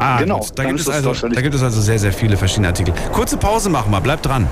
Ah, 0.00 0.18
Genau, 0.18 0.38
gut. 0.40 0.56
Da, 0.56 0.64
gibt 0.64 0.80
es 0.80 0.88
also, 0.88 1.12
da 1.12 1.40
gibt 1.40 1.54
es 1.54 1.62
also 1.62 1.80
sehr, 1.80 1.98
sehr 1.98 2.12
viele 2.12 2.36
verschiedene 2.36 2.68
Artikel. 2.68 2.94
Kurze 3.12 3.36
Pause 3.36 3.68
machen 3.68 3.90
wir, 3.92 4.00
bleibt 4.00 4.26
dran. 4.26 4.48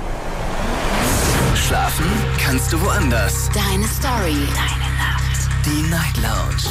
Schlafen 1.55 2.05
kannst 2.37 2.71
du 2.73 2.81
woanders. 2.81 3.49
Deine 3.53 3.85
Story. 3.87 4.47
Deine. 4.55 4.82
Die 5.65 5.89
Night 5.89 6.17
Lounge. 6.17 6.63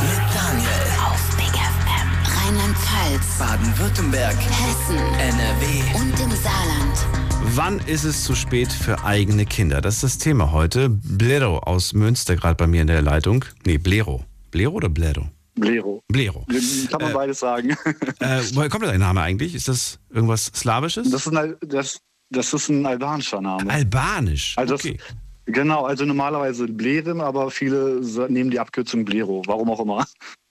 Mit 0.00 0.34
Daniel. 0.34 0.68
Auf 1.04 1.36
Big 1.36 1.52
FM. 1.54 2.08
Rheinland-Pfalz. 2.36 3.38
Baden-Württemberg. 3.38 4.36
Hessen. 4.36 4.96
NRW. 5.18 5.98
Und 5.98 6.20
im 6.20 6.30
Saarland. 6.36 7.06
Wann 7.54 7.78
ist 7.80 8.04
es 8.04 8.24
zu 8.24 8.34
spät 8.34 8.72
für 8.72 9.04
eigene 9.04 9.46
Kinder? 9.46 9.80
Das 9.80 9.94
ist 9.96 10.02
das 10.04 10.18
Thema 10.18 10.52
heute. 10.52 10.88
Blero 10.88 11.58
aus 11.60 11.92
Münster 11.92 12.36
gerade 12.36 12.56
bei 12.56 12.66
mir 12.66 12.82
in 12.82 12.88
der 12.88 13.02
Leitung. 13.02 13.44
Nee, 13.64 13.78
Blero. 13.78 14.24
Blero 14.50 14.72
oder 14.74 14.88
Blero? 14.88 15.28
Blero. 15.54 16.02
Blero. 16.08 16.44
Kann 16.90 17.00
man 17.02 17.12
beides 17.12 17.40
sagen. 17.40 17.76
Äh, 18.18 18.40
woher 18.54 18.68
kommt 18.70 18.84
dein 18.84 18.98
Name 19.00 19.20
eigentlich? 19.20 19.54
Ist 19.54 19.68
das 19.68 19.98
irgendwas 20.10 20.46
Slawisches? 20.46 21.10
Das 21.10 21.26
ist 21.26 21.32
ein, 21.32 21.36
Al- 21.36 21.58
das, 21.60 22.00
das 22.30 22.52
ist 22.54 22.70
ein 22.70 22.84
albanischer 22.86 23.40
Name. 23.42 23.70
Albanisch. 23.70 24.54
Also 24.56 24.74
okay. 24.74 24.98
Genau, 25.46 25.84
also 25.84 26.04
normalerweise 26.04 26.66
Blerim, 26.66 27.20
aber 27.20 27.50
viele 27.50 28.00
nehmen 28.28 28.50
die 28.50 28.60
Abkürzung 28.60 29.04
Blero, 29.04 29.42
warum 29.46 29.70
auch 29.70 29.80
immer. 29.80 30.06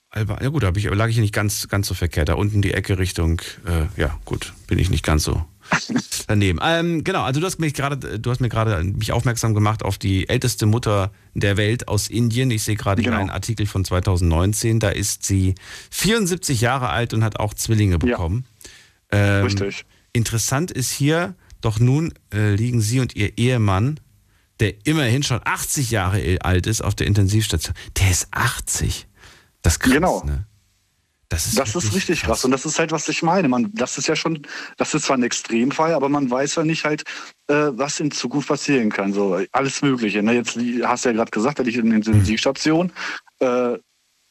Alba 0.09 0.39
ja 0.41 0.47
gut, 0.47 0.63
da 0.63 0.71
ich, 0.73 0.85
lag 0.85 1.09
ich 1.09 1.17
nicht 1.17 1.33
ganz, 1.33 1.67
ganz 1.67 1.87
so 1.87 1.93
verkehrt. 1.93 2.29
Da 2.29 2.35
unten 2.35 2.61
die 2.61 2.73
Ecke 2.73 2.97
Richtung, 2.97 3.41
äh, 3.65 3.99
ja 3.99 4.17
gut, 4.23 4.53
bin 4.67 4.79
ich 4.79 4.89
nicht 4.89 5.03
ganz 5.03 5.23
so 5.23 5.43
daneben. 6.27 6.59
Ähm, 6.63 7.03
genau, 7.03 7.23
also 7.23 7.41
du 7.41 7.45
hast 7.45 7.59
mich 7.59 7.73
gerade, 7.73 8.17
du 8.17 8.31
hast 8.31 8.39
mir 8.39 8.47
gerade 8.47 8.81
mich 8.85 9.11
aufmerksam 9.11 9.53
gemacht 9.53 9.83
auf 9.83 9.97
die 9.97 10.29
älteste 10.29 10.67
Mutter 10.67 11.11
der 11.33 11.57
Welt 11.57 11.89
aus 11.89 12.07
Indien. 12.07 12.49
Ich 12.49 12.63
sehe 12.63 12.75
gerade 12.75 13.01
hier 13.01 13.11
Genau. 13.11 13.21
einen 13.21 13.29
Artikel 13.29 13.65
von 13.65 13.83
2019. 13.83 14.79
Da 14.79 14.89
ist 14.89 15.25
sie 15.25 15.55
74 15.91 16.61
Jahre 16.61 16.89
alt 16.89 17.13
und 17.13 17.23
hat 17.23 17.37
auch 17.39 17.53
Zwillinge 17.53 17.97
bekommen. 17.99 18.45
Ähm, 19.11 19.43
Richtig. 19.43 19.85
Interessant 20.13 20.71
ist 20.71 20.91
hier, 20.91 21.35
doch 21.59 21.79
nun 21.79 22.13
äh, 22.33 22.55
liegen 22.55 22.79
sie 22.79 23.01
und 23.01 23.15
ihr 23.17 23.37
Ehemann, 23.37 23.99
der 24.59 24.73
immerhin 24.85 25.23
schon 25.23 25.41
80 25.43 25.91
Jahre 25.91 26.37
alt 26.41 26.67
ist, 26.67 26.81
auf 26.81 26.95
der 26.95 27.07
Intensivstation. 27.07 27.75
Der 27.99 28.09
ist 28.11 28.27
80. 28.31 29.07
Das 29.61 29.73
ist 29.73 29.79
krass, 29.79 29.93
Genau. 29.93 30.23
ne? 30.23 30.45
Das 31.27 31.47
ist, 31.47 31.57
Das 31.57 31.75
ist 31.75 31.93
richtig 31.95 32.21
krass. 32.21 32.45
Und 32.45 32.51
das 32.51 32.65
ist 32.65 32.77
halt, 32.77 32.91
was 32.91 33.09
ich 33.09 33.23
meine. 33.23 33.47
Man, 33.49 33.71
das 33.73 33.97
ist 33.97 34.07
ja 34.07 34.15
schon, 34.15 34.45
das 34.77 34.93
ist 34.93 35.05
zwar 35.05 35.17
ein 35.17 35.23
Extremfall, 35.23 35.93
aber 35.93 36.07
man 36.07 36.29
weiß 36.29 36.55
ja 36.55 36.63
nicht 36.63 36.85
halt, 36.85 37.01
äh, 37.47 37.53
was 37.73 37.99
in 37.99 38.11
Zukunft 38.11 38.47
passieren 38.47 38.91
kann. 38.91 39.11
So 39.11 39.41
alles 39.51 39.81
Mögliche. 39.81 40.21
Ne? 40.21 40.33
Jetzt 40.33 40.55
hast 40.83 41.03
du 41.05 41.09
ja 41.09 41.15
gerade 41.15 41.31
gesagt, 41.31 41.57
da 41.57 41.63
liegt 41.63 41.79
eine 41.79 41.95
Intensivstation. 41.95 42.91
Äh, 43.39 43.77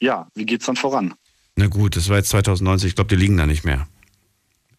ja, 0.00 0.28
wie 0.34 0.46
geht's 0.46 0.66
dann 0.66 0.76
voran? 0.76 1.14
Na 1.56 1.66
gut, 1.66 1.96
das 1.96 2.08
war 2.08 2.16
jetzt 2.18 2.28
2090. 2.30 2.90
Ich 2.90 2.94
glaube, 2.94 3.08
die 3.08 3.20
liegen 3.20 3.36
da 3.36 3.46
nicht 3.46 3.64
mehr. 3.64 3.88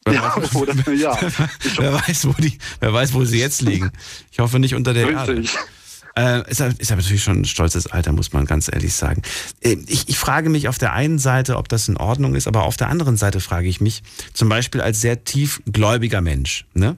Wer, 0.05 0.13
Ja, 0.13 0.35
weiß, 0.35 0.55
oder, 0.55 0.93
ja. 0.93 1.17
wer, 1.77 1.93
weiß, 1.93 2.27
wo 2.27 2.33
die, 2.33 2.57
wer 2.79 2.93
weiß, 2.93 3.13
wo 3.13 3.25
sie 3.25 3.39
jetzt 3.39 3.61
liegen. 3.61 3.91
Ich 4.31 4.39
hoffe 4.39 4.59
nicht 4.59 4.75
unter 4.75 4.93
der 4.93 5.09
Erde. 5.09 5.37
Richtig. 5.37 5.57
Äh, 6.17 6.49
ist, 6.49 6.61
ist 6.61 6.91
aber 6.91 7.01
natürlich 7.01 7.23
schon 7.23 7.41
ein 7.41 7.45
stolzes 7.45 7.87
Alter, 7.87 8.13
muss 8.13 8.31
man 8.31 8.45
ganz 8.45 8.69
ehrlich 8.71 8.93
sagen. 8.93 9.21
Äh, 9.61 9.77
ich, 9.87 10.07
ich 10.07 10.17
frage 10.17 10.49
mich 10.49 10.69
auf 10.69 10.77
der 10.77 10.93
einen 10.93 11.19
Seite, 11.19 11.57
ob 11.57 11.67
das 11.67 11.89
in 11.89 11.97
Ordnung 11.97 12.35
ist, 12.35 12.47
aber 12.47 12.63
auf 12.63 12.77
der 12.77 12.89
anderen 12.89 13.17
Seite 13.17 13.41
frage 13.41 13.67
ich 13.67 13.81
mich, 13.81 14.01
zum 14.33 14.47
Beispiel 14.47 14.79
als 14.79 15.01
sehr 15.01 15.25
tiefgläubiger 15.25 16.21
Mensch, 16.21 16.65
ne? 16.73 16.95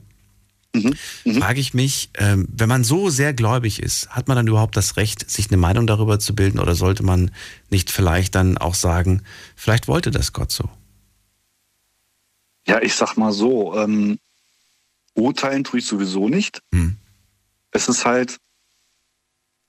Frage 1.39 1.59
ich 1.59 1.73
mich, 1.73 2.11
ähm, 2.19 2.47
wenn 2.51 2.69
man 2.69 2.83
so 2.83 3.09
sehr 3.09 3.33
gläubig 3.33 3.81
ist, 3.81 4.09
hat 4.09 4.27
man 4.27 4.37
dann 4.37 4.47
überhaupt 4.47 4.77
das 4.77 4.97
Recht, 4.97 5.27
sich 5.27 5.47
eine 5.49 5.57
Meinung 5.57 5.87
darüber 5.87 6.19
zu 6.19 6.35
bilden 6.35 6.59
oder 6.59 6.75
sollte 6.75 7.01
man 7.01 7.31
nicht 7.71 7.89
vielleicht 7.89 8.35
dann 8.35 8.59
auch 8.59 8.75
sagen, 8.75 9.23
vielleicht 9.55 9.87
wollte 9.87 10.11
das 10.11 10.33
Gott 10.33 10.51
so? 10.51 10.69
Ja, 12.67 12.81
ich 12.81 12.93
sag 12.95 13.15
mal 13.17 13.31
so, 13.31 13.75
ähm, 13.77 14.19
urteilen 15.13 15.63
tue 15.63 15.79
ich 15.79 15.85
sowieso 15.85 16.27
nicht. 16.29 16.61
Hm. 16.73 16.97
Es 17.71 17.87
ist 17.89 18.05
halt, 18.05 18.37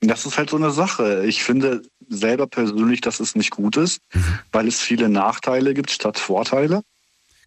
das 0.01 0.26
ist 0.26 0.38
halt 0.38 0.51
so 0.51 0.57
eine 0.57 0.70
Sache. 0.70 1.24
Ich 1.26 1.42
finde 1.44 1.82
selber 2.09 2.46
persönlich, 2.46 3.01
dass 3.01 3.20
es 3.20 3.34
nicht 3.34 3.51
gut 3.51 3.76
ist, 3.76 4.01
Mhm. 4.14 4.38
weil 4.53 4.68
es 4.68 4.80
viele 4.80 5.09
Nachteile 5.09 5.74
gibt 5.74 5.90
statt 5.90 6.18
Vorteile. 6.18 6.82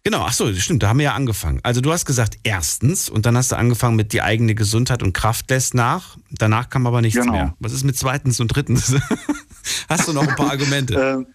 Genau, 0.04 0.22
ach 0.22 0.32
so, 0.32 0.52
stimmt, 0.54 0.82
da 0.82 0.88
haben 0.88 0.98
wir 0.98 1.04
ja 1.04 1.14
angefangen. 1.14 1.60
Also 1.62 1.80
du 1.80 1.92
hast 1.92 2.04
gesagt, 2.06 2.36
erstens, 2.42 3.08
und 3.08 3.24
dann 3.24 3.36
hast 3.36 3.52
du 3.52 3.56
angefangen 3.56 3.94
mit 3.96 4.12
die 4.12 4.20
eigene 4.20 4.54
Gesundheit 4.56 5.02
und 5.02 5.12
Kraft 5.12 5.48
lässt 5.50 5.74
nach. 5.74 6.16
Danach 6.30 6.70
kam 6.70 6.86
aber 6.88 7.00
nichts 7.00 7.20
Genau. 7.20 7.32
mehr. 7.32 7.54
Was 7.60 7.72
ist 7.72 7.84
mit 7.84 7.96
zweitens 7.96 8.40
und 8.40 8.48
drittens? 8.48 8.94
hast 9.88 10.08
du 10.08 10.12
noch 10.12 10.26
ein 10.26 10.34
paar 10.34 10.50
Argumente? 10.50 10.94
Ähm, 10.94 11.26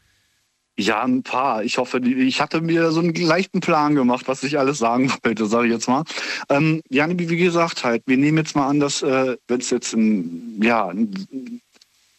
ja, 0.79 1.03
ein 1.03 1.23
paar. 1.23 1.63
Ich 1.63 1.77
hoffe, 1.79 1.99
ich 1.99 2.39
hatte 2.39 2.61
mir 2.61 2.91
so 2.91 2.99
einen 2.99 3.13
leichten 3.15 3.61
Plan 3.61 3.95
gemacht, 3.95 4.27
was 4.27 4.43
ich 4.43 4.59
alles 4.59 4.77
sagen 4.77 5.11
wollte, 5.23 5.47
sage 5.47 5.67
ich 5.67 5.73
jetzt 5.73 5.87
mal. 5.87 6.03
Ähm, 6.49 6.81
ja, 6.89 7.07
wie 7.09 7.37
gesagt, 7.37 7.83
halt, 7.83 8.03
wir 8.05 8.17
nehmen 8.17 8.37
jetzt 8.37 8.55
mal 8.55 8.67
an, 8.67 8.79
dass, 8.79 9.01
äh, 9.01 9.37
wenn 9.47 9.59
es 9.59 9.71
jetzt, 9.71 9.93
ein, 9.93 10.59
ja, 10.61 10.93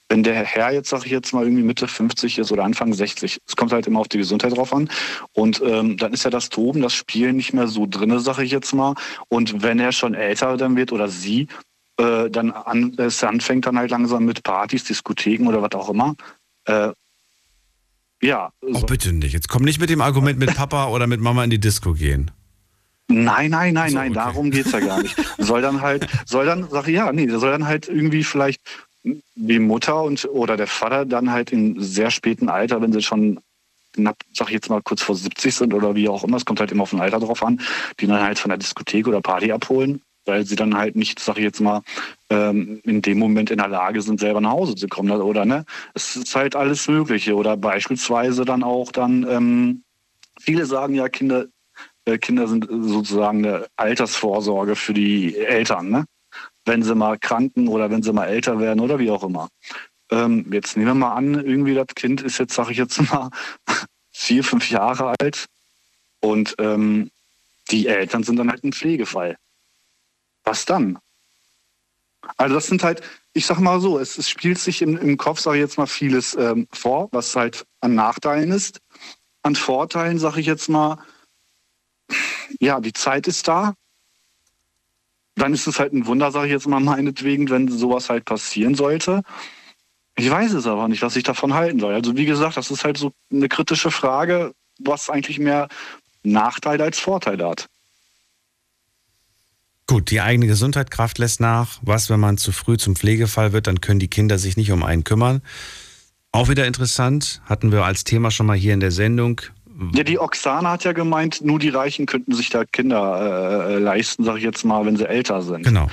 wenn 0.09 0.23
der 0.23 0.43
Herr 0.43 0.73
jetzt, 0.73 0.89
sage 0.89 1.07
ich 1.07 1.13
jetzt 1.13 1.33
mal, 1.33 1.45
irgendwie 1.45 1.63
Mitte 1.63 1.87
50 1.87 2.39
ist 2.39 2.51
oder 2.51 2.65
Anfang 2.65 2.93
60, 2.93 3.39
es 3.47 3.57
kommt 3.57 3.73
halt 3.73 3.87
immer 3.87 4.01
auf 4.01 4.09
die 4.09 4.19
Gesundheit 4.19 4.57
drauf 4.57 4.73
an. 4.73 4.89
Und 5.33 5.63
ähm, 5.65 5.97
dann 5.97 6.13
ist 6.13 6.25
ja 6.25 6.31
das 6.31 6.49
Toben, 6.49 6.81
das 6.81 6.95
Spielen 6.95 7.37
nicht 7.37 7.53
mehr 7.53 7.69
so 7.69 7.87
drinne, 7.89 8.19
sage 8.19 8.43
ich 8.43 8.51
jetzt 8.51 8.73
mal. 8.73 8.95
Und 9.29 9.63
wenn 9.63 9.79
er 9.79 9.93
schon 9.93 10.15
älter 10.15 10.57
dann 10.57 10.77
wird 10.77 10.93
oder 10.93 11.09
sie, 11.09 11.47
äh, 11.99 12.29
dann 12.31 12.51
an, 12.51 12.95
es 12.97 13.23
anfängt 13.23 13.67
dann 13.67 13.79
halt 13.79 13.91
langsam 13.91 14.25
mit 14.25 14.43
Partys, 14.43 14.85
Diskotheken 14.85 15.47
oder 15.47 15.63
was 15.63 15.73
auch 15.73 15.91
immer. 15.91 16.17
Äh, 16.65 16.93
ja, 18.23 18.51
Oh, 18.63 18.81
bitte 18.83 19.13
nicht. 19.13 19.33
Jetzt 19.33 19.49
komm 19.49 19.63
nicht 19.63 19.81
mit 19.81 19.91
dem 19.91 20.01
Argument 20.01 20.39
mit 20.39 20.55
Papa 20.55 20.89
oder 20.89 21.07
mit 21.07 21.21
Mama 21.21 21.45
in 21.45 21.51
die 21.51 21.61
Disco 21.61 21.93
gehen. 21.93 22.31
Nein, 23.11 23.51
nein, 23.51 23.73
nein, 23.73 23.91
So, 23.91 23.97
nein, 23.97 24.11
okay. 24.11 24.21
darum 24.21 24.51
geht's 24.51 24.73
ja 24.73 24.81
gar 24.81 25.03
nicht. 25.03 25.17
Soll 25.39 25.63
dann 25.63 25.81
halt, 25.81 26.07
soll 26.27 26.45
dann, 26.45 26.69
sag 26.71 26.89
ich 26.89 26.95
ja, 26.95 27.11
nee, 27.13 27.27
soll 27.29 27.51
dann 27.51 27.67
halt 27.67 27.89
irgendwie 27.89 28.23
vielleicht 28.23 28.61
die 29.35 29.59
Mutter 29.59 30.03
und 30.03 30.27
oder 30.27 30.57
der 30.57 30.67
Vater 30.67 31.07
dann 31.07 31.31
halt 31.31 31.51
in 31.51 31.81
sehr 31.81 32.11
späten 32.11 32.49
Alter, 32.51 32.83
wenn 32.83 32.93
sie 32.93 33.01
schon 33.01 33.41
knapp, 33.95 34.17
sag 34.35 34.49
ich 34.49 34.55
jetzt 34.55 34.69
mal, 34.69 34.83
kurz 34.83 35.03
vor 35.03 35.15
70 35.15 35.55
sind 35.55 35.73
oder 35.73 35.95
wie 35.95 36.09
auch 36.09 36.23
immer, 36.25 36.37
es 36.37 36.45
kommt 36.45 36.61
halt 36.61 36.71
immer 36.71 36.83
auf 36.83 36.93
ein 36.93 37.01
Alter 37.01 37.21
drauf 37.21 37.43
an, 37.43 37.61
die 37.99 38.07
dann 38.07 38.21
halt 38.21 38.39
von 38.39 38.51
der 38.51 38.59
Diskothek 38.59 39.09
oder 39.09 39.23
Party 39.23 39.53
abholen, 39.53 40.03
weil 40.29 40.47
sie 40.47 40.57
dann 40.57 40.77
halt 40.77 40.95
nicht, 40.95 41.19
sag 41.19 41.39
ich 41.39 41.45
jetzt 41.45 41.61
mal, 41.61 41.83
ähm, 42.31 42.81
in 42.85 43.03
dem 43.03 43.19
Moment 43.19 43.51
in 43.51 43.59
der 43.59 43.69
Lage 43.69 44.03
sind, 44.03 44.21
selber 44.21 44.41
nach 44.41 44.51
Hause 44.51 44.75
zu 44.75 44.87
kommen 44.87 45.11
oder 45.11 45.45
ne? 45.45 45.65
Es 45.95 46.15
ist 46.15 46.37
halt 46.37 46.55
alles 46.55 46.87
Mögliche 46.87 47.35
oder 47.35 47.57
beispielsweise 47.57 48.45
dann 48.45 48.63
auch 48.63 48.93
dann, 48.93 49.27
ähm, 49.29 49.83
viele 50.41 50.67
sagen 50.67 50.95
ja, 50.95 51.09
Kinder 51.09 51.47
äh, 52.09 52.19
Kinder 52.19 52.49
sind 52.49 52.67
sozusagen 52.69 53.45
eine 53.45 53.67
Altersvorsorge 53.77 54.77
für 54.77 54.95
die 54.95 55.37
Eltern, 55.37 55.91
ne? 55.91 56.05
wenn 56.65 56.83
sie 56.83 56.95
mal 56.95 57.19
kranken 57.19 57.69
oder 57.69 57.91
wenn 57.91 58.03
sie 58.03 58.13
mal 58.13 58.27
älter 58.27 58.59
werden 58.59 58.81
oder 58.81 58.99
wie 58.99 59.11
auch 59.11 59.25
immer. 59.25 59.49
Ähm, 60.11 60.47
jetzt 60.53 60.77
nehmen 60.77 60.89
wir 60.89 60.95
mal 60.95 61.15
an, 61.15 61.35
irgendwie 61.35 61.75
das 61.75 61.89
Kind 61.95 62.23
ist 62.23 62.39
jetzt, 62.39 62.55
sage 62.55 62.73
ich 62.73 62.79
jetzt 62.79 63.01
mal, 63.11 63.31
vier, 64.13 64.43
fünf 64.43 64.71
Jahre 64.71 65.15
alt 65.19 65.47
und 66.21 66.55
ähm, 66.59 67.11
die 67.71 67.87
Eltern 67.87 68.23
sind 68.23 68.37
dann 68.37 68.51
halt 68.51 68.65
ein 68.65 68.73
Pflegefall. 68.73 69.37
Was 70.49 70.65
dann? 70.65 70.99
Also 72.39 72.55
das 72.55 72.67
sind 72.69 72.83
halt, 72.83 73.03
ich 73.35 73.45
sag 73.45 73.61
mal 73.61 73.81
so, 73.81 73.99
es, 73.99 74.17
es 74.17 74.31
spielt 74.31 74.59
sich 74.59 74.81
im, 74.81 74.97
im 74.97 75.19
Kopf, 75.19 75.41
sage 75.41 75.59
ich 75.59 75.61
jetzt 75.61 75.77
mal, 75.77 75.87
vieles 75.87 76.35
ähm, 76.37 76.67
vor, 76.73 77.09
was 77.13 77.37
halt 77.37 77.67
an 77.83 77.95
Nachteilen 77.95 78.51
ist. 78.51 78.81
An 79.43 79.55
Vorteilen, 79.57 80.19
sage 80.19 80.41
ich 80.41 80.47
jetzt 80.47 80.71
mal, 80.71 80.99
ja, 82.61 82.81
die 82.81 82.95
Zeit 82.95 83.27
ist 83.27 83.47
da. 83.47 83.75
Dann 85.35 85.53
ist 85.53 85.67
es 85.67 85.79
halt 85.79 85.93
ein 85.93 86.07
Wunder, 86.07 86.33
sage 86.33 86.47
ich 86.47 86.53
jetzt 86.53 86.67
mal 86.67 86.81
meinetwegen, 86.81 87.51
wenn 87.51 87.69
sowas 87.69 88.09
halt 88.09 88.25
passieren 88.25 88.75
sollte. 88.75 89.23
Ich 90.17 90.31
weiß 90.31 90.55
es 90.55 90.67
aber 90.67 90.89
nicht, 90.89 91.03
was 91.03 91.15
ich 91.15 91.25
davon 91.25 91.53
halten 91.53 91.79
soll. 91.79 91.93
Also 91.93 92.17
wie 92.17 92.25
gesagt, 92.25 92.57
das 92.57 92.71
ist 92.71 92.85
halt 92.85 92.97
so 92.97 93.13
eine 93.31 93.51
kritische 93.51 93.91
Frage, 93.91 94.55
was 94.79 95.11
eigentlich 95.11 95.39
mehr 95.39 95.69
Nachteil 96.23 96.81
als 96.81 96.99
Vorteil 96.99 97.45
hat. 97.45 97.69
Gut, 99.89 100.11
die 100.11 100.21
eigene 100.21 100.47
Gesundheit, 100.47 100.91
Kraft 100.91 101.17
lässt 101.17 101.41
nach. 101.41 101.79
Was, 101.81 102.11
wenn 102.11 102.21
man 102.21 102.37
zu 102.37 102.53
früh 102.53 102.77
zum 102.77 102.95
Pflegefall 102.95 103.55
wird, 103.55 103.67
dann 103.67 103.81
können 103.81 103.99
die 103.99 104.09
Kinder 104.09 104.39
sich 104.39 104.59
nicht 104.59 104.71
um 104.71 104.85
einen 104.85 105.03
kümmern. 105.03 105.41
Auch 106.31 106.51
wieder 106.51 106.67
interessant, 106.67 107.41
hatten 107.47 107.73
wir 107.73 107.85
als 107.85 108.05
Thema 108.05 108.31
schon 108.31 108.45
mal 108.45 108.57
hier 108.57 108.75
in 108.75 108.81
der 108.81 108.91
Sendung. 108.91 109.41
Ja, 109.95 110.05
die 110.05 110.19
Oksana 110.19 110.73
hat 110.73 110.85
ja 110.85 110.93
gemeint, 110.93 111.41
nur 111.43 111.59
die 111.59 111.71
Reichen 111.71 112.05
könnten 112.05 112.35
sich 112.35 112.51
da 112.51 112.67
Kinder 112.67 113.67
äh, 113.67 113.79
leisten, 113.79 114.25
sag 114.25 114.37
ich 114.37 114.43
jetzt 114.43 114.63
mal, 114.63 114.85
wenn 114.85 114.97
sie 114.97 115.09
älter 115.09 115.41
sind. 115.41 115.63
Genau. 115.63 115.89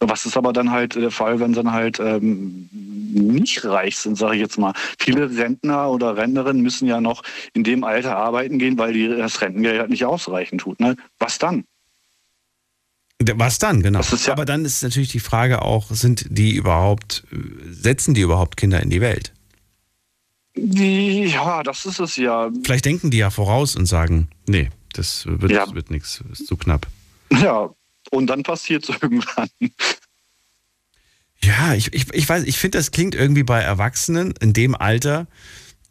Was 0.00 0.26
ist 0.26 0.36
aber 0.36 0.52
dann 0.52 0.72
halt 0.72 0.96
der 0.96 1.12
Fall, 1.12 1.38
wenn 1.38 1.54
sie 1.54 1.62
dann 1.62 1.72
halt 1.72 2.00
ähm, 2.00 2.68
nicht 2.72 3.64
reich 3.64 3.98
sind, 3.98 4.18
sage 4.18 4.34
ich 4.34 4.40
jetzt 4.40 4.58
mal. 4.58 4.72
Viele 4.98 5.30
Rentner 5.30 5.90
oder 5.90 6.16
Rentnerinnen 6.16 6.60
müssen 6.60 6.88
ja 6.88 7.00
noch 7.00 7.22
in 7.52 7.62
dem 7.62 7.84
Alter 7.84 8.16
arbeiten 8.16 8.58
gehen, 8.58 8.78
weil 8.78 8.94
die, 8.94 9.06
das 9.08 9.40
Rentengeld 9.40 9.78
halt 9.78 9.90
nicht 9.90 10.06
ausreichend 10.06 10.62
tut. 10.62 10.80
Ne? 10.80 10.96
Was 11.20 11.38
dann? 11.38 11.64
Was 13.22 13.58
dann, 13.58 13.82
genau. 13.82 14.00
Ja 14.00 14.32
aber 14.32 14.46
dann 14.46 14.64
ist 14.64 14.82
natürlich 14.82 15.10
die 15.10 15.20
Frage 15.20 15.62
auch, 15.62 15.90
sind 15.90 16.26
die 16.30 16.54
überhaupt, 16.54 17.24
setzen 17.68 18.14
die 18.14 18.22
überhaupt 18.22 18.56
Kinder 18.56 18.82
in 18.82 18.88
die 18.88 19.02
Welt? 19.02 19.32
Ja, 20.54 21.62
das 21.62 21.84
ist 21.84 22.00
es 22.00 22.16
ja. 22.16 22.50
Vielleicht 22.64 22.86
denken 22.86 23.10
die 23.10 23.18
ja 23.18 23.30
voraus 23.30 23.76
und 23.76 23.86
sagen, 23.86 24.28
nee, 24.46 24.70
das 24.94 25.24
wird, 25.26 25.52
ja. 25.52 25.72
wird 25.74 25.90
nichts, 25.90 26.22
ist 26.32 26.46
zu 26.46 26.56
knapp. 26.56 26.86
Ja, 27.30 27.70
und 28.10 28.26
dann 28.26 28.42
passiert 28.42 28.88
es 28.88 28.96
irgendwann. 29.02 29.48
Ja, 31.42 31.74
ich, 31.74 31.92
ich, 31.92 32.12
ich 32.12 32.28
weiß, 32.28 32.44
ich 32.44 32.58
finde, 32.58 32.78
das 32.78 32.90
klingt 32.90 33.14
irgendwie 33.14 33.44
bei 33.44 33.60
Erwachsenen 33.60 34.34
in 34.40 34.52
dem 34.52 34.74
Alter 34.74 35.26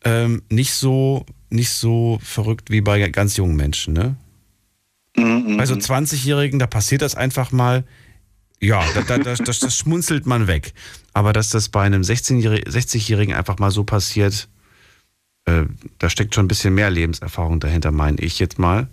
ähm, 0.03 0.41
nicht 0.49 0.73
so 0.73 1.25
nicht 1.49 1.71
so 1.71 2.19
verrückt 2.23 2.69
wie 2.69 2.81
bei 2.81 3.09
ganz 3.09 3.37
jungen 3.37 3.55
Menschen, 3.55 3.93
ne? 3.93 4.15
Mhm, 5.19 5.57
bei 5.57 5.65
so 5.65 5.75
20-Jährigen, 5.75 6.59
da 6.59 6.67
passiert 6.67 7.01
das 7.01 7.15
einfach 7.15 7.51
mal. 7.51 7.83
Ja, 8.61 8.83
da, 8.93 9.01
da, 9.01 9.17
da, 9.17 9.35
das, 9.35 9.59
das 9.59 9.77
schmunzelt 9.77 10.25
man 10.25 10.47
weg. 10.47 10.73
Aber 11.13 11.31
dass 11.33 11.49
das 11.49 11.69
bei 11.69 11.83
einem 11.83 12.01
60-Jährigen 12.01 13.33
einfach 13.33 13.57
mal 13.57 13.71
so 13.71 13.83
passiert, 13.83 14.49
äh, 15.45 15.63
da 15.97 16.09
steckt 16.09 16.35
schon 16.35 16.45
ein 16.45 16.49
bisschen 16.49 16.75
mehr 16.75 16.89
Lebenserfahrung 16.89 17.59
dahinter, 17.59 17.91
meine 17.91 18.19
ich 18.21 18.39
jetzt 18.39 18.59
mal 18.59 18.89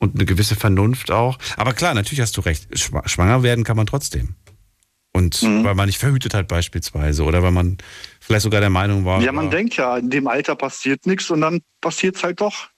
und 0.00 0.14
eine 0.14 0.24
gewisse 0.24 0.56
Vernunft 0.56 1.12
auch. 1.12 1.38
Aber 1.56 1.72
klar, 1.72 1.94
natürlich 1.94 2.20
hast 2.20 2.36
du 2.36 2.40
recht. 2.40 2.66
Schwanger 2.78 3.42
werden 3.42 3.64
kann 3.64 3.76
man 3.76 3.86
trotzdem. 3.86 4.34
Und 5.12 5.42
mhm. 5.42 5.64
weil 5.64 5.74
man 5.74 5.86
nicht 5.86 5.98
verhütet 5.98 6.34
hat 6.34 6.48
beispielsweise 6.48 7.24
oder 7.24 7.42
weil 7.42 7.50
man 7.50 7.78
vielleicht 8.20 8.42
sogar 8.42 8.60
der 8.60 8.70
Meinung 8.70 9.04
war. 9.04 9.20
Ja, 9.20 9.32
man 9.32 9.50
denkt 9.50 9.76
ja, 9.76 9.98
in 9.98 10.08
dem 10.10 10.26
Alter 10.26 10.56
passiert 10.56 11.06
nichts 11.06 11.30
und 11.30 11.40
dann 11.42 11.60
passiert 11.80 12.16
es 12.16 12.24
halt 12.24 12.40
doch. 12.40 12.68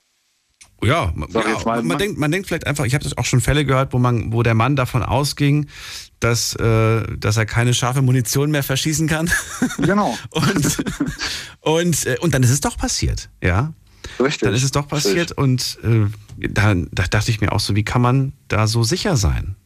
Ja, 0.83 1.12
ja 1.33 1.59
mal, 1.64 1.83
man, 1.83 1.99
denkt, 1.99 2.18
man 2.18 2.30
denkt 2.30 2.49
vielleicht 2.49 2.66
einfach, 2.66 2.85
ich 2.85 2.95
habe 2.95 3.05
das 3.05 3.16
auch 3.16 3.24
schon 3.24 3.41
Fälle 3.41 3.64
gehört, 3.64 3.93
wo 3.93 3.99
man, 3.99 4.33
wo 4.33 4.43
der 4.43 4.55
Mann 4.55 4.76
davon 4.76 5.03
ausging, 5.03 5.68
dass, 6.20 6.55
äh, 6.57 7.05
dass 7.16 7.37
er 7.37 7.47
keine 7.47 7.74
scharfe 7.74 8.03
Munition 8.03 8.51
mehr 8.51 8.62
verschießen 8.62 9.09
kann. 9.09 9.30
Genau. 9.78 10.16
und, 10.30 10.85
und, 11.61 12.07
äh, 12.07 12.16
und 12.20 12.35
dann 12.35 12.43
ist 12.43 12.51
es 12.51 12.61
doch 12.61 12.76
passiert, 12.76 13.30
ja. 13.43 13.72
Richtig. 14.18 14.41
Dann 14.43 14.55
ist 14.55 14.62
es 14.62 14.70
doch 14.72 14.89
passiert 14.89 15.30
Richtig. 15.30 15.39
und 15.39 15.78
äh, 15.85 16.49
da, 16.49 16.74
da, 16.74 17.05
dachte 17.05 17.30
ich 17.30 17.41
mir 17.41 17.53
auch 17.53 17.61
so, 17.61 17.74
wie 17.74 17.85
kann 17.85 18.03
man 18.03 18.33
da 18.49 18.66
so 18.66 18.83
sicher 18.83 19.16
sein? 19.16 19.57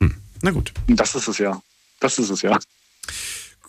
Hm. 0.00 0.14
Na 0.42 0.50
gut. 0.50 0.72
Das 0.86 1.14
ist 1.14 1.28
es 1.28 1.38
ja. 1.38 1.60
Das 2.00 2.18
ist 2.18 2.30
es 2.30 2.42
ja. 2.42 2.58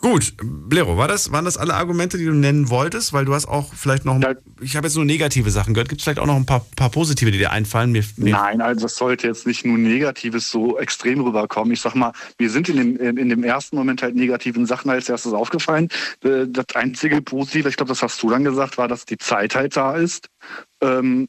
Gut, 0.02 0.34
Blero, 0.42 0.98
war 0.98 1.10
das, 1.10 1.34
waren 1.34 1.44
das 1.44 1.58
alle 1.58 1.74
Argumente, 1.74 2.18
die 2.18 2.24
du 2.24 2.34
nennen 2.34 2.70
wolltest? 2.70 3.12
Weil 3.12 3.26
du 3.26 3.34
hast 3.34 3.48
auch 3.48 3.74
vielleicht 3.74 4.06
noch, 4.06 4.22
ja. 4.22 4.34
ich 4.62 4.78
habe 4.78 4.88
jetzt 4.88 4.96
nur 4.96 5.04
negative 5.04 5.52
Sachen 5.52 5.74
gehört. 5.74 5.90
Gibt 5.90 6.00
es 6.00 6.06
vielleicht 6.06 6.20
auch 6.20 6.26
noch 6.26 6.38
ein 6.38 6.46
paar, 6.46 6.66
paar 6.78 6.90
positive, 6.90 7.32
die 7.32 7.38
dir 7.38 7.52
einfallen? 7.52 7.92
Mir, 7.92 8.06
mir 8.16 8.32
Nein, 8.32 8.62
also 8.62 8.86
es 8.86 8.96
sollte 8.96 9.28
jetzt 9.28 9.46
nicht 9.46 9.66
nur 9.66 9.78
Negatives 9.78 10.50
so 10.50 10.78
extrem 10.80 11.20
rüberkommen. 11.20 11.74
Ich 11.74 11.82
sag 11.82 11.96
mal, 11.96 12.14
wir 12.38 12.50
sind 12.50 12.70
in 12.70 12.78
dem, 12.78 13.18
in 13.18 13.28
dem 13.28 13.44
ersten 13.44 13.76
Moment 13.76 14.02
halt 14.02 14.16
negativen 14.16 14.66
Sachen 14.66 14.90
als 14.90 15.10
erstes 15.10 15.34
aufgefallen. 15.34 15.90
Äh, 16.24 16.46
das 16.48 16.68
einzige 16.76 17.22
Positive, 17.22 17.68
ich 17.68 17.76
glaube, 17.76 17.90
das 17.90 18.02
hast 18.02 18.24
du 18.24 18.30
dann 18.30 18.46
gesagt, 18.46 18.78
war, 18.78 18.88
dass 18.88 19.04
die 19.04 19.18
Zeit 19.18 19.54
halt 19.54 19.76
da 19.76 19.98
ist. 19.98 20.30
Ähm, 20.82 21.28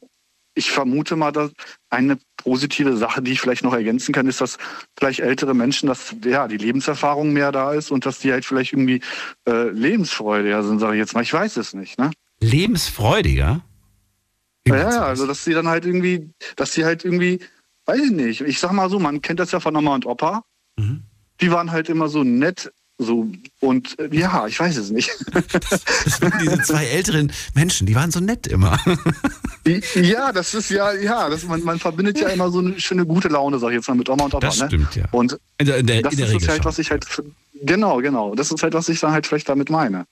ich 0.53 0.71
vermute 0.71 1.15
mal, 1.15 1.31
dass 1.31 1.51
eine 1.89 2.17
positive 2.37 2.97
Sache, 2.97 3.21
die 3.21 3.31
ich 3.31 3.41
vielleicht 3.41 3.63
noch 3.63 3.73
ergänzen 3.73 4.13
kann, 4.13 4.27
ist, 4.27 4.41
dass 4.41 4.57
vielleicht 4.97 5.19
ältere 5.19 5.53
Menschen, 5.53 5.87
dass 5.87 6.15
ja 6.23 6.47
die 6.47 6.57
Lebenserfahrung 6.57 7.31
mehr 7.31 7.51
da 7.51 7.73
ist 7.73 7.91
und 7.91 8.05
dass 8.05 8.19
die 8.19 8.31
halt 8.31 8.45
vielleicht 8.45 8.73
irgendwie 8.73 9.01
äh, 9.47 9.69
lebensfreudiger 9.69 10.63
sind, 10.63 10.79
sage 10.79 10.95
ich 10.95 10.99
jetzt 10.99 11.13
mal. 11.13 11.23
Ich 11.23 11.33
weiß 11.33 11.57
es 11.57 11.73
nicht. 11.73 11.97
Ne? 11.97 12.11
Lebensfreudiger? 12.39 13.61
Ja, 14.67 15.01
also 15.03 15.25
dass 15.25 15.43
sie 15.43 15.53
dann 15.53 15.67
halt 15.67 15.85
irgendwie, 15.85 16.29
dass 16.55 16.73
sie 16.73 16.85
halt 16.85 17.03
irgendwie, 17.03 17.39
weiß 17.85 17.99
ich 17.99 18.11
nicht. 18.11 18.41
Ich 18.41 18.59
sag 18.59 18.71
mal 18.73 18.89
so, 18.89 18.99
man 18.99 19.21
kennt 19.21 19.39
das 19.39 19.51
ja 19.51 19.59
von 19.59 19.73
Mama 19.73 19.95
und 19.95 20.05
Opa. 20.05 20.43
Mhm. 20.77 21.03
Die 21.39 21.51
waren 21.51 21.71
halt 21.71 21.89
immer 21.89 22.07
so 22.07 22.23
nett 22.23 22.71
so, 23.01 23.27
und 23.59 23.97
äh, 23.99 24.15
ja, 24.15 24.45
ich 24.45 24.59
weiß 24.59 24.77
es 24.77 24.91
nicht. 24.91 25.09
Das 25.33 26.21
waren 26.21 26.39
diese 26.39 26.61
zwei 26.61 26.85
älteren 26.85 27.31
Menschen, 27.55 27.87
die 27.87 27.95
waren 27.95 28.11
so 28.11 28.19
nett 28.19 28.45
immer. 28.47 28.77
ja, 29.95 30.31
das 30.31 30.53
ist 30.53 30.69
ja, 30.69 30.93
ja, 30.93 31.29
das, 31.29 31.45
man, 31.45 31.63
man 31.63 31.79
verbindet 31.79 32.19
ja 32.19 32.29
immer 32.29 32.51
so 32.51 32.59
eine 32.59 32.79
schöne 32.79 33.05
gute 33.05 33.27
Laune, 33.27 33.57
sag 33.57 33.69
ich 33.69 33.75
jetzt 33.75 33.87
mal, 33.87 33.95
mit 33.95 34.07
Oma 34.07 34.25
und 34.25 34.35
Opa. 34.35 34.47
Das 34.47 34.59
ne? 34.59 34.67
stimmt, 34.67 34.95
ja. 34.95 35.05
Und 35.11 35.39
in 35.57 35.65
der, 35.65 35.77
in 35.77 35.87
der, 35.87 36.01
das 36.03 36.13
in 36.13 36.19
der 36.19 36.27
ist 36.27 36.33
Regel 36.35 36.47
halt, 36.49 36.65
was 36.65 36.77
ich 36.77 36.91
halt, 36.91 37.05
genau, 37.63 37.97
genau. 37.97 38.35
Das 38.35 38.51
ist 38.51 38.61
halt, 38.61 38.73
was 38.73 38.87
ich 38.87 38.99
dann 38.99 39.11
halt 39.11 39.25
vielleicht 39.25 39.49
damit 39.49 39.69
meine. 39.71 40.05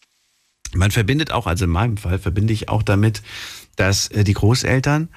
Man 0.73 0.91
verbindet 0.91 1.31
auch, 1.31 1.45
also 1.45 1.65
in 1.65 1.71
meinem 1.71 1.97
Fall 1.97 2.17
verbinde 2.17 2.53
ich 2.53 2.69
auch 2.69 2.83
damit, 2.83 3.21
dass 3.75 4.07
äh, 4.09 4.23
die 4.23 4.33
Großeltern 4.33 5.09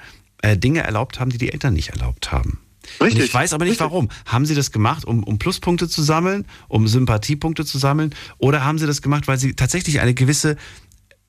äh, 0.43 0.57
Dinge 0.57 0.81
erlaubt 0.81 1.19
haben, 1.19 1.31
die 1.31 1.37
die 1.39 1.51
Eltern 1.51 1.73
nicht 1.73 1.89
erlaubt 1.89 2.31
haben. 2.31 2.59
Richtig. 3.01 3.21
Und 3.21 3.25
ich 3.25 3.33
weiß 3.33 3.53
aber 3.53 3.65
nicht 3.65 3.73
richtig. 3.73 3.85
warum. 3.85 4.09
Haben 4.25 4.45
Sie 4.45 4.55
das 4.55 4.71
gemacht, 4.71 5.05
um, 5.05 5.23
um 5.23 5.39
Pluspunkte 5.39 5.87
zu 5.87 6.01
sammeln, 6.03 6.45
um 6.67 6.87
Sympathiepunkte 6.87 7.65
zu 7.65 7.77
sammeln? 7.77 8.13
Oder 8.37 8.63
haben 8.65 8.77
Sie 8.77 8.87
das 8.87 9.01
gemacht, 9.01 9.27
weil 9.27 9.37
Sie 9.37 9.55
tatsächlich 9.55 9.99
eine 9.99 10.13
gewisse 10.13 10.57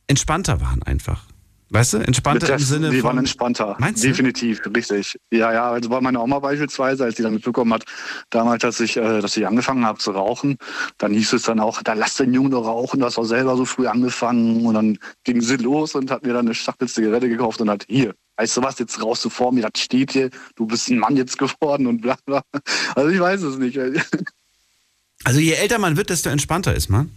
entspannter 0.07 0.61
waren 0.61 0.83
einfach? 0.83 1.27
Weißt 1.71 1.95
du, 1.95 1.99
entspannter 1.99 2.53
im 2.53 2.59
Sinne 2.61 2.91
die 2.91 2.99
von... 2.99 3.09
waren 3.09 3.19
entspannter, 3.19 3.75
Meinst 3.81 4.05
du? 4.05 4.09
definitiv, 4.09 4.61
richtig. 4.77 5.19
Ja, 5.33 5.53
ja, 5.53 5.71
also 5.73 5.89
bei 5.89 6.01
meiner 6.01 6.23
Oma 6.23 6.39
beispielsweise, 6.39 7.03
als 7.05 7.17
sie 7.17 7.25
dann 7.25 7.33
mitbekommen 7.33 7.73
hat, 7.73 7.85
damals, 8.31 8.63
dass 8.63 8.79
ich, 8.79 8.97
äh, 8.97 9.21
dass 9.21 9.37
ich 9.37 9.45
angefangen 9.45 9.85
habe 9.85 9.99
zu 9.99 10.13
rauchen, 10.13 10.57
dann 10.99 11.13
hieß 11.13 11.33
es 11.33 11.43
dann 11.43 11.59
auch, 11.59 11.83
da 11.83 11.95
lass 11.95 12.15
den 12.15 12.33
Jungen 12.33 12.53
doch 12.53 12.65
rauchen, 12.65 13.01
du 13.01 13.07
hast 13.07 13.19
auch 13.19 13.25
selber 13.25 13.57
so 13.57 13.65
früh 13.65 13.89
angefangen. 13.89 14.65
Und 14.67 14.75
dann 14.75 14.99
ging 15.25 15.41
sie 15.41 15.57
los 15.57 15.97
und 15.97 16.13
hat 16.13 16.25
mir 16.25 16.33
dann 16.33 16.47
eine 16.47 16.55
Schachtel 16.55 16.87
Zigarette 16.87 17.29
gekauft 17.29 17.61
und 17.61 17.69
hat, 17.69 17.87
hier, 17.89 18.15
weißt 18.37 18.57
du 18.57 18.63
was, 18.63 18.79
jetzt 18.79 19.01
raus 19.03 19.23
du 19.23 19.31
vor 19.31 19.53
mir, 19.53 19.63
das 19.63 19.83
steht 19.83 20.13
hier, 20.13 20.31
du 20.57 20.67
bist 20.67 20.89
ein 20.89 20.99
Mann 20.99 21.17
jetzt 21.17 21.39
geworden 21.39 21.87
und 21.87 22.01
bla 22.01 22.17
bla. 22.25 22.43
Also 22.95 23.11
ich 23.11 23.21
weiß 23.21 23.43
es 23.43 23.59
nicht. 23.59 23.79
Also 25.25 25.41
je 25.41 25.53
älter 25.53 25.79
man 25.79 25.97
wird, 25.97 26.11
desto 26.11 26.29
entspannter 26.29 26.75
ist 26.75 26.91
man. 26.91 27.11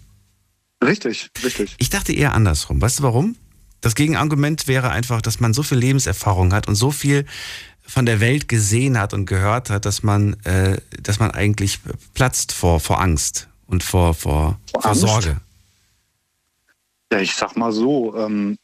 Richtig, 0.84 1.30
richtig. 1.44 1.76
Ich 1.78 1.90
dachte 1.90 2.14
eher 2.14 2.34
andersrum. 2.34 2.82
Weißt 2.82 3.00
du 3.00 3.04
warum? 3.04 3.36
Das 3.82 3.96
Gegenargument 3.96 4.68
wäre 4.68 4.92
einfach, 4.92 5.22
dass 5.22 5.40
man 5.40 5.54
so 5.54 5.64
viel 5.64 5.78
Lebenserfahrung 5.78 6.54
hat 6.54 6.68
und 6.68 6.76
so 6.76 6.92
viel 6.92 7.26
von 7.86 8.06
der 8.06 8.20
Welt 8.20 8.48
gesehen 8.48 9.00
hat 9.00 9.14
und 9.14 9.26
gehört 9.26 9.70
hat, 9.70 9.86
dass 9.86 10.04
man, 10.04 10.34
äh, 10.44 10.80
dass 11.02 11.20
man 11.20 11.32
eigentlich 11.32 11.80
platzt 12.14 12.52
vor, 12.52 12.80
vor 12.80 13.02
Angst 13.02 13.48
und 13.66 13.84
vor, 13.84 14.14
vor, 14.14 14.60
vor, 14.72 14.82
vor 14.82 14.96
Sorge. 14.96 15.42
Ja, 17.12 17.20
ich 17.20 17.34
sag 17.34 17.56
mal 17.56 17.72
so, 17.72 18.16
ähm, 18.18 18.58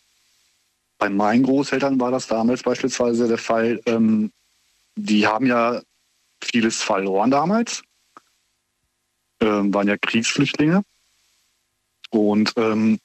bei 1.03 1.09
meinen 1.09 1.43
Großeltern 1.43 1.99
war 1.99 2.11
das 2.11 2.27
damals 2.27 2.63
beispielsweise 2.63 3.27
der 3.27 3.37
Fall, 3.37 3.81
ähm, 3.87 4.31
die 4.95 5.27
haben 5.27 5.45
ja 5.47 5.81
vieles 6.41 6.81
verloren 6.81 7.29
damals, 7.29 7.83
ähm, 9.41 9.73
waren 9.73 9.89
ja 9.89 9.97
Kriegsflüchtlinge. 9.97 10.81
Und 12.09 12.53
ähm, 12.55 12.99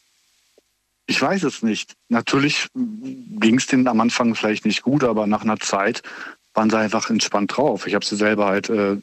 ich 1.07 1.21
weiß 1.21 1.43
es 1.43 1.65
nicht. 1.65 1.97
Natürlich 2.09 2.69
ging 2.73 3.59
es 3.59 3.67
denen 3.67 3.89
am 3.89 4.01
Anfang 4.01 4.37
vielleicht 4.37 4.65
nicht 4.65 4.83
gut, 4.83 5.03
aber 5.03 5.27
nach 5.27 5.43
einer 5.43 5.59
Zeit 5.59 6.03
waren 6.55 6.71
sie 6.71 6.79
einfach 6.79 7.11
entspannt 7.11 7.57
drauf. 7.57 7.89
Ich 7.89 7.97
habe 7.97 8.05
sie 8.05 8.15
selber 8.15 8.47
halt 8.47 8.71
äh, 8.71 8.99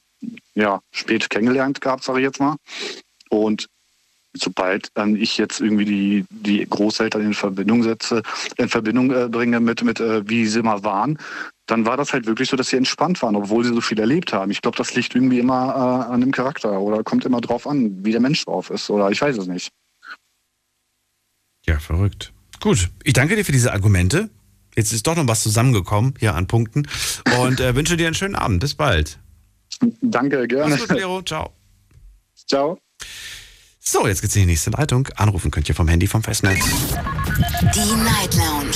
ja, 0.54 0.80
spät 0.92 1.30
kennengelernt 1.30 1.82
gehabt, 1.82 2.06
sage 2.06 2.20
ich 2.20 2.24
jetzt 2.24 2.40
mal. 2.40 2.56
Und 3.30 3.68
sobald 4.36 4.90
dann 4.95 5.16
ich 5.16 5.38
jetzt 5.38 5.62
irgendwie 5.62 5.86
die, 5.86 6.26
die 6.30 6.66
Großeltern 6.70 7.22
in 7.22 7.34
Verbindung 7.34 7.84
setze, 7.84 8.22
in 8.57 8.70
Verbindung 8.70 9.12
äh, 9.12 9.28
bringe 9.28 9.60
mit, 9.60 9.84
mit 9.84 9.99
äh, 9.99 10.28
wie 10.28 10.45
sie 10.45 10.62
mal 10.62 10.84
waren, 10.84 11.18
dann 11.68 11.86
war 11.86 11.98
das 11.98 12.14
halt 12.14 12.28
wirklich 12.28 12.49
so, 12.49 12.57
dass 12.57 12.70
sie 12.70 12.78
entspannt 12.78 13.22
waren, 13.22 13.36
obwohl 13.36 13.64
sie 13.64 13.74
so 13.74 13.82
viel 13.82 13.99
erlebt 13.99 14.34
haben. 14.34 14.52
Ich 14.52 14.62
glaube, 14.62 14.78
das 14.78 14.94
liegt 14.95 15.16
irgendwie 15.16 15.40
immer 15.40 16.07
äh, 16.10 16.14
an 16.14 16.22
dem 16.22 16.32
Charakter 16.32 16.80
oder 16.80 17.03
kommt 17.03 17.26
immer 17.26 17.41
drauf 17.41 17.68
an, 17.68 18.06
wie 18.06 18.12
der 18.12 18.22
Mensch 18.22 18.45
drauf 18.45 18.70
ist 18.70 18.90
oder 18.90 19.10
ich 19.10 19.22
weiß 19.22 19.38
es 19.38 19.48
nicht. 19.48 19.72
Ja, 21.66 21.80
verrückt. 21.80 22.32
Gut, 22.60 22.90
ich 23.03 23.14
danke 23.14 23.36
dir 23.36 23.44
für 23.44 23.52
diese 23.52 23.74
Argumente. 23.74 24.30
Jetzt 24.76 24.91
ist 24.91 25.07
doch 25.07 25.16
noch 25.16 25.28
was 25.28 25.41
zusammengekommen 25.41 26.16
hier 26.20 26.36
an 26.36 26.48
Punkten 26.48 26.88
und 27.40 27.60
äh, 27.60 27.76
wünsche 27.76 27.98
dir 27.98 28.07
einen 28.07 28.16
schönen 28.16 28.36
Abend. 28.36 28.60
Bis 28.60 28.76
bald. 28.76 29.20
Danke, 30.02 30.48
gerne. 30.48 30.76
Mach's 30.76 30.88
gut, 30.88 30.98
Lero. 30.98 31.22
Ciao. 31.22 31.53
Ciao. 32.48 32.78
So, 33.88 34.07
jetzt 34.07 34.22
geht's 34.22 34.36
in 34.36 34.41
die 34.41 34.48
nächste 34.48 34.72
Leitung. 34.72 35.07
Anrufen 35.16 35.52
könnt 35.52 35.70
ihr 35.70 35.76
vom 35.76 35.88
Handy 35.88 36.07
vom 36.07 36.24
Festnetz. 36.24 36.60
Die 37.76 37.94
Night 38.03 38.34
Lounge 38.34 38.76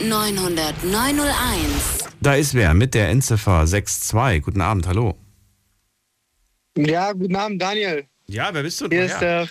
0890901. 0.00 2.08
Da 2.22 2.34
ist 2.34 2.54
wer 2.54 2.72
mit 2.72 2.94
der 2.94 3.10
Endziffer 3.10 3.66
62. 3.66 4.42
Guten 4.42 4.62
Abend, 4.62 4.86
hallo. 4.86 5.14
Ja, 6.74 7.12
guten 7.12 7.36
Abend, 7.36 7.60
Daniel. 7.60 8.06
Ja, 8.28 8.48
wer 8.54 8.62
bist 8.62 8.80
du? 8.80 8.88
Hier 8.88 9.04
ist 9.04 9.18
der 9.18 9.46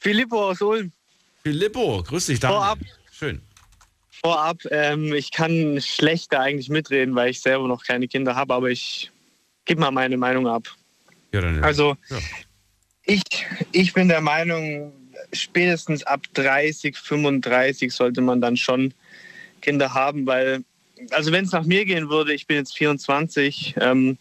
Filippo 0.00 0.50
aus 0.50 0.60
Ulm. 0.60 0.90
Filippo, 1.44 2.02
grüß 2.02 2.26
dich, 2.26 2.40
Daniel. 2.40 2.58
Vorab, 2.58 2.78
Schön. 3.12 3.40
vorab 4.10 4.58
ähm, 4.72 5.12
ich 5.14 5.30
kann 5.30 5.80
schlechter 5.80 6.40
eigentlich 6.40 6.68
mitreden, 6.68 7.14
weil 7.14 7.30
ich 7.30 7.40
selber 7.40 7.68
noch 7.68 7.84
keine 7.84 8.08
Kinder 8.08 8.34
habe, 8.34 8.54
aber 8.54 8.70
ich 8.70 9.12
gebe 9.66 9.80
mal 9.80 9.92
meine 9.92 10.16
Meinung 10.16 10.48
ab. 10.48 10.64
Ja, 11.32 11.42
dann, 11.42 11.62
Also, 11.62 11.96
ja. 12.10 12.18
Ich, 13.04 13.22
ich 13.72 13.92
bin 13.92 14.08
der 14.08 14.20
Meinung, 14.20 14.92
spätestens 15.32 16.02
ab 16.04 16.22
30, 16.34 16.96
35 16.96 17.92
sollte 17.92 18.20
man 18.20 18.40
dann 18.40 18.56
schon 18.56 18.94
Kinder 19.60 19.94
haben, 19.94 20.26
weil, 20.26 20.64
also 21.10 21.32
wenn 21.32 21.44
es 21.44 21.52
nach 21.52 21.64
mir 21.64 21.84
gehen 21.84 22.08
würde, 22.08 22.32
ich 22.34 22.46
bin 22.46 22.58
jetzt 22.58 22.76
24, 22.76 23.74
ähm, 23.80 24.18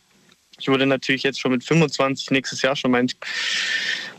ich 0.60 0.68
würde 0.68 0.86
natürlich 0.86 1.24
jetzt 1.24 1.40
schon 1.40 1.52
mit 1.52 1.64
25 1.64 2.32
nächstes 2.32 2.62
Jahr 2.62 2.76
schon 2.76 2.92
mein, 2.92 3.08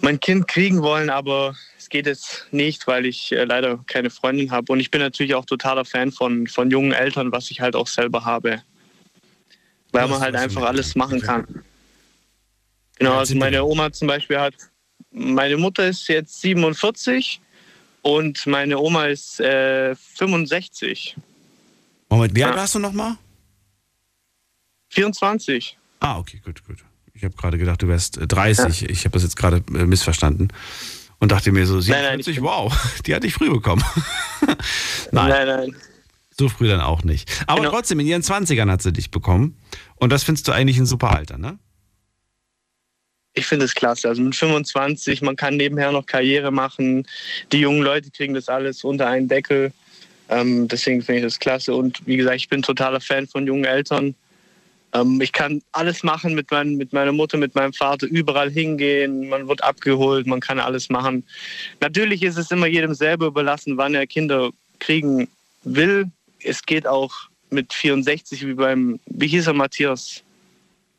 mein 0.00 0.18
Kind 0.18 0.48
kriegen 0.48 0.82
wollen, 0.82 1.08
aber 1.08 1.54
es 1.78 1.88
geht 1.88 2.06
jetzt 2.06 2.46
nicht, 2.50 2.86
weil 2.86 3.06
ich 3.06 3.32
äh, 3.32 3.44
leider 3.44 3.78
keine 3.86 4.10
Freundin 4.10 4.50
habe. 4.50 4.72
Und 4.72 4.80
ich 4.80 4.90
bin 4.90 5.00
natürlich 5.00 5.34
auch 5.34 5.44
totaler 5.44 5.84
Fan 5.84 6.10
von, 6.10 6.46
von 6.46 6.70
jungen 6.70 6.92
Eltern, 6.92 7.30
was 7.30 7.50
ich 7.50 7.60
halt 7.60 7.76
auch 7.76 7.86
selber 7.86 8.24
habe. 8.24 8.62
Weil 9.92 10.08
man 10.08 10.20
halt 10.20 10.34
einfach 10.34 10.62
alles 10.62 10.94
machen 10.96 11.20
kann. 11.20 11.46
Genau, 13.02 13.18
also 13.18 13.34
meine 13.36 13.64
Oma 13.64 13.92
zum 13.92 14.08
Beispiel 14.08 14.38
hat, 14.38 14.54
meine 15.10 15.56
Mutter 15.56 15.88
ist 15.88 16.06
jetzt 16.08 16.40
47 16.40 17.40
und 18.02 18.46
meine 18.46 18.78
Oma 18.78 19.06
ist 19.06 19.40
äh, 19.40 19.94
65. 19.94 21.16
Moment, 22.08 22.34
wie 22.34 22.44
alt 22.44 22.54
Ja. 22.54 22.60
warst 22.60 22.74
du 22.74 22.78
nochmal? 22.78 23.16
24. 24.90 25.78
Ah, 26.00 26.18
okay, 26.18 26.40
gut, 26.44 26.64
gut. 26.66 26.78
Ich 27.14 27.24
habe 27.24 27.34
gerade 27.36 27.58
gedacht, 27.58 27.82
du 27.82 27.88
wärst 27.88 28.18
äh, 28.18 28.26
30. 28.26 28.88
Ich 28.88 29.04
habe 29.04 29.12
das 29.12 29.22
jetzt 29.22 29.36
gerade 29.36 29.62
äh, 29.74 29.84
missverstanden. 29.86 30.48
Und 31.18 31.30
dachte 31.30 31.52
mir 31.52 31.66
so, 31.66 31.74
Nein, 31.76 31.84
nein, 32.02 32.22
47, 32.22 32.42
wow, 32.42 33.00
die 33.06 33.14
hatte 33.14 33.26
ich 33.28 33.34
früh 33.34 33.48
bekommen. 33.50 33.84
nein. 35.12 35.28
Nein, 35.28 35.46
nein. 35.46 35.76
So 36.36 36.48
früh 36.48 36.66
dann 36.66 36.80
auch 36.80 37.04
nicht. 37.04 37.30
Aber 37.46 37.60
Genau. 37.60 37.70
trotzdem, 37.70 38.00
in 38.00 38.06
ihren 38.06 38.22
20ern 38.22 38.70
hat 38.70 38.82
sie 38.82 38.92
dich 38.92 39.10
bekommen. 39.10 39.56
Und 39.96 40.10
das 40.10 40.24
findest 40.24 40.48
du 40.48 40.52
eigentlich 40.52 40.78
ein 40.78 40.86
super 40.86 41.10
Alter, 41.10 41.38
ne? 41.38 41.58
Ich 43.34 43.46
finde 43.46 43.64
es 43.64 43.74
klasse. 43.74 44.08
Also 44.08 44.22
mit 44.22 44.34
25, 44.34 45.22
man 45.22 45.36
kann 45.36 45.56
nebenher 45.56 45.92
noch 45.92 46.06
Karriere 46.06 46.50
machen. 46.50 47.06
Die 47.50 47.60
jungen 47.60 47.82
Leute 47.82 48.10
kriegen 48.10 48.34
das 48.34 48.48
alles 48.48 48.84
unter 48.84 49.06
einen 49.08 49.28
Deckel. 49.28 49.72
Ähm, 50.28 50.68
deswegen 50.68 51.02
finde 51.02 51.20
ich 51.20 51.24
das 51.24 51.38
klasse. 51.38 51.74
Und 51.74 52.06
wie 52.06 52.16
gesagt, 52.16 52.36
ich 52.36 52.48
bin 52.48 52.62
totaler 52.62 53.00
Fan 53.00 53.26
von 53.26 53.46
jungen 53.46 53.64
Eltern. 53.64 54.14
Ähm, 54.92 55.20
ich 55.20 55.32
kann 55.32 55.62
alles 55.72 56.02
machen 56.02 56.34
mit, 56.34 56.50
mein, 56.50 56.76
mit 56.76 56.92
meiner 56.92 57.12
Mutter, 57.12 57.38
mit 57.38 57.54
meinem 57.54 57.72
Vater, 57.72 58.06
überall 58.06 58.50
hingehen. 58.50 59.28
Man 59.28 59.48
wird 59.48 59.62
abgeholt, 59.64 60.26
man 60.26 60.40
kann 60.40 60.60
alles 60.60 60.90
machen. 60.90 61.24
Natürlich 61.80 62.22
ist 62.22 62.36
es 62.36 62.50
immer 62.50 62.66
jedem 62.66 62.94
selber 62.94 63.26
überlassen, 63.26 63.76
wann 63.76 63.94
er 63.94 64.06
Kinder 64.06 64.50
kriegen 64.78 65.28
will. 65.64 66.10
Es 66.42 66.62
geht 66.62 66.86
auch 66.86 67.12
mit 67.50 67.72
64, 67.72 68.46
wie 68.46 68.54
beim, 68.54 69.00
wie 69.06 69.28
hieß 69.28 69.46
er, 69.46 69.54
Matthias 69.54 70.22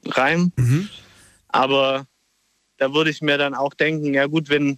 Reim. 0.06 0.52
Aber 1.50 2.08
da 2.84 2.94
würde 2.94 3.10
ich 3.12 3.22
mir 3.22 3.38
dann 3.38 3.54
auch 3.56 3.74
denken, 3.74 4.14
ja 4.14 4.26
gut, 4.28 4.50
wenn 4.50 4.78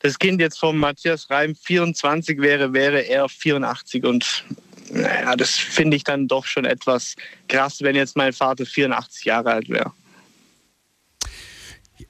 das 0.00 0.18
Kind 0.18 0.38
jetzt 0.38 0.58
vom 0.58 0.76
Matthias 0.76 1.30
Reim 1.30 1.54
24 1.54 2.38
wäre, 2.42 2.74
wäre 2.74 3.00
er 3.00 3.26
84 3.26 4.04
und 4.04 4.44
naja, 4.90 5.34
das 5.34 5.52
finde 5.52 5.96
ich 5.96 6.04
dann 6.04 6.28
doch 6.28 6.44
schon 6.44 6.66
etwas 6.66 7.14
krass, 7.48 7.78
wenn 7.80 7.96
jetzt 7.96 8.16
mein 8.16 8.34
Vater 8.34 8.66
84 8.66 9.24
Jahre 9.24 9.52
alt 9.52 9.70
wäre. 9.70 9.92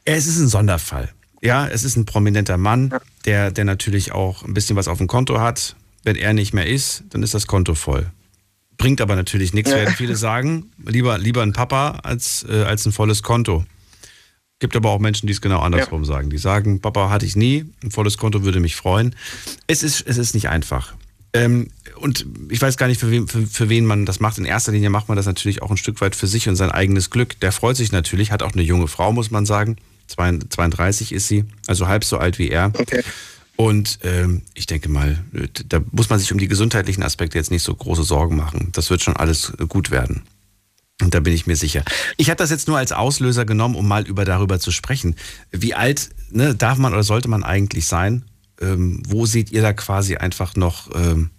Es 0.05 0.27
ist 0.27 0.39
ein 0.41 0.49
Sonderfall. 0.49 1.15
Ja, 1.41 1.69
es 1.69 1.85
ist 1.85 1.97
ein 1.97 2.05
prominenter 2.05 2.57
Mann, 2.57 2.93
der, 3.27 3.53
der 3.53 3.65
natürlich 3.65 4.11
auch 4.11 4.43
ein 4.43 4.55
bisschen 4.55 4.75
was 4.75 4.89
auf 4.89 4.99
dem 4.99 5.07
Konto 5.07 5.41
hat. 5.41 5.77
Wenn 6.03 6.17
er 6.17 6.33
nicht 6.33 6.53
mehr 6.53 6.67
ist, 6.67 7.05
dann 7.11 7.23
ist 7.23 7.33
das 7.33 7.47
Konto 7.47 7.77
voll. 7.77 8.11
Bringt 8.77 9.01
aber 9.01 9.15
natürlich 9.15 9.55
nichts, 9.55 9.71
Ja. 9.71 9.77
werden 9.77 9.95
viele 9.95 10.17
sagen. 10.17 10.73
Lieber, 10.85 11.17
lieber 11.17 11.43
ein 11.43 11.53
Papa 11.53 12.01
als, 12.03 12.45
äh, 12.49 12.65
als 12.65 12.85
ein 12.87 12.93
volles 12.93 13.23
Konto. 13.23 13.65
Gibt 14.60 14.76
aber 14.76 14.90
auch 14.90 15.01
Menschen, 15.01 15.26
die 15.26 15.32
es 15.32 15.40
genau 15.40 15.60
andersrum 15.60 16.05
sagen. 16.05 16.31
Die 16.31 16.39
sagen, 16.39 16.81
Papa 16.81 17.10
hatte 17.10 17.26
ich 17.26 17.36
nie, 17.36 17.66
ein 17.82 17.90
volles 17.90 18.18
Konto 18.18 18.44
würde 18.44 18.60
mich 18.60 18.76
freuen. 18.76 19.14
Es 19.66 19.82
ist, 19.82 20.01
es 20.06 20.16
ist 20.16 20.35
nicht 20.35 20.48
einfach. 20.48 20.94
Ähm, 21.32 21.68
und 21.97 22.26
ich 22.48 22.62
weiß 22.62 22.76
gar 22.76 22.86
nicht, 22.86 23.01
für 23.01 23.10
wen, 23.10 23.26
für, 23.26 23.47
für 23.47 23.68
wen 23.68 23.85
man 23.85 24.06
das 24.06 24.20
macht. 24.20 24.39
In 24.39 24.44
erster 24.44 24.72
Linie 24.72 24.90
macht 24.90 25.09
man 25.09 25.16
das 25.16 25.26
natürlich 25.26 25.62
auch 25.62 25.70
ein 25.70 25.76
Stück 25.76 26.01
weit 26.01 26.14
für 26.14 26.28
sich 26.28 26.48
und 26.48 26.56
sein 26.56 26.70
eigenes 26.70 27.10
Glück. 27.10 27.39
Der 27.40 27.51
freut 27.51 27.76
sich 27.76 27.90
natürlich, 27.93 28.31
hat 28.31 28.43
auch 28.43 28.52
eine 28.52 28.62
junge 28.62 28.86
Frau, 28.86 29.12
muss 29.12 29.31
man 29.31 29.44
sagen. 29.44 29.76
32 30.06 31.12
ist 31.12 31.28
sie, 31.28 31.44
also 31.66 31.89
halb 31.89 32.05
so 32.05 32.18
alt 32.18 32.39
wie 32.39 32.51
er. 32.51 32.72
Und 33.56 34.01
ähm, 34.02 34.43
ich 34.55 34.66
denke 34.66 34.89
mal, 34.89 35.18
äh, 35.32 35.48
da 35.68 35.81
muss 35.93 36.10
man 36.10 36.18
sich 36.18 36.32
um 36.32 36.39
die 36.39 36.48
gesundheitlichen 36.48 37.02
Aspekte 37.02 37.39
jetzt 37.39 37.51
nicht 37.51 37.62
so 37.62 37.74
große 37.74 38.02
Sorgen 38.02 38.36
machen. 38.36 38.70
Das 38.72 38.90
wird 38.90 39.02
schon 39.02 39.16
alles 39.16 39.52
gut 39.68 39.90
werden. 39.90 40.22
Und 41.05 41.14
da 41.14 41.20
bin 41.20 41.35
ich 41.35 41.47
mir 41.47 41.56
sicher. 41.56 41.85
Ich 42.16 42.31
habe 42.31 42.39
das 42.39 42.51
jetzt 42.51 42.66
nur 42.66 42.78
als 42.78 42.93
Auslöser 42.93 43.44
genommen, 43.44 43.76
um 43.76 43.86
mal 43.86 44.06
über 44.06 44.24
darüber 44.24 44.59
zu 44.59 44.70
sprechen. 44.70 45.16
Wie 45.51 45.74
alt 45.74 46.10
ne, 46.31 46.55
darf 46.55 46.78
man 46.78 46.93
oder 46.93 47.02
sollte 47.02 47.28
man 47.28 47.44
eigentlich 47.44 47.86
sein? 47.86 48.24
Ähm, 48.60 49.02
wo 49.06 49.26
seht 49.26 49.52
ihr 49.52 49.62
da 49.62 49.72
quasi 49.72 50.16
einfach 50.16 50.56
noch 50.56 50.94
ähm, 50.94 51.31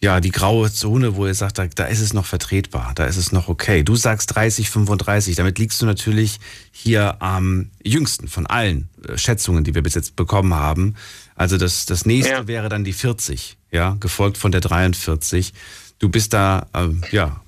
ja, 0.00 0.20
die 0.20 0.30
graue 0.30 0.70
Zone, 0.72 1.16
wo 1.16 1.26
ihr 1.26 1.34
sagt, 1.34 1.58
da, 1.58 1.66
da 1.66 1.84
ist 1.86 2.00
es 2.00 2.12
noch 2.12 2.26
vertretbar, 2.26 2.92
da 2.94 3.06
ist 3.06 3.16
es 3.16 3.32
noch 3.32 3.48
okay. 3.48 3.82
Du 3.82 3.96
sagst 3.96 4.34
30, 4.34 4.70
35, 4.70 5.36
damit 5.36 5.58
liegst 5.58 5.80
du 5.80 5.86
natürlich 5.86 6.38
hier 6.70 7.20
am 7.22 7.70
jüngsten 7.82 8.28
von 8.28 8.46
allen 8.46 8.88
äh, 9.06 9.16
Schätzungen, 9.16 9.64
die 9.64 9.74
wir 9.74 9.82
bis 9.82 9.94
jetzt 9.94 10.16
bekommen 10.16 10.54
haben. 10.54 10.94
Also 11.34 11.56
das, 11.58 11.86
das 11.86 12.06
nächste 12.06 12.46
wäre 12.46 12.68
dann 12.68 12.84
die 12.84 12.92
40, 12.92 13.56
ja, 13.70 13.96
gefolgt 14.00 14.38
von 14.38 14.52
der 14.52 14.60
43. 14.60 15.52
Du 15.98 16.08
bist 16.10 16.32
da, 16.34 16.66
ähm, 16.74 17.02
ja, 17.10 17.40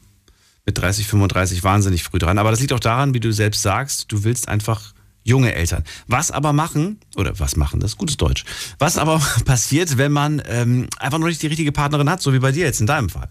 mit 0.69 0.77
30, 0.77 1.09
35 1.09 1.65
wahnsinnig 1.65 2.05
früh 2.05 2.19
dran. 2.19 2.37
Aber 2.37 2.51
das 2.51 2.61
liegt 2.61 2.75
auch 2.75 2.81
daran, 2.81 3.15
wie 3.15 3.21
du 3.21 3.33
selbst 3.33 3.63
sagst, 3.63 4.13
du 4.13 4.23
willst 4.23 4.49
einfach 4.49 4.93
junge 5.25 5.55
Eltern. 5.55 5.83
Was 6.09 6.31
aber 6.31 6.53
machen, 6.53 7.01
oder 7.17 7.39
was 7.41 7.57
machen, 7.57 7.81
das 7.81 7.93
ist 7.93 7.97
gutes 7.97 8.19
Deutsch, 8.19 8.45
was 8.79 8.99
aber 8.99 9.19
passiert, 9.47 9.97
wenn 9.97 10.13
man 10.13 10.43
ähm, 10.47 10.87
einfach 10.99 11.19
noch 11.19 11.27
nicht 11.27 11.41
die 11.41 11.47
richtige 11.47 11.73
Partnerin 11.73 12.11
hat, 12.11 12.21
so 12.21 12.35
wie 12.35 12.39
bei 12.39 12.53
dir 12.53 12.67
jetzt 12.67 12.83
in 12.83 12.87
deinem 12.87 13.09
Fall? 13.09 13.31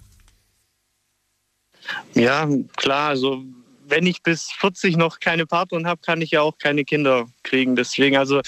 Ja, 2.16 2.50
klar, 2.76 3.10
also 3.10 3.44
wenn 3.88 4.08
ich 4.08 4.24
bis 4.24 4.50
40 4.58 4.98
noch 4.98 5.20
keine 5.20 5.46
Partnerin 5.46 5.86
habe, 5.86 6.02
kann 6.04 6.22
ich 6.22 6.32
ja 6.32 6.42
auch 6.42 6.58
keine 6.58 6.86
Kinder 6.86 7.28
kriegen. 7.44 7.76
Deswegen, 7.76 8.18
also 8.18 8.42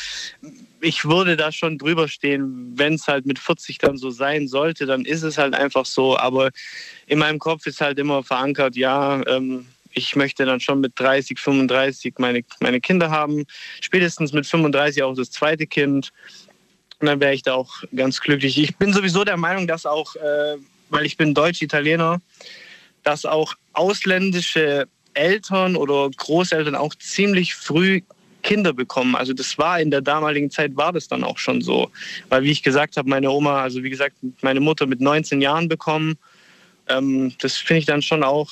ich 0.82 1.06
würde 1.06 1.38
da 1.38 1.52
schon 1.52 1.78
drüber 1.78 2.08
stehen, 2.08 2.74
wenn 2.76 2.94
es 2.94 3.08
halt 3.08 3.26
mit 3.26 3.40
40 3.40 3.78
dann 3.78 3.98
so 3.98 4.10
sein 4.10 4.48
sollte, 4.48 4.86
dann 4.86 5.06
ist 5.06 5.24
es 5.24 5.38
halt 5.38 5.54
einfach 5.54 5.86
so. 5.86 6.18
Aber 6.18 6.50
in 7.08 7.20
meinem 7.20 7.40
Kopf 7.40 7.66
ist 7.66 7.82
halt 7.82 8.00
immer 8.00 8.24
verankert, 8.24 8.76
ja, 8.76 9.22
ähm, 9.28 9.66
ich 9.92 10.16
möchte 10.16 10.46
dann 10.46 10.60
schon 10.60 10.82
mit 10.82 10.94
30, 10.96 11.40
35 11.40 12.16
meine, 12.20 12.42
meine 12.60 12.80
Kinder 12.80 13.10
haben, 13.10 13.46
spätestens 13.82 14.34
mit 14.34 14.46
35 14.46 15.04
auch 15.04 15.16
das 15.16 15.32
zweite 15.32 15.68
Kind. 15.68 16.12
Und 17.00 17.08
dann 17.08 17.20
wäre 17.20 17.34
ich 17.34 17.44
da 17.44 17.54
auch 17.54 17.72
ganz 17.96 18.20
glücklich. 18.20 18.58
Ich 18.58 18.76
bin 18.78 18.94
sowieso 18.94 19.24
der 19.24 19.38
Meinung, 19.38 19.68
dass 19.68 19.86
auch, 19.86 20.16
äh, 20.16 20.58
weil 20.90 21.06
ich 21.06 21.18
bin 21.18 21.34
Deutsch-Italiener, 21.34 22.22
dass 23.04 23.26
auch 23.26 23.56
ausländische 23.74 24.88
Eltern 25.14 25.76
oder 25.76 26.10
Großeltern 26.16 26.76
auch 26.76 26.94
ziemlich 26.96 27.56
früh 27.56 28.02
Kinder 28.50 28.74
bekommen. 28.74 29.16
Also 29.16 29.32
das 29.34 29.60
war 29.60 29.80
in 29.80 29.92
der 29.92 30.02
damaligen 30.02 30.50
Zeit 30.50 30.76
war 30.76 30.92
das 30.92 31.08
dann 31.08 31.24
auch 31.24 31.38
schon 31.38 31.62
so. 31.62 31.92
Weil 32.30 32.42
wie 32.42 32.50
ich 32.50 32.64
gesagt 32.64 32.98
habe, 32.98 33.08
meine 33.08 33.30
Oma, 33.30 33.62
also 33.62 33.84
wie 33.84 33.92
gesagt, 33.92 34.16
meine 34.42 34.60
Mutter 34.60 34.88
mit 34.88 35.02
19 35.02 35.40
Jahren 35.40 35.68
bekommen. 35.68 36.18
Ähm, 36.88 37.32
das 37.42 37.58
finde 37.58 37.82
ich 37.82 37.86
dann 37.86 38.02
schon 38.02 38.24
auch 38.24 38.50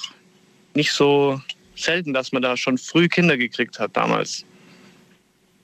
nicht 0.75 0.91
so 0.91 1.41
selten, 1.75 2.13
dass 2.13 2.31
man 2.31 2.43
da 2.43 2.55
schon 2.57 2.77
früh 2.77 3.07
Kinder 3.07 3.37
gekriegt 3.37 3.79
hat 3.79 3.97
damals. 3.97 4.45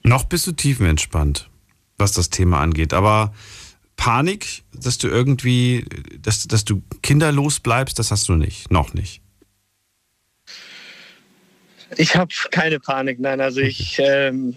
Noch 0.02 0.24
bist 0.24 0.48
du 0.48 0.52
tiefenentspannt, 0.52 1.48
was 2.00 2.14
das 2.14 2.32
Thema 2.32 2.60
angeht. 2.60 2.92
Aber 2.92 3.36
Panik, 3.98 4.64
dass 4.74 4.98
du 4.98 5.10
irgendwie, 5.10 5.86
dass, 6.20 6.48
dass 6.48 6.66
du 6.66 6.82
kinderlos 7.04 7.60
bleibst, 7.60 8.00
das 8.00 8.10
hast 8.10 8.28
du 8.30 8.34
nicht. 8.34 8.72
Noch 8.72 8.96
nicht. 8.96 9.22
Ich 11.98 12.15
habe 12.15 12.34
keine 12.52 12.80
Panik, 12.80 13.20
nein. 13.20 13.41
Also 13.41 13.60
ich, 13.61 13.98
ähm, 13.99 14.56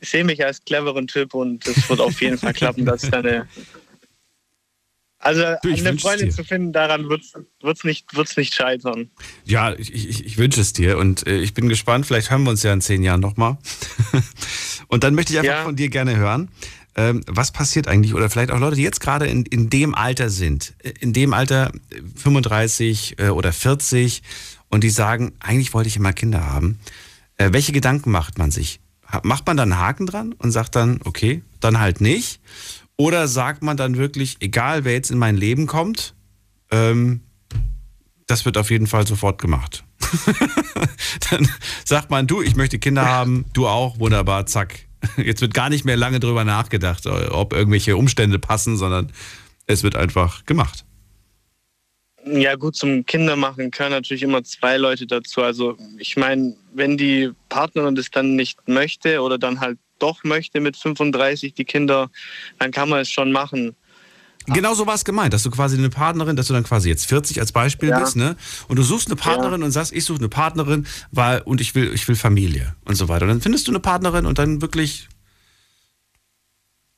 ich 0.00 0.08
sehe 0.10 0.24
mich 0.24 0.44
als 0.44 0.64
cleveren 0.64 1.06
Typ 1.06 1.34
und 1.34 1.66
es 1.66 1.88
wird 1.88 2.00
auf 2.00 2.20
jeden 2.20 2.38
Fall 2.38 2.52
klappen, 2.52 2.84
dass 2.84 3.04
ich 3.04 3.12
eine, 3.12 3.48
Also 5.18 5.42
Du, 5.62 5.72
eine 5.72 5.98
Freundin 5.98 6.30
zu 6.30 6.44
finden, 6.44 6.72
daran 6.72 7.08
wird 7.08 7.22
es 7.22 7.84
nicht, 7.84 8.14
wird's 8.14 8.36
nicht 8.36 8.54
scheitern. 8.54 9.10
Ja, 9.44 9.74
ich, 9.74 9.92
ich, 9.92 10.24
ich 10.24 10.38
wünsche 10.38 10.60
es 10.60 10.72
dir 10.72 10.98
und 10.98 11.26
äh, 11.26 11.38
ich 11.38 11.54
bin 11.54 11.68
gespannt. 11.68 12.06
Vielleicht 12.06 12.30
hören 12.30 12.44
wir 12.44 12.50
uns 12.50 12.62
ja 12.62 12.72
in 12.72 12.80
zehn 12.80 13.02
Jahren 13.02 13.20
nochmal. 13.20 13.58
und 14.88 15.02
dann 15.04 15.14
möchte 15.14 15.32
ich 15.32 15.38
einfach 15.40 15.52
Ja. 15.52 15.64
von 15.64 15.76
dir 15.76 15.88
gerne 15.88 16.16
hören, 16.16 16.48
ähm, 16.94 17.22
was 17.26 17.52
passiert 17.52 17.88
eigentlich 17.88 18.14
oder 18.14 18.30
vielleicht 18.30 18.50
auch 18.50 18.58
Leute, 18.58 18.76
die 18.76 18.82
jetzt 18.82 19.00
gerade 19.00 19.26
in, 19.26 19.44
in 19.44 19.70
dem 19.70 19.94
Alter 19.94 20.30
sind, 20.30 20.74
äh, 20.82 20.92
in 21.00 21.12
dem 21.12 21.32
Alter 21.32 21.72
äh, 21.90 22.00
35 22.16 23.16
äh, 23.18 23.28
oder 23.30 23.52
40 23.52 24.22
und 24.68 24.84
die 24.84 24.90
sagen, 24.90 25.32
eigentlich 25.40 25.74
wollte 25.74 25.88
ich 25.88 25.96
immer 25.96 26.12
Kinder 26.12 26.46
haben. 26.46 26.78
Äh, 27.36 27.52
welche 27.52 27.72
Gedanken 27.72 28.10
macht 28.10 28.38
man 28.38 28.50
sich? 28.50 28.80
Macht 29.22 29.46
man 29.46 29.56
dann 29.56 29.72
einen 29.72 29.80
Haken 29.80 30.06
dran 30.06 30.34
und 30.34 30.50
sagt 30.50 30.76
dann, 30.76 31.00
okay, 31.04 31.42
dann 31.60 31.78
halt 31.78 32.00
nicht? 32.00 32.40
Oder 32.96 33.28
sagt 33.28 33.62
man 33.62 33.76
dann 33.76 33.96
wirklich, 33.96 34.36
egal 34.40 34.84
wer 34.84 34.92
jetzt 34.92 35.10
in 35.10 35.18
mein 35.18 35.36
Leben 35.36 35.66
kommt, 35.66 36.14
ähm, 36.70 37.20
das 38.26 38.44
wird 38.44 38.58
auf 38.58 38.70
jeden 38.70 38.86
Fall 38.86 39.06
sofort 39.06 39.40
gemacht. 39.40 39.84
Dann 41.30 41.48
sagt 41.84 42.10
man, 42.10 42.26
du, 42.26 42.42
ich 42.42 42.56
möchte 42.56 42.78
Kinder 42.78 43.06
haben, 43.06 43.46
du 43.52 43.66
auch, 43.66 43.98
wunderbar, 43.98 44.46
zack. 44.46 44.86
Jetzt 45.16 45.40
wird 45.40 45.54
gar 45.54 45.70
nicht 45.70 45.84
mehr 45.84 45.96
lange 45.96 46.20
drüber 46.20 46.44
nachgedacht, 46.44 47.06
ob 47.06 47.52
irgendwelche 47.52 47.96
Umstände 47.96 48.38
passen, 48.38 48.76
sondern 48.76 49.12
es 49.66 49.82
wird 49.82 49.96
einfach 49.96 50.44
gemacht. 50.44 50.84
Ja 52.32 52.56
gut, 52.56 52.76
zum 52.76 53.06
Kindermachen 53.06 53.70
gehören 53.70 53.92
natürlich 53.92 54.22
immer 54.22 54.42
zwei 54.44 54.76
Leute 54.76 55.06
dazu. 55.06 55.42
Also 55.42 55.76
ich 55.98 56.16
meine, 56.16 56.54
wenn 56.74 56.96
die 56.96 57.30
Partnerin 57.48 57.94
das 57.94 58.10
dann 58.10 58.36
nicht 58.36 58.68
möchte 58.68 59.20
oder 59.22 59.38
dann 59.38 59.60
halt 59.60 59.78
doch 59.98 60.24
möchte 60.24 60.60
mit 60.60 60.76
35 60.76 61.54
die 61.54 61.64
Kinder, 61.64 62.10
dann 62.58 62.70
kann 62.70 62.88
man 62.88 63.00
es 63.00 63.10
schon 63.10 63.32
machen. 63.32 63.74
Genau 64.46 64.74
so 64.74 64.86
war 64.86 64.94
es 64.94 65.04
gemeint, 65.04 65.34
dass 65.34 65.42
du 65.42 65.50
quasi 65.50 65.76
eine 65.76 65.90
Partnerin, 65.90 66.36
dass 66.36 66.46
du 66.46 66.54
dann 66.54 66.64
quasi 66.64 66.88
jetzt 66.88 67.06
40 67.06 67.40
als 67.40 67.52
Beispiel 67.52 67.90
Ja. 67.90 67.98
bist, 68.00 68.16
ne? 68.16 68.36
Und 68.68 68.76
du 68.76 68.82
suchst 68.82 69.08
eine 69.08 69.16
Partnerin 69.16 69.62
und 69.62 69.70
sagst, 69.72 69.92
ich 69.92 70.04
suche 70.04 70.18
eine 70.18 70.28
Partnerin, 70.28 70.86
weil 71.10 71.42
und 71.42 71.60
ich 71.60 71.74
will, 71.74 71.92
ich 71.92 72.08
will 72.08 72.16
Familie 72.16 72.74
und 72.84 72.94
so 72.94 73.08
weiter. 73.08 73.24
Und 73.24 73.28
dann 73.28 73.40
findest 73.40 73.68
du 73.68 73.72
eine 73.72 73.80
Partnerin 73.80 74.24
und 74.26 74.38
dann 74.38 74.62
wirklich, 74.62 75.08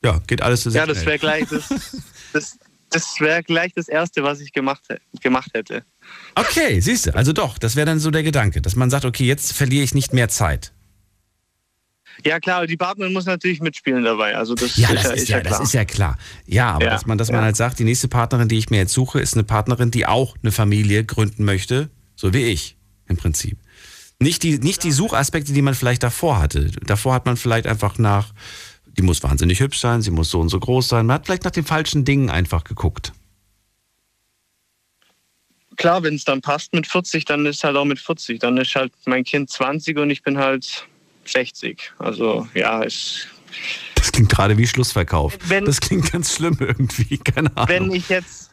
ja, 0.05 0.21
geht 0.27 0.43
alles 0.43 0.63
sehr 0.63 0.73
Ja, 0.73 0.87
das 0.87 1.05
wäre 1.05 1.19
gleich 1.19 1.47
das, 1.49 1.69
das, 2.33 2.59
das 2.91 3.21
wäre 3.21 3.43
gleich 3.43 3.73
das 3.75 3.89
Erste, 3.89 4.23
was 4.23 4.41
ich 4.41 4.53
gemacht, 4.53 4.83
gemacht 5.23 5.51
hätte. 5.55 5.85
Okay, 6.35 6.81
siehst 6.81 7.07
du, 7.07 7.15
also 7.15 7.33
doch, 7.33 7.59
das 7.59 7.77
wäre 7.77 7.87
dann 7.87 8.01
so 8.01 8.11
der 8.11 8.23
Gedanke, 8.23 8.61
dass 8.61 8.77
man 8.77 8.91
sagt, 8.91 9.05
okay, 9.05 9.25
jetzt 9.25 9.53
verliere 9.53 9.85
ich 9.85 9.95
nicht 9.95 10.13
mehr 10.13 10.29
Zeit. 10.29 10.73
Ja 12.25 12.39
klar, 12.39 12.67
die 12.67 12.77
Partnerin 12.77 13.13
muss 13.13 13.25
natürlich 13.25 13.61
mitspielen 13.61 14.05
dabei. 14.05 14.37
Also 14.37 14.55
das, 14.55 14.77
Ja, 14.77 14.91
ist, 14.91 14.97
das 14.97 15.05
ja, 15.05 15.13
ist 15.13 15.23
ist 15.23 15.29
ja, 15.29 15.37
ja 15.39 15.43
das 15.43 15.53
klar. 15.53 15.63
ist 15.63 15.73
ja 15.73 15.85
klar. 15.85 16.19
Ja, 16.47 16.71
aber 16.73 16.85
Ja, 16.85 16.91
dass 16.91 17.07
man, 17.07 17.17
dass 17.17 17.31
man 17.31 17.43
halt 17.43 17.57
sagt, 17.57 17.79
die 17.79 17.85
nächste 17.85 18.09
Partnerin, 18.09 18.49
die 18.49 18.59
ich 18.59 18.69
mir 18.69 18.79
jetzt 18.79 18.93
suche, 18.93 19.21
ist 19.21 19.35
eine 19.35 19.45
Partnerin, 19.45 19.91
die 19.91 20.07
auch 20.07 20.37
eine 20.43 20.53
Familie 20.53 21.05
gründen 21.05 21.45
möchte, 21.45 21.89
so 22.17 22.35
wie 22.35 22.45
ich 22.45 22.77
im 23.09 23.17
Prinzip. 23.17 23.59
Nicht 24.19 24.43
die, 24.43 24.59
nicht 24.59 24.85
die 24.85 24.93
Suchaspekte, 24.93 25.55
die 25.55 25.63
man 25.63 25.75
vielleicht 25.75 26.03
davor 26.03 26.39
hatte. 26.41 26.71
Davor 26.85 27.15
hat 27.15 27.25
man 27.25 27.39
vielleicht 27.39 27.67
einfach 27.67 27.97
nach, 27.97 28.35
die 29.01 29.07
muss 29.07 29.23
wahnsinnig 29.23 29.61
hübsch 29.61 29.79
sein, 29.79 30.03
sie 30.03 30.11
muss 30.11 30.31
so 30.31 30.41
und 30.41 30.51
so 30.51 30.61
groß 30.61 30.89
sein. 30.89 31.07
Man 31.07 31.15
hat 31.15 31.25
vielleicht 31.27 31.45
nach 31.45 31.51
den 31.51 31.65
falschen 31.65 32.05
Dingen 32.05 32.29
einfach 32.29 32.65
geguckt. 32.65 33.13
Klar, 35.77 36.03
wenn 36.03 36.17
es 36.17 36.25
dann 36.25 36.43
passt 36.43 36.75
mit 36.75 36.87
40, 36.87 37.25
dann 37.25 37.47
ist 37.47 37.65
halt 37.65 37.77
auch 37.77 37.87
mit 37.87 37.99
40. 37.99 38.39
Dann 38.41 38.59
ist 38.59 38.75
halt 38.75 38.93
mein 39.07 39.25
Kind 39.25 39.49
20 39.49 39.97
und 39.99 40.11
ich 40.11 40.23
bin 40.23 40.37
halt 40.37 40.87
60. 41.25 41.93
Also 41.99 42.47
ja, 42.53 42.83
es, 42.83 43.27
Das 43.95 44.13
klingt 44.13 44.29
gerade 44.31 44.59
wie 44.59 44.67
Schlussverkauf. 44.67 45.39
Wenn- 45.49 45.65
das 45.65 45.81
klingt 45.81 46.13
ganz 46.13 46.35
schlimm 46.37 46.59
irgendwie, 46.61 47.17
keine 47.17 47.57
Ahnung. 47.57 47.69
wenn 47.69 47.91
ich 47.93 48.11
jetzt 48.11 48.51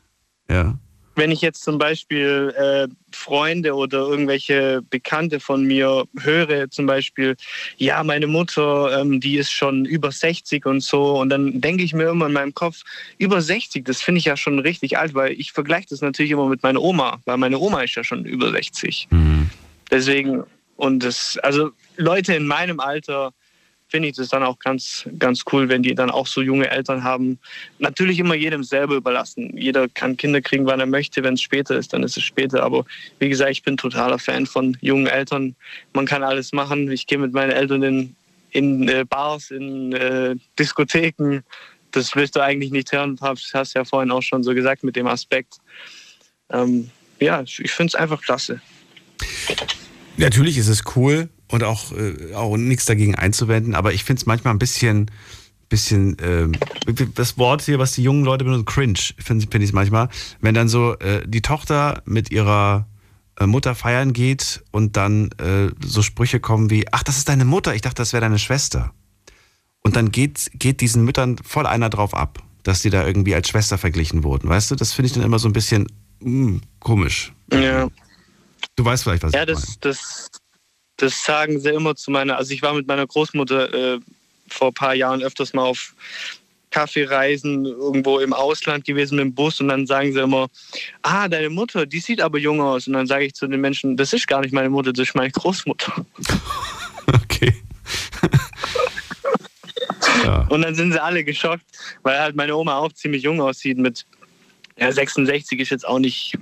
ja. 0.50 0.80
Wenn 1.18 1.32
ich 1.32 1.42
jetzt 1.42 1.64
zum 1.64 1.78
Beispiel 1.78 2.54
äh, 2.58 2.88
Freunde 3.12 3.74
oder 3.74 4.00
irgendwelche 4.00 4.82
Bekannte 4.90 5.40
von 5.40 5.64
mir 5.64 6.04
höre, 6.20 6.70
zum 6.70 6.86
Beispiel, 6.86 7.36
ja, 7.78 8.04
meine 8.04 8.28
Mutter, 8.28 9.02
ähm, 9.02 9.20
die 9.20 9.38
ist 9.38 9.52
schon 9.52 9.86
über 9.86 10.12
60 10.12 10.66
und 10.66 10.82
so, 10.82 11.20
und 11.20 11.30
dann 11.30 11.60
denke 11.60 11.84
ich 11.84 11.94
mir 11.94 12.10
immer 12.10 12.28
in 12.28 12.34
meinem 12.34 12.54
Kopf, 12.54 12.84
über 13.18 13.42
60, 13.42 13.84
das 13.84 14.02
finde 14.02 14.20
ich 14.20 14.26
ja 14.26 14.38
schon 14.38 14.60
richtig 14.60 14.98
alt, 14.98 15.14
weil 15.14 15.34
ich 15.34 15.52
vergleiche 15.52 15.88
das 15.90 16.02
natürlich 16.02 16.32
immer 16.32 16.48
mit 16.48 16.64
meiner 16.64 16.82
Oma, 16.82 17.20
weil 17.26 17.38
meine 17.38 17.58
Oma 17.60 17.82
ist 17.82 17.96
ja 17.96 18.04
schon 18.04 18.26
über 18.26 18.52
60. 18.52 19.08
Deswegen, 19.90 20.44
und 20.76 21.04
das, 21.04 21.40
also 21.42 21.72
Leute 21.96 22.36
in 22.36 22.46
meinem 22.46 22.80
Alter, 22.80 23.34
finde 23.90 24.10
ich 24.10 24.16
das 24.16 24.30
dann 24.30 24.44
auch 24.44 24.60
ganz, 24.60 25.08
ganz 25.18 25.44
cool, 25.52 25.70
wenn 25.70 25.84
die 25.84 25.96
dann 25.96 26.10
auch 26.10 26.28
so 26.28 26.42
junge 26.42 26.70
Eltern 26.70 27.04
haben. 27.04 27.40
Natürlich 27.80 28.20
immer 28.20 28.36
jedem 28.36 28.64
selber 28.64 28.96
überlassen. 28.96 29.56
Jeder 29.58 29.88
kann 29.88 30.18
Kinder 30.18 30.42
kriegen, 30.42 30.66
wann 30.66 30.80
er 30.80 30.86
möchte. 30.86 31.24
Wenn 31.24 31.36
es 31.36 31.42
später 31.42 31.78
ist, 31.78 31.94
dann 31.94 32.04
ist 32.04 32.18
es 32.18 32.24
später. 32.24 32.64
Aber 32.64 32.86
wie 33.20 33.30
gesagt, 33.30 33.52
ich 33.52 33.64
bin 33.64 33.78
totaler 33.78 34.20
Fan 34.20 34.46
von 34.46 34.78
jungen 34.82 35.08
Eltern. 35.08 35.56
Man 35.94 36.06
kann 36.06 36.24
alles 36.24 36.52
machen. 36.52 36.92
Ich 36.92 37.08
gehe 37.08 37.18
mit 37.18 37.34
meinen 37.34 37.52
Eltern 37.52 37.84
in, 37.84 38.16
in 38.52 38.90
äh, 38.90 39.06
Bars, 39.08 39.52
in 39.52 39.94
äh, 39.94 40.36
Diskotheken. 40.60 41.42
Das 41.92 42.16
willst 42.16 42.36
du 42.36 42.42
eigentlich 42.42 42.72
nicht 42.72 42.92
hören. 42.92 43.16
Das 43.16 43.52
hast 43.54 43.74
du 43.74 43.80
ja 43.80 43.86
vorhin 43.86 44.12
auch 44.12 44.22
schon 44.22 44.44
so 44.44 44.54
gesagt 44.54 44.84
mit 44.84 44.98
dem 44.98 45.08
Aspekt. 45.08 45.56
Ähm, 46.50 46.92
ja, 47.20 47.42
ich 47.42 47.72
finde 47.72 47.92
es 47.92 47.96
einfach 47.96 48.22
klasse. 48.22 48.62
Natürlich 50.18 50.58
ist 50.58 50.68
es 50.68 50.84
cool 50.96 51.30
und 51.50 51.64
auch, 51.64 51.92
äh, 51.94 52.34
auch 52.34 52.58
nichts 52.58 52.86
dagegen 52.86 53.16
einzuwenden, 53.16 53.76
aber 53.76 53.94
ich 53.94 54.04
finde 54.04 54.22
es 54.22 54.26
manchmal 54.26 54.54
ein 54.54 54.60
bisschen, 54.60 55.12
bisschen 55.70 56.18
ähm, 56.22 56.54
das 57.16 57.38
Wort 57.38 57.62
hier, 57.62 57.80
was 57.80 57.94
die 57.94 58.04
jungen 58.04 58.24
Leute 58.24 58.44
benutzen, 58.44 58.66
cringe, 58.66 59.00
finde 59.18 59.48
find 59.50 59.64
ich 59.64 59.70
es 59.70 59.74
manchmal, 59.74 60.10
wenn 60.42 60.56
dann 60.56 60.68
so 60.68 60.98
äh, 61.00 61.28
die 61.28 61.42
Tochter 61.42 62.02
mit 62.06 62.32
ihrer 62.32 62.88
äh, 63.40 63.46
Mutter 63.46 63.76
feiern 63.76 64.14
geht 64.14 64.64
und 64.72 64.98
dann 64.98 65.30
äh, 65.34 65.70
so 65.84 66.02
Sprüche 66.02 66.40
kommen 66.40 66.70
wie, 66.70 66.86
ach, 66.92 67.04
das 67.04 67.18
ist 67.18 67.30
deine 67.30 67.46
Mutter, 67.46 67.76
ich 67.76 67.82
dachte, 67.82 68.02
das 68.02 68.14
wäre 68.14 68.22
deine 68.22 68.40
Schwester. 68.40 68.94
Und 69.82 69.96
dann 69.96 70.12
geht, 70.12 70.50
geht 70.54 70.82
diesen 70.82 71.06
Müttern 71.06 71.38
voll 71.38 71.66
einer 71.66 71.90
drauf 71.90 72.14
ab, 72.14 72.44
dass 72.64 72.82
die 72.82 72.90
da 72.90 73.06
irgendwie 73.06 73.36
als 73.36 73.48
Schwester 73.48 73.78
verglichen 73.78 74.24
wurden, 74.24 74.50
weißt 74.50 74.72
du? 74.72 74.76
Das 74.76 74.92
finde 74.92 75.08
ich 75.08 75.14
dann 75.14 75.24
immer 75.24 75.40
so 75.40 75.48
ein 75.48 75.54
bisschen 75.54 75.88
mm, 76.20 76.58
komisch. 76.80 77.32
Ja. 77.54 77.88
Du 78.76 78.84
weißt 78.84 79.04
vielleicht, 79.04 79.24
was 79.24 79.34
Ja, 79.34 79.44
ich 79.44 79.48
meine. 79.48 79.60
das, 79.60 79.80
das, 79.80 80.28
das 80.98 81.24
sagen 81.24 81.60
sie 81.60 81.70
immer 81.70 81.96
zu 81.96 82.12
meiner. 82.12 82.38
Also 82.38 82.54
ich 82.54 82.62
war 82.62 82.74
mit 82.74 82.88
meiner 82.88 83.08
Großmutter 83.08 83.96
äh, 83.96 84.00
vor 84.50 84.70
ein 84.70 84.74
paar 84.74 84.96
Jahren 84.96 85.24
öfters 85.24 85.54
mal 85.54 85.64
auf 85.64 85.94
Kaffeereisen 86.72 87.66
irgendwo 87.66 88.20
im 88.20 88.34
Ausland 88.34 88.86
gewesen 88.86 89.16
mit 89.16 89.26
dem 89.26 89.34
Bus 89.34 89.60
und 89.62 89.70
dann 89.70 89.88
sagen 89.88 90.14
sie 90.14 90.20
immer, 90.20 90.48
ah, 91.02 91.28
deine 91.28 91.50
Mutter, 91.50 91.86
die 91.86 92.00
sieht 92.00 92.22
aber 92.22 92.38
jung 92.38 92.62
aus. 92.62 92.88
Und 92.88 92.94
dann 92.94 93.08
sage 93.08 93.26
ich 93.26 93.34
zu 93.34 93.48
den 93.48 93.62
Menschen, 93.62 93.96
das 93.96 94.14
ist 94.14 94.28
gar 94.28 94.42
nicht 94.42 94.54
meine 94.54 94.70
Mutter, 94.70 94.94
das 94.94 95.10
ist 95.10 95.16
meine 95.16 95.32
Großmutter. 95.32 96.06
Okay. 97.24 97.56
ja. 100.26 100.46
Und 100.50 100.64
dann 100.64 100.76
sind 100.76 100.92
sie 100.92 101.02
alle 101.02 101.24
geschockt, 101.24 101.64
weil 102.04 102.20
halt 102.20 102.36
meine 102.36 102.54
Oma 102.54 102.80
auch 102.80 102.92
ziemlich 102.92 103.24
jung 103.24 103.40
aussieht 103.40 103.78
mit 103.78 104.06
ja, 104.78 104.92
66 104.92 105.58
ist 105.62 105.70
jetzt 105.70 105.88
auch 105.88 106.00
nicht, 106.00 106.38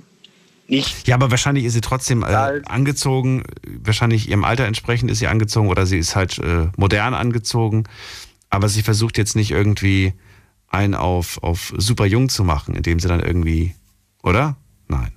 nicht 0.68 1.06
Ja, 1.06 1.14
aber 1.14 1.30
wahrscheinlich 1.30 1.64
ist 1.64 1.74
sie 1.74 1.80
trotzdem 1.80 2.22
äh, 2.22 2.26
angezogen, 2.26 3.44
wahrscheinlich 3.64 4.28
ihrem 4.28 4.44
Alter 4.44 4.64
entsprechend 4.64 5.10
ist 5.10 5.18
sie 5.18 5.26
angezogen 5.26 5.68
oder 5.68 5.86
sie 5.86 5.98
ist 5.98 6.16
halt 6.16 6.38
äh, 6.38 6.68
modern 6.76 7.14
angezogen, 7.14 7.84
aber 8.50 8.68
sie 8.68 8.82
versucht 8.82 9.18
jetzt 9.18 9.36
nicht 9.36 9.50
irgendwie 9.50 10.14
einen 10.68 10.94
auf, 10.94 11.42
auf 11.42 11.72
super 11.76 12.06
jung 12.06 12.28
zu 12.28 12.44
machen, 12.44 12.74
indem 12.74 13.00
sie 13.00 13.08
dann 13.08 13.20
irgendwie, 13.20 13.74
oder? 14.22 14.56
Nein, 14.88 15.12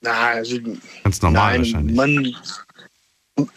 Na, 0.00 0.10
also, 0.30 0.58
ganz 1.04 1.22
normal 1.22 1.52
nein, 1.52 1.60
wahrscheinlich. 1.60 1.96
Man, 1.96 2.36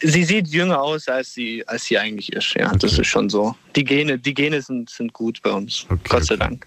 sie 0.00 0.24
sieht 0.24 0.48
jünger 0.48 0.80
aus, 0.80 1.08
als 1.08 1.34
sie, 1.34 1.66
als 1.66 1.84
sie 1.84 1.98
eigentlich 1.98 2.32
ist. 2.32 2.54
Ja, 2.54 2.72
das 2.74 2.98
ist 2.98 3.06
schon 3.06 3.28
so. 3.28 3.54
Die 3.74 3.84
Gene, 3.84 4.18
die 4.18 4.34
Gene 4.34 4.62
sind, 4.62 4.90
sind 4.90 5.12
gut 5.12 5.42
bei 5.42 5.50
uns. 5.50 5.86
Gott 6.08 6.24
sei 6.24 6.36
Dank. 6.36 6.66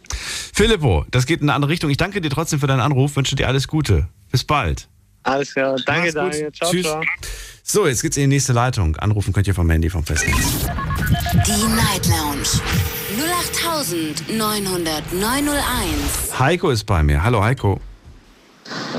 Filippo, 0.54 1.06
das 1.12 1.26
geht 1.26 1.42
in 1.42 1.50
eine 1.50 1.56
andere 1.56 1.72
Richtung. 1.72 1.90
Ich 1.90 1.98
danke 1.98 2.22
dir 2.22 2.30
trotzdem 2.30 2.60
für 2.60 2.68
deinen 2.68 2.82
Anruf, 2.82 3.16
wünsche 3.16 3.36
dir 3.36 3.48
alles 3.48 3.68
Gute. 3.68 4.08
Bis 4.32 4.44
bald. 4.44 4.88
Alles 5.24 5.54
klar. 5.54 5.76
Danke. 5.86 6.14
Daniel. 6.14 6.52
Ciao, 6.52 6.72
Tschüss. 6.72 6.86
ciao. 6.86 7.02
So, 7.64 7.88
jetzt 7.88 8.02
geht's 8.02 8.18
in 8.18 8.22
die 8.24 8.36
nächste 8.36 8.54
Leitung. 8.54 8.96
Anrufen 8.96 9.34
könnt 9.34 9.48
ihr 9.48 9.54
vom 9.54 9.70
Handy 9.70 9.90
vom 9.90 10.04
Festnetz. 10.04 10.66
Die 11.46 11.68
Night 11.68 12.08
Lounge 12.08 12.48
0890901. 14.38 16.40
Heiko 16.40 16.70
ist 16.72 16.86
bei 16.86 17.04
mir. 17.04 17.24
Hallo 17.24 17.44
Heiko. 17.44 17.80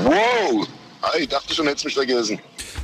Wow! 0.03 0.67
Ich 1.19 1.27
dachte 1.27 1.53
schon, 1.53 1.67
hättest 1.67 1.85
mich 1.85 1.93
vergessen. 1.95 2.39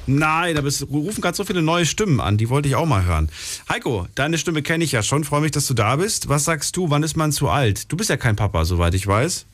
Nein, 0.08 0.58
aber 0.58 0.68
es 0.68 0.88
rufen 0.90 1.22
gerade 1.22 1.36
so 1.38 1.44
viele 1.44 1.62
neue 1.62 1.86
Stimmen 1.86 2.20
an, 2.22 2.38
die 2.38 2.50
wollte 2.50 2.70
ich 2.70 2.76
auch 2.76 2.86
mal 2.86 3.06
hören. 3.06 3.30
Heiko, 3.70 4.08
deine 4.16 4.38
Stimme 4.38 4.64
kenne 4.64 4.84
ich 4.84 4.92
ja 4.92 5.04
schon, 5.04 5.24
freue 5.24 5.42
mich, 5.42 5.52
dass 5.52 5.68
du 5.68 5.74
da 5.74 5.98
bist. 5.98 6.30
Was 6.30 6.46
sagst 6.46 6.76
du, 6.78 6.90
wann 6.90 7.04
ist 7.04 7.18
man 7.18 7.32
zu 7.32 7.50
alt? 7.50 7.92
Du 7.92 7.98
bist 7.98 8.10
ja 8.10 8.18
kein 8.18 8.36
Papa, 8.36 8.66
soweit 8.66 8.94
ich 8.94 9.06
weiß. 9.06 9.46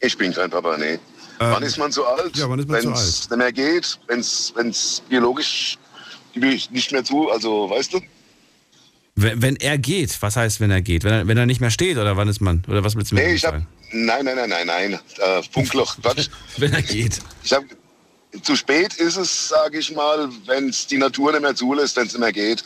Ich 0.00 0.16
bin 0.16 0.32
kein 0.32 0.48
Papa, 0.48 0.76
nee. 0.78 0.98
Wann 1.40 1.62
ist 1.62 1.78
man 1.78 1.90
zu 1.90 2.06
alt? 2.06 2.36
ja, 2.36 2.48
wann 2.48 2.58
ist 2.58 2.68
man 2.68 2.80
zu 2.80 2.88
Wenn's 2.88 3.30
nicht 3.30 3.36
mehr 3.36 3.52
geht, 3.52 3.98
wenn 4.06 4.20
es 4.20 5.02
biologisch 5.08 5.78
nicht 6.34 6.92
mehr 6.92 7.04
zu, 7.04 7.30
also 7.30 7.70
weißt 7.70 7.94
du? 7.94 8.00
Wenn, 9.16 9.42
wenn 9.42 9.56
er 9.56 9.78
geht, 9.78 10.16
was 10.22 10.36
heißt, 10.36 10.60
wenn 10.60 10.70
er 10.70 10.82
geht? 10.82 11.04
Wenn 11.04 11.12
er, 11.12 11.26
wenn 11.26 11.36
er 11.36 11.46
nicht 11.46 11.60
mehr 11.60 11.70
steht 11.70 11.96
oder 11.98 12.16
wann 12.16 12.28
ist 12.28 12.40
man? 12.40 12.62
Oder 12.68 12.84
was 12.84 12.94
willst 12.94 13.10
du 13.10 13.16
mir 13.16 13.22
Nee, 13.22 13.34
ich 13.34 13.44
hab, 13.44 13.52
sagen? 13.54 13.66
Nein, 13.92 14.24
nein, 14.24 14.36
nein, 14.36 14.48
nein, 14.48 14.66
nein. 14.66 15.00
Äh, 15.18 15.42
Funkloch, 15.50 15.96
Quatsch. 16.02 16.28
Wenn 16.56 16.72
er 16.72 16.82
geht. 16.82 17.18
Ich 17.42 17.52
hab, 17.52 17.64
zu 18.42 18.56
spät 18.56 18.94
ist 18.94 19.16
es, 19.16 19.48
sage 19.48 19.78
ich 19.78 19.94
mal, 19.94 20.28
wenn 20.46 20.68
es 20.68 20.86
die 20.86 20.98
Natur 20.98 21.32
nicht 21.32 21.42
mehr 21.42 21.54
zulässt, 21.54 21.96
wenn 21.96 22.06
es 22.06 22.12
nicht 22.12 22.20
mehr 22.20 22.32
geht. 22.32 22.64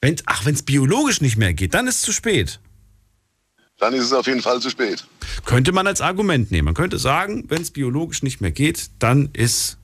Wenn's, 0.00 0.22
ach, 0.26 0.46
wenn 0.46 0.54
es 0.54 0.62
biologisch 0.62 1.20
nicht 1.20 1.36
mehr 1.36 1.52
geht, 1.52 1.74
dann 1.74 1.86
ist 1.86 1.96
es 1.96 2.02
zu 2.02 2.12
spät. 2.12 2.60
Dann 3.80 3.94
ist 3.94 4.04
es 4.04 4.12
auf 4.12 4.26
jeden 4.26 4.42
Fall 4.42 4.60
zu 4.60 4.68
spät. 4.70 5.04
Könnte 5.46 5.72
man 5.72 5.86
als 5.86 6.00
Argument 6.02 6.50
nehmen. 6.50 6.66
Man 6.66 6.74
könnte 6.74 6.98
sagen, 6.98 7.44
wenn 7.48 7.62
es 7.62 7.70
biologisch 7.70 8.22
nicht 8.22 8.40
mehr 8.42 8.50
geht, 8.52 8.90
dann 8.98 9.30
ist, 9.32 9.78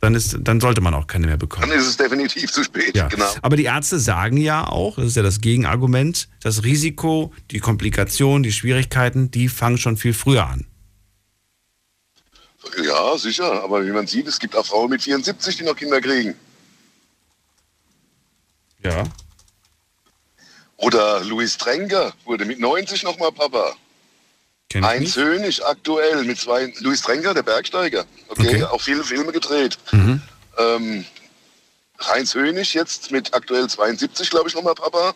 dann 0.00 0.16
ist, 0.16 0.36
dann 0.40 0.60
sollte 0.60 0.80
man 0.80 0.92
auch 0.92 1.06
keine 1.06 1.26
mehr 1.28 1.36
bekommen. 1.36 1.70
Dann 1.70 1.78
ist 1.78 1.86
es 1.86 1.96
definitiv 1.96 2.50
zu 2.50 2.64
spät, 2.64 2.96
Ja. 2.96 3.06
genau. 3.06 3.32
Aber 3.40 3.56
die 3.56 3.64
Ärzte 3.64 4.00
sagen 4.00 4.36
ja 4.36 4.66
auch, 4.66 4.96
das 4.96 5.06
ist 5.06 5.16
ja 5.16 5.22
das 5.22 5.40
Gegenargument, 5.40 6.28
das 6.42 6.64
Risiko, 6.64 7.32
die 7.52 7.60
Komplikationen, 7.60 8.42
die 8.42 8.52
Schwierigkeiten, 8.52 9.30
die 9.30 9.48
fangen 9.48 9.78
schon 9.78 9.96
viel 9.96 10.14
früher 10.14 10.46
an. 10.48 10.66
Ja, 12.84 13.16
sicher. 13.18 13.62
Aber 13.62 13.86
wie 13.86 13.90
man 13.92 14.06
sieht, 14.08 14.26
es 14.26 14.38
gibt 14.40 14.56
auch 14.56 14.66
Frauen 14.66 14.90
mit 14.90 15.02
74, 15.02 15.56
die 15.58 15.64
noch 15.64 15.76
Kinder 15.76 16.00
kriegen. 16.00 16.34
Ja. 18.82 19.04
Oder 20.82 21.20
Louis 21.24 21.56
Trenker 21.56 22.12
wurde 22.24 22.44
mit 22.44 22.58
90 22.60 23.02
noch 23.04 23.18
mal 23.18 23.30
Papa. 23.32 23.72
Kenn 24.68 24.84
Heinz 24.84 25.16
Hönig 25.16 25.64
aktuell 25.64 26.24
mit 26.24 26.38
zwei. 26.38 26.72
Louis 26.80 27.00
Trenker, 27.00 27.34
der 27.34 27.42
Bergsteiger. 27.42 28.04
Okay, 28.28 28.48
Okay. 28.48 28.62
auch 28.64 28.80
viele 28.80 29.04
Filme 29.04 29.32
gedreht. 29.32 29.78
Mhm. 29.92 30.20
Ähm, 30.58 31.04
Heinz 32.04 32.34
Hönig 32.34 32.74
jetzt 32.74 33.10
mit 33.10 33.32
aktuell 33.32 33.68
72, 33.68 34.28
glaube 34.30 34.48
ich, 34.48 34.54
nochmal 34.54 34.74
Papa. 34.74 35.14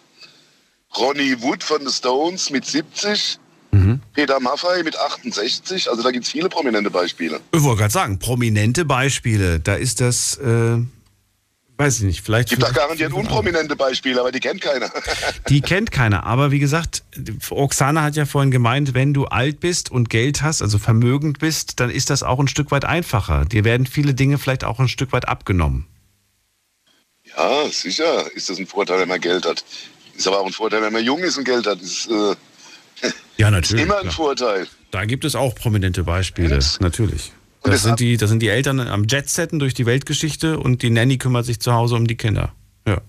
Ronnie 0.96 1.36
Wood 1.42 1.64
von 1.64 1.84
The 1.86 1.92
Stones 1.92 2.50
mit 2.50 2.64
70. 2.64 3.38
Mhm. 3.72 4.00
Peter 4.14 4.38
Maffay 4.40 4.82
mit 4.84 4.96
68. 4.96 5.90
Also 5.90 6.02
da 6.02 6.10
gibt 6.12 6.26
es 6.26 6.30
viele 6.30 6.48
prominente 6.48 6.90
Beispiele. 6.90 7.40
Ich 7.52 7.62
wollte 7.62 7.80
gerade 7.80 7.92
sagen, 7.92 8.18
prominente 8.20 8.84
Beispiele, 8.84 9.58
da 9.58 9.74
ist 9.74 10.00
das, 10.00 10.36
äh, 10.36 10.78
weiß 11.78 11.98
ich 11.98 12.04
nicht, 12.04 12.22
vielleicht. 12.22 12.48
gibt 12.48 12.64
auch 12.64 12.72
garantiert 12.72 13.12
unprominente 13.12 13.76
Beispiele, 13.76 14.20
aber 14.20 14.32
die 14.32 14.40
kennt 14.40 14.60
keiner. 14.60 14.90
Die 15.48 15.60
kennt 15.60 15.90
keiner. 15.92 16.24
Aber 16.24 16.50
wie 16.50 16.58
gesagt, 16.58 17.02
Oksana 17.50 18.02
hat 18.02 18.16
ja 18.16 18.24
vorhin 18.24 18.50
gemeint, 18.50 18.94
wenn 18.94 19.12
du 19.14 19.26
alt 19.26 19.60
bist 19.60 19.90
und 19.90 20.08
Geld 20.10 20.42
hast, 20.42 20.62
also 20.62 20.78
vermögend 20.78 21.38
bist, 21.38 21.78
dann 21.80 21.90
ist 21.90 22.10
das 22.10 22.22
auch 22.22 22.40
ein 22.40 22.48
Stück 22.48 22.70
weit 22.70 22.84
einfacher. 22.84 23.44
Dir 23.44 23.64
werden 23.64 23.86
viele 23.86 24.14
Dinge 24.14 24.38
vielleicht 24.38 24.64
auch 24.64 24.80
ein 24.80 24.88
Stück 24.88 25.12
weit 25.12 25.28
abgenommen. 25.28 25.86
ja, 27.36 27.68
sicher 27.70 28.30
ist 28.34 28.48
das 28.48 28.58
ein 28.58 28.66
Vorteil, 28.66 29.00
wenn 29.00 29.08
man 29.08 29.20
Geld 29.20 29.44
hat. 29.46 29.64
Ist 30.16 30.26
aber 30.26 30.40
auch 30.40 30.46
ein 30.46 30.52
Vorteil, 30.52 30.80
wenn 30.82 30.92
man 30.92 31.04
jung 31.04 31.18
ist 31.18 31.36
und 31.36 31.44
Geld 31.44 31.66
hat. 31.66 31.80
Ist, 31.80 32.08
äh, 32.08 32.34
Ja, 33.36 33.48
ist 33.48 33.52
natürlich. 33.52 33.82
immer 33.84 33.96
ein 33.96 34.02
klar. 34.02 34.12
Vorteil. 34.14 34.66
Da 34.90 35.04
gibt 35.04 35.24
es 35.26 35.34
auch 35.34 35.54
prominente 35.54 36.04
Beispiele, 36.04 36.58
natürlich. 36.80 37.32
Und 37.66 37.72
Das 37.72 37.82
sind, 37.82 37.98
die, 37.98 38.16
das 38.16 38.30
sind 38.30 38.40
die 38.40 38.48
Eltern 38.48 38.78
am 38.78 39.06
Jetsetten 39.08 39.58
durch 39.58 39.74
die 39.74 39.86
Weltgeschichte 39.86 40.60
und 40.60 40.82
die 40.82 40.90
Nanny 40.90 41.18
kümmert 41.18 41.46
sich 41.46 41.58
zu 41.58 41.72
Hause 41.72 41.96
um 41.96 42.06
die 42.06 42.16
Kinder. 42.16 42.54
Ja. 42.86 43.00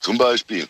Zum 0.00 0.18
Beispiel. 0.18 0.68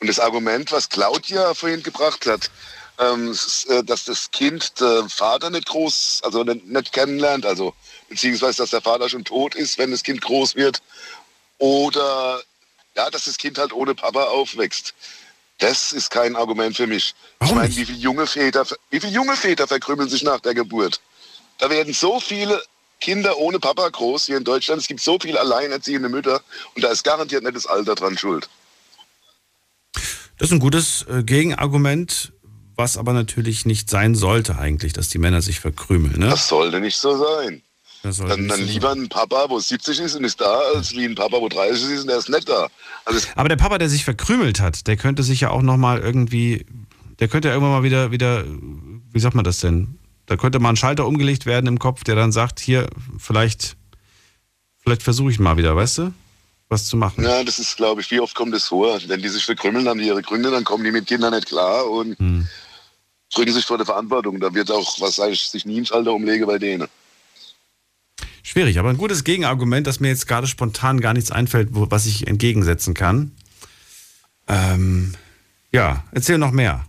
Und 0.00 0.08
das 0.08 0.20
Argument, 0.20 0.70
was 0.70 0.90
Claudia 0.90 1.54
vorhin 1.54 1.82
gebracht 1.82 2.26
hat, 2.26 2.50
ähm, 2.98 3.34
äh, 3.68 3.82
dass 3.82 4.04
das 4.04 4.30
Kind 4.30 4.78
den 4.80 5.08
Vater 5.08 5.48
nicht 5.48 5.66
groß, 5.66 6.20
also 6.24 6.44
nicht, 6.44 6.92
kennenlernt, 6.92 7.46
also 7.46 7.74
beziehungsweise, 8.10 8.58
dass 8.58 8.70
der 8.70 8.82
Vater 8.82 9.08
schon 9.08 9.24
tot 9.24 9.54
ist, 9.54 9.78
wenn 9.78 9.90
das 9.90 10.02
Kind 10.02 10.20
groß 10.20 10.56
wird, 10.56 10.82
oder 11.56 12.42
ja, 12.96 13.08
dass 13.08 13.24
das 13.24 13.38
Kind 13.38 13.56
halt 13.56 13.72
ohne 13.72 13.94
Papa 13.94 14.24
aufwächst. 14.24 14.94
Das 15.58 15.92
ist 15.92 16.10
kein 16.10 16.36
Argument 16.36 16.76
für 16.76 16.86
mich. 16.86 17.14
ich 17.42 17.52
meine, 17.52 17.74
wie 17.74 17.86
viele 17.86 17.98
junge 17.98 18.26
Väter, 18.26 18.66
wie 18.90 19.00
viele 19.00 19.12
junge 19.12 19.36
Väter 19.36 19.66
verkrümmeln 19.66 20.10
sich 20.10 20.22
nach 20.22 20.40
der 20.40 20.52
Geburt? 20.52 21.00
Da 21.58 21.70
werden 21.70 21.92
so 21.92 22.20
viele 22.20 22.62
Kinder 23.00 23.36
ohne 23.38 23.58
Papa 23.58 23.88
groß 23.88 24.26
hier 24.26 24.36
in 24.36 24.44
Deutschland. 24.44 24.82
Es 24.82 24.88
gibt 24.88 25.00
so 25.00 25.18
viele 25.20 25.40
alleinerziehende 25.40 26.08
Mütter 26.08 26.42
und 26.74 26.82
da 26.82 26.88
ist 26.88 27.04
garantiert 27.04 27.42
nicht 27.42 27.56
das 27.56 27.66
Alter 27.66 27.94
dran 27.94 28.16
schuld. 28.16 28.48
Das 30.38 30.48
ist 30.48 30.52
ein 30.52 30.60
gutes 30.60 31.06
äh, 31.08 31.22
Gegenargument, 31.22 32.32
was 32.76 32.98
aber 32.98 33.12
natürlich 33.12 33.64
nicht 33.64 33.88
sein 33.88 34.14
sollte 34.14 34.58
eigentlich, 34.58 34.92
dass 34.92 35.08
die 35.08 35.18
Männer 35.18 35.40
sich 35.40 35.60
verkrümeln. 35.60 36.18
Ne? 36.18 36.28
Das 36.28 36.48
sollte 36.48 36.80
nicht 36.80 36.96
so 36.96 37.16
sein. 37.16 37.62
Dann, 38.02 38.46
dann 38.46 38.62
lieber 38.62 38.92
ein 38.92 39.08
Papa, 39.08 39.46
wo 39.48 39.58
70 39.58 39.98
ist 40.00 40.14
und 40.14 40.24
ist 40.24 40.40
da, 40.40 40.60
als 40.74 40.92
wie 40.92 41.04
ein 41.04 41.16
Papa, 41.16 41.38
wo 41.40 41.48
30 41.48 41.90
ist 41.90 42.00
und 42.02 42.08
der 42.08 42.18
ist 42.18 42.28
nicht 42.28 42.48
da. 42.48 42.68
Also 43.04 43.26
Aber 43.34 43.48
der 43.48 43.56
Papa, 43.56 43.78
der 43.78 43.88
sich 43.88 44.04
verkrümelt 44.04 44.60
hat, 44.60 44.86
der 44.86 44.96
könnte 44.96 45.24
sich 45.24 45.40
ja 45.40 45.50
auch 45.50 45.62
nochmal 45.62 45.98
irgendwie, 45.98 46.66
der 47.18 47.26
könnte 47.26 47.48
ja 47.48 47.54
irgendwann 47.54 47.72
mal 47.72 47.82
wieder, 47.82 48.12
wieder, 48.12 48.44
wie 49.12 49.18
sagt 49.18 49.34
man 49.34 49.44
das 49.44 49.58
denn? 49.58 49.98
Da 50.26 50.36
könnte 50.36 50.58
mal 50.58 50.70
ein 50.70 50.76
Schalter 50.76 51.06
umgelegt 51.06 51.46
werden 51.46 51.66
im 51.66 51.78
Kopf, 51.78 52.04
der 52.04 52.16
dann 52.16 52.32
sagt, 52.32 52.58
hier, 52.60 52.88
vielleicht, 53.18 53.76
vielleicht 54.82 55.02
versuche 55.02 55.30
ich 55.30 55.38
mal 55.38 55.56
wieder, 55.56 55.76
weißt 55.76 55.98
du, 55.98 56.12
was 56.68 56.86
zu 56.86 56.96
machen. 56.96 57.22
ja, 57.24 57.44
das 57.44 57.58
ist, 57.60 57.76
glaube 57.76 58.00
ich, 58.00 58.10
wie 58.10 58.18
oft 58.20 58.34
kommt 58.34 58.52
das 58.54 58.64
vor? 58.64 58.98
Wenn 59.06 59.22
die 59.22 59.28
sich 59.28 59.44
verkrümmeln, 59.44 59.88
haben 59.88 60.00
die 60.00 60.06
ihre 60.06 60.22
Gründe, 60.22 60.50
dann 60.50 60.64
kommen 60.64 60.82
die 60.84 60.90
mit 60.90 61.06
Kindern 61.06 61.32
nicht 61.32 61.46
klar 61.46 61.88
und 61.88 62.18
Hm. 62.18 62.48
drücken 63.32 63.52
sich 63.52 63.64
vor 63.64 63.76
der 63.76 63.86
Verantwortung. 63.86 64.40
Da 64.40 64.52
wird 64.52 64.70
auch, 64.72 65.00
was 65.00 65.16
sag 65.16 65.30
ich, 65.30 65.42
sich 65.48 65.64
nie 65.64 65.78
ein 65.80 65.86
Schalter 65.86 66.12
umlege 66.12 66.44
bei 66.46 66.58
denen. 66.58 66.88
Schwierig, 68.42 68.78
aber 68.78 68.90
ein 68.90 68.96
gutes 68.96 69.22
Gegenargument, 69.24 69.86
das 69.86 70.00
mir 70.00 70.08
jetzt 70.08 70.26
gerade 70.28 70.46
spontan 70.46 71.00
gar 71.00 71.12
nichts 71.12 71.30
einfällt, 71.30 71.68
wo, 71.72 71.88
was 71.90 72.06
ich 72.06 72.26
entgegensetzen 72.26 72.94
kann. 72.94 73.32
Ähm, 74.48 75.14
ja, 75.72 76.04
erzähl 76.12 76.38
noch 76.38 76.52
mehr. 76.52 76.86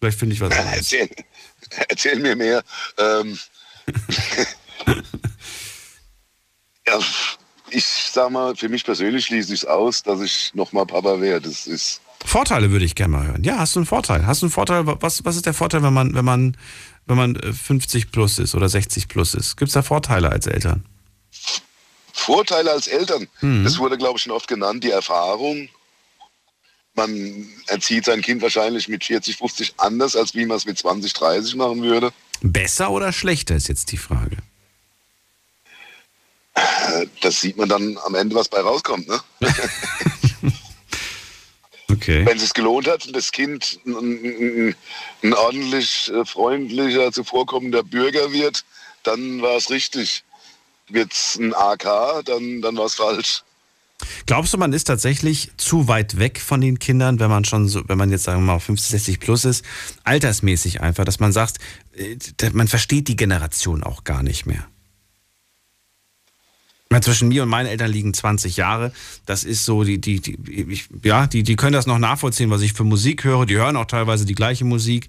Vielleicht 0.00 0.18
finde 0.18 0.34
ich 0.34 0.40
was 0.40 0.52
anderes. 0.56 0.76
Erzähl, 0.92 1.08
erzähl 1.88 2.18
mir 2.18 2.36
mehr. 2.36 2.62
Ähm, 2.96 3.38
ja, 6.86 6.98
ich 7.70 7.84
sag 7.84 8.30
mal, 8.30 8.56
für 8.56 8.68
mich 8.68 8.84
persönlich 8.84 9.26
schließe 9.26 9.52
ich 9.54 9.62
es 9.62 9.66
aus, 9.66 10.02
dass 10.02 10.20
ich 10.20 10.52
nochmal 10.54 10.86
Papa 10.86 11.20
wäre. 11.20 11.40
Das 11.40 11.66
ist, 11.66 12.00
Vorteile 12.24 12.70
würde 12.70 12.84
ich 12.84 12.94
gerne 12.94 13.16
mal 13.16 13.26
hören. 13.26 13.44
Ja, 13.44 13.58
hast 13.58 13.74
du 13.74 13.80
einen 13.80 13.86
Vorteil? 13.86 14.26
Hast 14.26 14.42
du 14.42 14.46
einen 14.46 14.52
Vorteil? 14.52 14.82
Was, 14.86 15.24
was 15.24 15.36
ist 15.36 15.46
der 15.46 15.54
Vorteil, 15.54 15.82
wenn 15.82 15.92
man, 15.92 16.14
wenn 16.14 16.24
man, 16.24 16.56
wenn 17.06 17.16
man 17.16 17.36
äh, 17.36 17.52
50 17.52 18.10
plus 18.10 18.38
ist 18.38 18.54
oder 18.54 18.68
60 18.68 19.08
plus 19.08 19.34
ist? 19.34 19.56
Gibt 19.56 19.68
es 19.68 19.74
da 19.74 19.82
Vorteile 19.82 20.30
als 20.30 20.46
Eltern? 20.46 20.84
Vorteile 22.12 22.72
als 22.72 22.86
Eltern. 22.86 23.28
Mhm. 23.40 23.64
Das 23.64 23.78
wurde, 23.78 23.96
glaube 23.96 24.18
ich, 24.18 24.24
schon 24.24 24.32
oft 24.32 24.48
genannt, 24.48 24.82
die 24.84 24.90
Erfahrung. 24.90 25.68
Man 26.98 27.46
erzieht 27.68 28.06
sein 28.06 28.22
Kind 28.22 28.42
wahrscheinlich 28.42 28.88
mit 28.88 29.04
40, 29.04 29.36
50 29.36 29.74
anders, 29.76 30.16
als 30.16 30.34
wie 30.34 30.44
man 30.46 30.56
es 30.56 30.66
mit 30.66 30.76
20, 30.78 31.12
30 31.12 31.54
machen 31.54 31.80
würde. 31.82 32.12
Besser 32.40 32.90
oder 32.90 33.12
schlechter 33.12 33.54
ist 33.54 33.68
jetzt 33.68 33.92
die 33.92 33.96
Frage. 33.96 34.36
Äh, 36.54 37.06
Das 37.20 37.40
sieht 37.40 37.56
man 37.56 37.68
dann 37.68 37.96
am 38.04 38.16
Ende, 38.16 38.34
was 38.34 38.48
bei 38.48 38.60
rauskommt. 38.60 39.06
Ne? 39.08 39.20
Okay. 41.90 42.26
Wenn 42.26 42.36
es 42.36 42.42
sich 42.42 42.52
gelohnt 42.52 42.86
hat 42.86 43.06
und 43.06 43.16
das 43.16 43.32
Kind 43.32 43.80
ein, 43.86 43.94
ein, 43.94 44.76
ein 45.22 45.32
ordentlich 45.32 46.12
äh, 46.12 46.24
freundlicher, 46.24 47.10
zuvorkommender 47.12 47.82
Bürger 47.82 48.30
wird, 48.30 48.62
dann 49.04 49.40
war 49.40 49.56
es 49.56 49.70
richtig. 49.70 50.22
Wird 50.88 51.12
es 51.12 51.36
ein 51.36 51.54
AK, 51.54 52.24
dann, 52.26 52.60
dann 52.60 52.76
war 52.76 52.84
es 52.84 52.94
falsch. 52.94 53.42
Glaubst 54.26 54.54
du, 54.54 54.58
man 54.58 54.72
ist 54.72 54.84
tatsächlich 54.84 55.50
zu 55.56 55.88
weit 55.88 56.18
weg 56.18 56.40
von 56.40 56.60
den 56.60 56.78
Kindern, 56.78 57.18
wenn 57.18 57.30
man 57.30 57.44
schon 57.44 57.68
so, 57.68 57.82
wenn 57.88 57.98
man 57.98 58.10
jetzt 58.10 58.24
sagen 58.24 58.42
wir 58.42 58.52
mal 58.52 58.60
50, 58.60 58.90
60 58.90 59.20
plus 59.20 59.44
ist, 59.44 59.64
altersmäßig 60.04 60.80
einfach, 60.80 61.04
dass 61.04 61.18
man 61.18 61.32
sagt, 61.32 61.58
äh, 61.96 62.16
man 62.52 62.68
versteht 62.68 63.08
die 63.08 63.16
Generation 63.16 63.82
auch 63.82 64.04
gar 64.04 64.22
nicht 64.22 64.46
mehr. 64.46 64.66
Meine, 66.90 67.02
zwischen 67.02 67.28
mir 67.28 67.42
und 67.42 67.50
meinen 67.50 67.66
Eltern 67.66 67.90
liegen 67.90 68.14
20 68.14 68.56
Jahre. 68.56 68.92
Das 69.26 69.44
ist 69.44 69.64
so, 69.64 69.84
die, 69.84 70.00
die, 70.00 70.20
die, 70.20 70.38
ich, 70.70 70.88
ja, 71.02 71.26
die, 71.26 71.42
die 71.42 71.56
können 71.56 71.74
das 71.74 71.86
noch 71.86 71.98
nachvollziehen, 71.98 72.48
was 72.50 72.62
ich 72.62 72.72
für 72.72 72.84
Musik 72.84 73.24
höre. 73.24 73.44
Die 73.44 73.56
hören 73.56 73.76
auch 73.76 73.84
teilweise 73.84 74.24
die 74.24 74.34
gleiche 74.34 74.64
Musik. 74.64 75.08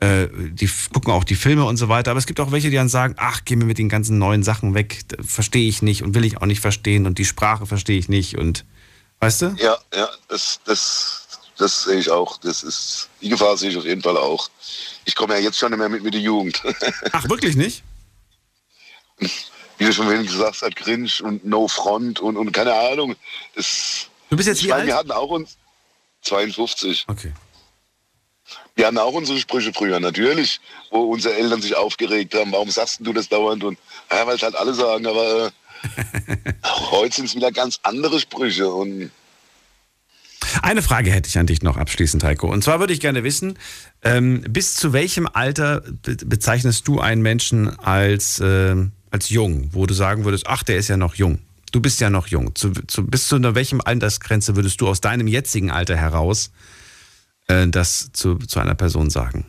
Äh, 0.00 0.28
die 0.32 0.70
gucken 0.92 1.12
auch 1.12 1.24
die 1.24 1.34
Filme 1.34 1.64
und 1.64 1.76
so 1.76 1.88
weiter. 1.88 2.12
Aber 2.12 2.18
es 2.18 2.26
gibt 2.26 2.38
auch 2.38 2.52
welche, 2.52 2.70
die 2.70 2.76
dann 2.76 2.88
sagen, 2.88 3.14
ach, 3.18 3.40
geh 3.44 3.56
mir 3.56 3.64
mit 3.64 3.78
den 3.78 3.88
ganzen 3.88 4.18
neuen 4.18 4.42
Sachen 4.44 4.74
weg. 4.74 5.04
Verstehe 5.24 5.68
ich 5.68 5.82
nicht 5.82 6.02
und 6.02 6.14
will 6.14 6.24
ich 6.24 6.36
auch 6.36 6.46
nicht 6.46 6.60
verstehen 6.60 7.06
und 7.06 7.18
die 7.18 7.24
Sprache 7.24 7.66
verstehe 7.66 7.98
ich 7.98 8.08
nicht 8.08 8.38
und, 8.38 8.64
weißt 9.20 9.42
du? 9.42 9.56
Ja, 9.58 9.76
ja, 9.92 10.08
das, 10.28 10.60
das, 10.64 11.40
das 11.56 11.84
sehe 11.84 11.98
ich 11.98 12.10
auch. 12.10 12.36
Das 12.38 12.62
ist, 12.62 13.08
die 13.20 13.28
Gefahr 13.28 13.56
sehe 13.56 13.70
ich 13.70 13.76
auf 13.76 13.84
jeden 13.84 14.02
Fall 14.02 14.16
auch. 14.16 14.48
Ich 15.04 15.16
komme 15.16 15.34
ja 15.34 15.40
jetzt 15.40 15.58
schon 15.58 15.70
nicht 15.70 15.78
mehr 15.78 15.88
mit 15.88 16.04
mit 16.04 16.14
der 16.14 16.20
Jugend. 16.20 16.62
Ach, 17.12 17.28
wirklich 17.28 17.56
nicht? 17.56 17.82
Wie 19.18 19.84
du 19.84 19.92
schon 19.92 20.08
wenig 20.08 20.28
gesagt 20.28 20.62
hast, 20.62 20.76
Cringe 20.76 21.10
und 21.22 21.44
No 21.44 21.66
Front 21.66 22.20
und, 22.20 22.36
und 22.36 22.52
keine 22.52 22.72
Ahnung. 22.72 23.16
Das, 23.56 24.06
Du 24.30 24.36
bist 24.36 24.46
jetzt 24.46 24.62
wie 24.62 24.72
alt? 24.72 24.86
Wir 24.86 24.96
hatten 24.96 25.10
auch 25.10 25.30
uns 25.30 25.56
52. 26.22 27.06
Okay. 27.08 27.32
Wir 28.78 28.86
hatten 28.86 28.98
auch 28.98 29.12
unsere 29.12 29.40
Sprüche 29.40 29.72
früher, 29.72 29.98
natürlich, 29.98 30.60
wo 30.92 31.00
unsere 31.00 31.34
Eltern 31.34 31.60
sich 31.60 31.74
aufgeregt 31.74 32.32
haben. 32.36 32.52
Warum 32.52 32.70
sagst 32.70 33.00
du 33.02 33.12
das 33.12 33.28
dauernd? 33.28 33.64
Und 33.64 33.76
ja, 34.08 34.24
weil 34.24 34.36
es 34.36 34.42
halt 34.42 34.54
alle 34.54 34.72
sagen, 34.72 35.04
aber 35.04 35.46
äh, 35.46 36.52
heute 36.92 37.16
sind 37.16 37.24
es 37.24 37.34
wieder 37.34 37.50
ganz 37.50 37.80
andere 37.82 38.20
Sprüche. 38.20 38.68
Und 38.68 39.10
Eine 40.62 40.80
Frage 40.82 41.10
hätte 41.10 41.28
ich 41.28 41.36
an 41.38 41.48
dich 41.48 41.62
noch 41.62 41.76
abschließend, 41.76 42.22
Heiko. 42.22 42.52
Und 42.52 42.62
zwar 42.62 42.78
würde 42.78 42.92
ich 42.92 43.00
gerne 43.00 43.24
wissen, 43.24 43.58
ähm, 44.04 44.42
bis 44.42 44.76
zu 44.76 44.92
welchem 44.92 45.26
Alter 45.26 45.80
be 45.80 46.14
bezeichnest 46.24 46.86
du 46.86 47.00
einen 47.00 47.20
Menschen 47.20 47.76
als, 47.80 48.38
äh, 48.38 48.76
als 49.10 49.28
jung, 49.28 49.70
wo 49.72 49.86
du 49.86 49.94
sagen 49.94 50.24
würdest, 50.24 50.46
ach, 50.46 50.62
der 50.62 50.76
ist 50.76 50.86
ja 50.86 50.96
noch 50.96 51.16
jung. 51.16 51.40
Du 51.72 51.80
bist 51.80 52.00
ja 52.00 52.10
noch 52.10 52.28
jung. 52.28 52.54
Zu, 52.54 52.70
zu, 52.86 53.04
bis 53.04 53.26
zu 53.26 53.34
einer 53.34 53.56
welchem 53.56 53.80
Altersgrenze 53.80 54.54
würdest 54.54 54.80
du 54.80 54.86
aus 54.86 55.00
deinem 55.00 55.26
jetzigen 55.26 55.72
Alter 55.72 55.96
heraus 55.96 56.52
äh, 57.48 57.66
das 57.68 58.10
zu, 58.12 58.36
zu 58.36 58.60
einer 58.60 58.74
Person 58.74 59.10
sagen? 59.10 59.46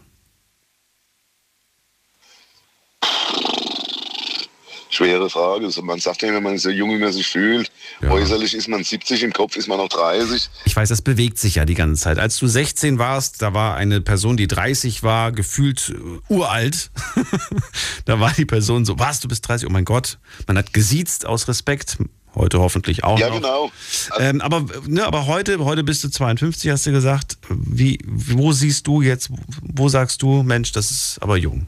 Schwere 4.90 5.30
Frage. 5.30 5.66
Also 5.66 5.82
man 5.82 6.00
sagt 6.00 6.24
ja, 6.24 6.34
wenn 6.34 6.44
man 6.44 6.58
so 6.58 6.70
jung 6.70 6.90
wie 6.90 6.98
man 6.98 7.14
sich 7.14 7.28
fühlt, 7.28 7.72
äußerlich 8.02 8.54
ist 8.56 8.68
man 8.68 8.84
70, 8.84 9.24
im 9.24 9.34
Kopf 9.34 9.56
ist 9.56 9.68
man 9.68 9.78
noch 9.78 9.88
30. 9.88 10.50
Ich 10.66 10.76
weiß, 10.76 10.90
das 10.90 11.02
bewegt 11.02 11.38
sich 11.38 11.56
ja 11.56 11.66
die 11.66 11.76
ganze 11.76 12.02
Zeit. 12.02 12.18
Als 12.18 12.38
du 12.38 12.48
16 12.48 12.98
warst, 12.98 13.42
da 13.42 13.54
war 13.54 13.76
eine 13.76 14.02
Person, 14.02 14.36
die 14.36 14.48
30 14.48 15.04
war, 15.04 15.32
gefühlt 15.32 15.94
äh, 15.96 16.34
uralt. 16.34 16.92
da 18.06 18.20
war 18.20 18.34
die 18.34 18.46
Person 18.46 18.84
so, 18.84 18.98
was, 19.00 19.20
du 19.20 19.28
bist 19.28 19.48
30, 19.48 19.70
oh 19.70 19.72
mein 19.72 19.86
Gott. 19.86 20.18
Man 20.48 20.58
hat 20.58 20.74
gesiezt 20.74 21.26
aus 21.26 21.48
Respekt. 21.48 21.98
Heute 22.40 22.62
hoffentlich 22.62 23.04
auch. 23.04 23.20
Ja, 23.20 23.28
noch. 23.28 23.36
genau. 23.36 23.72
Ähm, 24.18 24.40
aber, 24.40 24.66
ne, 24.88 25.06
aber 25.06 25.28
heute, 25.28 25.60
heute 25.66 25.84
bist 25.84 26.06
du 26.06 26.10
52, 26.10 26.72
hast 26.72 26.86
du 26.86 26.92
gesagt. 26.94 27.38
Wie, 27.50 28.00
wo 28.08 28.54
siehst 28.54 28.88
du 28.88 29.02
jetzt, 29.02 29.30
wo 29.62 29.90
sagst 29.90 30.22
du, 30.22 30.42
Mensch, 30.42 30.72
das 30.72 30.90
ist 30.90 31.18
aber 31.22 31.36
jung? 31.36 31.68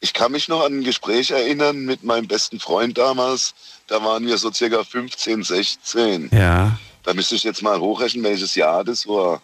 Ich 0.00 0.12
kann 0.12 0.32
mich 0.32 0.48
noch 0.48 0.62
an 0.66 0.80
ein 0.80 0.84
Gespräch 0.84 1.30
erinnern 1.30 1.86
mit 1.86 2.04
meinem 2.04 2.28
besten 2.28 2.60
Freund 2.60 2.98
damals. 2.98 3.54
Da 3.86 4.04
waren 4.04 4.26
wir 4.26 4.36
so 4.36 4.52
circa 4.52 4.84
15, 4.84 5.42
16. 5.42 6.28
Ja. 6.30 6.78
Da 7.02 7.14
müsste 7.14 7.34
ich 7.34 7.42
jetzt 7.42 7.62
mal 7.62 7.80
hochrechnen, 7.80 8.24
welches 8.24 8.54
Jahr 8.54 8.84
das 8.84 9.08
war. 9.08 9.40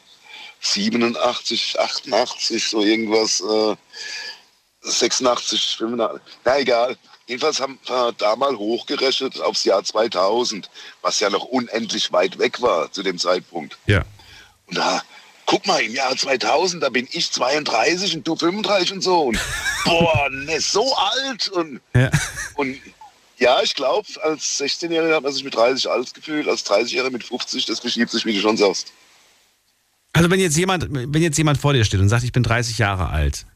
87, 0.61 1.81
88, 1.81 2.69
so 2.69 2.83
irgendwas. 2.83 3.41
Äh, 3.41 3.75
86, 4.83 5.77
85. 5.79 6.21
Na 6.45 6.59
egal. 6.59 6.97
Jedenfalls 7.27 7.61
haben 7.61 7.79
wir 7.87 8.13
da 8.19 8.37
mal 8.37 8.57
hochgerechnet 8.57 9.41
aufs 9.41 9.65
Jahr 9.65 9.83
2000, 9.83 10.69
was 11.03 11.21
ja 11.21 11.31
noch 11.31 11.45
unendlich 11.45 12.13
weit 12.13 12.39
weg 12.39 12.61
war 12.61 12.93
zu 12.93 13.03
dem 13.03 13.19
Zeitpunkt. 13.19 13.79
Ja. 13.87 14.05
Und 14.67 14.77
da, 14.77 15.03
guck 15.47 15.67
mal, 15.67 15.81
im 15.83 15.95
Jahr 15.95 16.15
2000, 16.17 16.83
da 16.83 16.91
bin 16.91 17.09
ich 17.13 17.31
32 17.33 18.17
und 18.17 18.29
du 18.29 18.37
35 18.37 18.93
und 18.93 19.01
so. 19.03 19.23
Und 19.23 19.39
boah, 19.85 20.29
ne, 20.31 20.61
so 20.61 20.95
alt. 20.97 21.49
Und 21.49 21.81
ja, 21.95 22.11
und 22.57 22.79
ja 23.39 23.63
ich 23.63 23.75
glaube, 23.75 24.07
als 24.23 24.61
16-Jähriger 24.61 25.17
hat 25.17 25.23
man 25.23 25.33
sich 25.33 25.45
mit 25.45 25.55
30 25.55 25.89
alt 25.91 26.13
gefühlt, 26.13 26.47
als 26.47 26.67
30-Jähriger 26.67 27.11
mit 27.11 27.25
50, 27.25 27.65
das 27.65 27.81
verschiebt 27.81 28.11
sich, 28.11 28.27
wie 28.27 28.35
du 28.35 28.41
schon 28.41 28.59
sagst. 28.59 28.93
Also 30.13 30.31
wenn 30.31 30.41
jetzt 30.41 30.57
jemand, 30.57 30.87
wenn 30.91 31.23
jetzt 31.23 31.39
jemand 31.39 31.59
vor 31.59 31.73
dir 31.73 31.85
steht 31.85 32.01
und 32.01 32.09
sagt, 32.09 32.23
ich 32.23 32.33
bin 32.33 32.43
30 32.43 32.79
Jahre 32.79 33.09
alt, 33.09 33.47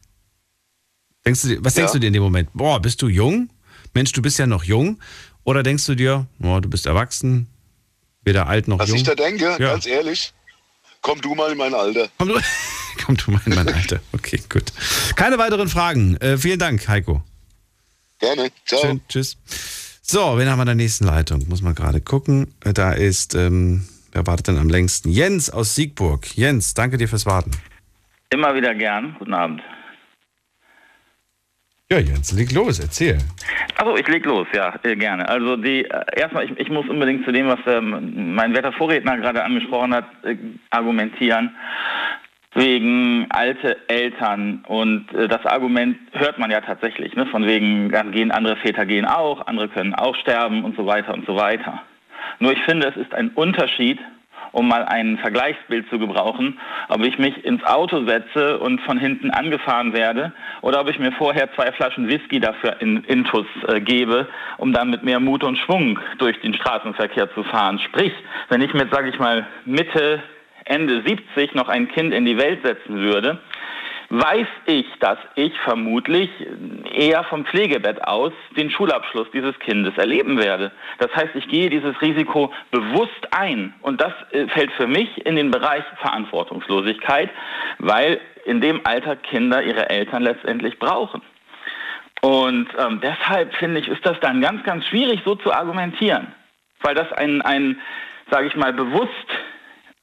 denkst 1.25 1.43
du, 1.43 1.63
was 1.63 1.75
denkst 1.75 1.89
Ja. 1.89 1.93
du 1.93 1.99
dir 1.99 2.07
in 2.07 2.13
dem 2.13 2.23
Moment? 2.23 2.49
Boah, 2.53 2.81
bist 2.81 3.01
du 3.01 3.07
jung? 3.07 3.49
Mensch, 3.93 4.11
du 4.11 4.21
bist 4.21 4.37
ja 4.39 4.47
noch 4.47 4.63
jung. 4.63 4.99
Oder 5.43 5.63
denkst 5.63 5.85
du 5.85 5.95
dir, 5.95 6.27
boah, 6.37 6.61
du 6.61 6.69
bist 6.69 6.85
erwachsen, 6.85 7.47
weder 8.23 8.47
alt 8.47 8.67
noch 8.67 8.79
Was 8.79 8.89
jung? 8.89 8.97
ich 8.97 9.03
da 9.03 9.15
denke, 9.15 9.45
Ja. 9.59 9.71
ganz 9.71 9.85
ehrlich, 9.87 10.33
komm 11.01 11.21
du 11.21 11.33
mal 11.35 11.51
in 11.51 11.57
mein 11.57 11.73
Alter. 11.73 12.07
Komm 12.17 12.27
du, 12.29 12.39
komm 13.05 13.17
du 13.17 13.31
mal 13.31 13.41
in 13.45 13.55
mein 13.55 13.67
Alter. 13.67 13.99
Okay, 14.13 14.41
gut. 14.49 14.71
Keine 15.15 15.37
weiteren 15.37 15.67
Fragen. 15.69 16.17
Äh, 16.17 16.37
vielen 16.37 16.59
Dank, 16.59 16.87
Heiko. 16.87 17.23
Gerne. 18.19 18.49
Ciao. 18.65 18.81
Schön, 18.81 19.01
tschüss. 19.07 19.37
So, 20.01 20.37
wen 20.37 20.49
haben 20.49 20.57
wir 20.57 20.63
in 20.63 20.67
der 20.67 20.75
nächsten 20.75 21.05
Leitung? 21.05 21.47
Muss 21.47 21.61
man 21.61 21.73
gerade 21.75 22.01
gucken. 22.01 22.53
Äh, 22.63 22.73
Da 22.73 22.91
ist, 22.91 23.33
ähm, 23.35 23.87
wer 24.11 24.27
wartet 24.27 24.47
denn 24.47 24.57
am 24.57 24.69
längsten? 24.69 25.09
Jens 25.09 25.49
aus 25.49 25.75
Siegburg. 25.75 26.35
Jens, 26.35 26.73
danke 26.73 26.97
dir 26.97 27.07
fürs 27.07 27.25
Warten. 27.25 27.51
Immer 28.31 28.53
wieder 28.55 28.75
gern. 28.75 29.15
Guten 29.17 29.33
Abend. 29.33 29.61
Ja, 31.91 31.97
Jens, 31.97 32.31
leg 32.33 32.51
los, 32.51 32.79
erzähl. 32.79 33.17
Also 33.75 33.97
ich 33.97 34.07
leg 34.07 34.23
los, 34.23 34.45
ja, 34.53 34.75
äh, 34.83 34.95
gerne. 34.95 35.27
Also 35.27 35.55
die 35.55 35.85
äh, 35.85 36.05
erstmal, 36.15 36.45
ich, 36.45 36.51
ich 36.59 36.69
muss 36.69 36.87
unbedingt 36.87 37.25
zu 37.25 37.31
dem, 37.31 37.47
was 37.47 37.57
ähm, 37.65 38.35
mein 38.35 38.53
werter 38.53 38.71
Vorredner 38.73 39.17
gerade 39.17 39.43
angesprochen 39.43 39.95
hat, 39.95 40.05
äh, 40.23 40.35
argumentieren. 40.69 41.55
Wegen 42.53 43.25
alte 43.31 43.77
Eltern 43.87 44.63
und 44.67 45.11
äh, 45.15 45.27
das 45.27 45.43
Argument 45.47 45.97
hört 46.11 46.37
man 46.37 46.51
ja 46.51 46.61
tatsächlich, 46.61 47.15
ne? 47.15 47.25
von 47.25 47.47
wegen 47.47 47.89
dann 47.89 48.11
gehen 48.11 48.29
andere 48.29 48.57
Väter 48.57 48.85
gehen 48.85 49.05
auch, 49.05 49.47
andere 49.47 49.67
können 49.69 49.95
auch 49.95 50.15
sterben 50.15 50.63
und 50.63 50.75
so 50.77 50.85
weiter 50.85 51.15
und 51.15 51.25
so 51.25 51.35
weiter. 51.35 51.81
Nur 52.37 52.53
ich 52.53 52.61
finde, 52.65 52.87
es 52.87 52.97
ist 52.97 53.15
ein 53.15 53.29
Unterschied, 53.29 53.99
um 54.51 54.67
mal 54.67 54.85
ein 54.85 55.17
Vergleichsbild 55.17 55.89
zu 55.89 55.99
gebrauchen, 55.99 56.59
ob 56.87 57.05
ich 57.05 57.17
mich 57.17 57.43
ins 57.45 57.63
Auto 57.63 58.05
setze 58.05 58.59
und 58.59 58.81
von 58.81 58.97
hinten 58.97 59.31
angefahren 59.31 59.93
werde 59.93 60.33
oder 60.61 60.81
ob 60.81 60.89
ich 60.89 60.99
mir 60.99 61.11
vorher 61.13 61.53
zwei 61.55 61.71
Flaschen 61.71 62.07
Whisky 62.07 62.39
dafür 62.39 62.81
in 62.81 63.03
Intus 63.05 63.47
äh, 63.67 63.79
gebe, 63.79 64.27
um 64.57 64.73
dann 64.73 64.89
mit 64.89 65.03
mehr 65.03 65.19
Mut 65.19 65.43
und 65.43 65.57
Schwung 65.57 65.99
durch 66.17 66.39
den 66.41 66.53
Straßenverkehr 66.53 67.33
zu 67.33 67.43
fahren. 67.43 67.79
Sprich, 67.79 68.13
wenn 68.49 68.61
ich 68.61 68.73
mit, 68.73 68.91
sage 68.91 69.09
ich 69.09 69.19
mal, 69.19 69.47
Mitte, 69.65 70.21
Ende 70.65 71.01
70 71.05 71.55
noch 71.55 71.67
ein 71.67 71.87
Kind 71.87 72.13
in 72.13 72.25
die 72.25 72.37
Welt 72.37 72.59
setzen 72.63 72.97
würde, 72.97 73.39
weiß 74.09 74.47
ich, 74.65 74.87
dass 74.99 75.19
ich 75.35 75.57
vermutlich 75.59 76.29
eher 76.91 77.23
vom 77.25 77.45
Pflegebett 77.45 78.03
aus 78.07 78.33
den 78.57 78.71
Schulabschluss 78.71 79.27
dieses 79.31 79.57
Kindes 79.59 79.95
erleben 79.97 80.37
werde. 80.37 80.71
Das 80.97 81.15
heißt, 81.15 81.35
ich 81.35 81.47
gehe 81.47 81.69
dieses 81.69 81.99
Risiko 82.01 82.51
bewusst 82.71 83.27
ein 83.31 83.73
und 83.81 84.01
das 84.01 84.13
äh, 84.31 84.47
fällt 84.47 84.71
für 84.73 84.87
mich 84.87 85.25
in 85.25 85.35
den 85.35 85.51
Bereich 85.51 85.83
Verantwortungslosigkeit, 86.01 87.29
weil 87.77 88.19
in 88.45 88.61
dem 88.61 88.81
Alter 88.83 89.15
Kinder 89.15 89.61
ihre 89.61 89.89
Eltern 89.89 90.23
letztendlich 90.23 90.79
brauchen. 90.79 91.21
Und 92.21 92.67
ähm, 92.77 92.99
deshalb 93.01 93.53
finde 93.55 93.79
ich, 93.79 93.87
ist 93.87 94.05
das 94.05 94.19
dann 94.21 94.41
ganz, 94.41 94.63
ganz 94.63 94.85
schwierig 94.87 95.21
so 95.23 95.35
zu 95.35 95.53
argumentieren, 95.53 96.33
weil 96.81 96.95
das 96.95 97.11
ein, 97.13 97.41
ein 97.43 97.79
sage 98.29 98.47
ich 98.47 98.55
mal, 98.55 98.73
bewusst 98.73 99.09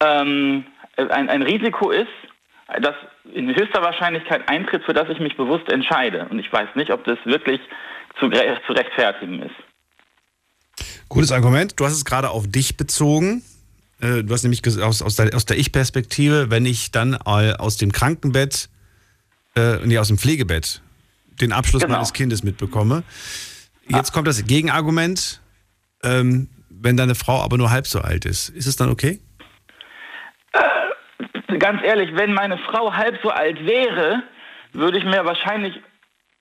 ähm, 0.00 0.64
ein, 0.96 1.28
ein 1.28 1.42
Risiko 1.42 1.90
ist, 1.90 2.06
das 2.80 2.94
in 3.32 3.48
höchster 3.54 3.82
Wahrscheinlichkeit 3.82 4.48
eintritt, 4.48 4.84
für 4.84 4.92
das 4.94 5.08
ich 5.08 5.20
mich 5.20 5.36
bewusst 5.36 5.68
entscheide. 5.70 6.26
Und 6.30 6.38
ich 6.38 6.52
weiß 6.52 6.68
nicht, 6.74 6.90
ob 6.90 7.04
das 7.04 7.18
wirklich 7.24 7.60
zu, 8.18 8.28
zu 8.30 8.72
rechtfertigen 8.72 9.42
ist. 9.42 9.54
Gutes 11.08 11.32
Argument. 11.32 11.78
Du 11.78 11.84
hast 11.84 11.92
es 11.92 12.04
gerade 12.04 12.30
auf 12.30 12.46
dich 12.48 12.76
bezogen. 12.76 13.42
Äh, 14.00 14.24
Du 14.24 14.32
hast 14.32 14.42
nämlich 14.42 14.62
aus, 14.82 15.00
aus 15.02 15.16
der, 15.16 15.26
der 15.30 15.58
Ich-Perspektive, 15.58 16.50
wenn 16.50 16.66
ich 16.66 16.90
dann 16.90 17.14
äh, 17.14 17.52
aus 17.52 17.76
dem 17.76 17.92
Krankenbett, 17.92 18.68
äh, 19.54 19.76
nee, 19.84 19.98
aus 19.98 20.08
dem 20.08 20.18
Pflegebett 20.18 20.82
den 21.40 21.52
Abschluss 21.52 21.82
Genau. 21.82 21.94
meines 21.94 22.12
Kindes 22.12 22.42
mitbekomme. 22.42 23.04
Jetzt 23.88 24.12
kommt 24.12 24.26
das 24.26 24.44
Gegenargument, 24.44 25.40
ähm, 26.02 26.48
wenn 26.68 26.96
deine 26.96 27.14
Frau 27.14 27.40
aber 27.42 27.56
nur 27.56 27.70
halb 27.70 27.86
so 27.86 28.00
alt 28.00 28.24
ist. 28.24 28.48
Ist 28.48 28.66
es 28.66 28.76
dann 28.76 28.90
okay? 28.90 29.20
Ganz 31.58 31.82
ehrlich, 31.82 32.14
wenn 32.14 32.32
meine 32.34 32.58
Frau 32.58 32.92
halb 32.92 33.18
so 33.22 33.30
alt 33.30 33.64
wäre, 33.64 34.22
würde 34.72 34.98
ich 34.98 35.04
mir 35.04 35.24
wahrscheinlich 35.24 35.80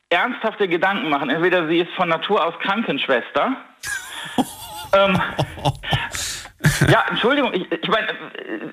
ernsthafte 0.09 0.67
Gedanken 0.67 1.09
machen. 1.09 1.29
Entweder 1.29 1.67
sie 1.67 1.79
ist 1.79 1.91
von 1.93 2.09
Natur 2.09 2.45
aus 2.45 2.57
Krankenschwester. 2.59 3.55
ähm, 4.93 5.21
ja, 6.89 7.05
Entschuldigung, 7.09 7.53
ich, 7.53 7.71
ich 7.71 7.87
meine, 7.87 8.07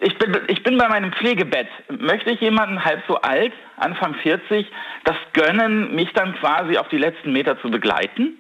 ich 0.01 0.16
bin, 0.19 0.37
ich 0.49 0.62
bin 0.62 0.79
bei 0.79 0.89
meinem 0.89 1.12
Pflegebett. 1.12 1.69
Möchte 1.89 2.31
ich 2.31 2.41
jemanden 2.41 2.85
halb 2.85 3.03
so 3.07 3.16
alt, 3.16 3.53
Anfang 3.77 4.15
40, 4.15 4.66
das 5.05 5.16
gönnen, 5.33 5.95
mich 5.95 6.12
dann 6.15 6.35
quasi 6.37 6.77
auf 6.79 6.89
die 6.89 6.99
letzten 6.99 7.33
Meter 7.33 7.61
zu 7.61 7.70
begleiten? 7.70 8.39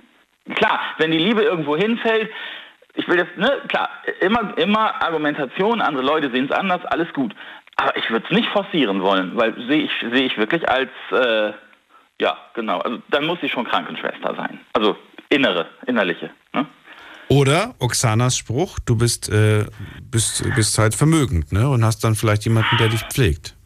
Klar, 0.54 0.80
wenn 0.98 1.12
die 1.12 1.18
Liebe 1.18 1.42
irgendwo 1.42 1.76
hinfällt, 1.76 2.30
ich 2.94 3.08
will 3.08 3.18
jetzt, 3.18 3.36
ne, 3.36 3.62
klar, 3.68 3.88
immer, 4.20 4.56
immer 4.58 5.02
Argumentation, 5.02 5.80
andere 5.80 6.04
Leute 6.04 6.30
sehen 6.30 6.46
es 6.46 6.52
anders, 6.52 6.84
alles 6.86 7.12
gut. 7.12 7.34
Aber 7.76 7.96
ich 7.96 8.08
würde 8.10 8.26
es 8.28 8.36
nicht 8.36 8.48
forcieren 8.50 9.02
wollen, 9.02 9.36
weil 9.36 9.54
sehe 9.66 9.84
ich, 9.84 9.90
sehe 10.00 10.26
ich 10.26 10.36
wirklich 10.36 10.68
als, 10.68 10.90
äh, 11.10 11.52
ja, 12.20 12.36
genau, 12.54 12.78
also 12.80 12.98
dann 13.08 13.26
muss 13.26 13.40
sie 13.40 13.48
schon 13.48 13.64
Krankenschwester 13.64 14.34
sein. 14.36 14.60
Also 14.74 14.96
innere, 15.30 15.66
innerliche. 15.86 16.30
Ne? 16.52 16.66
Oder 17.28 17.74
Oksanas 17.78 18.36
Spruch, 18.36 18.78
du 18.84 18.96
bist, 18.96 19.30
äh, 19.30 19.64
bist, 20.10 20.44
bist 20.54 20.78
halt 20.78 20.94
vermögend 20.94 21.50
ne? 21.50 21.68
und 21.68 21.84
hast 21.84 22.04
dann 22.04 22.14
vielleicht 22.14 22.44
jemanden, 22.44 22.76
der 22.76 22.88
dich 22.88 23.02
pflegt. 23.04 23.56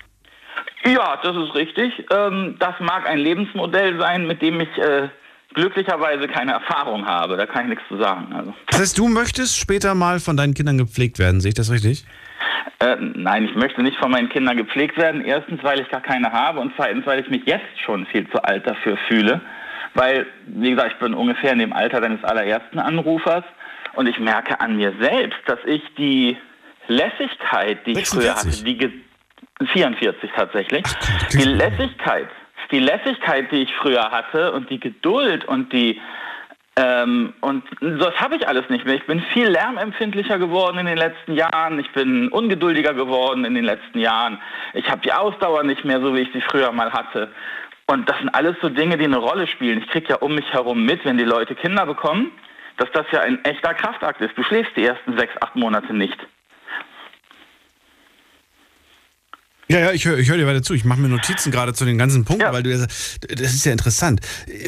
Ja, 0.85 1.19
das 1.21 1.37
ist 1.37 1.55
richtig. 1.57 1.93
Ähm, 2.13 2.55
das 2.61 2.75
mag 2.79 3.09
ein 3.09 3.19
Lebensmodell 3.19 3.99
sein, 3.99 4.27
mit 4.29 4.41
dem 4.41 4.61
ich 4.61 4.79
äh, 4.79 5.09
glücklicherweise 5.55 6.29
keine 6.29 6.53
Erfahrung 6.53 7.07
habe. 7.07 7.37
Da 7.37 7.47
kann 7.47 7.65
ich 7.65 7.71
nichts 7.71 7.85
zu 7.89 7.97
sagen. 7.99 8.33
Also. 8.33 8.55
Das 8.67 8.81
heißt, 8.81 8.99
du 8.99 9.09
möchtest 9.09 9.59
später 9.59 9.95
mal 9.95 10.21
von 10.21 10.37
deinen 10.37 10.55
Kindern 10.55 10.79
gepflegt 10.79 11.19
werden, 11.19 11.41
sehe 11.41 11.51
ich 11.51 11.55
das 11.55 11.71
richtig? 11.71 12.05
Äh, 12.79 12.97
nein, 13.01 13.47
ich 13.47 13.55
möchte 13.55 13.83
nicht 13.83 13.97
von 13.97 14.11
meinen 14.11 14.29
Kindern 14.29 14.57
gepflegt 14.57 14.97
werden. 14.99 15.25
Erstens, 15.25 15.63
weil 15.63 15.81
ich 15.81 15.89
gar 15.89 16.03
keine 16.03 16.31
habe 16.31 16.61
und 16.61 16.73
zweitens, 16.77 17.07
weil 17.07 17.21
ich 17.21 17.29
mich 17.31 17.43
jetzt 17.47 17.81
schon 17.85 18.07
viel 18.07 18.29
zu 18.31 18.43
alt 18.43 18.67
dafür 18.67 18.99
fühle. 19.09 19.41
Weil, 19.95 20.27
wie 20.47 20.71
gesagt, 20.71 20.93
ich 20.93 20.99
bin 20.99 21.15
ungefähr 21.15 21.53
in 21.53 21.59
dem 21.59 21.73
Alter 21.73 22.03
deines 22.03 22.23
allerersten 22.23 22.79
Anrufers 22.79 23.45
und 23.95 24.07
ich 24.07 24.19
merke 24.19 24.61
an 24.61 24.77
mir 24.77 24.93
selbst, 25.01 25.39
dass 25.47 25.59
ich 25.65 25.83
die 25.97 26.37
Lässigkeit, 26.87 27.87
die 27.87 27.93
ich 27.93 28.09
früher 28.09 28.35
hatte, 28.35 28.63
die 28.63 28.77
ge 28.77 28.91
44 29.73 30.31
tatsächlich, 30.37 30.85
die 31.33 31.45
Lässigkeit, 31.45 32.29
die 32.71 32.79
Lässigkeit, 32.79 33.51
die 33.53 33.63
ich 33.63 33.75
früher 33.75 34.11
hatte 34.11 34.53
und 34.53 34.71
die 34.71 34.81
Geduld 34.81 35.45
und 35.45 35.73
die 35.73 36.01
ähm, 36.79 37.33
und 37.41 37.65
das 37.81 38.15
habe 38.21 38.37
ich 38.37 38.47
alles 38.47 38.69
nicht 38.69 38.85
mehr. 38.85 38.97
Ich 38.97 39.07
bin 39.07 39.21
viel 39.33 39.49
lärmempfindlicher 39.49 40.39
geworden 40.39 40.77
in 40.77 40.85
den 40.85 40.99
letzten 40.99 41.33
Jahren. 41.33 41.79
Ich 41.79 41.91
bin 41.93 42.29
ungeduldiger 42.29 42.93
geworden 42.93 43.47
in 43.47 43.55
den 43.55 43.65
letzten 43.65 43.99
Jahren. 43.99 44.39
Ich 44.75 44.91
habe 44.91 45.01
die 45.01 45.13
Ausdauer 45.13 45.63
nicht 45.63 45.87
mehr 45.87 46.01
so, 46.03 46.15
wie 46.15 46.21
ich 46.21 46.33
sie 46.35 46.43
früher 46.43 46.71
mal 46.73 46.93
hatte. 46.93 47.33
Und 47.87 48.09
das 48.11 48.19
sind 48.19 48.29
alles 48.31 48.57
so 48.61 48.69
Dinge, 48.69 48.99
die 48.99 49.05
eine 49.05 49.17
Rolle 49.17 49.47
spielen. 49.47 49.79
Ich 49.79 49.89
kriege 49.89 50.09
ja 50.11 50.17
um 50.17 50.35
mich 50.35 50.53
herum 50.53 50.85
mit, 50.85 51.03
wenn 51.07 51.17
die 51.17 51.25
Leute 51.25 51.55
Kinder 51.55 51.87
bekommen, 51.87 52.31
dass 52.77 52.91
das 52.93 53.07
ja 53.11 53.21
ein 53.21 53.43
echter 53.45 53.73
Kraftakt 53.73 54.21
ist. 54.21 54.37
Du 54.37 54.43
schläfst 54.43 54.77
die 54.77 54.85
ersten 54.85 55.17
sechs, 55.17 55.33
acht 55.41 55.57
Monate 55.57 55.95
nicht. 55.95 56.19
Ja, 59.69 59.81
ja, 59.81 59.93
ich 59.93 60.05
höre 60.05 60.19
ich 60.19 60.29
hör 60.29 60.37
dir 60.37 60.47
weiter 60.47 60.63
zu. 60.63 60.75
Ich 60.75 60.85
mache 60.85 61.01
mir 61.01 61.09
Notizen 61.09 61.51
gerade 61.51 61.75
zu 61.75 61.85
den 61.85 61.99
ganzen 61.99 62.25
Punkten, 62.25 62.47
ja. 62.47 62.53
weil 62.53 62.63
du 62.63 62.79
das 62.79 63.55
ist 63.55 63.65
ja 63.67 63.73
interessant. 63.73 64.21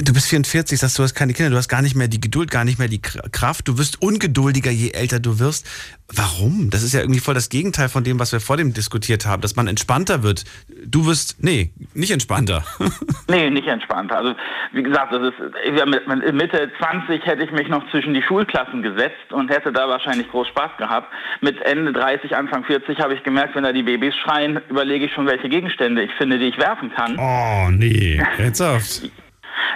Du 0.02 0.12
bist 0.12 0.26
44, 0.26 0.78
sagst 0.78 0.98
du 0.98 1.04
hast 1.04 1.14
keine 1.14 1.34
Kinder, 1.34 1.50
du 1.50 1.56
hast 1.56 1.68
gar 1.68 1.82
nicht 1.82 1.94
mehr 1.94 2.08
die 2.08 2.20
Geduld, 2.20 2.50
gar 2.50 2.64
nicht 2.64 2.78
mehr 2.80 2.88
die 2.88 3.00
Kraft. 3.00 3.68
Du 3.68 3.78
wirst 3.78 4.02
ungeduldiger, 4.02 4.72
je 4.72 4.90
älter 4.90 5.20
du 5.20 5.38
wirst. 5.38 5.66
Warum? 6.14 6.70
Das 6.70 6.82
ist 6.82 6.94
ja 6.94 7.00
irgendwie 7.00 7.20
voll 7.20 7.34
das 7.34 7.50
Gegenteil 7.50 7.90
von 7.90 8.02
dem, 8.02 8.18
was 8.18 8.32
wir 8.32 8.40
vor 8.40 8.56
dem 8.56 8.72
diskutiert 8.72 9.26
haben, 9.26 9.42
dass 9.42 9.56
man 9.56 9.68
entspannter 9.68 10.22
wird. 10.22 10.44
Du 10.86 11.06
wirst, 11.06 11.42
nee, 11.44 11.70
nicht 11.92 12.10
entspannter. 12.10 12.64
nee, 13.28 13.50
nicht 13.50 13.68
entspannter. 13.68 14.16
Also, 14.16 14.34
wie 14.72 14.82
gesagt, 14.82 15.12
das 15.12 15.20
ist, 15.22 15.86
mit 15.86 16.34
Mitte 16.34 16.70
20 16.78 17.26
hätte 17.26 17.44
ich 17.44 17.50
mich 17.52 17.68
noch 17.68 17.88
zwischen 17.90 18.14
die 18.14 18.22
Schulklassen 18.22 18.82
gesetzt 18.82 19.32
und 19.32 19.50
hätte 19.50 19.70
da 19.70 19.86
wahrscheinlich 19.86 20.30
groß 20.30 20.48
Spaß 20.48 20.78
gehabt. 20.78 21.12
Mit 21.42 21.60
Ende 21.60 21.92
30, 21.92 22.34
Anfang 22.34 22.64
40 22.64 22.98
habe 23.00 23.14
ich 23.14 23.22
gemerkt, 23.22 23.54
wenn 23.54 23.64
da 23.64 23.72
die 23.72 23.82
Babys 23.82 24.16
schreien, 24.16 24.60
überlege 24.70 25.04
ich 25.04 25.12
schon, 25.12 25.26
welche 25.26 25.50
Gegenstände 25.50 26.02
ich 26.02 26.12
finde, 26.12 26.38
die 26.38 26.46
ich 26.46 26.58
werfen 26.58 26.90
kann. 26.90 27.18
Oh, 27.18 27.70
nee, 27.70 28.18
ernsthaft. 28.38 29.10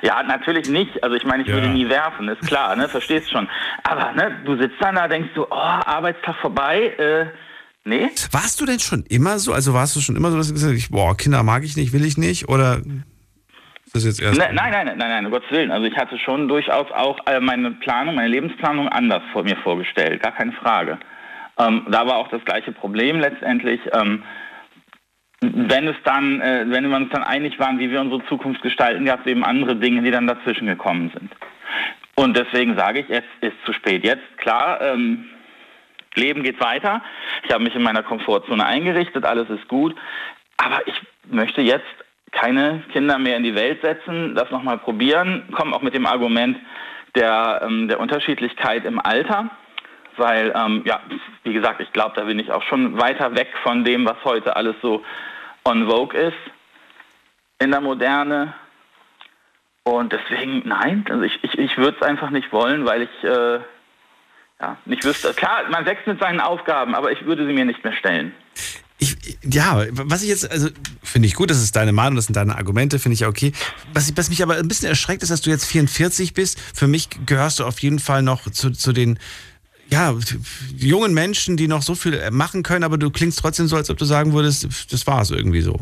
Ja, 0.02 0.22
natürlich 0.22 0.68
nicht. 0.68 1.02
Also 1.02 1.16
ich 1.16 1.24
meine, 1.24 1.42
ich 1.42 1.48
ja. 1.48 1.54
würde 1.54 1.68
nie 1.68 1.88
werfen, 1.88 2.28
ist 2.28 2.46
klar, 2.46 2.76
ne? 2.76 2.88
Verstehst 2.88 3.30
schon. 3.30 3.48
Aber 3.84 4.12
ne, 4.12 4.36
du 4.44 4.56
sitzt 4.56 4.76
dann 4.80 4.94
da, 4.94 5.08
denkst 5.08 5.30
du, 5.34 5.44
oh, 5.44 5.54
Arbeitstag 5.54 6.36
vorbei, 6.36 6.94
äh, 6.98 7.26
nee. 7.84 8.08
Warst 8.30 8.60
du 8.60 8.66
denn 8.66 8.80
schon 8.80 9.04
immer 9.08 9.38
so? 9.38 9.52
Also 9.52 9.74
warst 9.74 9.96
du 9.96 10.00
schon 10.00 10.16
immer 10.16 10.30
so, 10.30 10.36
dass 10.36 10.48
du 10.48 10.54
gesagt 10.54 10.74
hast, 10.74 10.90
boah, 10.90 11.16
Kinder 11.16 11.42
mag 11.42 11.64
ich 11.64 11.76
nicht, 11.76 11.92
will 11.92 12.04
ich 12.04 12.18
nicht? 12.18 12.48
Oder 12.48 12.80
ist 13.94 13.94
das 13.94 14.04
jetzt 14.04 14.22
erst. 14.22 14.38
Ne, 14.38 14.48
nein, 14.52 14.72
nein, 14.72 14.86
nein, 14.86 14.98
nein, 14.98 15.22
nein, 15.22 15.30
Gottes 15.30 15.50
Willen. 15.50 15.70
Also 15.70 15.86
ich 15.86 15.96
hatte 15.96 16.18
schon 16.18 16.48
durchaus 16.48 16.90
auch 16.92 17.18
äh, 17.26 17.40
meine 17.40 17.72
Planung, 17.72 18.14
meine 18.14 18.28
Lebensplanung 18.28 18.88
anders 18.88 19.22
vor 19.32 19.44
mir 19.44 19.56
vorgestellt, 19.56 20.22
gar 20.22 20.32
keine 20.32 20.52
Frage. 20.52 20.98
Ähm, 21.58 21.86
da 21.90 22.06
war 22.06 22.16
auch 22.16 22.28
das 22.28 22.44
gleiche 22.44 22.72
Problem 22.72 23.20
letztendlich. 23.20 23.80
Ähm, 23.92 24.22
wenn 25.42 25.88
es 25.88 25.96
dann, 26.04 26.40
äh, 26.40 26.64
wenn 26.68 26.88
wir 26.88 26.96
uns 26.96 27.10
dann 27.10 27.24
einig 27.24 27.58
waren, 27.58 27.78
wie 27.78 27.90
wir 27.90 28.00
unsere 28.00 28.24
Zukunft 28.26 28.62
gestalten, 28.62 29.04
gab 29.04 29.20
es 29.20 29.26
eben 29.26 29.44
andere 29.44 29.76
Dinge, 29.76 30.02
die 30.02 30.10
dann 30.10 30.26
dazwischen 30.26 30.66
gekommen 30.66 31.10
sind. 31.12 31.30
Und 32.14 32.36
deswegen 32.36 32.76
sage 32.76 33.00
ich, 33.00 33.08
jetzt 33.08 33.28
ist 33.40 33.56
zu 33.64 33.72
spät. 33.72 34.04
Jetzt, 34.04 34.38
klar, 34.38 34.80
ähm, 34.80 35.24
Leben 36.14 36.42
geht 36.42 36.60
weiter. 36.60 37.02
Ich 37.44 37.52
habe 37.52 37.64
mich 37.64 37.74
in 37.74 37.82
meiner 37.82 38.02
Komfortzone 38.02 38.64
eingerichtet, 38.64 39.24
alles 39.24 39.48
ist 39.50 39.66
gut. 39.66 39.96
Aber 40.58 40.86
ich 40.86 40.94
möchte 41.30 41.60
jetzt 41.60 41.86
keine 42.30 42.82
Kinder 42.92 43.18
mehr 43.18 43.36
in 43.36 43.42
die 43.42 43.54
Welt 43.54 43.82
setzen, 43.82 44.34
das 44.34 44.50
nochmal 44.50 44.78
probieren, 44.78 45.48
komme 45.52 45.74
auch 45.74 45.82
mit 45.82 45.94
dem 45.94 46.06
Argument 46.06 46.56
der, 47.14 47.62
ähm, 47.64 47.88
der 47.88 47.98
Unterschiedlichkeit 47.98 48.84
im 48.84 48.98
Alter 48.98 49.50
weil, 50.16 50.52
ähm, 50.54 50.82
ja, 50.84 51.00
wie 51.42 51.52
gesagt, 51.52 51.80
ich 51.80 51.92
glaube, 51.92 52.12
da 52.16 52.24
bin 52.24 52.38
ich 52.38 52.52
auch 52.52 52.62
schon 52.64 52.98
weiter 53.00 53.34
weg 53.34 53.48
von 53.62 53.84
dem, 53.84 54.04
was 54.06 54.16
heute 54.24 54.56
alles 54.56 54.76
so 54.82 55.02
on 55.64 55.86
vogue 55.86 56.16
ist 56.16 56.36
in 57.58 57.70
der 57.70 57.80
Moderne. 57.80 58.54
Und 59.84 60.12
deswegen, 60.12 60.62
nein, 60.66 61.04
also 61.08 61.22
ich, 61.22 61.42
ich, 61.42 61.58
ich 61.58 61.76
würde 61.76 61.96
es 62.00 62.06
einfach 62.06 62.30
nicht 62.30 62.52
wollen, 62.52 62.84
weil 62.84 63.02
ich 63.02 63.24
äh, 63.24 63.60
ja, 64.60 64.76
nicht 64.84 65.04
wüsste. 65.04 65.34
Klar, 65.34 65.68
man 65.70 65.84
wächst 65.86 66.06
mit 66.06 66.20
seinen 66.20 66.40
Aufgaben, 66.40 66.94
aber 66.94 67.10
ich 67.10 67.24
würde 67.24 67.46
sie 67.46 67.52
mir 67.52 67.64
nicht 67.64 67.82
mehr 67.82 67.92
stellen. 67.94 68.32
Ich, 68.98 69.16
ja, 69.42 69.84
was 69.90 70.22
ich 70.22 70.28
jetzt, 70.28 70.48
also 70.48 70.68
finde 71.02 71.26
ich 71.26 71.34
gut, 71.34 71.50
das 71.50 71.60
ist 71.60 71.74
deine 71.74 71.92
Meinung, 71.92 72.14
das 72.14 72.26
sind 72.26 72.36
deine 72.36 72.56
Argumente, 72.56 73.00
finde 73.00 73.14
ich 73.14 73.26
okay. 73.26 73.52
Was, 73.92 74.16
was, 74.16 74.28
mich 74.28 74.44
aber 74.44 74.54
ein 74.54 74.68
bisschen 74.68 74.88
erschreckt, 74.88 75.24
ist, 75.24 75.30
dass 75.30 75.40
du 75.40 75.50
jetzt 75.50 75.66
44 75.66 76.34
bist. 76.34 76.60
Für 76.60 76.86
mich 76.86 77.08
gehörst 77.26 77.58
du 77.58 77.64
auf 77.64 77.80
jeden 77.80 77.98
Fall 77.98 78.22
noch 78.22 78.48
zu, 78.48 78.70
zu 78.70 78.92
den 78.92 79.18
ja, 79.92 80.14
jungen 80.76 81.12
Menschen, 81.14 81.56
die 81.56 81.68
noch 81.68 81.82
so 81.82 81.94
viel 81.94 82.30
machen 82.30 82.62
können, 82.62 82.84
aber 82.84 82.98
du 82.98 83.10
klingst 83.10 83.38
trotzdem 83.38 83.66
so, 83.66 83.76
als 83.76 83.90
ob 83.90 83.98
du 83.98 84.04
sagen 84.04 84.32
würdest, 84.32 84.92
das 84.92 85.06
war 85.06 85.20
es 85.20 85.30
irgendwie 85.30 85.60
so. 85.60 85.78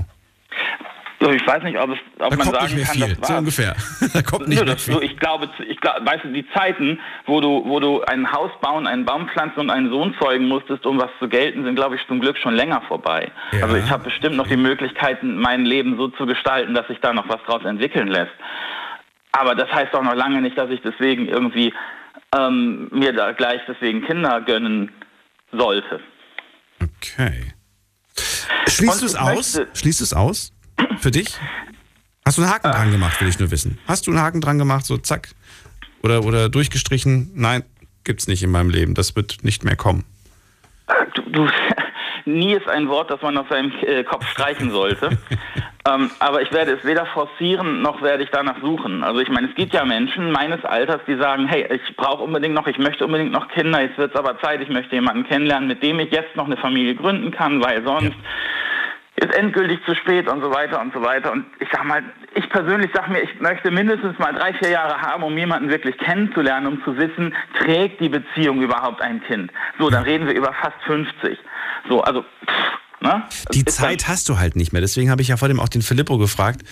Ich 1.21 1.47
weiß 1.47 1.63
nicht, 1.65 1.79
ob, 1.79 1.91
es, 1.91 1.99
ob 2.19 2.35
man 2.35 2.47
sagen 2.47 2.57
kann, 2.59 2.69
viel, 2.69 3.09
das 3.09 3.21
war 3.21 3.29
so 3.29 3.35
ungefähr. 3.35 3.77
da 4.15 4.23
kommt 4.23 4.49
nicht 4.49 4.65
mehr 4.65 4.79
viel. 4.79 5.03
ich 5.03 5.19
glaube, 5.19 5.51
ich 5.69 5.79
glaube, 5.79 6.07
weißt 6.07 6.25
du, 6.25 6.33
die 6.33 6.47
Zeiten, 6.55 6.99
wo 7.27 7.43
du, 7.43 7.63
wo 7.67 7.79
du 7.79 8.03
ein 8.05 8.33
Haus 8.33 8.51
bauen, 8.63 8.87
einen 8.87 9.05
Baum 9.05 9.29
pflanzen 9.29 9.61
und 9.61 9.71
einen 9.71 9.91
Sohn 9.91 10.15
zeugen 10.19 10.49
musstest, 10.49 10.87
um 10.87 10.99
was 10.99 11.11
zu 11.19 11.29
gelten, 11.29 11.63
sind, 11.65 11.77
glaube 11.77 11.97
ich, 11.97 12.07
zum 12.09 12.21
Glück 12.21 12.39
schon 12.39 12.55
länger 12.55 12.81
vorbei. 12.89 13.31
Ja. 13.53 13.65
Also 13.65 13.77
ich 13.77 13.91
habe 13.91 14.05
bestimmt 14.05 14.37
noch 14.37 14.49
die 14.49 14.57
Möglichkeiten, 14.57 15.37
mein 15.37 15.67
Leben 15.67 15.99
so 15.99 16.09
zu 16.09 16.25
gestalten, 16.25 16.73
dass 16.73 16.87
sich 16.89 16.99
da 17.01 17.13
noch 17.13 17.29
was 17.29 17.43
draus 17.47 17.65
entwickeln 17.67 18.09
lässt. 18.09 18.33
Aber 19.33 19.55
das 19.55 19.71
heißt 19.71 19.95
auch 19.95 20.03
noch 20.03 20.15
lange 20.15 20.41
nicht, 20.41 20.57
dass 20.57 20.71
ich 20.71 20.81
deswegen 20.81 21.29
irgendwie 21.29 21.75
ähm, 22.37 22.89
mir 22.93 23.13
da 23.13 23.33
gleich 23.33 23.61
deswegen 23.67 24.03
Kinder 24.03 24.41
gönnen 24.43 24.91
sollte. 25.53 26.01
Okay. 26.81 27.53
Schließt 28.69 29.03
du 29.03 29.07
es 29.07 29.17
aus? 29.17 29.61
Schließt 29.75 30.01
es 30.01 30.13
aus? 30.13 30.53
Für 30.99 31.11
dich? 31.11 31.37
Hast 32.25 32.39
du 32.39 32.43
einen 32.43 32.53
Haken 32.53 32.69
äh. 32.69 32.73
dran 32.73 32.91
gemacht, 32.93 33.21
will 33.21 33.29
ich 33.29 33.39
nur 33.39 33.51
wissen. 33.51 33.79
Hast 33.87 34.07
du 34.07 34.13
einen 34.13 34.21
Haken 34.21 34.41
dran 34.41 34.59
gemacht, 34.59 34.87
so 34.87 34.97
zack? 34.97 35.31
Oder, 36.03 36.25
oder 36.25 36.49
durchgestrichen? 36.49 37.33
Nein, 37.35 37.65
gibt's 38.05 38.29
nicht 38.29 38.43
in 38.43 38.51
meinem 38.51 38.71
Leben. 38.71 38.95
Das 38.95 39.17
wird 39.17 39.43
nicht 39.43 39.65
mehr 39.65 39.77
kommen. 39.77 40.05
Du, 41.15 41.23
du, 41.23 41.49
nie 42.25 42.55
ist 42.55 42.69
ein 42.69 42.89
Wort, 42.89 43.11
das 43.11 43.21
man 43.23 43.37
auf 43.37 43.49
seinem 43.49 43.73
äh, 43.83 44.05
Kopf 44.05 44.27
streichen 44.29 44.71
sollte. 44.71 45.19
ähm, 45.95 46.11
aber 46.19 46.43
ich 46.43 46.53
werde 46.53 46.73
es 46.73 46.85
weder 46.85 47.07
forcieren, 47.07 47.83
noch 47.83 48.03
werde 48.03 48.23
ich 48.23 48.31
danach 48.31 48.61
suchen. 48.61 49.03
Also 49.03 49.21
ich 49.21 49.29
meine, 49.29 49.49
es 49.49 49.55
gibt 49.55 49.73
ja 49.73 49.85
Menschen 49.85 50.31
meines 50.31 50.65
Alters, 50.65 51.01
die 51.07 51.17
sagen, 51.17 51.47
hey, 51.47 51.67
ich 51.73 51.97
brauche 51.97 52.23
unbedingt 52.23 52.55
noch, 52.55 52.67
ich 52.67 52.79
möchte 52.79 53.05
unbedingt 53.05 53.33
noch 53.33 53.49
Kinder, 53.49 53.81
jetzt 53.81 53.99
wird 53.99 54.15
es 54.15 54.19
aber 54.19 54.39
Zeit, 54.41 54.61
ich 54.61 54.69
möchte 54.69 54.95
jemanden 54.95 55.25
kennenlernen, 55.25 55.69
mit 55.69 55.83
dem 55.83 55.99
ich 56.01 56.11
jetzt 56.11 56.37
noch 56.37 56.47
eine 56.47 56.57
Familie 56.57 56.95
gründen 56.95 57.31
kann, 57.31 57.63
weil 57.63 57.83
sonst... 57.85 58.17
Ja 58.17 58.25
ist 59.21 59.35
endgültig 59.35 59.85
zu 59.85 59.95
spät 59.95 60.29
und 60.29 60.41
so 60.41 60.51
weiter 60.51 60.81
und 60.81 60.95
so 60.95 61.03
weiter. 61.03 61.33
Und 61.33 61.45
ich 61.59 61.69
sag 61.71 61.85
mal, 61.85 62.03
ich 62.35 62.49
persönlich 62.49 62.91
sag 62.95 63.09
mir, 63.09 63.21
ich 63.21 63.41
möchte 63.41 63.71
mindestens 63.71 64.19
mal 64.19 64.33
drei, 64.33 64.55
vier 64.55 64.71
Jahre 64.71 65.01
haben, 65.01 65.23
um 65.23 65.37
jemanden 65.37 65.69
wirklich 65.69 65.97
kennenzulernen, 65.99 66.67
um 66.67 66.85
zu 66.85 66.97
wissen, 66.97 67.35
trägt 67.59 68.01
die 68.01 68.09
Beziehung 68.09 68.63
überhaupt 68.63 69.03
ein 69.03 69.23
Kind. 69.25 69.53
So, 69.79 69.91
dann 69.91 70.05
reden 70.05 70.27
wir 70.27 70.35
über 70.35 70.53
fast 70.55 70.81
50. 70.87 71.39
So, 71.89 72.01
also 72.03 72.23
pff, 72.23 72.79
ne? 73.01 73.25
Die 73.53 73.65
Zeit 73.65 74.09
hast 74.09 74.29
du 74.29 74.39
halt 74.39 74.57
nicht 74.57 74.73
mehr. 74.73 74.81
Deswegen 74.81 75.11
habe 75.11 75.23
ich 75.23 75.29
ja 75.29 75.37
vor 75.37 75.49
dem 75.49 75.61
auch 75.61 75.69
den 75.69 75.83
Filippo 75.83 76.19
gefragt, 76.19 76.63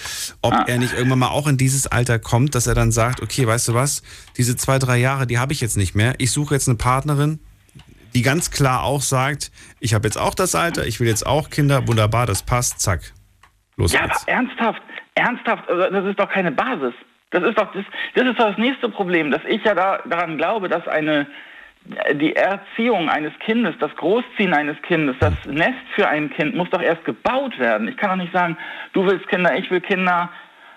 ob 0.42 0.52
ah. 0.52 0.64
er 0.66 0.78
nicht 0.78 0.94
irgendwann 0.94 1.20
mal 1.20 1.28
auch 1.28 1.46
in 1.46 1.56
dieses 1.56 1.86
Alter 1.86 2.18
kommt, 2.18 2.54
dass 2.54 2.66
er 2.66 2.74
dann 2.74 2.92
sagt, 2.92 3.22
okay, 3.22 3.46
weißt 3.46 3.68
du 3.68 3.74
was, 3.74 4.02
diese 4.36 4.56
zwei, 4.56 4.78
drei 4.78 4.98
Jahre, 4.98 5.26
die 5.26 5.38
habe 5.38 5.52
ich 5.52 5.60
jetzt 5.60 5.76
nicht 5.76 5.94
mehr. 5.94 6.14
Ich 6.18 6.32
suche 6.32 6.54
jetzt 6.54 6.68
eine 6.68 6.76
Partnerin, 6.76 7.40
die 8.14 8.22
ganz 8.22 8.50
klar 8.50 8.82
auch 8.82 9.02
sagt, 9.02 9.50
ich 9.80 9.94
habe 9.94 10.06
jetzt 10.06 10.16
auch 10.16 10.34
das 10.34 10.54
Alter, 10.54 10.86
ich 10.86 11.00
will 11.00 11.08
jetzt 11.08 11.26
auch 11.26 11.50
Kinder, 11.50 11.86
wunderbar, 11.86 12.26
das 12.26 12.42
passt, 12.42 12.80
zack. 12.80 13.12
Los 13.76 13.92
ja, 13.92 14.06
geht's. 14.06 14.22
aber 14.22 14.32
ernsthaft, 14.32 14.82
ernsthaft, 15.14 15.68
also 15.68 15.90
das 15.90 16.04
ist 16.06 16.18
doch 16.18 16.28
keine 16.28 16.52
Basis. 16.52 16.94
Das 17.30 17.42
ist 17.42 17.58
doch 17.58 17.70
das, 17.72 17.84
das 18.14 18.26
ist 18.26 18.38
doch 18.38 18.48
das 18.48 18.58
nächste 18.58 18.88
Problem, 18.88 19.30
dass 19.30 19.42
ich 19.46 19.62
ja 19.62 19.74
da, 19.74 19.98
daran 20.08 20.38
glaube, 20.38 20.68
dass 20.68 20.86
eine 20.88 21.26
die 22.14 22.36
Erziehung 22.36 23.08
eines 23.08 23.32
Kindes, 23.40 23.74
das 23.80 23.94
Großziehen 23.96 24.52
eines 24.52 24.76
Kindes, 24.82 25.16
das 25.20 25.32
Nest 25.46 25.78
für 25.94 26.08
ein 26.08 26.30
Kind 26.30 26.54
muss 26.54 26.68
doch 26.70 26.82
erst 26.82 27.04
gebaut 27.04 27.58
werden. 27.58 27.88
Ich 27.88 27.96
kann 27.96 28.10
doch 28.10 28.22
nicht 28.24 28.32
sagen, 28.32 28.56
du 28.92 29.06
willst 29.06 29.26
Kinder, 29.28 29.56
ich 29.56 29.70
will 29.70 29.80
Kinder, 29.80 30.30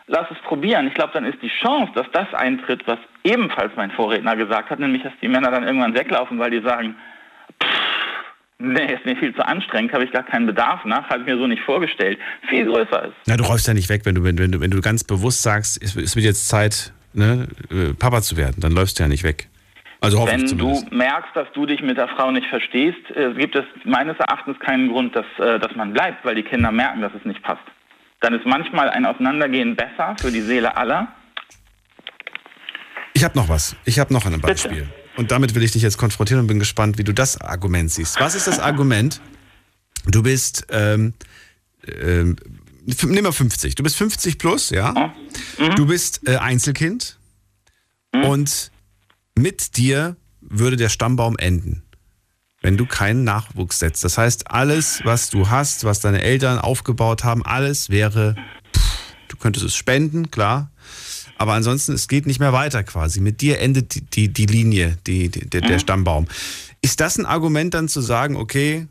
lass 0.08 0.30
es 0.32 0.38
probieren. 0.40 0.88
Ich 0.88 0.94
glaube, 0.94 1.12
dann 1.14 1.26
ist 1.26 1.42
die 1.42 1.52
Chance, 1.62 1.92
dass 1.96 2.08
das 2.14 2.34
eintritt, 2.34 2.86
was 2.88 3.00
ebenfalls 3.24 3.72
mein 3.76 3.92
Vorredner 3.92 4.36
gesagt 4.36 4.70
hat, 4.70 4.80
nämlich, 4.80 5.04
dass 5.04 5.14
die 5.22 5.28
Männer 5.28 5.52
dann 5.52 5.64
irgendwann 5.64 5.94
weglaufen, 5.94 6.40
weil 6.40 6.52
die 6.52 6.62
sagen, 6.62 6.96
pff, 7.62 7.80
nee, 8.60 8.94
ist 8.94 9.06
mir 9.06 9.18
viel 9.18 9.36
zu 9.36 9.46
anstrengend, 9.46 9.94
habe 9.94 10.06
ich 10.06 10.12
gar 10.12 10.24
keinen 10.24 10.46
Bedarf 10.46 10.86
nach, 10.86 11.10
habe 11.10 11.22
ich 11.22 11.26
mir 11.26 11.38
so 11.38 11.48
nicht 11.48 11.64
vorgestellt, 11.64 12.20
viel 12.50 12.66
größer 12.66 13.06
ist. 13.06 13.16
Na, 13.26 13.38
du 13.38 13.44
räufst 13.44 13.68
ja 13.68 13.74
nicht 13.74 13.90
weg, 13.90 14.02
wenn 14.06 14.16
du, 14.16 14.24
wenn, 14.24 14.36
du, 14.36 14.62
wenn 14.62 14.72
du 14.72 14.82
ganz 14.82 15.04
bewusst 15.04 15.42
sagst, 15.42 15.82
es, 15.82 15.96
es 15.96 16.16
wird 16.16 16.26
jetzt 16.26 16.48
Zeit, 16.48 16.94
ne, 17.14 17.48
äh, 17.70 17.94
Papa 17.94 18.22
zu 18.22 18.38
werden, 18.38 18.56
dann 18.60 18.72
läufst 18.72 19.00
du 19.00 19.04
ja 19.04 19.10
nicht 19.10 19.24
weg. 19.24 19.50
Also 20.02 20.20
hoffe 20.20 20.32
Wenn 20.32 20.58
du 20.58 20.84
merkst, 20.90 21.30
dass 21.36 21.48
du 21.54 21.68
dich 21.68 21.84
mit 21.84 21.96
der 21.96 22.08
Frau 22.08 22.32
nicht 22.32 22.48
verstehst, 22.48 22.98
äh, 23.16 23.34
gibt 23.36 23.56
es 23.56 23.64
meines 23.86 24.18
Erachtens 24.18 24.60
keinen 24.60 24.90
Grund, 24.90 25.16
dass, 25.16 25.26
äh, 25.38 25.60
dass 25.60 25.76
man 25.76 25.94
bleibt, 25.94 26.26
weil 26.26 26.34
die 26.34 26.42
Kinder 26.42 26.72
merken, 26.72 27.02
dass 27.02 27.14
es 27.14 27.24
nicht 27.24 27.42
passt. 27.44 27.62
Dann 28.20 28.34
ist 28.34 28.46
manchmal 28.46 28.90
ein 28.90 29.06
Auseinandergehen 29.06 29.76
besser 29.76 30.16
für 30.20 30.32
die 30.32 30.42
Seele 30.42 30.76
aller. 30.76 31.08
Ich 33.14 33.24
habe 33.24 33.38
noch 33.38 33.48
was. 33.48 33.76
Ich 33.86 34.00
habe 34.00 34.12
noch 34.12 34.26
ein 34.26 34.42
Beispiel. 34.42 34.72
Bitte. 34.72 34.94
und 35.18 35.30
damit 35.30 35.54
will 35.54 35.62
ich 35.62 35.72
dich 35.72 35.84
jetzt 35.84 36.00
konfrontieren 36.00 36.42
und 36.42 36.48
bin 36.48 36.58
gespannt, 36.58 36.98
wie 36.98 37.04
du 37.04 37.14
das 37.14 37.40
Argument 37.40 37.92
siehst. 37.92 38.20
Was 38.20 38.34
ist 38.34 38.48
das 38.48 38.58
Argument? 38.60 39.22
Du 40.08 40.24
bist, 40.24 40.66
ähm, 40.72 41.14
ähm, 41.86 42.38
nimm 43.04 43.24
mal 43.24 43.32
50. 43.32 43.76
Du 43.76 43.84
bist 43.84 43.98
50 43.98 44.40
plus, 44.40 44.72
ja? 44.72 45.14
Du 45.76 45.86
bist 45.86 46.28
äh, 46.28 46.38
Einzelkind 46.38 47.20
und 48.14 48.72
mit 49.42 49.78
dir 49.78 50.16
würde 50.42 50.76
der 50.76 50.90
Stammbaum 50.90 51.38
enden, 51.38 51.84
wenn 52.62 52.78
du 52.78 52.86
keinen 52.86 53.24
Nachwuchs 53.24 53.80
setzt. 53.80 54.04
Das 54.04 54.18
heißt, 54.18 54.52
alles, 54.52 55.02
was 55.04 55.30
du 55.30 55.50
hast, 55.50 55.84
was 55.84 56.00
deine 56.00 56.22
Eltern 56.22 56.60
aufgebaut 56.60 57.24
haben, 57.24 57.46
alles 57.46 57.90
wäre, 57.90 58.36
pff, 58.76 59.16
du 59.30 59.38
könntest 59.38 59.66
es 59.66 59.76
spenden, 59.76 60.32
klar. 60.32 60.72
Aber 61.38 61.54
ansonsten, 61.54 61.94
es 61.94 62.08
geht 62.08 62.28
nicht 62.28 62.40
mehr 62.40 62.54
weiter 62.54 62.84
quasi. 62.84 63.20
Mit 63.20 63.42
dir 63.42 63.60
endet 63.60 63.96
die, 63.96 64.02
die, 64.02 64.28
die 64.32 64.46
Linie, 64.46 64.98
die, 65.08 65.30
die, 65.30 65.50
der, 65.50 65.62
der 65.62 65.80
Stammbaum. 65.80 66.28
Ist 66.84 67.00
das 67.00 67.18
ein 67.18 67.26
Argument 67.26 67.74
dann 67.74 67.88
zu 67.88 68.02
sagen, 68.02 68.36
okay, 68.36 68.88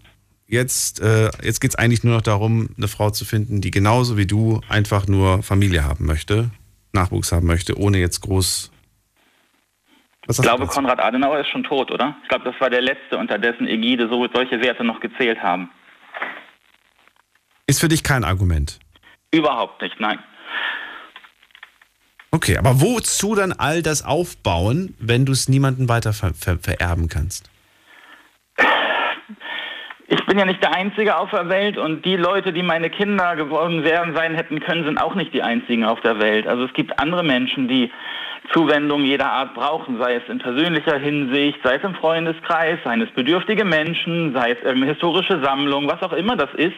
jetzt, 0.49 1.01
äh, 1.01 1.31
jetzt 1.43 1.61
geht 1.61 1.71
es 1.71 1.77
eigentlich 1.77 2.03
nur 2.03 2.15
noch 2.15 2.23
darum, 2.23 2.71
eine 2.77 2.89
Frau 2.89 3.11
zu 3.11 3.25
finden, 3.25 3.61
die 3.61 3.71
genauso 3.71 4.17
wie 4.17 4.27
du 4.27 4.61
einfach 4.69 5.07
nur 5.07 5.45
Familie 5.45 5.85
haben 5.85 6.07
möchte, 6.07 6.51
Nachwuchs 6.93 7.31
haben 7.31 7.47
möchte, 7.47 7.79
ohne 7.79 7.99
jetzt 7.99 8.21
groß. 8.21 8.73
Was 10.31 10.39
Ich 10.39 10.45
glaube? 10.45 10.69
Konrad 10.69 11.01
Adenauer 11.01 11.41
ist 11.41 11.49
schon 11.49 11.65
tot, 11.65 11.91
oder? 11.91 12.15
Ich 12.23 12.29
glaube, 12.29 12.45
das 12.45 12.55
war 12.61 12.71
der 12.71 12.81
Letzte, 12.81 13.19
unter 13.19 13.37
dessen 13.37 13.67
Ägide 13.67 14.09
so, 14.09 14.29
solche 14.33 14.63
Werte 14.63 14.85
noch 14.85 15.01
gezählt 15.01 15.43
haben. 15.43 15.71
Ist 17.67 17.81
für 17.81 17.89
dich 17.89 18.05
kein 18.05 18.23
Argument. 18.23 18.79
Überhaupt 19.33 19.83
nicht, 19.83 19.99
nein. 19.99 20.21
Okay, 22.31 22.57
aber 22.57 22.81
wozu 22.81 23.35
dann 23.35 23.53
all 23.53 23.83
das 23.83 24.05
aufbauen, 24.05 24.95
wenn 25.01 25.27
du 25.27 25.33
es 25.33 25.49
niemandem 25.49 25.89
weiter 25.89 26.13
ver 26.13 26.33
ver 26.33 26.59
vererben 26.61 27.09
kannst? 27.09 27.51
Ich 30.07 30.25
bin 30.27 30.39
ja 30.39 30.45
nicht 30.45 30.63
der 30.63 30.73
Einzige 30.73 31.17
auf 31.19 31.31
der 31.31 31.49
Welt 31.49 31.77
und 31.77 32.05
die 32.05 32.15
Leute, 32.15 32.53
die 32.53 32.63
meine 32.63 32.89
Kinder 32.89 33.35
geworden 33.35 33.83
wären, 33.83 34.15
sein 34.15 34.37
hätten 34.37 34.61
können, 34.61 34.85
sind 34.85 34.99
auch 34.99 35.17
nicht 35.17 35.35
die 35.35 35.43
einzigen 35.43 35.85
auf 35.85 36.01
der 36.03 36.21
Welt. 36.21 36.47
Also 36.47 36.67
es 36.67 36.73
gibt 36.73 37.01
andere 37.01 37.25
Menschen, 37.25 37.67
die 37.67 37.91
Zuwendung 38.53 39.05
jeder 39.05 39.31
Art 39.31 39.55
brauchen, 39.55 39.99
sei 39.99 40.15
es 40.17 40.29
in 40.29 40.39
persönlicher 40.39 40.99
Hinsicht, 40.99 41.59
sei 41.63 41.77
es 41.77 41.85
im 41.85 41.95
Freundeskreis, 41.95 42.79
seien 42.85 43.01
es 43.03 43.11
bedürftige 43.11 43.65
Menschen, 43.65 44.33
sei 44.35 44.53
es 44.53 44.59
irgendeine 44.59 44.93
historische 44.93 45.41
Sammlung, 45.43 45.87
was 45.89 46.03
auch 46.03 46.13
immer 46.13 46.37
das 46.37 46.53
ist, 46.55 46.77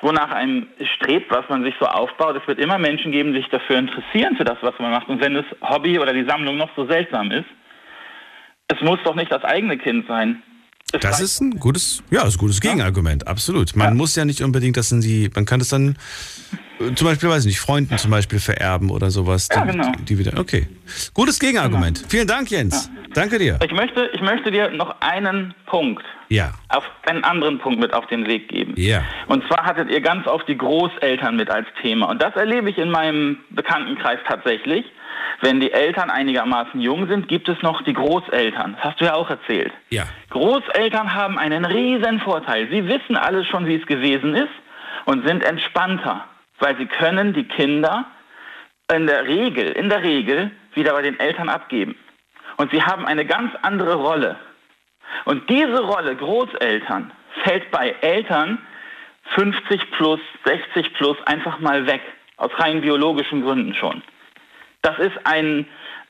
wonach 0.00 0.30
einem 0.30 0.66
strebt, 0.96 1.30
was 1.30 1.48
man 1.48 1.64
sich 1.64 1.74
so 1.80 1.86
aufbaut. 1.86 2.36
Es 2.36 2.46
wird 2.46 2.58
immer 2.58 2.78
Menschen 2.78 3.12
geben, 3.12 3.32
die 3.32 3.40
sich 3.40 3.48
dafür 3.48 3.78
interessieren, 3.78 4.36
für 4.36 4.44
das, 4.44 4.58
was 4.60 4.78
man 4.78 4.90
macht. 4.90 5.08
Und 5.08 5.22
wenn 5.22 5.34
das 5.34 5.46
Hobby 5.62 5.98
oder 5.98 6.12
die 6.12 6.28
Sammlung 6.28 6.56
noch 6.56 6.70
so 6.76 6.86
seltsam 6.86 7.30
ist, 7.30 7.48
es 8.68 8.80
muss 8.82 8.98
doch 9.04 9.14
nicht 9.14 9.32
das 9.32 9.44
eigene 9.44 9.78
Kind 9.78 10.06
sein. 10.06 10.42
Das 11.00 11.20
ist 11.20 11.40
ein 11.40 11.58
gutes, 11.58 12.02
ja, 12.10 12.22
ist 12.26 12.36
ein 12.36 12.38
gutes 12.38 12.60
Gegenargument, 12.60 13.26
absolut. 13.26 13.76
Man 13.76 13.96
muss 13.96 14.16
ja 14.16 14.24
nicht 14.24 14.40
unbedingt 14.42 14.76
das 14.76 14.90
in 14.90 15.00
die, 15.00 15.30
man 15.34 15.44
kann 15.44 15.58
das 15.58 15.68
dann 15.68 15.96
äh, 16.80 16.94
zum 16.94 17.06
Beispiel, 17.06 17.28
weiß 17.28 17.40
ich 17.44 17.52
nicht, 17.52 17.60
Freunden 17.60 17.98
zum 17.98 18.10
Beispiel 18.10 18.38
vererben 18.40 18.90
oder 18.90 19.10
sowas. 19.10 19.48
Ja, 19.52 19.64
die, 19.66 19.72
genau. 19.72 19.92
die, 19.98 20.04
die 20.04 20.18
wieder, 20.18 20.38
okay. 20.38 20.66
Gutes 21.12 21.38
Gegenargument. 21.38 22.04
Vielen 22.08 22.26
Dank, 22.26 22.50
Jens. 22.50 22.90
Danke 23.12 23.38
dir. 23.38 23.58
Ich 23.64 23.72
möchte, 23.72 24.08
ich 24.14 24.20
möchte 24.20 24.50
dir 24.50 24.70
noch 24.70 24.94
einen 25.00 25.54
Punkt, 25.66 26.04
Ja, 26.28 26.52
auf 26.68 26.84
einen 27.06 27.24
anderen 27.24 27.58
Punkt 27.58 27.80
mit 27.80 27.92
auf 27.92 28.06
den 28.06 28.26
Weg 28.26 28.48
geben. 28.48 28.74
ja. 28.76 29.02
Und 29.26 29.46
zwar 29.46 29.64
hattet 29.64 29.90
ihr 29.90 30.00
ganz 30.00 30.26
oft 30.26 30.48
die 30.48 30.56
Großeltern 30.56 31.36
mit 31.36 31.50
als 31.50 31.66
Thema. 31.82 32.06
Und 32.10 32.22
das 32.22 32.34
erlebe 32.36 32.70
ich 32.70 32.78
in 32.78 32.90
meinem 32.90 33.38
Bekanntenkreis 33.50 34.18
tatsächlich. 34.26 34.84
Wenn 35.40 35.60
die 35.60 35.72
Eltern 35.72 36.10
einigermaßen 36.10 36.80
jung 36.80 37.06
sind, 37.06 37.28
gibt 37.28 37.48
es 37.48 37.62
noch 37.62 37.82
die 37.82 37.92
Großeltern. 37.92 38.74
Das 38.74 38.84
hast 38.84 39.00
du 39.00 39.04
ja 39.04 39.14
auch 39.14 39.30
erzählt. 39.30 39.72
Ja. 39.90 40.04
Großeltern 40.30 41.14
haben 41.14 41.38
einen 41.38 41.64
riesen 41.64 42.20
Vorteil. 42.20 42.68
Sie 42.70 42.88
wissen 42.88 43.16
alles 43.16 43.46
schon, 43.46 43.66
wie 43.66 43.76
es 43.76 43.86
gewesen 43.86 44.34
ist 44.34 44.52
und 45.04 45.26
sind 45.26 45.44
entspannter, 45.44 46.24
weil 46.58 46.76
sie 46.76 46.86
können 46.86 47.34
die 47.34 47.44
Kinder 47.44 48.06
in 48.92 49.06
der 49.06 49.26
Regel, 49.26 49.68
in 49.70 49.88
der 49.88 50.02
Regel 50.02 50.50
wieder 50.74 50.92
bei 50.92 51.02
den 51.02 51.20
Eltern 51.20 51.48
abgeben. 51.48 51.96
Und 52.56 52.72
sie 52.72 52.82
haben 52.82 53.06
eine 53.06 53.24
ganz 53.24 53.52
andere 53.62 53.94
Rolle. 53.94 54.36
Und 55.24 55.48
diese 55.48 55.82
Rolle 55.82 56.16
Großeltern 56.16 57.12
fällt 57.44 57.70
bei 57.70 57.94
Eltern 58.00 58.58
50 59.36 59.90
plus, 59.92 60.20
60 60.44 60.94
plus 60.94 61.16
einfach 61.26 61.60
mal 61.60 61.86
weg. 61.86 62.00
Aus 62.36 62.50
rein 62.58 62.80
biologischen 62.80 63.42
Gründen 63.42 63.74
schon. 63.74 64.02
Das 64.82 64.98
ist 64.98 65.16
ein, 65.24 65.66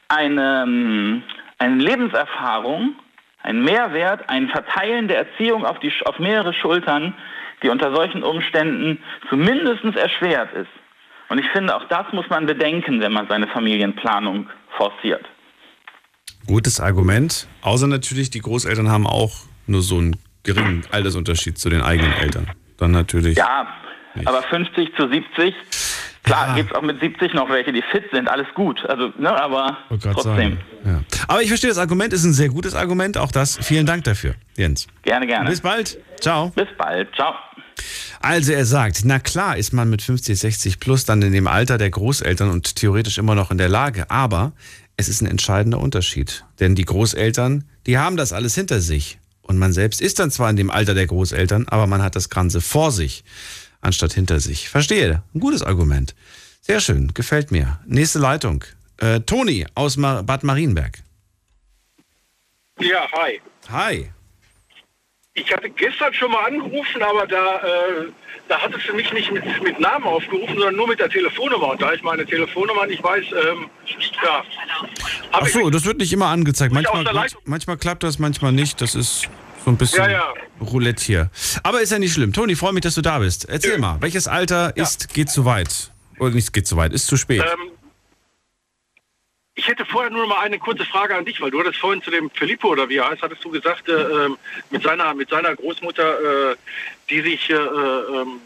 eine, 0.09 0.65
ähm, 0.67 1.23
eine 1.59 1.77
Lebenserfahrung, 1.77 2.95
ein 3.43 3.63
Mehrwert, 3.63 4.29
ein 4.29 4.49
Verteilen 4.49 5.09
der 5.09 5.19
Erziehung 5.19 5.65
auf, 5.65 5.79
die, 5.81 5.93
auf 6.05 6.19
mehrere 6.19 6.53
Schultern, 6.53 7.15
die 7.63 7.69
unter 7.69 7.95
solchen 7.95 8.23
Umständen 8.23 9.03
zumindest 9.29 9.85
erschwert 9.97 10.53
ist. 10.55 10.71
Und 11.29 11.39
ich 11.39 11.47
finde, 11.51 11.77
auch 11.77 11.85
das 11.89 12.07
muss 12.13 12.29
man 12.31 12.47
bedenken, 12.47 13.01
wenn 13.01 13.13
man 13.13 13.29
seine 13.29 13.47
Familienplanung 13.49 14.49
forciert. 14.77 15.25
Gutes 16.47 16.81
Argument. 16.81 17.47
Außer 17.61 17.87
natürlich, 17.87 18.31
die 18.31 18.41
Großeltern 18.41 18.91
haben 18.91 19.07
auch 19.07 19.33
nur 19.67 19.83
so 19.83 19.99
einen 19.99 20.17
geringen 20.45 20.85
Altersunterschied 20.91 21.59
zu 21.59 21.69
den 21.69 21.83
eigenen 21.83 22.13
Eltern. 22.13 22.51
Dann 22.79 22.93
natürlich. 22.93 23.37
Ja, 23.37 23.67
aber 24.25 24.43
50 24.43 24.95
zu 24.97 25.09
70, 25.09 25.55
klar, 26.29 26.55
gibt 26.55 26.71
es 26.71 26.77
auch 26.77 26.83
mit 26.83 27.01
70 27.01 27.35
noch 27.35 27.49
welche, 27.49 27.73
die 27.73 27.83
fit 27.91 28.05
sind, 28.13 28.29
alles 28.29 28.47
gut. 28.55 28.85
Also, 28.89 29.13
ne, 29.19 29.31
aber 29.31 29.79
grad 29.89 30.15
trotzdem. 30.15 30.59
Ja. 30.85 31.03
Aber 31.27 31.43
ich 31.43 31.49
verstehe 31.49 31.71
das 31.71 31.79
Argument, 31.79 32.13
ist 32.13 32.25
ein 32.25 32.33
sehr 32.33 32.49
gutes 32.49 32.75
Argument. 32.75 33.19
Auch 33.19 33.33
das. 33.33 33.59
Vielen 33.63 33.87
Dank 33.87 34.05
dafür, 34.05 34.35
Jens. 34.57 34.87
Gerne, 35.03 35.27
gerne. 35.27 35.51
Bis 35.51 35.61
bald. 35.61 35.99
Ciao. 36.21 36.51
Bis 36.51 36.69
bald. 36.77 37.15
Ciao. 37.15 37.35
Also 38.21 38.53
er 38.53 38.65
sagt, 38.65 39.03
na 39.05 39.19
klar 39.19 39.57
ist 39.57 39.73
man 39.73 39.89
mit 39.89 40.03
50, 40.03 40.39
60 40.39 40.81
plus 40.81 41.05
dann 41.05 41.23
in 41.23 41.33
dem 41.33 41.47
Alter 41.47 41.79
der 41.79 41.91
Großeltern 41.91 42.51
und 42.51 42.77
theoretisch 42.77 43.19
immer 43.19 43.35
noch 43.35 43.51
in 43.51 43.59
der 43.59 43.69
Lage, 43.69 44.11
aber 44.11 44.53
es 44.97 45.09
ist 45.09 45.21
ein 45.21 45.27
entscheidender 45.27 45.79
Unterschied. 45.79 46.45
Denn 46.59 46.75
die 46.75 46.85
Großeltern, 46.85 47.65
die 47.87 47.99
haben 47.99 48.17
das 48.17 48.33
alles 48.33 48.55
hinter 48.55 48.81
sich. 48.81 49.19
Und 49.43 49.57
man 49.57 49.73
selbst 49.73 50.03
ist 50.03 50.19
dann 50.19 50.31
zwar 50.31 50.51
in 50.51 50.57
dem 50.57 50.71
Alter 50.71 50.93
der 50.95 51.07
Großeltern, 51.07 51.69
aber 51.69 51.87
man 51.87 52.03
hat 52.03 52.17
das 52.17 52.29
Ganze 52.29 52.61
vor 52.61 52.93
sich, 52.93 53.25
anstatt 53.81 54.13
hinter 54.13 54.41
sich. 54.41 54.69
Verstehe, 54.69 55.23
ein 55.35 55.41
gutes 55.41 55.63
Argument. 55.63 56.15
Sehr 56.61 56.81
schön, 56.81 57.15
gefällt 57.15 57.51
mir. 57.51 57.81
Nächste 57.87 58.19
Leitung. 58.19 58.65
Äh, 58.99 59.21
Toni 59.21 59.67
aus 59.75 59.97
Ma 59.97 60.23
Bad 60.23 60.45
Marienberg. 60.45 60.99
Ja, 62.81 63.09
hi. 63.13 63.41
Hi. 63.71 64.11
Ich 65.35 65.53
hatte 65.53 65.71
gestern 65.71 66.13
schon 66.15 66.33
mal 66.33 66.47
angerufen, 66.47 67.03
aber 67.03 67.27
da, 67.27 67.57
äh, 67.59 68.09
da 68.49 68.61
hattest 68.61 68.89
du 68.89 68.95
mich 68.95 69.13
nicht 69.13 69.31
mit, 69.31 69.45
mit 69.63 69.79
Namen 69.79 70.05
aufgerufen, 70.05 70.55
sondern 70.55 70.75
nur 70.75 70.89
mit 70.89 70.99
der 70.99 71.09
Telefonnummer. 71.09 71.71
Und 71.71 71.83
da 71.83 71.93
ich 71.93 72.03
meine 72.03 72.27
Telefonnummer 72.27 72.87
nicht 72.87 73.03
weiß, 73.03 73.25
ähm, 73.33 73.71
ja. 74.25 74.43
Ach 75.31 75.47
so, 75.47 75.71
das 75.71 75.85
wird 75.85 75.99
nicht 75.99 76.13
immer 76.13 76.27
angezeigt. 76.27 76.73
Ich 76.73 76.83
Manchmal, 76.83 77.29
manchmal 77.45 77.77
klappt 77.77 78.03
das, 78.03 78.19
manchmal 78.19 78.53
nicht. 78.53 78.81
Das 78.81 78.97
ist 78.97 79.29
so 79.69 79.73
ein 79.73 79.77
bisschen 79.77 80.05
Ja, 80.05 80.11
ja. 80.11 80.35
Roulette 80.61 81.05
hier. 81.05 81.31
Aber 81.63 81.83
ist 81.83 81.93
ja 81.93 81.99
nicht 81.99 82.15
schlimm. 82.15 82.33
Toni, 82.33 82.57
freue 82.57 82.73
mich, 82.73 82.83
dass 82.83 82.95
du 82.95 83.03
da 83.03 83.19
bist. 83.19 83.49
Erzähl 83.49 83.79
mal, 83.79 83.99
welches 84.01 84.27
Alter 84.27 84.75
ist, 84.77 85.13
geht 85.13 85.29
zu 85.29 85.45
weit? 85.45 85.93
Oder 86.19 86.31
nicht 86.31 86.53
geht 86.53 86.67
zu 86.67 86.77
weit, 86.77 86.93
ist 86.93 87.07
zu 87.07 87.17
spät. 87.17 87.45
Ähm, 87.45 87.71
ich 89.55 89.69
hätte 89.69 89.85
vorher 89.85 90.11
nur 90.11 90.27
mal 90.27 90.39
eine 90.41 90.59
kurze 90.59 90.85
Frage 90.85 91.15
an 91.15 91.25
dich, 91.25 91.41
weil 91.41 91.51
du 91.51 91.61
hattest 91.61 91.79
vorhin 91.79 92.03
zu 92.03 92.11
dem 92.11 92.31
Filippo 92.31 92.69
oder 92.69 92.89
wie 92.89 92.97
er 92.97 93.11
heißt, 93.11 93.23
hattest 93.23 93.45
du 93.45 93.51
gesagt, 93.51 93.89
äh, 93.89 93.93
ähm, 93.93 94.39
mit 94.71 94.83
seiner 94.83 95.13
mit 95.15 95.29
seiner 95.29 95.55
Großmutter, 95.55 96.53
äh, 96.53 96.57
die 97.11 97.21
sich 97.21 97.51
äh, 97.51 97.55
ähm, 97.55 98.41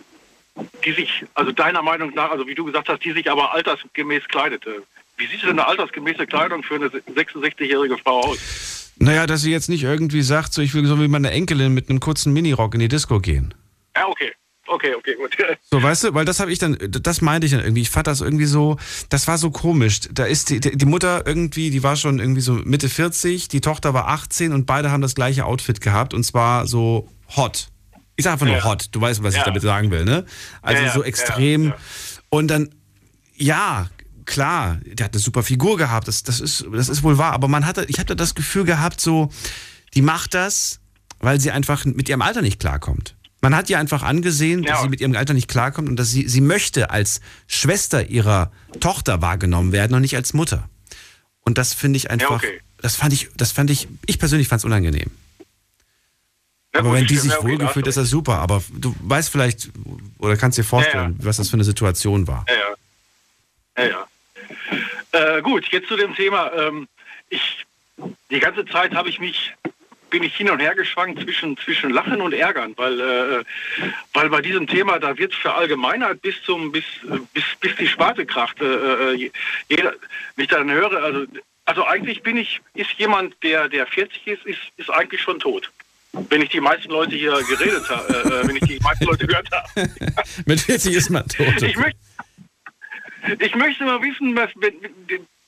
die 0.85 0.93
sich, 0.93 1.24
also 1.35 1.53
deiner 1.53 1.82
Meinung 1.82 2.12
nach, 2.15 2.31
also 2.31 2.47
wie 2.47 2.55
du 2.55 2.65
gesagt 2.65 2.89
hast, 2.89 3.03
die 3.05 3.12
sich 3.12 3.31
aber 3.31 3.55
altersgemäß 3.55 4.27
kleidete. 4.28 4.82
Wie 5.16 5.27
sieht 5.27 5.43
denn 5.43 5.51
eine 5.51 5.66
altersgemäße 5.66 6.27
Kleidung 6.27 6.62
für 6.62 6.74
eine 6.74 6.89
66-jährige 6.89 7.97
Frau 7.97 8.20
aus? 8.20 8.82
Naja, 8.98 9.27
dass 9.27 9.43
sie 9.43 9.51
jetzt 9.51 9.69
nicht 9.69 9.82
irgendwie 9.85 10.23
sagt, 10.23 10.52
so 10.55 10.62
ich 10.62 10.74
will 10.74 10.86
so 10.86 11.01
wie 11.01 11.09
meine 11.09 11.31
Enkelin 11.31 11.73
mit 11.74 11.89
einem 11.90 12.01
kurzen 12.01 12.32
Minirock 12.32 12.74
in 12.74 12.81
die 12.81 12.89
Disco 12.89 13.20
gehen. 13.20 13.55
Ja, 13.97 14.06
okay. 14.09 14.32
Okay, 14.69 14.94
okay, 14.94 15.14
gut. 15.16 15.36
So, 15.70 15.82
weißt 15.82 16.05
du, 16.05 16.14
weil 16.14 16.24
das 16.24 16.39
habe 16.40 16.52
ich 16.52 16.59
dann, 16.59 16.77
das 16.81 17.20
meinte 17.20 17.47
ich 17.47 17.51
dann 17.52 17.60
irgendwie. 17.62 17.82
Ich 17.82 17.90
fand 17.90 18.06
das 18.06 18.20
irgendwie 18.20 18.44
so, 18.44 18.77
das 19.09 19.27
war 19.27 19.36
so 19.39 19.51
komisch. 19.51 20.01
Da 20.12 20.24
ist 20.24 20.51
die, 20.51 20.60
die 20.60 20.85
Mutter 20.86 21.27
irgendwie, 21.27 21.70
die 21.70 21.82
war 21.82 21.97
schon 21.97 22.20
irgendwie 22.20 22.40
so 22.43 22.55
Mitte 22.55 22.89
40, 22.89 23.48
die 23.48 23.60
Tochter 23.60 23.93
war 23.93 24.09
18 24.09 24.52
und 24.52 24.66
beide 24.66 24.90
haben 24.90 25.01
das 25.02 25.14
gleiche 25.14 25.44
Outfit 25.47 25.81
gehabt 25.81 26.14
und 26.14 26.24
zwar 26.24 26.66
so 26.66 27.09
hot. 27.36 27.69
Ich 28.16 28.24
sag 28.24 28.35
einfach 28.35 28.47
nur 28.47 28.56
Ja. 28.56 28.64
hot. 28.64 28.86
Du 28.93 29.01
weißt, 29.01 29.23
was 29.23 29.35
ich 29.35 29.40
Ja. 29.40 29.47
damit 29.47 29.62
sagen 29.62 29.90
will, 29.90 30.05
ne? 30.05 30.24
Also 30.62 30.82
Ja, 30.82 30.93
so 30.93 31.02
extrem. 31.02 31.73
Und 32.31 32.48
dann, 32.48 32.70
ja, 33.35 33.89
klar, 34.33 34.81
der 34.85 35.05
hat 35.05 35.15
eine 35.15 35.21
super 35.21 35.43
Figur 35.43 35.77
gehabt. 35.77 36.09
Das, 36.09 36.23
das 36.23 36.41
ist, 36.41 36.67
das 36.73 36.89
ist 36.89 37.03
wohl 37.03 37.19
wahr. 37.19 37.33
Aber 37.33 37.49
man 37.49 37.67
hatte, 37.67 37.85
ich 37.89 37.99
hatte 37.99 38.17
das 38.17 38.35
Gefühl 38.35 38.65
gehabt, 38.65 39.01
so, 39.01 39.31
die 39.95 40.03
macht 40.03 40.35
das, 40.35 40.81
weil 41.21 41.41
sie 41.41 41.51
einfach 41.51 41.85
mit 41.85 42.09
ihrem 42.09 42.23
Alter 42.23 42.43
nicht 42.43 42.59
klarkommt. 42.59 43.15
Man 43.41 43.55
hat 43.55 43.71
ihr 43.71 43.79
einfach 43.79 44.03
angesehen, 44.03 44.63
dass 44.63 44.83
sie 44.83 44.89
mit 44.89 45.01
ihrem 45.01 45.15
Alter 45.17 45.35
nicht 45.35 45.49
klarkommt 45.49 45.89
und 45.89 45.97
dass 45.97 46.11
sie, 46.11 46.29
sie 46.29 46.41
möchte 46.41 46.91
als 46.91 47.21
Schwester 47.47 48.09
ihrer 48.09 48.53
Tochter 48.81 49.21
wahrgenommen 49.21 49.73
werden 49.73 49.95
und 49.95 50.03
nicht 50.03 50.17
als 50.17 50.33
Mutter. 50.33 50.69
Und 51.41 51.59
das 51.59 51.75
finde 51.75 51.97
ich 51.97 52.11
einfach 52.11 52.41
das 52.83 52.97
fand 52.97 53.13
ich, 53.13 53.31
das 53.37 53.53
fand 53.53 53.71
ich, 53.71 53.89
ich 54.07 54.19
persönlich 54.19 54.49
fand 54.49 54.59
es 54.59 54.65
unangenehm. 54.65 55.11
Ja, 56.75 56.81
aber 56.81 56.91
gut, 56.91 56.99
wenn 56.99 57.07
die 57.07 57.17
sich 57.17 57.31
ja, 57.31 57.39
okay, 57.39 57.53
wohlgefühlt, 57.53 57.87
ist 57.87 57.97
das 57.97 58.11
super. 58.11 58.39
Aber 58.39 58.63
du 58.77 58.95
weißt 59.01 59.31
vielleicht 59.31 59.71
oder 60.19 60.37
kannst 60.37 60.59
dir 60.59 60.65
vorstellen, 60.65 61.17
was 61.23 61.37
das 61.37 61.49
für 61.49 61.55
eine 61.55 61.65
Situation 61.65 62.27
war. 62.27 62.45
Ja, 62.49 62.55
ja. 62.55 63.85
ja, 63.85 63.91
ja. 63.91 64.07
Äh, 65.12 65.43
gut, 65.43 65.66
jetzt 65.70 65.89
zu 65.89 65.97
dem 65.97 66.15
Thema. 66.15 66.53
Ähm, 66.53 66.89
ich, 67.29 67.65
die 68.31 68.41
ganze 68.41 68.65
Zeit 68.66 68.95
habe 68.95 69.09
ich 69.09 69.19
mich 69.20 69.55
bin 70.12 70.23
ich 70.23 70.37
hin 70.37 70.51
und 70.51 70.61
her 70.61 70.74
geschwankt 70.74 71.20
zwischen, 71.23 71.57
zwischen 71.57 71.91
Lachen 71.91 72.20
und 72.20 72.35
Ärgern, 72.35 72.74
weil, 72.77 73.01
äh, 73.01 73.45
weil 74.12 74.29
bei 74.29 74.43
diesem 74.43 74.66
Thema, 74.66 74.99
da 74.99 75.16
wird 75.16 75.35
verallgemeinert 75.35 76.20
bis 76.20 76.35
zum, 76.45 76.70
bis, 76.70 76.85
bis, 77.33 77.45
bis 77.59 77.74
die 77.77 77.89
Sparte 77.89 78.27
kracht. 78.27 78.61
Äh, 78.61 79.15
äh, 79.15 79.31
jeder, 79.70 79.95
wenn 80.37 80.45
ich 80.45 80.51
dann 80.51 80.70
höre, 80.70 81.03
also, 81.03 81.24
also 81.65 81.87
eigentlich 81.87 82.23
bin 82.23 82.37
ich, 82.37 82.61
ist 82.74 82.93
jemand, 82.99 83.43
der, 83.43 83.70
der 83.70 83.87
40 83.87 84.27
ist, 84.27 84.45
ist, 84.45 84.61
ist 84.77 84.91
eigentlich 84.91 85.23
schon 85.23 85.41
tot. 85.41 85.70
Wenn 86.29 86.43
ich 86.43 86.51
die 86.51 86.61
meisten 86.61 86.91
Leute 86.91 87.16
hier 87.16 87.41
geredet 87.49 87.89
habe, 87.89 88.15
äh, 88.15 88.47
wenn 88.47 88.57
ich 88.57 88.65
die 88.65 88.79
meisten 88.81 89.07
Leute 89.07 89.27
gehört 89.27 89.49
habe. 89.51 89.89
Mit 90.45 90.61
40 90.61 90.95
ist 90.95 91.09
man 91.09 91.27
tot. 91.27 91.62
Ich 91.62 91.77
möchte, 91.79 91.99
ich 93.39 93.55
möchte 93.55 93.85
mal 93.85 94.03
wissen, 94.03 94.36
was, 94.36 94.51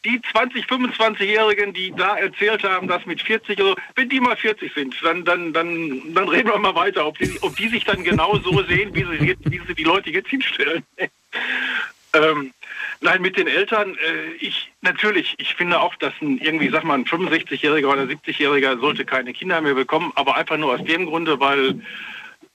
die 0.05 0.21
20, 0.33 0.67
25-Jährigen, 0.67 1.73
die 1.73 1.93
da 1.93 2.17
erzählt 2.17 2.63
haben, 2.63 2.89
dass 2.89 3.07
mit 3.07 3.23
40, 3.23 3.59
also 3.59 3.75
wenn 3.95 4.09
die 4.09 4.21
mal 4.21 4.37
40 4.37 4.73
sind, 4.75 4.95
dann, 5.03 5.25
dann, 5.25 5.53
dann, 5.53 6.15
dann 6.15 6.29
reden 6.29 6.51
wir 6.51 6.59
mal 6.59 6.75
weiter, 6.75 7.07
ob 7.07 7.19
die, 7.19 7.39
ob 7.41 7.57
die 7.57 7.69
sich 7.69 7.85
dann 7.85 8.05
genau 8.05 8.39
so 8.39 8.63
sehen, 8.69 8.95
wie 8.95 9.05
sie, 9.05 9.37
wie 9.45 9.61
sie 9.67 9.75
die 9.75 9.85
Leute 9.85 10.11
jetzt 10.11 10.29
hinstellen. 10.29 10.85
ähm, 12.15 12.53
nein, 13.01 13.23
mit 13.23 13.37
den 13.37 13.47
Eltern, 13.47 13.95
äh, 13.95 14.33
ich 14.41 14.71
natürlich, 14.83 15.35
ich 15.39 15.55
finde 15.55 15.81
auch, 15.81 15.95
dass 15.97 16.13
ein 16.21 16.39
irgendwie, 16.39 16.69
sag 16.69 16.85
mal, 16.85 16.99
ein 16.99 17.07
65-Jähriger 17.07 17.87
oder 17.87 18.03
70-Jähriger 18.03 18.79
sollte 18.79 19.05
keine 19.05 19.33
Kinder 19.33 19.61
mehr 19.61 19.75
bekommen, 19.75 20.13
aber 20.17 20.37
einfach 20.37 20.59
nur 20.59 20.75
aus 20.75 20.85
dem 20.85 21.07
Grunde, 21.07 21.41
weil, 21.41 21.81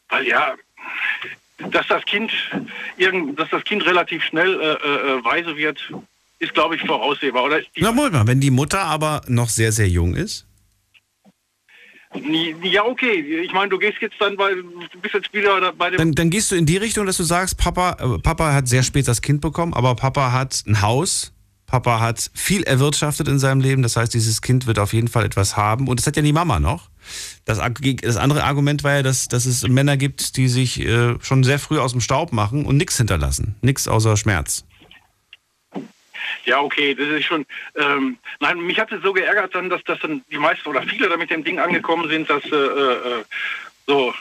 weil 0.10 0.28
ja, 0.28 0.56
dass 1.72 1.88
das 1.88 2.04
Kind 2.06 2.32
irgend, 2.98 3.40
dass 3.40 3.50
das 3.50 3.64
Kind 3.64 3.86
relativ 3.86 4.24
schnell 4.24 4.60
äh, 4.60 4.66
äh, 4.66 5.24
weise 5.24 5.56
wird, 5.58 5.80
ist, 6.40 6.54
glaube 6.54 6.76
ich, 6.76 6.82
voraussehbar. 6.82 7.44
Oder 7.44 7.62
Na, 7.78 7.92
Moment 7.92 8.14
mal, 8.14 8.28
wenn 8.28 8.40
die 8.40 8.52
Mutter 8.52 8.82
aber 8.82 9.22
noch 9.28 9.50
sehr, 9.50 9.72
sehr 9.72 9.90
jung 9.90 10.16
ist? 10.16 10.46
Ja, 12.64 12.86
okay. 12.86 13.42
Ich 13.44 13.54
meine, 13.54 13.70
du 13.70 13.78
gehst 13.78 13.98
jetzt 14.02 14.16
dann, 14.20 14.36
weil 14.38 14.56
du 14.56 15.00
bist 15.00 15.14
jetzt 15.14 15.32
wieder 15.32 15.72
bei 15.74 15.92
dem. 15.92 15.98
Dann, 15.98 16.12
dann 16.14 16.30
gehst 16.32 16.50
du 16.50 16.56
in 16.56 16.66
die 16.66 16.78
Richtung, 16.78 17.06
dass 17.06 17.18
du 17.18 17.24
sagst, 17.24 17.58
Papa, 17.58 17.98
äh, 18.00 18.20
Papa 18.20 18.54
hat 18.54 18.68
sehr 18.68 18.82
spät 18.82 19.08
das 19.08 19.22
Kind 19.22 19.42
bekommen, 19.42 19.74
aber 19.74 19.94
Papa 19.96 20.32
hat 20.32 20.64
ein 20.66 20.82
Haus, 20.82 21.34
Papa 21.68 22.00
hat 22.00 22.32
viel 22.34 22.64
erwirtschaftet 22.64 23.28
in 23.28 23.38
seinem 23.38 23.62
Leben. 23.62 23.84
Das 23.84 23.96
heißt, 23.96 24.12
dieses 24.14 24.42
Kind 24.42 24.66
wird 24.66 24.80
auf 24.80 24.94
jeden 24.94 25.08
Fall 25.08 25.24
etwas 25.24 25.56
haben. 25.56 25.88
Und 25.88 26.00
das 26.00 26.08
hat 26.08 26.16
ja 26.16 26.24
die 26.24 26.34
Mama 26.34 26.60
noch. 26.60 26.90
Das, 27.46 27.60
das 27.60 28.18
andere 28.18 28.44
Argument 28.44 28.84
war 28.84 28.96
ja, 28.96 29.04
dass, 29.04 29.28
dass 29.28 29.46
es 29.46 29.68
Männer 29.68 29.98
gibt, 29.98 30.38
die 30.38 30.48
sich 30.48 30.80
äh, 30.82 31.16
schon 31.22 31.44
sehr 31.44 31.60
früh 31.60 31.80
aus 31.80 31.92
dem 31.92 32.02
Staub 32.02 32.32
machen 32.32 32.66
und 32.66 32.78
nichts 32.78 32.98
hinterlassen. 32.98 33.56
Nichts 33.62 33.88
außer 33.88 34.18
Schmerz. 34.18 34.66
Ja, 36.46 36.62
okay, 36.62 36.96
das 36.96 37.08
ist 37.10 37.26
schon. 37.26 37.46
Ähm, 37.76 38.18
nein, 38.40 38.60
mich 38.60 38.80
hat 38.80 38.92
es 38.92 39.02
so 39.04 39.14
geärgert 39.14 39.54
dann, 39.54 39.70
dass 39.70 39.84
das 39.84 40.00
dann 40.00 40.24
die 40.32 40.38
meisten 40.38 40.68
oder 40.68 40.82
viele 40.84 41.10
da 41.10 41.18
mit 41.18 41.30
dem 41.30 41.44
Ding 41.44 41.60
angekommen 41.60 42.10
sind, 42.10 42.30
dass 42.30 42.44
äh, 42.46 42.56
äh, 42.56 43.24
so 43.88 44.14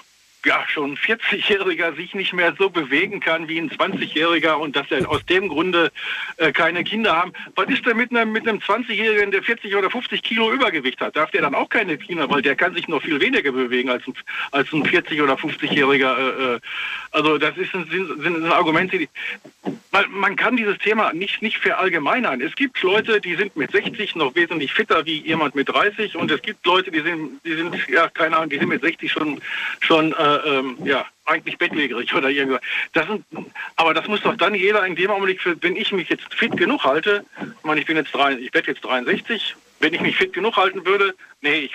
ja, 0.44 0.64
schon 0.68 0.96
40-Jähriger 0.96 1.96
sich 1.96 2.14
nicht 2.14 2.32
mehr 2.32 2.54
so 2.58 2.70
bewegen 2.70 3.20
kann 3.20 3.48
wie 3.48 3.58
ein 3.58 3.70
20-Jähriger 3.70 4.54
und 4.54 4.76
dass 4.76 4.90
er 4.90 5.08
aus 5.08 5.24
dem 5.26 5.48
Grunde 5.48 5.90
äh, 6.36 6.52
keine 6.52 6.84
Kinder 6.84 7.16
haben. 7.16 7.32
Was 7.56 7.68
ist 7.68 7.84
denn 7.84 7.96
mit 7.96 8.10
einem, 8.10 8.32
mit 8.32 8.48
einem 8.48 8.58
20-Jährigen, 8.58 9.32
der 9.32 9.42
40 9.42 9.74
oder 9.74 9.90
50 9.90 10.22
Kilo 10.22 10.52
Übergewicht 10.52 11.00
hat? 11.00 11.16
Darf 11.16 11.30
der 11.32 11.42
dann 11.42 11.54
auch 11.54 11.68
keine 11.68 11.98
Kinder, 11.98 12.30
weil 12.30 12.42
der 12.42 12.54
kann 12.54 12.74
sich 12.74 12.86
noch 12.88 13.02
viel 13.02 13.20
weniger 13.20 13.50
bewegen 13.50 13.90
als 13.90 14.06
ein, 14.06 14.14
als 14.52 14.72
ein 14.72 14.84
40 14.84 15.20
oder 15.20 15.34
50-Jähriger. 15.34 16.18
Äh, 16.18 16.54
äh, 16.54 16.60
also 17.10 17.38
das 17.38 17.56
ist 17.56 17.74
ein, 17.74 17.88
sind, 17.90 18.22
sind 18.22 18.44
Argumente, 18.46 18.98
die, 18.98 19.08
weil 19.90 20.06
man 20.08 20.36
kann 20.36 20.56
dieses 20.56 20.78
Thema 20.78 21.12
nicht, 21.12 21.42
nicht 21.42 21.58
verallgemeinern. 21.58 22.40
Es 22.40 22.54
gibt 22.54 22.80
Leute, 22.82 23.20
die 23.20 23.34
sind 23.34 23.56
mit 23.56 23.72
60 23.72 24.14
noch 24.14 24.34
wesentlich 24.34 24.72
fitter 24.72 25.04
wie 25.04 25.20
jemand 25.20 25.54
mit 25.54 25.68
30 25.68 26.16
und 26.16 26.30
es 26.30 26.42
gibt 26.42 26.64
Leute, 26.64 26.90
die 26.90 27.00
sind, 27.00 27.40
die 27.44 27.54
sind 27.54 27.74
ja, 27.88 28.08
keine 28.08 28.36
Ahnung, 28.36 28.50
die 28.50 28.58
sind 28.58 28.68
mit 28.68 28.82
60 28.82 29.10
schon, 29.10 29.40
schon 29.80 30.12
äh, 30.12 30.27
ähm, 30.36 30.78
ja, 30.84 31.04
eigentlich 31.24 31.58
bettlägerig 31.58 32.14
oder 32.14 32.30
irgendwas. 32.30 32.60
Das 32.92 33.06
sind, 33.06 33.24
aber 33.76 33.94
das 33.94 34.06
muss 34.08 34.22
doch 34.22 34.36
dann 34.36 34.54
jeder 34.54 34.84
in 34.86 34.96
dem 34.96 35.10
Augenblick, 35.10 35.40
für, 35.40 35.60
wenn 35.62 35.76
ich 35.76 35.92
mich 35.92 36.08
jetzt 36.08 36.32
fit 36.34 36.56
genug 36.56 36.84
halte, 36.84 37.24
ich 37.40 37.64
meine, 37.64 37.80
ich 37.80 37.86
bin 37.86 37.96
jetzt 37.96 38.14
drei, 38.14 38.32
ich 38.34 38.50
jetzt 38.54 38.84
63, 38.84 39.56
wenn 39.80 39.94
ich 39.94 40.00
mich 40.00 40.16
fit 40.16 40.32
genug 40.32 40.56
halten 40.56 40.84
würde, 40.84 41.14
nee, 41.40 41.58
ich 41.60 41.72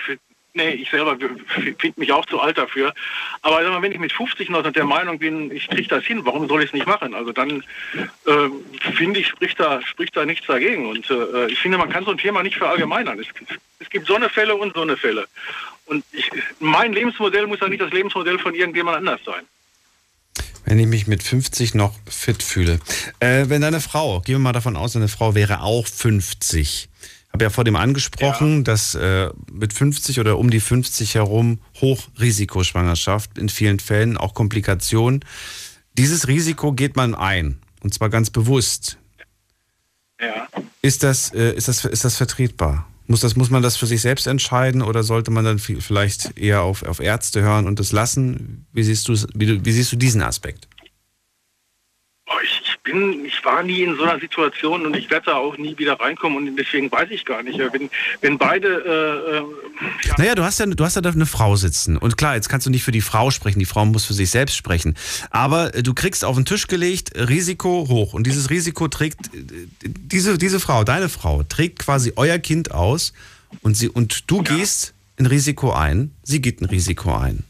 Nee, 0.56 0.70
ich 0.70 0.88
selber 0.88 1.16
finde 1.18 2.00
mich 2.00 2.12
auch 2.12 2.24
zu 2.26 2.40
alt 2.40 2.56
dafür. 2.58 2.94
Aber 3.42 3.82
wenn 3.82 3.90
ich 3.90 3.98
mit 3.98 4.12
50 4.12 4.50
noch 4.50 4.62
der 4.70 4.84
Meinung 4.84 5.18
bin, 5.18 5.50
ich 5.50 5.68
kriege 5.68 5.88
das 5.88 6.04
hin, 6.04 6.24
warum 6.24 6.46
soll 6.46 6.62
ich 6.62 6.68
es 6.68 6.72
nicht 6.72 6.86
machen? 6.86 7.12
Also 7.12 7.32
dann 7.32 7.64
äh, 8.24 8.48
finde 8.94 9.18
ich, 9.18 9.26
spricht 9.26 9.58
da, 9.58 9.82
spricht 9.82 10.16
da 10.16 10.24
nichts 10.24 10.46
dagegen. 10.46 10.86
Und 10.86 11.10
äh, 11.10 11.46
ich 11.48 11.58
finde, 11.58 11.76
man 11.76 11.90
kann 11.90 12.04
so 12.04 12.12
ein 12.12 12.18
Thema 12.18 12.44
nicht 12.44 12.56
verallgemeinern. 12.56 13.18
Es, 13.18 13.26
es 13.80 13.90
gibt 13.90 14.06
so 14.06 14.14
eine 14.14 14.28
Fälle 14.28 14.54
und 14.54 14.76
so 14.76 14.82
eine 14.82 14.96
Fälle. 14.96 15.26
Und 15.86 16.04
ich, 16.12 16.30
mein 16.60 16.92
Lebensmodell 16.92 17.46
muss 17.46 17.60
ja 17.60 17.68
nicht 17.68 17.82
das 17.82 17.92
Lebensmodell 17.92 18.38
von 18.38 18.54
irgendjemand 18.54 18.98
anders 18.98 19.20
sein. 19.24 19.44
Wenn 20.64 20.78
ich 20.78 20.86
mich 20.86 21.06
mit 21.06 21.22
50 21.22 21.74
noch 21.74 21.94
fit 22.08 22.42
fühle. 22.42 22.80
Äh, 23.20 23.48
wenn 23.48 23.60
deine 23.60 23.80
Frau, 23.80 24.20
gehen 24.20 24.36
wir 24.36 24.38
mal 24.38 24.52
davon 24.52 24.76
aus, 24.76 24.94
deine 24.94 25.08
Frau 25.08 25.34
wäre 25.34 25.60
auch 25.60 25.86
50 25.86 26.88
habe 27.34 27.44
ja 27.46 27.50
vor 27.50 27.64
dem 27.64 27.74
angesprochen, 27.74 28.58
ja. 28.58 28.62
dass 28.62 28.94
äh, 28.94 29.28
mit 29.52 29.72
50 29.72 30.20
oder 30.20 30.38
um 30.38 30.50
die 30.50 30.60
50 30.60 31.16
herum 31.16 31.58
Hochrisikoschwangerschaft 31.80 33.38
in 33.38 33.48
vielen 33.48 33.80
Fällen 33.80 34.16
auch 34.16 34.34
Komplikationen. 34.34 35.24
Dieses 35.94 36.28
Risiko 36.28 36.72
geht 36.72 36.94
man 36.94 37.12
ein 37.16 37.58
und 37.82 37.92
zwar 37.92 38.08
ganz 38.08 38.30
bewusst. 38.30 38.98
Ja. 40.20 40.46
Ist 40.80 41.02
das, 41.02 41.34
äh, 41.34 41.52
ist 41.54 41.66
das, 41.66 41.84
ist 41.84 42.04
das 42.04 42.16
vertretbar? 42.16 42.88
Muss, 43.06 43.20
das, 43.20 43.36
muss 43.36 43.50
man 43.50 43.62
das 43.62 43.76
für 43.76 43.86
sich 43.86 44.00
selbst 44.00 44.26
entscheiden 44.26 44.80
oder 44.80 45.02
sollte 45.02 45.30
man 45.30 45.44
dann 45.44 45.58
vielleicht 45.58 46.38
eher 46.38 46.62
auf, 46.62 46.82
auf 46.82 47.00
Ärzte 47.00 47.42
hören 47.42 47.66
und 47.66 47.78
das 47.78 47.92
lassen? 47.92 48.66
Wie 48.72 48.82
siehst, 48.82 49.08
wie, 49.08 49.64
wie 49.64 49.72
siehst 49.72 49.92
du 49.92 49.96
diesen 49.96 50.22
Aspekt? 50.22 50.68
Oh, 52.26 52.32
ich, 52.42 52.62
bin, 52.84 53.24
ich 53.24 53.44
war 53.44 53.62
nie 53.62 53.82
in 53.82 53.96
so 53.96 54.04
einer 54.04 54.20
Situation 54.20 54.86
und 54.86 54.94
ich 54.94 55.10
werde 55.10 55.26
da 55.26 55.36
auch 55.36 55.56
nie 55.56 55.76
wieder 55.78 55.98
reinkommen 55.98 56.38
und 56.38 56.56
deswegen 56.56 56.92
weiß 56.92 57.08
ich 57.10 57.24
gar 57.24 57.42
nicht. 57.42 57.58
Wenn, 57.58 57.90
wenn 58.20 58.38
beide. 58.38 58.68
Äh, 58.68 59.36
äh, 59.36 60.08
ja. 60.08 60.14
Naja, 60.18 60.34
du 60.34 60.44
hast 60.44 60.60
ja, 60.60 60.66
du 60.66 60.84
hast 60.84 60.94
ja 60.94 61.02
da 61.02 61.10
eine 61.10 61.26
Frau 61.26 61.56
sitzen 61.56 61.96
und 61.96 62.16
klar, 62.16 62.36
jetzt 62.36 62.48
kannst 62.48 62.66
du 62.66 62.70
nicht 62.70 62.84
für 62.84 62.92
die 62.92 63.00
Frau 63.00 63.30
sprechen. 63.30 63.58
Die 63.58 63.64
Frau 63.64 63.84
muss 63.86 64.04
für 64.04 64.14
sich 64.14 64.30
selbst 64.30 64.56
sprechen. 64.56 64.94
Aber 65.30 65.74
äh, 65.74 65.82
du 65.82 65.94
kriegst 65.94 66.24
auf 66.24 66.36
den 66.36 66.44
Tisch 66.44 66.66
gelegt 66.66 67.12
Risiko 67.16 67.86
hoch 67.88 68.12
und 68.12 68.26
dieses 68.26 68.50
Risiko 68.50 68.86
trägt 68.88 69.34
äh, 69.34 69.66
diese 69.82 70.38
diese 70.38 70.60
Frau, 70.60 70.84
deine 70.84 71.08
Frau 71.08 71.42
trägt 71.42 71.80
quasi 71.80 72.12
euer 72.16 72.38
Kind 72.38 72.70
aus 72.70 73.14
und 73.62 73.74
sie 73.76 73.88
und 73.88 74.30
du 74.30 74.42
ja. 74.42 74.56
gehst 74.56 74.94
ein 75.18 75.26
Risiko 75.26 75.72
ein. 75.72 76.14
Sie 76.22 76.40
geht 76.40 76.60
ein 76.60 76.66
Risiko 76.66 77.16
ein. 77.16 77.44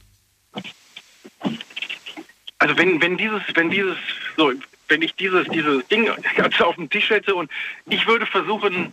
Also 2.58 2.78
wenn, 2.78 3.00
wenn 3.02 3.18
dieses, 3.18 3.42
wenn 3.54 3.68
dieses, 3.68 3.96
so, 4.38 4.52
wenn 4.94 5.02
ich 5.02 5.16
dieses, 5.16 5.48
dieses 5.48 5.86
Ding 5.88 6.08
ganz 6.36 6.60
auf 6.60 6.76
dem 6.76 6.88
Tisch 6.88 7.10
hätte 7.10 7.34
und 7.34 7.50
ich 7.86 8.06
würde 8.06 8.26
versuchen, 8.26 8.92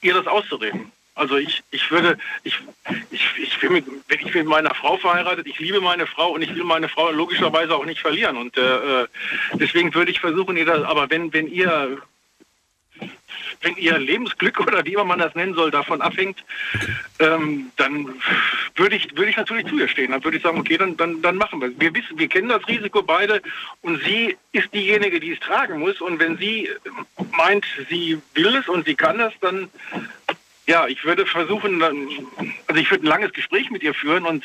ihr 0.00 0.14
das 0.14 0.26
auszureden. 0.26 0.90
Also 1.16 1.36
ich, 1.36 1.62
ich 1.70 1.90
würde, 1.90 2.16
ich, 2.42 2.58
ich, 3.10 3.24
ich 3.36 3.60
bin 3.60 3.74
mit, 3.74 3.84
wenn 4.08 4.26
ich 4.26 4.34
mit 4.34 4.46
meiner 4.46 4.74
Frau 4.74 4.96
verheiratet, 4.96 5.46
ich 5.46 5.58
liebe 5.60 5.80
meine 5.80 6.06
Frau 6.06 6.30
und 6.32 6.42
ich 6.42 6.52
will 6.54 6.64
meine 6.64 6.88
Frau 6.88 7.10
logischerweise 7.10 7.76
auch 7.76 7.84
nicht 7.84 8.00
verlieren. 8.00 8.38
Und 8.38 8.56
äh, 8.56 9.02
äh 9.02 9.06
deswegen 9.52 9.94
würde 9.94 10.10
ich 10.10 10.20
versuchen, 10.20 10.56
ihr 10.56 10.64
das, 10.64 10.82
aber 10.82 11.10
wenn, 11.10 11.32
wenn 11.34 11.46
ihr 11.46 11.98
wenn 13.64 13.76
ihr 13.76 13.98
Lebensglück 13.98 14.60
oder 14.60 14.84
wie 14.84 14.92
immer 14.92 15.04
man 15.04 15.18
das 15.18 15.34
nennen 15.34 15.54
soll, 15.54 15.70
davon 15.70 16.00
abhängt, 16.00 16.44
ähm, 17.18 17.70
dann 17.76 18.14
würde 18.76 18.96
ich, 18.96 19.16
würde 19.16 19.30
ich 19.30 19.36
natürlich 19.36 19.66
zu 19.66 19.78
ihr 19.78 19.88
stehen. 19.88 20.12
Dann 20.12 20.22
würde 20.22 20.36
ich 20.36 20.42
sagen, 20.42 20.58
okay, 20.58 20.76
dann, 20.76 20.96
dann, 20.96 21.22
dann 21.22 21.36
machen 21.36 21.60
wir 21.60 21.68
es. 21.68 21.74
Wir 21.78 21.94
wissen, 21.94 22.18
wir 22.18 22.28
kennen 22.28 22.48
das 22.48 22.66
Risiko 22.68 23.02
beide 23.02 23.42
und 23.82 24.02
sie 24.04 24.36
ist 24.52 24.72
diejenige, 24.72 25.20
die 25.20 25.32
es 25.32 25.40
tragen 25.40 25.80
muss. 25.80 26.00
Und 26.00 26.18
wenn 26.18 26.38
sie 26.38 26.70
meint, 27.32 27.64
sie 27.88 28.20
will 28.34 28.54
es 28.54 28.68
und 28.68 28.86
sie 28.86 28.94
kann 28.94 29.20
es, 29.20 29.32
dann 29.40 29.68
ja, 30.66 30.86
ich 30.86 31.04
würde 31.04 31.26
versuchen, 31.26 31.82
also 31.82 32.80
ich 32.80 32.90
würde 32.90 33.04
ein 33.04 33.08
langes 33.08 33.32
Gespräch 33.32 33.70
mit 33.70 33.82
ihr 33.82 33.94
führen 33.94 34.24
und 34.24 34.44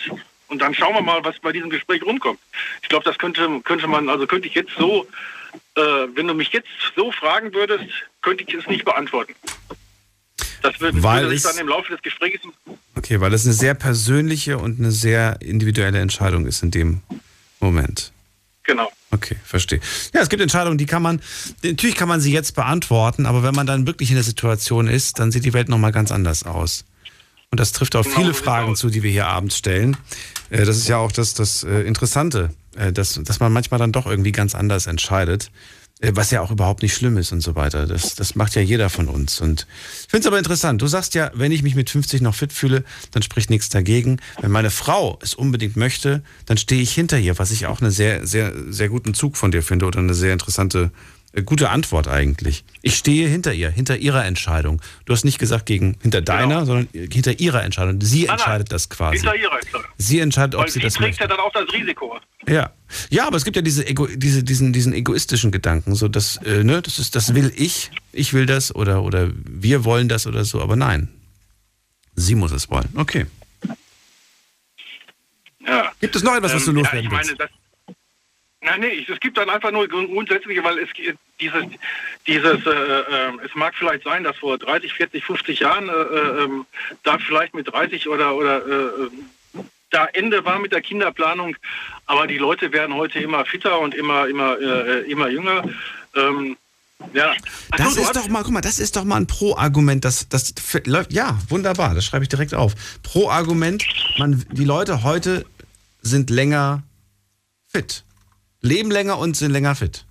und 0.50 0.64
dann 0.64 0.74
schauen 0.74 0.96
wir 0.96 1.02
mal, 1.02 1.24
was 1.24 1.38
bei 1.40 1.52
diesem 1.52 1.70
Gespräch 1.70 2.04
rumkommt. 2.04 2.40
Ich 2.82 2.90
glaube, 2.90 3.06
das 3.06 3.20
könnte, 3.20 3.48
könnte 3.64 3.88
man, 3.88 4.10
also 4.10 4.26
könnte 4.26 4.48
ich 4.48 4.56
jetzt 4.56 4.72
so 4.78 5.06
äh, 5.76 5.82
wenn 6.16 6.28
du 6.28 6.34
mich 6.34 6.52
jetzt 6.52 6.68
so 6.96 7.12
fragen 7.12 7.54
würdest, 7.54 7.86
könnte 8.22 8.44
ich 8.48 8.54
es 8.54 8.68
nicht 8.68 8.86
beantworten. 8.86 9.34
Das 10.62 10.80
würde, 10.80 11.02
weil 11.02 11.24
würde 11.24 11.36
es, 11.36 11.44
dann 11.44 11.58
im 11.58 11.68
Laufe 11.68 11.92
des 11.92 12.02
Gesprächs. 12.02 12.42
Okay, 12.96 13.22
weil 13.22 13.34
es 13.34 13.46
eine 13.46 13.54
sehr 13.54 13.74
persönliche 13.74 14.58
und 14.58 14.80
eine 14.80 14.92
sehr 14.92 15.42
individuelle 15.42 16.00
Entscheidung 16.00 16.46
ist 16.46 16.64
in 16.64 16.72
dem 16.72 17.02
Moment. 17.60 18.12
Genau. 18.64 18.92
Okay, 19.12 19.38
verstehe. 19.44 19.80
Ja, 20.14 20.22
es 20.22 20.30
gibt 20.30 20.42
Entscheidungen, 20.42 20.78
die 20.78 20.86
kann 20.86 21.02
man, 21.02 21.22
natürlich 21.64 21.96
kann 21.96 22.08
man 22.08 22.20
sie 22.20 22.32
jetzt 22.32 22.56
beantworten, 22.56 23.26
aber 23.26 23.42
wenn 23.42 23.56
man 23.56 23.66
dann 23.66 23.88
wirklich 23.88 24.10
in 24.10 24.16
der 24.16 24.24
Situation 24.24 24.88
ist, 24.88 25.20
dann 25.20 25.32
sieht 25.32 25.46
die 25.46 25.54
Welt 25.54 25.70
nochmal 25.70 25.92
ganz 25.92 26.12
anders 26.12 26.44
aus. 26.44 26.86
Und 27.52 27.60
das 27.60 27.72
trifft 27.72 27.96
auf 27.96 28.06
Genau, 28.06 28.18
viele 28.18 28.34
sieht's 28.34 28.46
Fragen 28.46 28.76
zu, 28.76 28.90
die 28.90 29.02
wir 29.04 29.12
hier 29.12 29.28
abends 29.28 29.58
stellen. 29.58 29.98
Äh, 30.50 30.66
Das 30.66 30.78
ist 30.78 30.88
ja 30.88 30.98
auch 30.98 31.12
das, 31.12 31.34
das 31.34 31.64
äh, 31.64 31.82
Interessante, 31.82 32.50
äh, 32.76 32.92
dass, 32.92 33.20
dass 33.24 33.40
man 33.40 33.52
manchmal 33.52 33.80
dann 33.80 33.92
doch 33.92 34.06
irgendwie 34.06 34.32
ganz 34.32 34.54
anders 34.56 34.86
entscheidet, 34.88 35.52
was 36.02 36.32
ja 36.32 36.40
auch 36.40 36.50
überhaupt 36.52 36.82
nicht 36.82 36.94
schlimm 36.94 37.18
ist 37.18 37.34
und 37.34 37.42
so 37.42 37.56
weiter. 37.56 37.86
Das, 37.86 38.16
das 38.16 38.34
macht 38.36 38.56
ja 38.56 38.62
jeder 38.62 38.90
von 38.90 39.10
uns. 39.10 39.42
Und 39.42 39.68
ich 40.04 40.08
finde 40.08 40.20
es 40.22 40.28
aber 40.28 40.38
interessant. 40.38 40.82
Du 40.82 40.88
sagst 40.88 41.14
ja, 41.14 41.30
wenn 41.34 41.52
ich 41.52 41.62
mich 41.62 41.76
mit 41.76 41.90
50 41.90 42.22
noch 42.22 42.36
fit 42.36 42.54
fühle, 42.54 42.86
dann 43.12 43.22
spricht 43.22 43.50
nichts 43.50 43.68
dagegen. 43.68 44.22
Wenn 44.40 44.52
meine 44.52 44.70
Frau 44.72 45.20
es 45.22 45.34
unbedingt 45.34 45.76
möchte, 45.76 46.24
dann 46.46 46.58
stehe 46.58 46.82
ich 46.82 46.94
hinter 46.94 47.20
ihr, 47.20 47.38
was 47.38 47.52
ich 47.52 47.66
auch 47.66 47.82
einen 47.82 47.92
sehr, 47.92 48.26
sehr, 48.26 48.54
sehr 48.70 48.88
guten 48.88 49.14
Zug 49.14 49.36
von 49.36 49.52
dir 49.52 49.62
finde 49.62 49.88
oder 49.88 50.00
eine 50.00 50.14
sehr 50.14 50.32
interessante 50.32 50.92
Gute 51.44 51.70
Antwort 51.70 52.08
eigentlich. 52.08 52.64
Ich 52.82 52.96
stehe 52.96 53.28
hinter 53.28 53.54
ihr, 53.54 53.70
hinter 53.70 53.98
ihrer 53.98 54.26
Entscheidung. 54.26 54.82
Du 55.06 55.14
hast 55.14 55.24
nicht 55.26 55.40
gesagt 55.40 55.66
gegen 55.66 55.98
hinter 56.02 56.22
deiner, 56.22 56.66
sondern 56.66 56.88
hinter 56.94 57.40
ihrer 57.40 57.64
Entscheidung. 57.64 58.00
Sie 58.02 58.20
Nein, 58.20 58.28
nein. 58.28 58.34
entscheidet 58.38 58.72
das 58.72 58.90
quasi. 58.90 59.18
Hinter 59.18 59.36
ihrer 59.36 59.56
Entscheidung. 59.60 59.84
Sie 59.98 60.20
entscheidet, 60.20 60.56
ob 60.56 60.62
Weil 60.62 60.68
sie 60.70 60.74
sie 60.80 60.80
das 60.86 60.94
trägt 60.94 61.08
möchte. 61.20 61.24
ja 61.24 61.28
dann 61.28 61.40
auch 61.40 61.52
das 61.54 61.72
Risiko. 61.74 62.18
Ja. 62.48 62.72
Ja, 63.10 63.28
aber 63.28 63.38
es 63.38 63.44
gibt 63.46 63.56
ja 63.56 63.62
diese, 63.62 63.86
Ego, 63.86 64.08
diese 64.08 64.44
diesen, 64.44 64.74
diesen 64.74 64.94
egoistischen 64.94 65.52
Gedanken, 65.52 65.96
so 65.96 66.08
dass, 66.08 66.38
äh, 66.38 66.64
ne, 66.64 66.82
das 66.82 66.98
ist, 67.00 67.16
das 67.16 67.34
will 67.36 67.52
ich, 67.56 67.92
ich 68.14 68.34
will 68.34 68.46
das 68.46 68.74
oder, 68.74 69.04
oder 69.04 69.30
wir 69.34 69.84
wollen 69.86 70.10
das 70.10 70.26
oder 70.28 70.44
so, 70.46 70.62
aber 70.62 70.76
nein. 70.76 71.10
Sie 72.16 72.36
muss 72.36 72.52
es 72.52 72.70
wollen. 72.70 72.90
Okay. 72.96 73.26
Ja. 75.66 75.92
Gibt 76.00 76.16
es 76.16 76.24
noch 76.24 76.36
etwas, 76.36 76.54
was 76.54 76.66
du 76.66 76.72
Ähm, 76.72 76.78
ja, 76.78 76.82
loswerden 76.84 77.06
ich 77.06 77.12
meine, 77.12 77.28
willst? 77.28 77.40
das, 77.40 77.50
Nein, 78.62 78.82
nee, 78.82 79.06
es 79.08 79.20
gibt 79.22 79.38
dann 79.38 79.50
einfach 79.50 79.72
nur 79.72 79.88
grund- 79.88 80.12
grundsätzliche, 80.12 80.64
weil 80.64 80.80
es 80.80 80.90
dieses, 81.40 81.64
dieses, 82.28 82.66
äh, 82.66 82.70
äh, 82.70 83.32
es 83.46 83.56
mag 83.56 83.74
vielleicht 83.76 84.04
sein, 84.04 84.26
dass 84.26 84.36
vor 84.38 84.58
30, 84.58 84.94
40, 84.94 85.24
50 85.24 85.60
Jahren 85.62 85.88
äh, 85.88 85.92
äh, 85.94 86.44
ähm, 86.44 86.66
da 87.04 87.18
vielleicht 87.20 87.54
mit 87.54 87.72
30 87.72 88.10
oder 88.10 88.36
oder 88.36 88.66
äh, 88.68 89.04
äh, 89.04 89.10
da 89.92 90.06
Ende 90.08 90.44
war 90.44 90.60
mit 90.60 90.74
der 90.74 90.82
Kinderplanung, 90.82 91.56
aber 92.06 92.28
die 92.28 92.38
Leute 92.38 92.72
werden 92.74 92.96
heute 92.96 93.20
immer 93.20 93.46
fitter 93.46 93.80
und 93.80 93.96
immer 93.96 94.28
immer 94.28 94.58
immer 95.06 95.30
jünger. 95.30 95.64
Ähm, 96.16 96.58
ja, 97.14 97.34
Ach 97.72 97.78
so, 97.78 97.84
Das 97.84 97.98
ist 97.98 98.16
doch 98.16 98.28
mal, 98.28 98.44
guck 98.44 98.52
mal, 98.52 98.62
das 98.62 98.78
ist 98.78 98.98
doch 98.98 99.06
mal 99.06 99.16
ein 99.16 99.26
Pro-Argument, 99.26 100.04
das, 100.04 100.28
das 100.28 100.54
läuft, 100.86 101.14
ja, 101.14 101.40
wunderbar, 101.48 101.96
das 101.96 102.04
schreibe 102.06 102.24
ich 102.24 102.30
direkt 102.30 102.54
auf. 102.54 102.74
Pro-Argument, 103.04 103.86
man, 104.18 104.46
die 104.52 104.66
Leute 104.66 105.02
heute 105.04 105.46
sind 106.02 106.30
länger 106.30 106.84
fit. 107.70 108.04
Leben 108.62 108.92
länger 108.92 109.18
und 109.18 109.36
sind 109.36 109.52
länger 109.52 109.76
fit. 109.76 110.06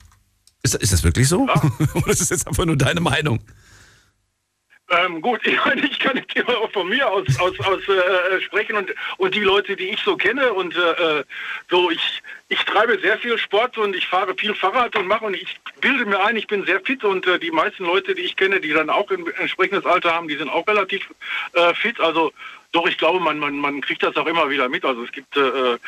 Ist, 0.62 0.74
ist 0.74 0.92
das 0.92 1.04
wirklich 1.04 1.28
so? 1.28 1.42
Oder 1.94 2.08
ist 2.08 2.20
das 2.20 2.30
jetzt 2.30 2.46
einfach 2.46 2.64
nur 2.64 2.76
deine 2.76 3.00
Meinung? 3.00 3.40
Ähm, 4.90 5.20
gut, 5.20 5.40
ich 5.46 5.58
meine, 5.64 5.86
ich 5.86 5.98
kann 5.98 6.18
auch 6.46 6.70
von 6.72 6.88
mir 6.88 7.08
aus, 7.08 7.24
aus, 7.38 7.58
aus 7.60 7.80
äh, 7.88 8.40
sprechen 8.40 8.76
und, 8.76 8.94
und 9.18 9.34
die 9.34 9.40
Leute, 9.40 9.76
die 9.76 9.90
ich 9.90 10.00
so 10.02 10.16
kenne 10.16 10.52
und 10.52 10.74
äh, 10.74 11.24
so, 11.70 11.90
ich, 11.90 12.22
ich 12.48 12.64
treibe 12.64 12.98
sehr 13.00 13.18
viel 13.18 13.36
Sport 13.38 13.76
und 13.76 13.94
ich 13.94 14.06
fahre 14.06 14.34
viel 14.34 14.54
Fahrrad 14.54 14.96
und 14.96 15.06
mache 15.06 15.26
und 15.26 15.34
ich 15.34 15.56
bilde 15.80 16.06
mir 16.06 16.24
ein, 16.24 16.36
ich 16.36 16.46
bin 16.46 16.64
sehr 16.64 16.80
fit 16.80 17.04
und 17.04 17.26
äh, 17.26 17.38
die 17.38 17.50
meisten 17.50 17.84
Leute, 17.84 18.14
die 18.14 18.22
ich 18.22 18.36
kenne, 18.36 18.60
die 18.60 18.72
dann 18.72 18.88
auch 18.88 19.10
ein 19.10 19.26
entsprechendes 19.38 19.84
Alter 19.84 20.12
haben, 20.14 20.28
die 20.28 20.36
sind 20.36 20.48
auch 20.48 20.66
relativ 20.66 21.06
äh, 21.52 21.74
fit. 21.74 22.00
Also 22.00 22.32
doch, 22.72 22.86
ich 22.86 22.98
glaube, 22.98 23.20
man, 23.20 23.38
man, 23.38 23.56
man 23.56 23.80
kriegt 23.80 24.02
das 24.02 24.16
auch 24.16 24.26
immer 24.26 24.50
wieder 24.50 24.68
mit. 24.68 24.84
Also 24.84 25.02
es 25.04 25.12
gibt 25.12 25.36
äh, 25.36 25.78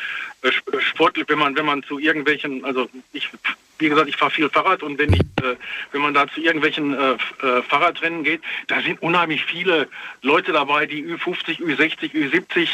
Sp- 0.49 0.81
Sportler, 0.81 1.23
wenn 1.27 1.39
man, 1.39 1.55
wenn 1.55 1.65
man 1.65 1.83
zu 1.83 1.99
irgendwelchen, 1.99 2.65
also 2.65 2.89
ich, 3.13 3.29
wie 3.77 3.89
gesagt, 3.89 4.09
ich 4.09 4.15
fahre 4.17 4.31
viel 4.31 4.49
Fahrrad 4.49 4.81
und 4.83 4.97
wenn 4.97 5.13
ich, 5.13 5.19
äh, 5.19 5.55
wenn 5.91 6.01
man 6.01 6.13
da 6.13 6.27
zu 6.27 6.41
irgendwelchen 6.41 6.93
äh, 6.93 7.11
äh, 7.13 7.61
Fahrradrennen 7.67 8.23
geht, 8.23 8.41
da 8.67 8.81
sind 8.81 9.01
unheimlich 9.01 9.43
viele 9.45 9.87
Leute 10.23 10.51
dabei, 10.51 10.85
die 10.87 11.03
Ü50, 11.05 11.59
Ü60, 11.61 12.11
Ü70 12.13 12.69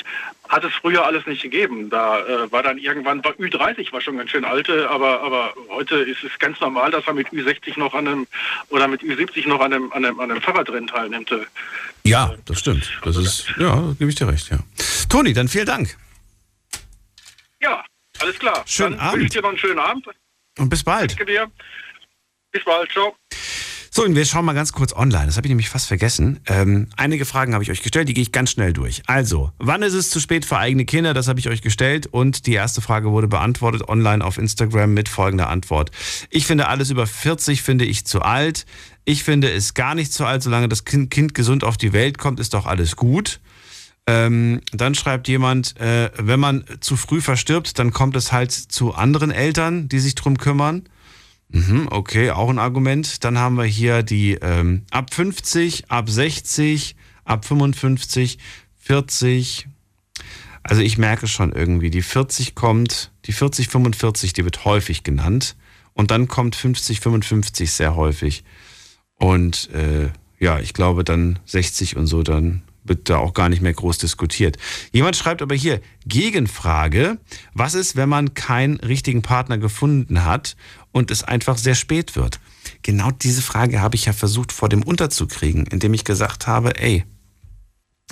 hat 0.47 0.63
es 0.63 0.73
früher 0.75 1.05
alles 1.05 1.25
nicht 1.25 1.41
gegeben. 1.41 1.89
Da 1.89 2.19
äh, 2.25 2.51
war 2.51 2.63
dann 2.63 2.77
irgendwann, 2.77 3.23
war 3.23 3.31
Ü30 3.33 3.91
war 3.91 3.99
schon 3.99 4.17
ganz 4.17 4.31
schön 4.31 4.45
alte, 4.45 4.89
aber, 4.89 5.21
aber 5.21 5.53
heute 5.69 5.95
ist 5.95 6.23
es 6.23 6.31
ganz 6.39 6.59
normal, 6.61 6.91
dass 6.91 7.05
man 7.05 7.15
mit 7.15 7.27
Ü60 7.29 7.77
noch 7.77 7.93
an 7.93 8.07
einem 8.07 8.27
oder 8.69 8.87
mit 8.87 9.01
Ü70 9.01 9.47
noch 9.47 9.59
an 9.59 9.73
einem, 9.73 9.91
an 9.91 10.05
einem, 10.05 10.19
an 10.21 10.31
einem 10.31 10.41
Fahrradrennen 10.41 10.87
teilnimmt. 10.87 11.29
Ja, 12.05 12.33
das 12.45 12.59
stimmt. 12.59 12.89
Das 13.03 13.17
ist, 13.17 13.47
ja, 13.59 13.75
da 13.75 13.95
gebe 13.99 14.09
ich 14.09 14.15
dir 14.15 14.27
recht, 14.29 14.49
ja. 14.49 14.59
Toni, 15.09 15.33
dann 15.33 15.49
vielen 15.49 15.65
Dank. 15.65 15.97
Alles 18.19 18.39
klar. 18.39 18.63
Schönen 18.65 18.97
Dann 18.97 19.13
wünsche 19.13 19.17
ich 19.17 19.21
Abend. 19.21 19.33
dir 19.35 19.41
noch 19.41 19.49
einen 19.49 19.57
schönen 19.57 19.79
Abend. 19.79 20.07
Und 20.57 20.69
bis 20.69 20.83
bald. 20.83 21.11
Danke 21.11 21.25
dir. 21.25 21.51
Bis 22.51 22.63
bald. 22.63 22.91
Ciao. 22.91 23.15
So, 23.89 24.03
und 24.03 24.15
wir 24.15 24.25
schauen 24.25 24.45
mal 24.45 24.53
ganz 24.53 24.73
kurz 24.73 24.93
online. 24.93 25.25
Das 25.25 25.37
habe 25.37 25.47
ich 25.47 25.49
nämlich 25.49 25.69
fast 25.69 25.87
vergessen. 25.87 26.39
Ähm, 26.45 26.87
einige 26.97 27.25
Fragen 27.25 27.53
habe 27.53 27.63
ich 27.63 27.71
euch 27.71 27.81
gestellt, 27.81 28.07
die 28.07 28.13
gehe 28.13 28.21
ich 28.21 28.31
ganz 28.31 28.51
schnell 28.51 28.71
durch. 28.71 29.01
Also, 29.07 29.51
wann 29.57 29.81
ist 29.81 29.93
es 29.93 30.11
zu 30.11 30.19
spät 30.19 30.45
für 30.45 30.57
eigene 30.59 30.85
Kinder? 30.85 31.15
Das 31.15 31.27
habe 31.27 31.39
ich 31.39 31.49
euch 31.49 31.63
gestellt. 31.63 32.05
Und 32.05 32.45
die 32.45 32.53
erste 32.53 32.81
Frage 32.81 33.11
wurde 33.11 33.27
beantwortet 33.27 33.87
online 33.89 34.23
auf 34.23 34.37
Instagram 34.37 34.93
mit 34.93 35.09
folgender 35.09 35.49
Antwort. 35.49 35.89
Ich 36.29 36.45
finde 36.45 36.67
alles 36.67 36.91
über 36.91 37.07
40 37.07 37.63
finde 37.63 37.85
ich 37.85 38.05
zu 38.05 38.21
alt. 38.21 38.65
Ich 39.03 39.23
finde 39.23 39.49
es 39.51 39.73
gar 39.73 39.95
nicht 39.95 40.13
zu 40.13 40.25
alt, 40.25 40.43
solange 40.43 40.69
das 40.69 40.85
Kind, 40.85 41.09
kind 41.09 41.33
gesund 41.33 41.63
auf 41.63 41.77
die 41.77 41.93
Welt 41.93 42.19
kommt, 42.19 42.39
ist 42.39 42.53
doch 42.53 42.67
alles 42.67 42.97
gut. 42.97 43.39
Ähm, 44.09 44.61
dann 44.71 44.95
schreibt 44.95 45.27
jemand, 45.27 45.77
äh, 45.79 46.09
wenn 46.17 46.39
man 46.39 46.63
zu 46.79 46.95
früh 46.95 47.19
verstirbt, 47.19 47.77
dann 47.77 47.91
kommt 47.91 48.15
es 48.15 48.31
halt 48.31 48.53
zu 48.53 48.93
anderen 48.93 49.31
Eltern, 49.31 49.89
die 49.89 49.99
sich 49.99 50.15
drum 50.15 50.37
kümmern. 50.37 50.87
Mhm, 51.49 51.87
okay, 51.91 52.31
auch 52.31 52.49
ein 52.49 52.57
Argument. 52.57 53.23
Dann 53.25 53.37
haben 53.37 53.55
wir 53.55 53.65
hier 53.65 54.03
die 54.03 54.35
ähm, 54.35 54.83
ab 54.91 55.13
50, 55.13 55.91
ab 55.91 56.09
60, 56.09 56.95
ab 57.25 57.45
55, 57.45 58.37
40. 58.79 59.67
Also 60.63 60.81
ich 60.81 60.97
merke 60.97 61.27
schon 61.27 61.51
irgendwie, 61.51 61.89
die 61.89 62.01
40 62.01 62.55
kommt, 62.55 63.11
die 63.25 63.33
40, 63.33 63.67
45, 63.67 64.33
die 64.33 64.45
wird 64.45 64.63
häufig 64.65 65.03
genannt. 65.03 65.55
Und 65.93 66.11
dann 66.11 66.27
kommt 66.27 66.55
50, 66.55 67.01
55 67.01 67.71
sehr 67.71 67.95
häufig. 67.95 68.43
Und 69.15 69.69
äh, 69.73 70.09
ja, 70.39 70.59
ich 70.59 70.73
glaube 70.73 71.03
dann 71.03 71.39
60 71.45 71.97
und 71.97 72.07
so, 72.07 72.23
dann 72.23 72.63
wird 72.87 73.09
da 73.09 73.17
auch 73.17 73.33
gar 73.33 73.49
nicht 73.49 73.61
mehr 73.61 73.73
groß 73.73 73.97
diskutiert. 73.97 74.57
Jemand 74.91 75.15
schreibt 75.15 75.41
aber 75.41 75.55
hier, 75.55 75.81
Gegenfrage, 76.05 77.17
was 77.53 77.73
ist, 77.73 77.95
wenn 77.95 78.09
man 78.09 78.33
keinen 78.33 78.77
richtigen 78.79 79.21
Partner 79.21 79.57
gefunden 79.57 80.25
hat 80.25 80.55
und 80.91 81.11
es 81.11 81.23
einfach 81.23 81.57
sehr 81.57 81.75
spät 81.75 82.15
wird? 82.15 82.39
Genau 82.81 83.11
diese 83.11 83.41
Frage 83.41 83.81
habe 83.81 83.95
ich 83.95 84.05
ja 84.05 84.13
versucht 84.13 84.51
vor 84.51 84.69
dem 84.69 84.83
unterzukriegen, 84.83 85.65
indem 85.65 85.93
ich 85.93 86.03
gesagt 86.03 86.47
habe, 86.47 86.79
ey, 86.79 87.05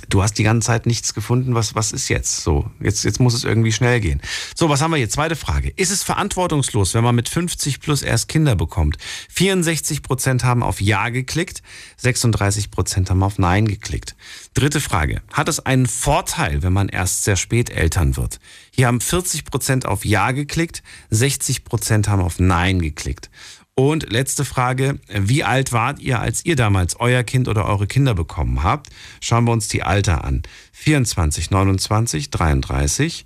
du 0.09 0.21
hast 0.21 0.33
die 0.37 0.43
ganze 0.43 0.67
Zeit 0.67 0.85
nichts 0.85 1.13
gefunden, 1.13 1.55
was, 1.55 1.75
was 1.75 1.91
ist 1.91 2.09
jetzt? 2.09 2.41
So, 2.41 2.69
jetzt, 2.79 3.03
jetzt 3.03 3.19
muss 3.19 3.33
es 3.33 3.43
irgendwie 3.43 3.71
schnell 3.71 3.99
gehen. 3.99 4.21
So, 4.55 4.69
was 4.69 4.81
haben 4.81 4.91
wir 4.91 4.97
hier? 4.97 5.09
Zweite 5.09 5.35
Frage. 5.35 5.69
Ist 5.75 5.91
es 5.91 6.03
verantwortungslos, 6.03 6.93
wenn 6.93 7.03
man 7.03 7.15
mit 7.15 7.29
50 7.29 7.79
plus 7.79 8.01
erst 8.01 8.27
Kinder 8.27 8.55
bekommt? 8.55 8.97
64 9.29 10.03
Prozent 10.03 10.43
haben 10.43 10.63
auf 10.63 10.81
Ja 10.81 11.09
geklickt, 11.09 11.61
36 11.97 12.71
Prozent 12.71 13.09
haben 13.09 13.23
auf 13.23 13.37
Nein 13.37 13.67
geklickt. 13.67 14.15
Dritte 14.53 14.81
Frage. 14.81 15.21
Hat 15.33 15.49
es 15.49 15.59
einen 15.59 15.85
Vorteil, 15.85 16.63
wenn 16.63 16.73
man 16.73 16.89
erst 16.89 17.23
sehr 17.23 17.35
spät 17.35 17.69
Eltern 17.69 18.17
wird? 18.17 18.39
Hier 18.71 18.87
haben 18.87 19.01
40 19.01 19.45
Prozent 19.45 19.85
auf 19.85 20.05
Ja 20.05 20.31
geklickt, 20.31 20.83
60 21.09 21.63
Prozent 21.63 22.07
haben 22.07 22.21
auf 22.21 22.39
Nein 22.39 22.81
geklickt. 22.81 23.29
Und 23.77 24.09
letzte 24.09 24.45
Frage, 24.45 24.99
wie 25.09 25.43
alt 25.43 25.73
wart 25.73 25.99
ihr, 25.99 26.21
als 26.21 26.45
ihr 26.45 26.55
damals 26.55 26.97
euer 26.97 27.23
Kind 27.23 27.49
oder 27.49 27.65
eure 27.65 27.87
Kinder 27.87 28.13
bekommen 28.13 28.63
habt? 28.63 28.87
Schauen 29.19 29.43
wir 29.43 29.51
uns 29.51 29.67
die 29.67 29.83
Alter 29.83 30.23
an. 30.23 30.43
24, 30.71 31.51
29, 31.51 32.29
33, 32.29 33.25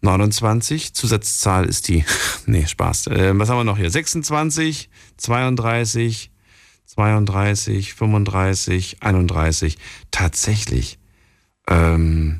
29, 0.00 0.94
Zusatzzahl 0.94 1.64
ist 1.64 1.88
die, 1.88 2.04
nee, 2.46 2.64
Spaß. 2.64 3.08
Äh, 3.08 3.36
was 3.36 3.48
haben 3.48 3.58
wir 3.58 3.64
noch 3.64 3.76
hier? 3.76 3.90
26, 3.90 4.88
32, 5.16 6.30
32, 6.86 7.94
35, 7.94 9.02
31. 9.02 9.78
Tatsächlich. 10.12 11.00
Ähm, 11.68 12.38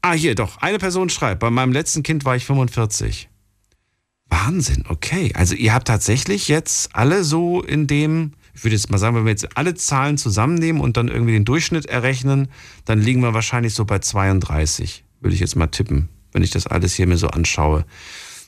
ah, 0.00 0.12
hier 0.14 0.34
doch. 0.34 0.56
Eine 0.56 0.78
Person 0.78 1.08
schreibt, 1.08 1.38
bei 1.38 1.50
meinem 1.50 1.72
letzten 1.72 2.02
Kind 2.02 2.24
war 2.24 2.34
ich 2.34 2.44
45. 2.46 3.28
Wahnsinn, 4.32 4.84
okay. 4.88 5.30
Also 5.34 5.54
ihr 5.54 5.74
habt 5.74 5.88
tatsächlich 5.88 6.48
jetzt 6.48 6.96
alle 6.96 7.22
so 7.22 7.60
in 7.60 7.86
dem, 7.86 8.32
ich 8.54 8.64
würde 8.64 8.74
jetzt 8.74 8.90
mal 8.90 8.96
sagen, 8.96 9.14
wenn 9.14 9.26
wir 9.26 9.30
jetzt 9.30 9.58
alle 9.58 9.74
Zahlen 9.74 10.16
zusammennehmen 10.16 10.80
und 10.80 10.96
dann 10.96 11.08
irgendwie 11.08 11.32
den 11.32 11.44
Durchschnitt 11.44 11.84
errechnen, 11.84 12.48
dann 12.86 12.98
liegen 12.98 13.20
wir 13.20 13.34
wahrscheinlich 13.34 13.74
so 13.74 13.84
bei 13.84 13.98
32, 13.98 15.04
würde 15.20 15.34
ich 15.34 15.40
jetzt 15.40 15.54
mal 15.54 15.66
tippen, 15.66 16.08
wenn 16.32 16.42
ich 16.42 16.50
das 16.50 16.66
alles 16.66 16.94
hier 16.94 17.06
mir 17.06 17.18
so 17.18 17.28
anschaue. 17.28 17.84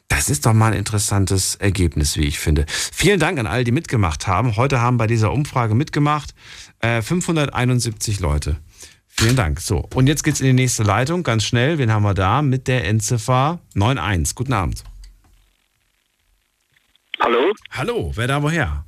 Das 0.09 0.31
ist 0.31 0.47
doch 0.47 0.55
mal 0.55 0.73
ein 0.73 0.79
interessantes 0.79 1.57
Ergebnis, 1.57 2.17
wie 2.17 2.25
ich 2.25 2.39
finde. 2.39 2.65
Vielen 2.69 3.21
Dank 3.21 3.39
an 3.39 3.47
all 3.47 3.65
die 3.65 3.73
mitgemacht 3.73 4.27
haben. 4.27 4.57
Heute 4.57 4.81
haben 4.81 4.97
bei 4.97 5.07
dieser 5.07 5.33
Umfrage 5.33 5.75
mitgemacht 5.75 6.35
äh, 6.81 7.03
571 7.03 8.21
Leute. 8.21 8.57
Vielen 9.07 9.37
Dank. 9.37 9.61
So, 9.61 9.87
und 9.95 10.07
jetzt 10.07 10.25
geht's 10.25 10.41
in 10.41 10.47
die 10.47 10.53
nächste 10.55 10.83
Leitung, 10.83 11.25
ganz 11.25 11.45
schnell. 11.45 11.77
Wen 11.77 11.93
haben 11.93 12.05
wir 12.05 12.15
da? 12.15 12.41
Mit 12.41 12.69
der 12.69 12.87
Endziffer 12.87 13.61
91. 13.75 14.35
Guten 14.35 14.55
Abend. 14.55 14.83
Hallo? 17.25 17.55
Hallo, 17.71 18.13
wer 18.17 18.27
da 18.29 18.43
woher? 18.43 18.85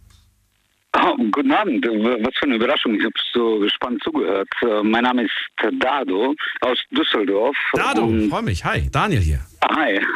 Oh, 0.95 1.17
guten 1.33 1.53
Abend, 1.53 1.87
was 1.87 2.35
für 2.37 2.45
eine 2.45 2.57
Überraschung. 2.57 2.95
Ich 2.95 3.03
habe 3.03 3.15
so 3.33 3.59
gespannt 3.61 4.03
zugehört. 4.05 4.49
Äh, 4.61 4.83
Mein 4.83 5.05
Name 5.05 5.23
ist 5.23 5.33
Dado 5.81 6.35
aus 6.61 6.79
Düsseldorf. 6.91 7.57
Dado, 7.73 8.07
freue 8.29 8.43
mich. 8.43 8.63
Hi, 8.63 8.91
Daniel 8.91 9.23
hier. 9.23 9.41
Hi. 9.71 10.01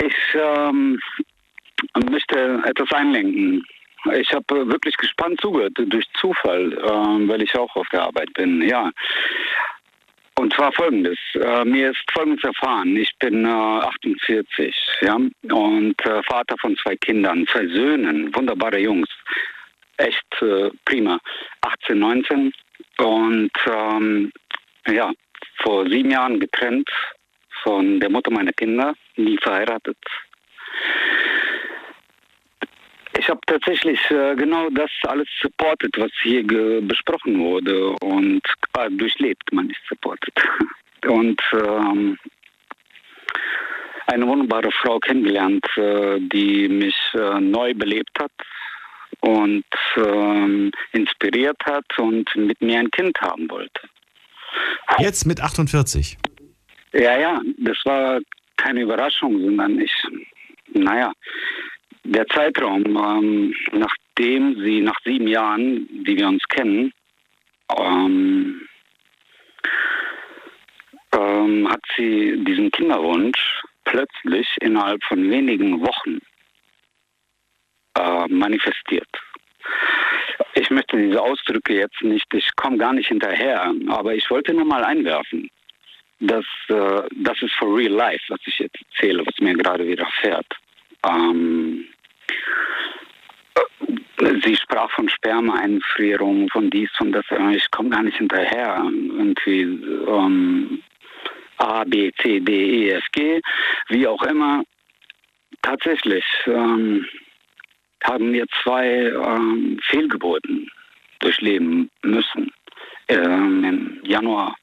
Ich 0.00 0.14
ähm, 0.34 1.00
möchte 2.08 2.62
etwas 2.64 2.92
einlenken. 2.92 3.64
Ich 4.14 4.32
habe 4.32 4.60
äh, 4.60 4.68
wirklich 4.68 4.96
gespannt 4.96 5.40
zugehört, 5.40 5.72
durch 5.76 6.06
Zufall, 6.20 6.72
ähm, 6.72 7.28
weil 7.28 7.42
ich 7.42 7.52
auch 7.56 7.74
auf 7.74 7.88
der 7.88 8.02
Arbeit 8.02 8.32
bin. 8.34 8.62
Ja. 8.62 8.92
Und 10.38 10.54
zwar 10.54 10.72
folgendes. 10.72 11.18
Äh, 11.34 11.64
mir 11.64 11.90
ist 11.90 12.04
folgendes 12.12 12.44
erfahren. 12.44 12.96
Ich 12.96 13.10
bin 13.18 13.44
äh, 13.44 13.48
48, 13.48 14.72
ja, 15.00 15.16
und 15.16 16.06
äh, 16.06 16.22
Vater 16.22 16.54
von 16.60 16.76
zwei 16.76 16.94
Kindern, 16.94 17.44
zwei 17.48 17.66
Söhnen, 17.66 18.32
wunderbare 18.32 18.78
Jungs. 18.78 19.08
Echt 19.96 20.40
äh, 20.40 20.70
prima. 20.84 21.18
18, 21.62 21.98
19 21.98 22.52
und 22.98 23.50
ähm, 23.66 24.30
ja, 24.86 25.10
vor 25.56 25.88
sieben 25.88 26.12
Jahren 26.12 26.38
getrennt 26.38 26.88
von 27.64 27.98
der 27.98 28.08
Mutter 28.08 28.30
meiner 28.30 28.52
Kinder, 28.52 28.94
nie 29.16 29.38
verheiratet. 29.38 29.98
Ich 33.18 33.28
habe 33.28 33.40
tatsächlich 33.46 33.98
äh, 34.10 34.36
genau 34.36 34.70
das 34.70 34.90
alles 35.02 35.28
supportet, 35.42 35.92
was 35.98 36.10
hier 36.22 36.42
ge- 36.44 36.80
besprochen 36.80 37.38
wurde 37.40 37.90
und 38.00 38.42
äh, 38.78 38.90
durchlebt, 38.90 39.42
man 39.52 39.66
nicht 39.66 39.80
supportet. 39.88 40.34
Und 41.06 41.40
ähm, 41.52 42.18
eine 44.08 44.26
wunderbare 44.26 44.70
Frau 44.72 44.98
kennengelernt, 44.98 45.64
äh, 45.76 46.18
die 46.18 46.68
mich 46.68 46.96
äh, 47.14 47.38
neu 47.38 47.72
belebt 47.72 48.10
hat 48.18 48.32
und 49.20 49.64
ähm, 49.96 50.72
inspiriert 50.90 51.56
hat 51.64 51.86
und 51.98 52.34
mit 52.34 52.60
mir 52.60 52.80
ein 52.80 52.90
Kind 52.90 53.16
haben 53.20 53.48
wollte. 53.48 53.80
Jetzt 54.98 55.24
mit 55.24 55.40
48. 55.40 56.18
Ja, 56.94 57.16
ja, 57.16 57.40
das 57.58 57.78
war 57.84 58.18
keine 58.56 58.80
Überraschung, 58.80 59.40
sondern 59.40 59.80
ich, 59.80 59.92
naja, 60.74 61.12
der 62.12 62.26
Zeitraum, 62.28 62.84
ähm, 62.84 63.54
nachdem 63.72 64.60
sie 64.62 64.80
nach 64.80 64.98
sieben 65.04 65.28
Jahren, 65.28 65.86
die 66.04 66.16
wir 66.16 66.28
uns 66.28 66.42
kennen, 66.48 66.92
ähm, 67.78 68.66
ähm, 71.12 71.68
hat 71.68 71.80
sie 71.96 72.42
diesen 72.44 72.70
Kinderwunsch 72.70 73.62
plötzlich 73.84 74.48
innerhalb 74.60 75.02
von 75.04 75.30
wenigen 75.30 75.80
Wochen 75.80 76.18
äh, 77.98 78.28
manifestiert. 78.28 79.08
Ich 80.54 80.70
möchte 80.70 80.96
diese 80.96 81.20
Ausdrücke 81.20 81.74
jetzt 81.74 82.02
nicht, 82.02 82.26
ich 82.32 82.48
komme 82.56 82.78
gar 82.78 82.92
nicht 82.92 83.08
hinterher, 83.08 83.72
aber 83.88 84.14
ich 84.14 84.30
wollte 84.30 84.54
nur 84.54 84.64
mal 84.64 84.84
einwerfen 84.84 85.50
das, 86.20 86.44
äh, 86.68 87.02
das 87.16 87.40
ist 87.42 87.54
for 87.54 87.76
real 87.76 87.92
life, 87.92 88.24
was 88.28 88.40
ich 88.46 88.58
jetzt 88.58 88.76
erzähle, 88.90 89.24
was 89.24 89.34
mir 89.40 89.54
gerade 89.54 89.86
widerfährt. 89.86 90.46
Ähm, 91.04 91.84
äh, 91.84 91.97
sie 94.44 94.56
sprach 94.56 94.90
von 94.90 95.08
Spermaeinfrierung, 95.08 96.48
von 96.50 96.70
dies 96.70 96.90
und 97.00 97.12
das. 97.12 97.24
Ich 97.52 97.70
komme 97.70 97.90
gar 97.90 98.02
nicht 98.02 98.16
hinterher. 98.18 98.82
Irgendwie 98.84 99.62
ähm, 99.62 100.82
A, 101.58 101.84
B, 101.84 102.10
C, 102.20 102.40
D, 102.40 102.52
E, 102.52 102.90
F, 102.90 103.04
G, 103.12 103.40
wie 103.88 104.06
auch 104.06 104.22
immer. 104.22 104.62
Tatsächlich 105.62 106.24
ähm, 106.46 107.04
haben 108.04 108.32
wir 108.32 108.46
zwei 108.62 108.86
ähm, 108.86 109.78
Fehlgeburten 109.82 110.70
durchleben 111.20 111.90
müssen. 112.02 112.52
Ähm, 113.08 113.64
Im 113.64 114.00
Januar 114.04 114.54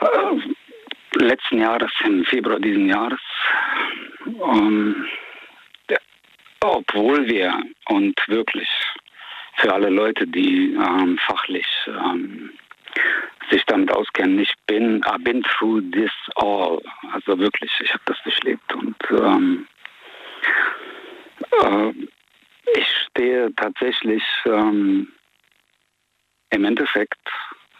äh, 0.00 1.24
letzten 1.24 1.58
Jahres, 1.58 1.92
im 2.04 2.24
Februar 2.24 2.58
diesen 2.58 2.88
Jahres, 2.88 3.20
ähm, 4.26 5.06
obwohl 6.62 7.26
wir 7.28 7.52
und 7.86 8.14
wirklich 8.28 8.68
für 9.56 9.72
alle 9.72 9.90
Leute, 9.90 10.26
die 10.26 10.74
ähm, 10.74 11.18
fachlich 11.26 11.66
ähm, 11.86 12.50
sich 13.50 13.64
damit 13.66 13.92
auskennen, 13.92 14.38
ich 14.38 14.52
bin, 14.66 15.02
I've 15.04 15.24
been 15.24 15.42
through 15.42 15.82
this 15.92 16.12
all, 16.36 16.80
also 17.12 17.38
wirklich, 17.38 17.70
ich 17.80 17.92
habe 17.92 18.02
das 18.06 18.16
durchlebt 18.22 18.74
und 18.74 18.96
ähm, 19.10 19.66
äh, 21.62 21.92
ich 22.74 22.86
stehe 23.08 23.52
tatsächlich 23.56 24.22
ähm, 24.46 25.12
im 26.50 26.64
Endeffekt 26.64 27.18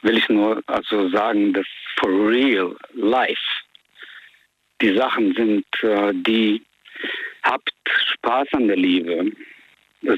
will 0.02 0.18
ich 0.18 0.28
nur 0.28 0.62
also 0.66 1.08
sagen, 1.10 1.52
dass 1.52 1.66
for 1.98 2.10
real 2.10 2.76
life 2.94 3.40
die 4.80 4.96
Sachen 4.96 5.32
sind, 5.34 5.64
äh, 5.82 6.12
die 6.12 6.62
habt 7.42 7.72
Spaß 8.14 8.48
an 8.52 8.68
der 8.68 8.76
Liebe, 8.76 9.32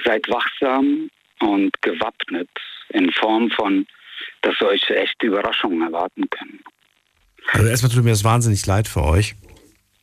seid 0.05 0.28
wachsam 0.28 1.09
und 1.40 1.70
gewappnet 1.82 2.48
in 2.90 3.11
Form 3.12 3.51
von, 3.51 3.86
dass 4.43 4.61
euch 4.62 4.89
echte 4.90 5.27
Überraschungen 5.27 5.82
erwarten 5.82 6.28
können. 6.31 6.61
Also 7.52 7.66
erstmal 7.66 7.93
tut 7.93 8.05
mir 8.05 8.11
das 8.11 8.24
wahnsinnig 8.24 8.65
leid 8.66 8.89
für 8.89 9.02
euch. 9.02 9.35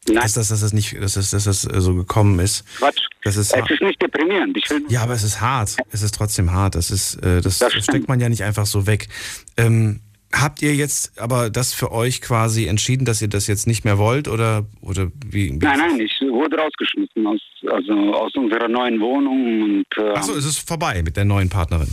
Dass, 0.06 0.34
das, 0.34 0.50
dass, 0.50 0.62
das 0.62 0.74
nicht, 0.74 1.00
dass, 1.00 1.14
das, 1.14 1.30
dass 1.30 1.44
das 1.44 1.62
so 1.62 1.94
gekommen 1.94 2.40
ist. 2.40 2.66
Quatsch. 2.78 3.06
Das 3.24 3.38
ist 3.38 3.54
es 3.54 3.70
ist 3.70 3.82
nicht 3.82 4.02
deprimierend. 4.02 4.58
Ja, 4.90 5.04
aber 5.04 5.14
es 5.14 5.24
ist 5.24 5.42
hart. 5.42 5.78
Es 5.92 6.02
ist 6.02 6.16
trotzdem 6.16 6.52
hart. 6.52 6.74
Das 6.74 6.90
ist, 6.90 7.24
äh, 7.24 7.40
das, 7.40 7.60
das 7.60 7.74
steckt 7.74 8.08
man 8.08 8.20
ja 8.20 8.28
nicht 8.28 8.44
einfach 8.44 8.66
so 8.66 8.88
weg. 8.88 9.10
Ähm, 9.58 10.02
habt 10.42 10.62
ihr 10.62 10.74
jetzt 10.74 11.20
aber 11.20 11.50
das 11.50 11.74
für 11.74 11.92
euch 11.92 12.22
quasi 12.22 12.68
entschieden, 12.68 13.06
dass 13.06 13.22
ihr 13.22 13.30
das 13.30 13.48
jetzt 13.48 13.68
nicht 13.68 13.86
mehr 13.86 13.98
wollt 13.98 14.28
oder 14.28 14.66
oder 14.82 15.12
wie? 15.26 15.52
Nein, 15.52 15.78
nein, 15.78 16.00
ich 16.00 16.22
wurde 16.22 16.58
rausgeschmissen 16.58 17.26
aus, 17.28 17.42
also 17.68 17.94
aus 18.14 18.36
unserer 18.36 18.68
neuen 18.68 19.00
Wohnung 19.00 19.62
und 19.62 19.86
äh, 19.98 20.12
Achso, 20.12 20.34
ist 20.34 20.46
es 20.46 20.58
vorbei 20.58 21.02
mit 21.04 21.18
der 21.18 21.26
neuen 21.26 21.50
Partnerin? 21.50 21.90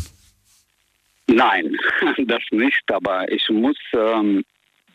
Nein, 1.27 1.77
das 2.27 2.43
nicht, 2.51 2.83
aber 2.91 3.31
ich 3.31 3.49
muss 3.51 3.77
ähm, 3.93 4.45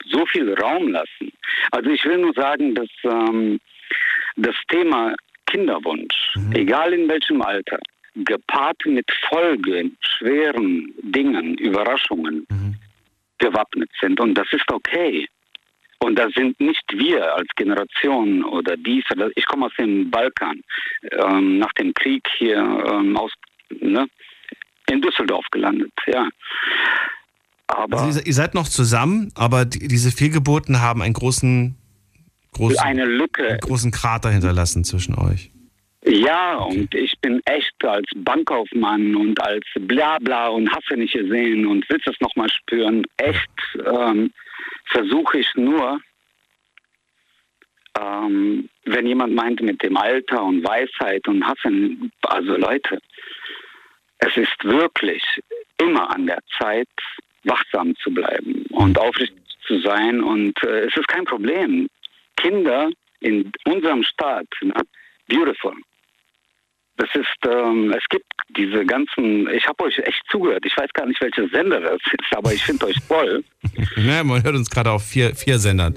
so 0.09 0.25
viel 0.25 0.53
Raum 0.55 0.89
lassen. 0.89 1.31
Also 1.71 1.89
ich 1.89 2.03
will 2.05 2.17
nur 2.17 2.33
sagen, 2.33 2.75
dass 2.75 2.89
ähm, 3.03 3.59
das 4.35 4.55
Thema 4.69 5.15
Kinderwunsch, 5.45 6.33
egal 6.53 6.93
in 6.93 7.07
welchem 7.07 7.41
Alter, 7.41 7.77
gepaart 8.15 8.85
mit 8.85 9.05
Folgen, 9.29 9.97
schweren 10.01 10.93
Dingen, 11.01 11.55
Überraschungen, 11.55 12.45
gewappnet 13.43 13.89
sind. 13.99 14.19
Und 14.19 14.35
das 14.35 14.47
ist 14.51 14.71
okay. 14.71 15.27
Und 15.99 16.17
das 16.17 16.33
sind 16.33 16.59
nicht 16.59 16.83
wir 16.93 17.33
als 17.35 17.47
Generation 17.55 18.43
oder 18.43 18.75
dies 18.75 19.05
oder 19.11 19.29
ich 19.35 19.45
komme 19.45 19.67
aus 19.67 19.71
dem 19.77 20.11
Balkan, 20.11 20.61
ähm, 21.11 21.59
nach 21.59 21.71
dem 21.73 21.93
Krieg 21.93 22.27
hier 22.37 22.57
ähm, 22.57 23.15
aus, 23.15 23.31
ne, 23.69 24.07
in 24.89 25.01
Düsseldorf 25.01 25.45
gelandet, 25.51 25.93
ja. 26.07 26.27
Aber 27.67 28.01
Also 28.01 28.19
ihr, 28.19 28.27
ihr 28.27 28.33
seid 28.33 28.53
noch 28.53 28.67
zusammen, 28.67 29.31
aber 29.35 29.63
die, 29.63 29.87
diese 29.87 30.11
Fehlgeburten 30.11 30.81
haben 30.81 31.01
einen 31.01 31.13
großen, 31.13 31.77
großen, 32.51 32.79
eine 32.79 33.05
Lücke. 33.05 33.47
einen 33.47 33.59
großen 33.59 33.91
Krater 33.91 34.29
hinterlassen 34.29 34.83
zwischen 34.83 35.15
euch. 35.15 35.51
Ja, 36.05 36.55
und 36.57 36.93
ich 36.93 37.17
bin 37.21 37.41
echt 37.45 37.73
als 37.85 38.05
Bankkaufmann 38.13 39.15
und 39.15 39.41
als 39.41 39.65
Blabla 39.79 40.49
und 40.49 40.69
hasse 40.69 40.97
nicht 40.97 41.13
gesehen 41.13 41.65
und 41.65 41.89
willst 41.89 42.07
es 42.07 42.19
nochmal 42.19 42.49
spüren. 42.49 43.05
Echt 43.17 43.49
ähm, 43.85 44.33
versuche 44.87 45.39
ich 45.39 45.47
nur, 45.55 46.01
ähm, 47.97 48.69
wenn 48.83 49.07
jemand 49.07 49.33
meint 49.33 49.61
mit 49.61 49.81
dem 49.81 49.95
Alter 49.95 50.43
und 50.43 50.65
Weisheit 50.65 51.25
und 51.29 51.45
Hassen, 51.45 52.11
also 52.23 52.57
Leute, 52.57 52.99
es 54.17 54.35
ist 54.35 54.63
wirklich 54.63 55.23
immer 55.77 56.13
an 56.13 56.27
der 56.27 56.39
Zeit, 56.59 56.89
wachsam 57.43 57.95
zu 57.97 58.13
bleiben 58.13 58.65
und 58.71 58.97
aufrichtig 58.97 59.41
zu 59.65 59.79
sein. 59.79 60.21
Und 60.21 60.61
äh, 60.63 60.85
es 60.85 60.97
ist 60.97 61.07
kein 61.07 61.25
Problem. 61.25 61.87
Kinder 62.35 62.89
in 63.21 63.51
unserem 63.65 64.03
Staat, 64.03 64.47
ne, 64.61 64.73
beautiful. 65.27 65.75
Das 67.03 67.21
ist, 67.21 67.51
ähm, 67.51 67.93
es 67.97 68.03
gibt 68.09 68.25
diese 68.55 68.85
ganzen, 68.85 69.49
ich 69.49 69.67
habe 69.67 69.83
euch 69.83 69.97
echt 69.99 70.21
zugehört. 70.31 70.63
Ich 70.65 70.77
weiß 70.77 70.89
gar 70.93 71.05
nicht, 71.05 71.19
welcher 71.21 71.49
Sender 71.49 71.81
das 71.81 71.97
ist, 71.97 72.37
aber 72.37 72.53
ich 72.53 72.63
finde 72.63 72.85
euch 72.85 72.95
toll. 73.09 73.43
Ja, 73.97 74.23
man 74.23 74.41
hört 74.41 74.55
uns 74.55 74.69
gerade 74.69 74.89
auf 74.91 75.03
vier, 75.05 75.35
vier 75.35 75.59
Sendern. 75.59 75.95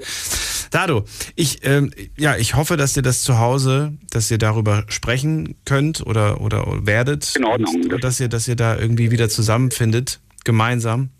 Dado, 0.72 1.04
ich, 1.36 1.64
ähm, 1.64 1.92
ja, 2.18 2.36
ich 2.36 2.56
hoffe, 2.56 2.76
dass 2.76 2.96
ihr 2.96 3.02
das 3.04 3.22
zu 3.22 3.38
Hause, 3.38 3.92
dass 4.10 4.30
ihr 4.32 4.38
darüber 4.38 4.84
sprechen 4.88 5.54
könnt 5.64 6.04
oder, 6.04 6.40
oder 6.40 6.64
werdet. 6.84 7.34
In 7.36 7.44
Ordnung. 7.44 7.74
Und, 7.84 7.92
und 7.92 8.02
dass 8.04 8.18
ihr, 8.18 8.28
dass 8.28 8.48
ihr 8.48 8.56
da 8.56 8.76
irgendwie 8.76 9.12
wieder 9.12 9.28
zusammenfindet, 9.28 10.18
gemeinsam. 10.44 11.10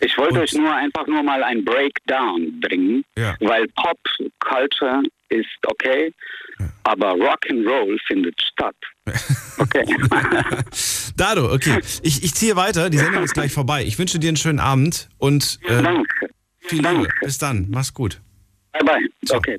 Ich 0.00 0.18
wollte 0.18 0.40
euch 0.40 0.52
nur 0.52 0.74
einfach 0.74 1.06
nur 1.06 1.22
mal 1.22 1.42
ein 1.42 1.64
Breakdown 1.64 2.60
bringen, 2.60 3.04
Ja. 3.16 3.34
weil 3.40 3.66
Pop 3.68 3.98
Culture 4.40 5.02
ist 5.30 5.46
okay, 5.66 6.12
aber 6.84 7.12
Rock'n'Roll 7.12 7.98
findet 8.06 8.34
statt. 8.40 8.76
Okay. 9.58 9.84
Dado, 11.16 11.52
okay. 11.52 11.80
Ich, 12.02 12.22
ich 12.22 12.34
ziehe 12.34 12.56
weiter. 12.56 12.90
Die 12.90 12.98
Sendung 12.98 13.22
ist 13.24 13.34
gleich 13.34 13.52
vorbei. 13.52 13.84
Ich 13.84 13.98
wünsche 13.98 14.18
dir 14.18 14.28
einen 14.28 14.36
schönen 14.36 14.60
Abend 14.60 15.08
und 15.18 15.58
äh, 15.64 15.82
Danke. 15.82 16.30
viel 16.60 16.86
Liebe. 16.86 17.08
Bis 17.20 17.38
dann. 17.38 17.66
Mach's 17.70 17.92
gut. 17.92 18.20
Bye 18.72 18.84
bye. 18.84 19.36
Okay. 19.36 19.58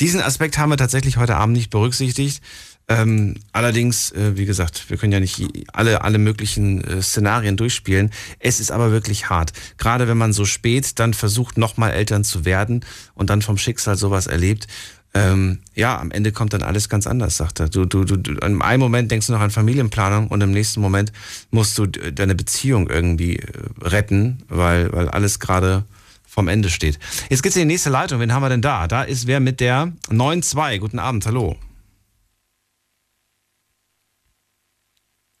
Diesen 0.00 0.20
Aspekt 0.20 0.58
haben 0.58 0.70
wir 0.70 0.76
tatsächlich 0.76 1.16
heute 1.16 1.36
Abend 1.36 1.56
nicht 1.56 1.70
berücksichtigt. 1.70 2.42
Ähm, 2.88 3.36
allerdings, 3.52 4.10
äh, 4.10 4.36
wie 4.36 4.44
gesagt, 4.44 4.90
wir 4.90 4.96
können 4.96 5.12
ja 5.12 5.20
nicht 5.20 5.40
alle, 5.72 6.02
alle 6.02 6.18
möglichen 6.18 6.82
äh, 6.82 7.00
Szenarien 7.00 7.56
durchspielen. 7.56 8.10
Es 8.40 8.58
ist 8.58 8.72
aber 8.72 8.90
wirklich 8.90 9.30
hart. 9.30 9.52
Gerade 9.78 10.08
wenn 10.08 10.18
man 10.18 10.32
so 10.32 10.44
spät 10.44 10.98
dann 10.98 11.14
versucht, 11.14 11.56
nochmal 11.56 11.92
Eltern 11.92 12.24
zu 12.24 12.44
werden 12.44 12.84
und 13.14 13.30
dann 13.30 13.40
vom 13.40 13.56
Schicksal 13.56 13.96
sowas 13.96 14.26
erlebt. 14.26 14.66
Ähm, 15.14 15.58
ja, 15.74 15.98
am 16.00 16.10
Ende 16.10 16.32
kommt 16.32 16.54
dann 16.54 16.62
alles 16.62 16.88
ganz 16.88 17.06
anders, 17.06 17.36
sagt 17.36 17.60
er. 17.60 17.68
Du, 17.68 17.84
du, 17.84 18.04
du, 18.04 18.16
du, 18.16 18.32
in 18.32 18.62
einem 18.62 18.80
Moment 18.80 19.10
denkst 19.10 19.26
du 19.26 19.32
noch 19.34 19.40
an 19.40 19.50
Familienplanung 19.50 20.28
und 20.28 20.40
im 20.40 20.52
nächsten 20.52 20.80
Moment 20.80 21.12
musst 21.50 21.76
du 21.76 21.86
deine 21.86 22.34
Beziehung 22.34 22.88
irgendwie 22.88 23.36
äh, 23.36 23.52
retten, 23.82 24.42
weil, 24.48 24.90
weil 24.92 25.08
alles 25.08 25.38
gerade 25.38 25.84
vom 26.26 26.48
Ende 26.48 26.70
steht. 26.70 26.98
Jetzt 27.28 27.42
geht's 27.42 27.56
in 27.56 27.68
die 27.68 27.74
nächste 27.74 27.90
Leitung. 27.90 28.20
Wen 28.20 28.32
haben 28.32 28.42
wir 28.42 28.48
denn 28.48 28.62
da? 28.62 28.88
Da 28.88 29.02
ist 29.02 29.26
wer 29.26 29.38
mit 29.38 29.60
der 29.60 29.92
9-2. 30.08 30.78
Guten 30.78 30.98
Abend, 30.98 31.26
hallo. 31.26 31.56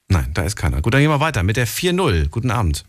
Nein, 0.08 0.30
da 0.34 0.42
ist 0.42 0.56
keiner. 0.56 0.82
Gut, 0.82 0.92
dann 0.92 1.00
gehen 1.00 1.10
wir 1.10 1.20
weiter 1.20 1.42
mit 1.42 1.56
der 1.56 1.66
4-0. 1.66 2.28
Guten 2.28 2.50
Abend. 2.50 2.84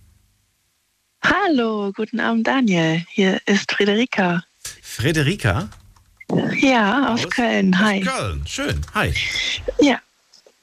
Hallo, 1.24 1.94
guten 1.96 2.20
Abend, 2.20 2.46
Daniel. 2.46 3.06
Hier 3.10 3.40
ist 3.46 3.72
Friederika. 3.72 4.44
Frederika? 4.82 5.70
Ja, 6.60 7.14
aus, 7.14 7.30
Köln. 7.30 7.78
Hi. 7.80 8.02
Köln, 8.02 8.42
schön. 8.48 8.82
Hi. 8.94 9.14
Ja. 9.80 10.00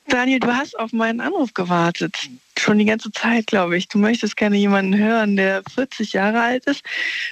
Daniel, 0.09 0.41
du 0.41 0.49
hast 0.49 0.77
auf 0.79 0.93
meinen 0.93 1.21
Anruf 1.21 1.55
gewartet. 1.55 2.17
Schon 2.59 2.79
die 2.79 2.85
ganze 2.85 3.13
Zeit, 3.13 3.47
glaube 3.47 3.77
ich. 3.77 3.87
Du 3.89 3.99
möchtest 3.99 4.37
gerne 4.37 4.57
jemanden 4.57 4.99
hören, 4.99 5.37
der 5.37 5.63
40 5.73 6.13
Jahre 6.13 6.41
alt 6.43 6.65
ist, 6.67 6.83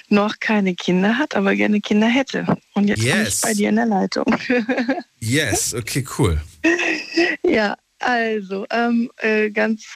noch 0.08 0.38
keine 0.38 0.74
Kinder 0.74 1.18
hat, 1.18 1.34
aber 1.34 1.56
gerne 1.56 1.80
Kinder 1.80 2.06
hätte. 2.06 2.46
Und 2.74 2.86
jetzt 2.86 3.00
bin 3.00 3.08
ich 3.08 3.14
Yes. 3.14 3.40
bei 3.40 3.52
dir 3.54 3.68
in 3.70 3.76
der 3.76 3.86
Leitung. 3.86 4.26
Yes, 5.18 5.74
okay, 5.74 6.04
cool. 6.18 6.40
Ja, 7.42 7.76
also 7.98 8.66
ähm, 8.70 9.10
äh, 9.18 9.50
ganz 9.50 9.94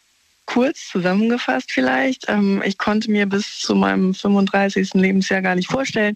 kurz 0.53 0.89
zusammengefasst 0.89 1.73
vielleicht. 1.73 2.29
Ähm, 2.29 2.63
ich 2.65 2.77
konnte 2.77 3.11
mir 3.11 3.27
bis 3.27 3.59
zu 3.59 3.75
meinem 3.75 4.13
35. 4.13 4.93
Lebensjahr 4.93 5.41
gar 5.41 5.55
nicht 5.55 5.71
vorstellen, 5.71 6.15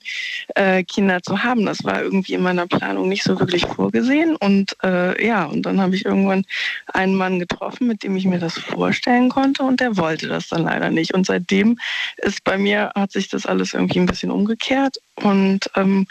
äh, 0.54 0.84
Kinder 0.84 1.22
zu 1.22 1.42
haben. 1.42 1.64
Das 1.64 1.82
war 1.84 2.02
irgendwie 2.02 2.34
in 2.34 2.42
meiner 2.42 2.66
Planung 2.66 3.08
nicht 3.08 3.22
so 3.22 3.40
wirklich 3.40 3.64
vorgesehen. 3.64 4.36
Und 4.36 4.76
äh, 4.82 5.26
ja, 5.26 5.44
und 5.44 5.62
dann 5.62 5.80
habe 5.80 5.96
ich 5.96 6.04
irgendwann 6.04 6.44
einen 6.92 7.14
Mann 7.14 7.38
getroffen, 7.38 7.86
mit 7.86 8.02
dem 8.02 8.14
ich 8.16 8.26
mir 8.26 8.38
das 8.38 8.58
vorstellen 8.58 9.30
konnte 9.30 9.62
und 9.62 9.80
der 9.80 9.96
wollte 9.96 10.28
das 10.28 10.48
dann 10.48 10.64
leider 10.64 10.90
nicht. 10.90 11.14
Und 11.14 11.24
seitdem 11.24 11.78
ist 12.18 12.44
bei 12.44 12.58
mir, 12.58 12.92
hat 12.94 13.12
sich 13.12 13.28
das 13.28 13.46
alles 13.46 13.72
irgendwie 13.72 14.00
ein 14.00 14.06
bisschen 14.06 14.30
umgekehrt. 14.30 14.98
Und 15.16 15.70
ähm, 15.76 16.06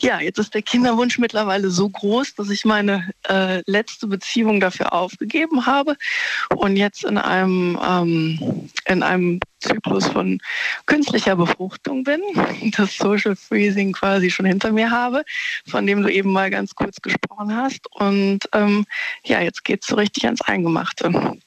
ja, 0.00 0.20
jetzt 0.20 0.38
ist 0.38 0.54
der 0.54 0.62
Kinderwunsch 0.62 1.18
mittlerweile 1.18 1.70
so 1.70 1.88
groß, 1.88 2.34
dass 2.34 2.50
ich 2.50 2.64
meine 2.64 3.10
äh, 3.28 3.62
letzte 3.66 4.06
Beziehung 4.06 4.60
dafür 4.60 4.92
aufgegeben 4.92 5.64
habe 5.64 5.96
und 6.54 6.76
jetzt 6.76 7.04
in 7.04 7.16
einem, 7.16 7.78
ähm, 7.82 8.68
in 8.84 9.02
einem 9.02 9.40
Zyklus 9.60 10.06
von 10.06 10.40
künstlicher 10.86 11.36
Befruchtung 11.36 12.04
bin, 12.04 12.20
das 12.76 12.96
Social 12.96 13.34
Freezing 13.34 13.92
quasi 13.92 14.30
schon 14.30 14.46
hinter 14.46 14.72
mir 14.72 14.90
habe, 14.90 15.24
von 15.66 15.86
dem 15.86 16.02
du 16.02 16.08
eben 16.08 16.32
mal 16.32 16.50
ganz 16.50 16.74
kurz 16.74 17.00
gesprochen 17.00 17.56
hast. 17.56 17.86
Und 17.92 18.40
ähm, 18.52 18.84
ja, 19.24 19.40
jetzt 19.40 19.64
geht's 19.64 19.86
so 19.86 19.96
richtig 19.96 20.24
ans 20.26 20.42
Eingemachte. 20.42 21.38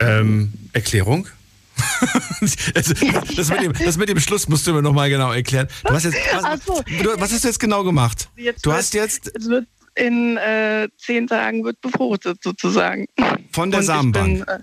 Ähm, 0.00 0.52
Erklärung? 0.72 1.28
Also, 2.74 2.94
das, 3.36 3.48
mit 3.50 3.60
dem, 3.62 3.72
das 3.72 3.96
mit 3.96 4.08
dem 4.08 4.20
Schluss 4.20 4.48
musst 4.48 4.66
du 4.66 4.72
mir 4.74 4.82
nochmal 4.82 5.08
genau 5.08 5.32
erklären. 5.32 5.66
Hast 5.84 6.04
jetzt, 6.04 6.16
was, 6.42 6.64
so. 6.64 6.82
du, 7.02 7.10
was 7.18 7.32
hast 7.32 7.42
du 7.44 7.48
jetzt 7.48 7.58
genau 7.60 7.82
gemacht? 7.84 8.28
Jetzt 8.36 8.64
du 8.66 8.70
wird- 8.70 8.78
hast 8.78 8.94
jetzt 8.94 9.30
Es 9.34 9.48
wird 9.48 9.66
in 9.94 10.36
äh, 10.36 10.88
zehn 10.98 11.26
Tagen 11.26 11.64
wird 11.64 11.80
befruchtet 11.80 12.38
sozusagen. 12.42 13.06
von 13.52 13.70
der 13.70 13.80
Und 13.80 13.86
Samenbank. 13.86 14.44
bin, 14.46 14.54
äh, 14.56 14.58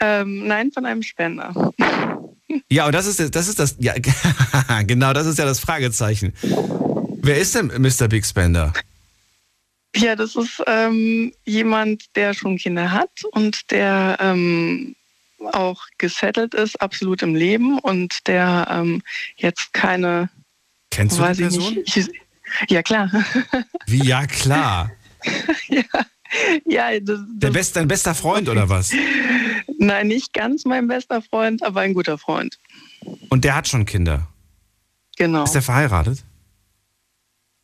ähm, 0.00 0.46
nein, 0.46 0.72
von 0.72 0.84
einem 0.86 1.02
Spender. 1.02 1.72
Ja, 2.70 2.86
und 2.86 2.92
das 2.94 3.06
ist 3.06 3.34
das 3.34 3.48
ist 3.48 3.58
das 3.58 3.76
ja 3.80 3.92
genau, 4.86 5.12
das 5.12 5.26
ist 5.26 5.36
ja 5.38 5.44
das 5.44 5.58
Fragezeichen. 5.60 6.32
Wer 7.22 7.38
ist 7.38 7.54
denn 7.54 7.66
Mr. 7.66 8.08
Big 8.08 8.24
Spender? 8.24 8.72
Ja, 9.96 10.14
das 10.16 10.36
ist 10.36 10.62
ähm, 10.66 11.32
jemand, 11.44 12.04
der 12.16 12.34
schon 12.34 12.56
Kinder 12.56 12.90
hat 12.92 13.10
und 13.32 13.70
der 13.70 14.16
ähm, 14.20 14.94
auch 15.52 15.84
gesettelt 15.98 16.54
ist, 16.54 16.80
absolut 16.80 17.22
im 17.22 17.34
Leben 17.34 17.78
und 17.78 18.26
der 18.26 18.66
ähm, 18.70 19.02
jetzt 19.36 19.72
keine. 19.72 20.30
Kennst 20.90 21.18
du 21.18 21.22
die 21.22 21.30
ich 21.32 21.38
Person? 21.38 21.74
Nicht, 21.74 21.96
ich, 21.96 22.08
ja, 22.68 22.82
klar. 22.82 23.10
Wie 23.86 24.04
ja 24.04 24.26
klar. 24.26 24.90
ja, 26.64 27.00
das, 27.00 27.20
Der 27.28 27.50
best, 27.50 27.76
dein 27.76 27.88
bester 27.88 28.14
Freund 28.14 28.48
oder 28.48 28.68
was? 28.68 28.92
nein, 29.78 30.08
nicht 30.08 30.32
ganz 30.32 30.64
mein 30.64 30.86
bester 30.88 31.22
Freund, 31.22 31.62
aber 31.62 31.80
ein 31.80 31.94
guter 31.94 32.18
Freund. 32.18 32.58
Und 33.28 33.44
der 33.44 33.54
hat 33.54 33.68
schon 33.68 33.84
Kinder. 33.84 34.28
Genau. 35.16 35.44
Ist 35.44 35.54
der 35.54 35.62
verheiratet? 35.62 36.24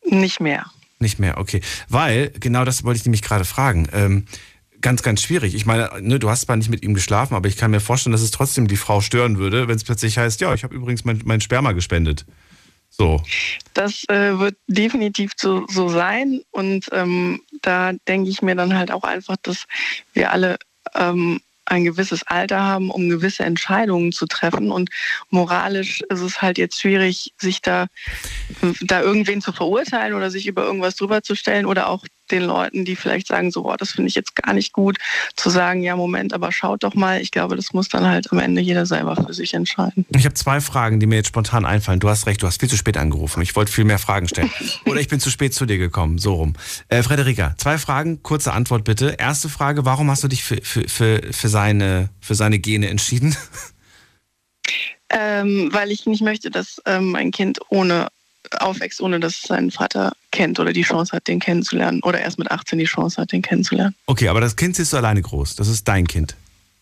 Nicht 0.05 0.39
mehr. 0.39 0.65
Nicht 0.99 1.19
mehr, 1.19 1.37
okay. 1.37 1.61
Weil, 1.89 2.31
genau 2.39 2.65
das 2.65 2.83
wollte 2.83 2.97
ich 2.97 3.05
nämlich 3.05 3.21
gerade 3.21 3.45
fragen. 3.45 3.87
Ähm, 3.93 4.25
ganz, 4.83 5.01
ganz 5.01 5.23
schwierig. 5.23 5.55
Ich 5.55 5.65
meine, 5.65 5.89
ne, 6.01 6.19
du 6.19 6.29
hast 6.29 6.41
zwar 6.41 6.55
nicht 6.55 6.69
mit 6.69 6.83
ihm 6.83 6.93
geschlafen, 6.93 7.33
aber 7.33 7.47
ich 7.47 7.57
kann 7.57 7.71
mir 7.71 7.79
vorstellen, 7.79 8.11
dass 8.11 8.21
es 8.21 8.29
trotzdem 8.29 8.67
die 8.67 8.77
Frau 8.77 9.01
stören 9.01 9.39
würde, 9.39 9.67
wenn 9.67 9.75
es 9.75 9.83
plötzlich 9.83 10.19
heißt, 10.19 10.41
ja, 10.41 10.53
ich 10.53 10.63
habe 10.63 10.75
übrigens 10.75 11.03
mein, 11.05 11.21
mein 11.25 11.41
Sperma 11.41 11.71
gespendet. 11.71 12.25
So. 12.89 13.23
Das 13.73 14.03
äh, 14.09 14.37
wird 14.37 14.55
definitiv 14.67 15.31
so, 15.35 15.65
so 15.67 15.89
sein. 15.89 16.41
Und 16.51 16.85
ähm, 16.91 17.41
da 17.63 17.93
denke 18.07 18.29
ich 18.29 18.43
mir 18.43 18.55
dann 18.55 18.77
halt 18.77 18.91
auch 18.91 19.03
einfach, 19.03 19.37
dass 19.41 19.65
wir 20.13 20.31
alle 20.31 20.59
ähm, 20.93 21.39
ein 21.65 21.85
gewisses 21.85 22.23
Alter 22.27 22.61
haben, 22.61 22.91
um 22.91 23.09
gewisse 23.09 23.43
Entscheidungen 23.43 24.11
zu 24.11 24.27
treffen. 24.27 24.71
Und 24.71 24.89
moralisch 25.29 26.01
ist 26.09 26.21
es 26.21 26.41
halt 26.41 26.57
jetzt 26.57 26.79
schwierig, 26.79 27.33
sich 27.37 27.61
da, 27.61 27.87
da 28.81 29.01
irgendwen 29.01 29.41
zu 29.41 29.53
verurteilen 29.53 30.13
oder 30.13 30.29
sich 30.29 30.45
über 30.45 30.63
irgendwas 30.63 30.95
drüber 30.95 31.23
zu 31.23 31.35
stellen 31.35 31.65
oder 31.65 31.89
auch 31.89 32.05
den 32.31 32.43
Leuten, 32.43 32.85
die 32.85 32.95
vielleicht 32.95 33.27
sagen, 33.27 33.51
so, 33.51 33.63
boah, 33.63 33.77
das 33.77 33.91
finde 33.91 34.09
ich 34.09 34.15
jetzt 34.15 34.35
gar 34.35 34.53
nicht 34.53 34.73
gut, 34.73 34.97
zu 35.35 35.49
sagen, 35.49 35.83
ja, 35.83 35.95
Moment, 35.95 36.33
aber 36.33 36.51
schaut 36.51 36.83
doch 36.83 36.93
mal. 36.93 37.21
Ich 37.21 37.31
glaube, 37.31 37.55
das 37.55 37.73
muss 37.73 37.89
dann 37.89 38.05
halt 38.05 38.31
am 38.31 38.39
Ende 38.39 38.61
jeder 38.61 38.85
selber 38.85 39.15
für 39.15 39.33
sich 39.33 39.53
entscheiden. 39.53 40.05
Ich 40.09 40.25
habe 40.25 40.33
zwei 40.33 40.61
Fragen, 40.61 40.99
die 40.99 41.05
mir 41.05 41.15
jetzt 41.15 41.27
spontan 41.27 41.65
einfallen. 41.65 41.99
Du 41.99 42.09
hast 42.09 42.25
recht, 42.25 42.41
du 42.41 42.47
hast 42.47 42.59
viel 42.59 42.69
zu 42.69 42.77
spät 42.77 42.97
angerufen. 42.97 43.41
Ich 43.41 43.55
wollte 43.55 43.71
viel 43.71 43.83
mehr 43.83 43.99
Fragen 43.99 44.27
stellen. 44.27 44.51
Oder 44.85 44.99
ich 44.99 45.07
bin 45.07 45.19
zu 45.19 45.29
spät 45.29 45.53
zu 45.53 45.65
dir 45.65 45.77
gekommen, 45.77 46.17
so 46.17 46.35
rum. 46.35 46.53
Äh, 46.87 47.03
Frederika, 47.03 47.55
zwei 47.57 47.77
Fragen, 47.77 48.23
kurze 48.23 48.53
Antwort 48.53 48.83
bitte. 48.83 49.15
Erste 49.19 49.49
Frage, 49.49 49.85
warum 49.85 50.09
hast 50.09 50.23
du 50.23 50.27
dich 50.27 50.43
für, 50.43 50.57
für, 50.63 50.87
für, 50.87 51.21
für, 51.31 51.49
seine, 51.49 52.09
für 52.19 52.35
seine 52.35 52.59
Gene 52.59 52.89
entschieden? 52.89 53.35
Ähm, 55.09 55.69
weil 55.71 55.91
ich 55.91 56.07
nicht 56.07 56.23
möchte, 56.23 56.49
dass 56.49 56.81
ähm, 56.85 57.15
ein 57.15 57.29
Kind 57.29 57.59
ohne 57.69 58.07
aufwächst, 58.59 59.01
ohne 59.01 59.19
dass 59.19 59.35
es 59.35 59.41
seinen 59.43 59.69
Vater 59.71 60.13
kennt 60.33 60.59
oder 60.59 60.73
die 60.73 60.81
Chance 60.81 61.15
hat, 61.15 61.27
den 61.27 61.39
kennenzulernen. 61.39 62.01
Oder 62.03 62.19
erst 62.19 62.37
mit 62.37 62.51
18 62.51 62.79
die 62.79 62.85
Chance 62.85 63.21
hat, 63.21 63.31
den 63.31 63.41
kennenzulernen. 63.41 63.95
Okay, 64.07 64.27
aber 64.27 64.41
das 64.41 64.57
Kind 64.57 64.75
siehst 64.75 64.91
du 64.91 64.97
alleine 64.97 65.21
groß. 65.21 65.55
Das 65.55 65.69
ist 65.69 65.87
dein 65.87 66.05
Kind. 66.07 66.35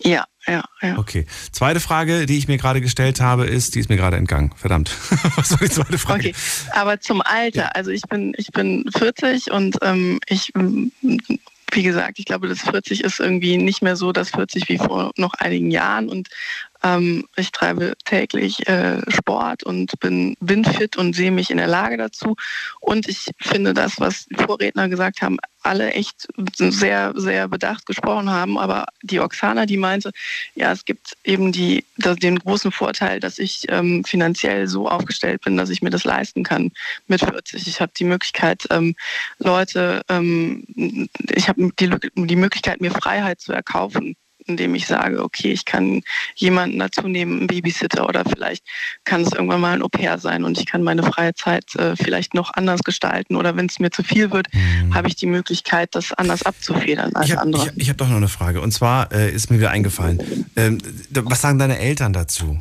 Ja, 0.03 0.25
ja, 0.47 0.63
ja. 0.81 0.97
Okay. 0.97 1.27
Zweite 1.51 1.79
Frage, 1.79 2.25
die 2.25 2.37
ich 2.37 2.47
mir 2.47 2.57
gerade 2.57 2.81
gestellt 2.81 3.21
habe, 3.21 3.45
ist, 3.45 3.75
die 3.75 3.79
ist 3.79 3.89
mir 3.89 3.97
gerade 3.97 4.17
entgangen. 4.17 4.51
Verdammt. 4.55 4.89
Was 5.35 5.51
war 5.51 5.59
die 5.59 5.69
zweite 5.69 5.97
Frage? 5.99 6.29
Okay, 6.29 6.35
aber 6.71 6.99
zum 6.99 7.21
Alter, 7.21 7.75
also 7.75 7.91
ich 7.91 8.01
bin, 8.03 8.33
ich 8.37 8.51
bin 8.51 8.89
40 8.97 9.51
und 9.51 9.77
ähm, 9.83 10.19
ich, 10.25 10.51
wie 10.53 11.83
gesagt, 11.83 12.17
ich 12.17 12.25
glaube, 12.25 12.47
das 12.47 12.61
40 12.61 13.03
ist 13.03 13.19
irgendwie 13.19 13.57
nicht 13.57 13.83
mehr 13.83 13.95
so 13.95 14.11
das 14.11 14.31
40 14.31 14.69
wie 14.69 14.77
vor 14.77 15.11
noch 15.17 15.35
einigen 15.35 15.69
Jahren 15.69 16.09
und 16.09 16.29
ähm, 16.83 17.25
ich 17.35 17.51
treibe 17.51 17.93
täglich 18.05 18.67
äh, 18.67 18.99
Sport 19.09 19.63
und 19.63 19.99
bin, 19.99 20.35
bin 20.39 20.65
fit 20.65 20.97
und 20.97 21.15
sehe 21.15 21.31
mich 21.31 21.51
in 21.51 21.57
der 21.57 21.67
Lage 21.67 21.97
dazu. 21.97 22.35
Und 22.79 23.07
ich 23.07 23.31
finde 23.39 23.73
das, 23.73 23.99
was 23.99 24.25
die 24.25 24.35
Vorredner 24.35 24.89
gesagt 24.89 25.21
haben, 25.21 25.37
alle 25.63 25.91
echt 25.91 26.27
sehr, 26.57 27.13
sehr 27.15 27.47
bedacht 27.47 27.85
gesprochen 27.85 28.29
haben. 28.29 28.57
Aber 28.57 28.85
die 29.03 29.19
Oksana, 29.19 29.65
die 29.65 29.77
meinte, 29.77 30.11
ja, 30.55 30.71
es 30.71 30.85
gibt 30.85 31.17
eben 31.23 31.51
die, 31.51 31.85
den 31.97 32.39
großen 32.39 32.71
Vorteil, 32.71 33.19
dass 33.19 33.37
ich 33.37 33.65
ähm, 33.69 34.03
finanziell 34.03 34.67
so 34.67 34.89
aufgestellt 34.89 35.41
bin, 35.41 35.57
dass 35.57 35.69
ich 35.69 35.81
mir 35.81 35.91
das 35.91 36.03
leisten 36.03 36.43
kann 36.43 36.71
mit 37.07 37.21
40. 37.21 37.67
Ich 37.67 37.79
habe 37.79 37.91
die 37.95 38.05
Möglichkeit, 38.05 38.65
ähm, 38.71 38.95
Leute, 39.37 40.01
ähm, 40.09 40.65
ich 41.29 41.47
habe 41.47 41.71
die, 41.79 41.91
die 42.15 42.35
Möglichkeit, 42.35 42.81
mir 42.81 42.91
Freiheit 42.91 43.39
zu 43.39 43.53
erkaufen 43.53 44.15
indem 44.45 44.75
ich 44.75 44.87
sage, 44.87 45.23
okay, 45.23 45.51
ich 45.51 45.65
kann 45.65 46.01
jemanden 46.35 46.79
dazu 46.79 47.07
nehmen, 47.07 47.39
einen 47.39 47.47
Babysitter 47.47 48.07
oder 48.07 48.23
vielleicht 48.25 48.63
kann 49.03 49.21
es 49.21 49.31
irgendwann 49.33 49.61
mal 49.61 49.73
ein 49.73 49.81
Au-pair 49.81 50.17
sein 50.19 50.43
und 50.43 50.59
ich 50.59 50.65
kann 50.65 50.83
meine 50.83 51.03
freie 51.03 51.33
Zeit 51.33 51.75
äh, 51.75 51.95
vielleicht 51.95 52.33
noch 52.33 52.53
anders 52.53 52.81
gestalten 52.83 53.35
oder 53.35 53.55
wenn 53.55 53.65
es 53.65 53.79
mir 53.79 53.91
zu 53.91 54.03
viel 54.03 54.31
wird, 54.31 54.47
mhm. 54.53 54.93
habe 54.93 55.07
ich 55.07 55.15
die 55.15 55.27
Möglichkeit, 55.27 55.95
das 55.95 56.13
anders 56.13 56.43
abzufedern 56.43 57.15
als 57.15 57.27
ich 57.27 57.35
hab, 57.35 57.43
andere. 57.43 57.71
Ich, 57.75 57.83
ich 57.83 57.89
habe 57.89 57.97
doch 57.97 58.07
noch 58.07 58.17
eine 58.17 58.27
Frage 58.27 58.61
und 58.61 58.71
zwar 58.71 59.11
äh, 59.11 59.31
ist 59.31 59.49
mir 59.49 59.57
wieder 59.57 59.71
eingefallen. 59.71 60.45
Ähm, 60.55 60.79
was 61.11 61.41
sagen 61.41 61.59
deine 61.59 61.79
Eltern 61.79 62.13
dazu? 62.13 62.57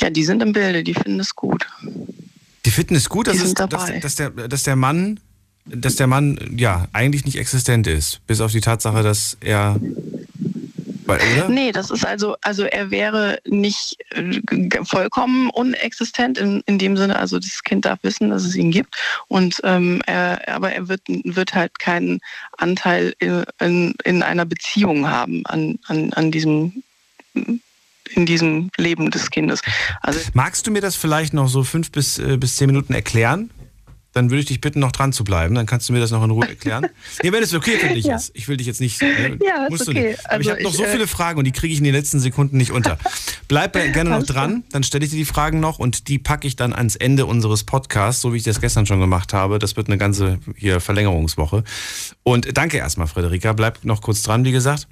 Ja, 0.00 0.10
die 0.10 0.24
sind 0.24 0.42
im 0.42 0.52
Bilde, 0.52 0.84
die 0.84 0.94
finden 0.94 1.20
es 1.20 1.34
gut. 1.34 1.66
Die 2.66 2.70
finden 2.70 2.94
es 2.94 3.08
gut, 3.08 3.26
dass, 3.26 3.40
es, 3.40 3.54
dass, 3.54 3.68
dass, 4.00 4.14
der, 4.16 4.30
dass 4.30 4.62
der 4.62 4.76
Mann 4.76 5.20
dass 5.66 5.96
der 5.96 6.06
Mann 6.06 6.38
ja 6.56 6.86
eigentlich 6.92 7.24
nicht 7.24 7.38
existent 7.38 7.86
ist, 7.86 8.20
bis 8.26 8.40
auf 8.40 8.52
die 8.52 8.60
Tatsache, 8.60 9.02
dass 9.02 9.36
er 9.40 9.76
oder? 11.06 11.48
Nee, 11.48 11.72
das 11.72 11.90
ist 11.90 12.06
also, 12.06 12.36
also 12.42 12.64
er 12.64 12.90
wäre 12.90 13.38
nicht 13.46 13.96
äh, 14.10 14.84
vollkommen 14.84 15.50
unexistent 15.50 16.38
in, 16.38 16.62
in 16.66 16.78
dem 16.78 16.96
Sinne, 16.96 17.16
also 17.16 17.38
das 17.38 17.62
Kind 17.62 17.84
darf 17.84 17.98
wissen, 18.02 18.30
dass 18.30 18.44
es 18.44 18.56
ihn 18.56 18.70
gibt. 18.70 18.96
Und 19.28 19.60
ähm, 19.64 20.00
er, 20.06 20.48
aber 20.48 20.72
er 20.72 20.88
wird, 20.88 21.02
wird 21.06 21.54
halt 21.54 21.78
keinen 21.78 22.20
Anteil 22.56 23.14
in, 23.18 23.44
in, 23.60 23.94
in 24.04 24.22
einer 24.22 24.46
Beziehung 24.46 25.08
haben 25.08 25.44
an, 25.46 25.78
an, 25.86 26.12
an 26.14 26.30
diesem 26.30 26.82
in 28.14 28.26
diesem 28.26 28.70
Leben 28.76 29.10
des 29.10 29.30
Kindes. 29.30 29.60
Also 30.00 30.20
Magst 30.34 30.66
du 30.66 30.70
mir 30.70 30.80
das 30.80 30.94
vielleicht 30.94 31.34
noch 31.34 31.48
so 31.48 31.64
fünf 31.64 31.90
bis, 31.90 32.18
äh, 32.18 32.36
bis 32.36 32.56
zehn 32.56 32.68
Minuten 32.68 32.94
erklären? 32.94 33.50
Dann 34.14 34.30
würde 34.30 34.40
ich 34.40 34.46
dich 34.46 34.60
bitten, 34.60 34.78
noch 34.80 34.92
dran 34.92 35.12
zu 35.12 35.24
bleiben. 35.24 35.54
Dann 35.54 35.66
kannst 35.66 35.88
du 35.88 35.92
mir 35.92 36.00
das 36.00 36.10
noch 36.10 36.24
in 36.24 36.30
Ruhe 36.30 36.48
erklären. 36.48 36.86
nee, 37.22 37.32
wenn 37.32 37.42
es 37.42 37.52
okay 37.52 37.76
für 37.76 37.88
dich 37.88 38.06
ja. 38.06 38.16
ist. 38.16 38.30
Ich 38.34 38.48
will 38.48 38.56
dich 38.56 38.66
jetzt 38.66 38.80
nicht. 38.80 39.02
Äh, 39.02 39.36
ja, 39.44 39.66
ist 39.66 39.88
okay. 39.88 40.16
Aber 40.24 40.32
also 40.32 40.40
ich 40.40 40.50
habe 40.50 40.62
noch 40.62 40.72
so 40.72 40.84
äh, 40.84 40.88
viele 40.88 41.06
Fragen 41.06 41.38
und 41.38 41.44
die 41.44 41.52
kriege 41.52 41.72
ich 41.72 41.78
in 41.78 41.84
den 41.84 41.94
letzten 41.94 42.20
Sekunden 42.20 42.56
nicht 42.56 42.70
unter. 42.70 42.96
Bleib 43.48 43.74
gerne 43.74 44.10
noch 44.10 44.22
dran, 44.22 44.64
dann 44.70 44.82
stelle 44.84 45.04
ich 45.04 45.10
dir 45.10 45.16
die 45.16 45.24
Fragen 45.24 45.60
noch 45.60 45.78
und 45.78 46.08
die 46.08 46.18
packe 46.18 46.46
ich 46.46 46.56
dann 46.56 46.72
ans 46.72 46.96
Ende 46.96 47.26
unseres 47.26 47.64
Podcasts, 47.64 48.22
so 48.22 48.32
wie 48.32 48.38
ich 48.38 48.44
das 48.44 48.60
gestern 48.60 48.86
schon 48.86 49.00
gemacht 49.00 49.32
habe. 49.32 49.58
Das 49.58 49.76
wird 49.76 49.88
eine 49.88 49.98
ganze 49.98 50.38
hier 50.56 50.80
Verlängerungswoche. 50.80 51.64
Und 52.22 52.56
danke 52.56 52.78
erstmal, 52.78 53.08
Frederika. 53.08 53.52
Bleib 53.52 53.84
noch 53.84 54.00
kurz 54.00 54.22
dran, 54.22 54.44
wie 54.44 54.52
gesagt. 54.52 54.86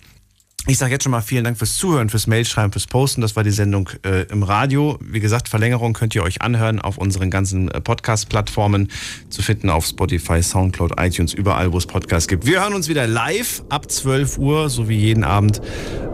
Ich 0.69 0.79
sage 0.79 0.93
jetzt 0.93 1.03
schon 1.03 1.11
mal 1.11 1.23
vielen 1.23 1.43
Dank 1.43 1.59
fürs 1.59 1.77
Zuhören, 1.77 2.09
fürs 2.09 2.29
Mailschreiben, 2.29 2.71
fürs 2.71 2.87
Posten. 2.87 3.21
Das 3.21 3.35
war 3.35 3.43
die 3.43 3.51
Sendung 3.51 3.91
äh, 4.05 4.23
im 4.31 4.45
Radio. 4.45 4.97
Wie 5.01 5.19
gesagt, 5.19 5.49
Verlängerung 5.49 5.93
könnt 5.93 6.15
ihr 6.15 6.23
euch 6.23 6.41
anhören 6.41 6.81
auf 6.81 6.99
unseren 6.99 7.31
ganzen 7.31 7.69
äh, 7.69 7.81
Podcast-Plattformen 7.81 8.89
zu 9.29 9.43
finden 9.43 9.71
auf 9.71 9.85
Spotify, 9.85 10.41
Soundcloud, 10.41 11.01
iTunes, 11.01 11.35
überall, 11.35 11.73
wo 11.73 11.79
es 11.79 11.87
Podcasts 11.87 12.29
gibt. 12.29 12.47
Wir 12.47 12.63
hören 12.63 12.75
uns 12.75 12.89
wieder 12.89 13.09
live 13.09 13.65
ab 13.71 13.91
12 13.91 14.39
Uhr, 14.39 14.71
so 14.71 14.89
wie 14.89 14.99
jeden 14.99 15.25
Abend 15.25 15.61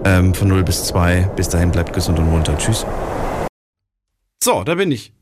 ähm, 0.07 0.33
von 0.33 0.49
0 0.49 0.65
bis 0.65 0.85
2. 0.87 1.31
Bis 1.37 1.51
dahin 1.51 1.71
bleibt 1.71 1.93
gesund 1.93 2.19
und 2.19 2.31
munter. 2.31 2.57
Tschüss. 2.57 2.87
So, 4.43 4.65
da 4.65 4.77
bin 4.77 4.91
ich. 4.91 5.13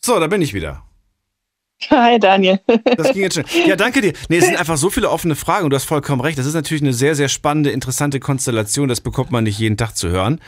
So, 0.00 0.18
da 0.18 0.26
bin 0.26 0.42
ich 0.42 0.52
wieder. 0.52 0.87
Hi 1.90 2.18
Daniel. 2.18 2.58
Das 2.96 3.12
ging 3.12 3.22
jetzt 3.22 3.34
schon. 3.34 3.44
Ja, 3.66 3.76
danke 3.76 4.00
dir. 4.00 4.12
Nee, 4.28 4.38
es 4.38 4.46
sind 4.46 4.56
einfach 4.56 4.76
so 4.76 4.90
viele 4.90 5.10
offene 5.10 5.36
Fragen 5.36 5.64
und 5.64 5.70
du 5.70 5.76
hast 5.76 5.84
vollkommen 5.84 6.20
recht. 6.20 6.36
Das 6.36 6.44
ist 6.44 6.54
natürlich 6.54 6.82
eine 6.82 6.92
sehr, 6.92 7.14
sehr 7.14 7.28
spannende, 7.28 7.70
interessante 7.70 8.18
Konstellation. 8.18 8.88
Das 8.88 9.00
bekommt 9.00 9.30
man 9.30 9.44
nicht 9.44 9.60
jeden 9.60 9.76
Tag 9.76 9.96
zu 9.96 10.08
hören. 10.08 10.40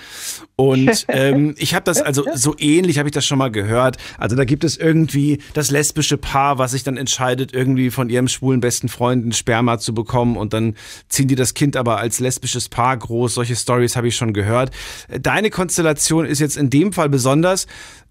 Und 0.57 1.07
ähm, 1.09 1.55
ich 1.57 1.75
habe 1.75 1.85
das, 1.85 2.03
also 2.03 2.25
so 2.35 2.57
ähnlich 2.59 2.99
habe 2.99 3.09
ich 3.09 3.15
das 3.15 3.25
schon 3.25 3.39
mal 3.39 3.51
gehört. 3.51 3.97
Also 4.19 4.35
da 4.35 4.45
gibt 4.45 4.65
es 4.65 4.77
irgendwie 4.77 5.41
das 5.55 5.71
lesbische 5.71 6.19
Paar, 6.19 6.59
was 6.59 6.73
sich 6.73 6.83
dann 6.83 6.97
entscheidet, 6.97 7.55
irgendwie 7.55 7.91
von 7.91 8.11
ihrem 8.11 8.27
schwulen 8.27 8.61
besten 8.61 8.89
Freund 8.89 9.25
ein 9.25 9.33
Sperma 9.33 9.79
zu 9.79 9.95
bekommen 9.95 10.37
und 10.37 10.53
dann 10.53 10.75
ziehen 11.09 11.29
die 11.29 11.37
das 11.37 11.55
Kind 11.55 11.77
aber 11.77 11.99
als 11.99 12.19
lesbisches 12.19 12.69
Paar 12.69 12.97
groß. 12.97 13.35
Solche 13.35 13.55
Stories 13.55 13.95
habe 13.95 14.09
ich 14.09 14.17
schon 14.17 14.33
gehört. 14.33 14.73
Deine 15.09 15.51
Konstellation 15.51 16.27
ist 16.27 16.41
jetzt 16.41 16.57
in 16.57 16.71
dem 16.71 16.93
Fall 16.93 17.09
besonders 17.09 17.69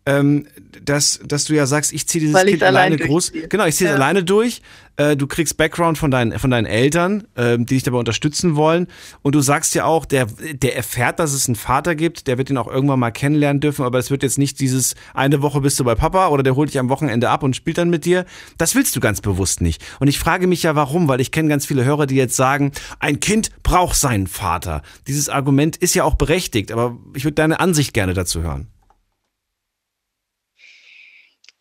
ähm, 0.10 0.48
dass, 0.84 1.19
dass 1.23 1.45
du 1.45 1.53
ja 1.53 1.65
sagst, 1.65 1.94
ich 1.94 2.07
ziehe 2.07 2.22
dieses 2.22 2.36
Weil 2.36 2.48
Kind 2.48 2.64
alleine 2.64 2.98
groß. 2.98 3.31
Genau, 3.49 3.65
ich 3.65 3.76
ziehe 3.76 3.90
es 3.90 3.91
ja. 3.91 3.95
alleine 3.95 4.23
durch. 4.23 4.61
Äh, 4.98 5.15
du 5.15 5.27
kriegst 5.27 5.56
Background 5.57 5.98
von 5.98 6.10
deinen, 6.10 6.38
von 6.40 6.49
deinen 6.49 6.65
Eltern, 6.65 7.27
äh, 7.36 7.57
die 7.57 7.65
dich 7.65 7.84
dabei 7.84 7.99
unterstützen 7.99 8.56
wollen. 8.56 8.88
Und 9.22 9.36
du 9.36 9.41
sagst 9.41 9.76
ja 9.76 9.86
auch, 9.86 10.06
der, 10.06 10.27
der 10.53 10.76
erfährt, 10.76 11.19
dass 11.19 11.34
es 11.34 11.48
einen 11.48 11.56
Vater 11.56 11.95
gibt, 11.95 12.27
der 12.27 12.38
wird 12.38 12.49
ihn 12.49 12.57
auch 12.57 12.68
irgendwann 12.68 12.99
mal 12.99 13.11
kennenlernen 13.11 13.61
dürfen, 13.61 13.86
aber 13.86 13.99
es 13.99 14.10
wird 14.10 14.23
jetzt 14.23 14.40
nicht 14.40 14.60
dieses 14.60 14.95
eine 15.14 15.41
Woche 15.41 15.61
bist 15.61 15.80
du 15.80 15.84
bei 15.84 15.95
Papa 15.95 16.30
oder 16.30 16.44
der 16.44 16.56
holt 16.56 16.69
dich 16.69 16.80
am 16.80 16.90
Wochenende 16.90 17.30
ab 17.30 17.44
und 17.44 17.56
spielt 17.56 17.77
dann 17.77 17.90
mit 17.90 18.06
dir. 18.06 18.26
Das 18.57 18.73
willst 18.73 18.95
du 18.95 18.99
ganz 18.99 19.22
bewusst 19.22 19.61
nicht. 19.61 19.84
Und 19.99 20.07
ich 20.07 20.18
frage 20.18 20.48
mich 20.48 20.64
ja, 20.64 20.76
warum, 20.76 21.07
weil 21.07 21.22
ich 21.22 21.31
kenne 21.31 21.49
ganz 21.49 21.65
viele 21.65 21.86
Hörer, 21.86 22.07
die 22.07 22.15
jetzt 22.15 22.36
sagen, 22.36 22.72
ein 22.99 23.19
Kind 23.19 23.52
braucht 23.61 23.95
seinen 23.95 24.27
Vater. 24.27 24.81
Dieses 25.07 25.30
Argument 25.30 25.77
ist 25.77 25.94
ja 25.94 26.03
auch 26.03 26.15
berechtigt, 26.15 26.72
aber 26.72 26.98
ich 27.14 27.26
würde 27.26 27.36
deine 27.36 27.60
Ansicht 27.60 27.94
gerne 27.94 28.14
dazu 28.14 28.41
hören. 28.41 28.68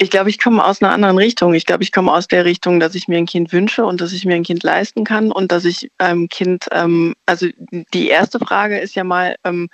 Ich 0.00 0.10
glaube, 0.10 0.30
ich 0.30 0.38
komme 0.38 0.64
aus 0.64 0.80
einer 0.80 0.92
anderen 0.92 1.18
Richtung. 1.18 1.54
Ich 1.54 1.66
glaube, 1.66 1.82
ich 1.82 1.90
komme 1.90 2.12
aus 2.12 2.28
der 2.28 2.44
Richtung, 2.44 2.78
dass 2.78 2.94
ich 2.94 3.08
mir 3.08 3.18
ein 3.18 3.26
Kind 3.26 3.52
wünsche 3.52 3.84
und 3.84 4.00
dass 4.00 4.12
ich 4.12 4.24
mir 4.24 4.36
ein 4.36 4.44
Kind 4.44 4.62
leisten 4.62 5.02
kann 5.02 5.32
und 5.32 5.50
dass 5.50 5.64
ich 5.64 5.90
einem 5.98 6.22
ähm, 6.22 6.28
Kind, 6.28 6.66
ähm, 6.70 7.14
also 7.26 7.48
die 7.92 8.08
erste 8.08 8.38
Frage 8.38 8.78
ist 8.78 8.94
ja 8.94 9.02
mal, 9.02 9.34
ähm, 9.42 9.68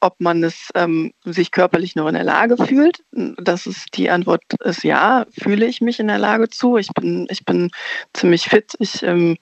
ob 0.00 0.18
man 0.18 0.42
es 0.42 0.70
ähm, 0.74 1.12
sich 1.24 1.50
körperlich 1.50 1.94
noch 1.94 2.06
in 2.08 2.14
der 2.14 2.24
Lage 2.24 2.56
fühlt. 2.56 3.02
Das 3.12 3.66
ist 3.66 3.88
die 3.94 4.10
Antwort 4.10 4.42
ist 4.64 4.84
ja, 4.84 5.26
fühle 5.38 5.66
ich 5.66 5.80
mich 5.80 6.00
in 6.00 6.08
der 6.08 6.18
Lage 6.18 6.48
zu. 6.48 6.76
Ich 6.76 6.88
bin, 6.88 7.26
ich 7.30 7.44
bin 7.44 7.70
ziemlich 8.14 8.44
fit. 8.44 8.74
Ich 8.78 9.02
ähm, 9.02 9.36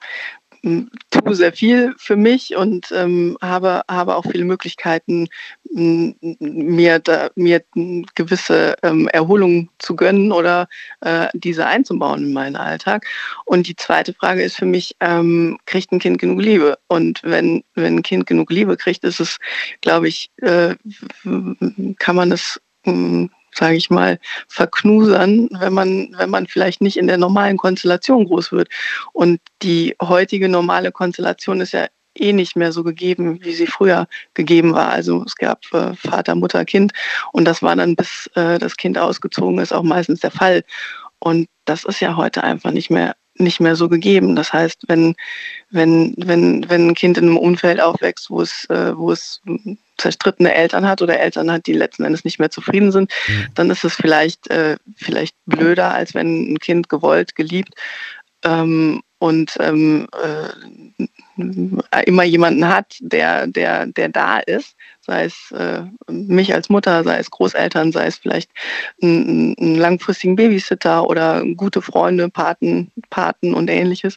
tue 1.11 1.35
sehr 1.35 1.53
viel 1.53 1.93
für 1.97 2.15
mich 2.15 2.55
und 2.55 2.91
ähm, 2.91 3.37
habe, 3.41 3.81
habe 3.89 4.15
auch 4.15 4.25
viele 4.29 4.45
Möglichkeiten, 4.45 5.27
mir, 5.71 6.99
da, 6.99 7.29
mir 7.35 7.63
gewisse 8.15 8.75
ähm, 8.81 9.07
Erholung 9.09 9.69
zu 9.79 9.95
gönnen 9.95 10.31
oder 10.31 10.67
äh, 11.01 11.27
diese 11.33 11.65
einzubauen 11.65 12.23
in 12.23 12.33
meinen 12.33 12.55
Alltag. 12.55 13.05
Und 13.45 13.67
die 13.67 13.75
zweite 13.75 14.13
Frage 14.13 14.43
ist 14.43 14.55
für 14.55 14.65
mich, 14.65 14.95
ähm, 15.01 15.57
kriegt 15.65 15.91
ein 15.91 15.99
Kind 15.99 16.19
genug 16.19 16.41
Liebe? 16.41 16.77
Und 16.87 17.21
wenn, 17.23 17.63
wenn 17.75 17.97
ein 17.97 18.03
Kind 18.03 18.25
genug 18.25 18.51
Liebe 18.51 18.77
kriegt, 18.77 19.03
ist 19.03 19.19
es, 19.19 19.37
glaube 19.81 20.07
ich, 20.07 20.29
äh, 20.41 20.75
kann 21.99 22.15
man 22.15 22.31
es 22.31 22.59
sage 23.57 23.75
ich 23.75 23.89
mal, 23.89 24.19
verknusern, 24.47 25.49
wenn 25.59 25.73
man, 25.73 26.13
wenn 26.17 26.29
man 26.29 26.47
vielleicht 26.47 26.81
nicht 26.81 26.97
in 26.97 27.07
der 27.07 27.17
normalen 27.17 27.57
Konstellation 27.57 28.25
groß 28.25 28.51
wird. 28.51 28.69
Und 29.13 29.39
die 29.61 29.95
heutige 30.01 30.49
normale 30.49 30.91
Konstellation 30.91 31.61
ist 31.61 31.73
ja 31.73 31.87
eh 32.17 32.33
nicht 32.33 32.55
mehr 32.55 32.71
so 32.71 32.83
gegeben, 32.83 33.39
wie 33.43 33.53
sie 33.53 33.67
früher 33.67 34.07
gegeben 34.33 34.73
war. 34.73 34.89
Also 34.89 35.23
es 35.25 35.35
gab 35.35 35.61
äh, 35.73 35.93
Vater, 35.95 36.35
Mutter, 36.35 36.65
Kind 36.65 36.93
und 37.33 37.45
das 37.45 37.61
war 37.61 37.75
dann, 37.75 37.95
bis 37.95 38.29
äh, 38.35 38.57
das 38.57 38.77
Kind 38.77 38.97
ausgezogen 38.97 39.59
ist, 39.59 39.73
auch 39.73 39.83
meistens 39.83 40.21
der 40.21 40.31
Fall. 40.31 40.63
Und 41.19 41.47
das 41.65 41.83
ist 41.85 41.99
ja 41.99 42.15
heute 42.15 42.43
einfach 42.43 42.71
nicht 42.71 42.89
mehr 42.89 43.15
nicht 43.37 43.59
mehr 43.59 43.75
so 43.75 43.89
gegeben. 43.89 44.35
Das 44.35 44.53
heißt, 44.53 44.83
wenn, 44.87 45.15
wenn, 45.71 46.13
wenn, 46.17 46.69
wenn 46.69 46.89
ein 46.89 46.95
Kind 46.95 47.17
in 47.17 47.25
einem 47.25 47.37
Umfeld 47.37 47.81
aufwächst, 47.81 48.29
wo 48.29 48.41
es, 48.41 48.65
äh, 48.69 48.95
wo 48.95 49.11
es 49.11 49.41
zerstrittene 49.97 50.53
Eltern 50.53 50.87
hat 50.87 51.01
oder 51.01 51.19
Eltern 51.19 51.51
hat, 51.51 51.67
die 51.67 51.73
letzten 51.73 52.03
Endes 52.03 52.23
nicht 52.23 52.39
mehr 52.39 52.51
zufrieden 52.51 52.91
sind, 52.91 53.11
mhm. 53.27 53.47
dann 53.55 53.69
ist 53.69 53.83
es 53.83 53.95
vielleicht, 53.95 54.49
äh, 54.49 54.77
vielleicht 54.95 55.35
blöder, 55.45 55.93
als 55.93 56.13
wenn 56.13 56.53
ein 56.53 56.59
Kind 56.59 56.89
gewollt, 56.89 57.35
geliebt 57.35 57.73
ähm, 58.43 59.01
und 59.19 59.55
ähm, 59.59 60.07
äh, 60.11 61.07
immer 61.37 62.23
jemanden 62.23 62.67
hat, 62.67 62.97
der, 63.01 63.47
der, 63.47 63.87
der 63.87 64.09
da 64.09 64.39
ist, 64.39 64.75
sei 65.01 65.25
es 65.25 65.51
äh, 65.51 65.83
mich 66.09 66.53
als 66.53 66.69
Mutter, 66.69 67.03
sei 67.03 67.19
es 67.19 67.29
Großeltern, 67.29 67.91
sei 67.91 68.07
es 68.07 68.17
vielleicht 68.17 68.49
einen, 69.01 69.55
einen 69.59 69.75
langfristigen 69.75 70.35
Babysitter 70.35 71.07
oder 71.07 71.43
gute 71.55 71.81
Freunde, 71.81 72.29
Paten, 72.29 72.91
Paten 73.09 73.53
und 73.53 73.69
ähnliches, 73.69 74.15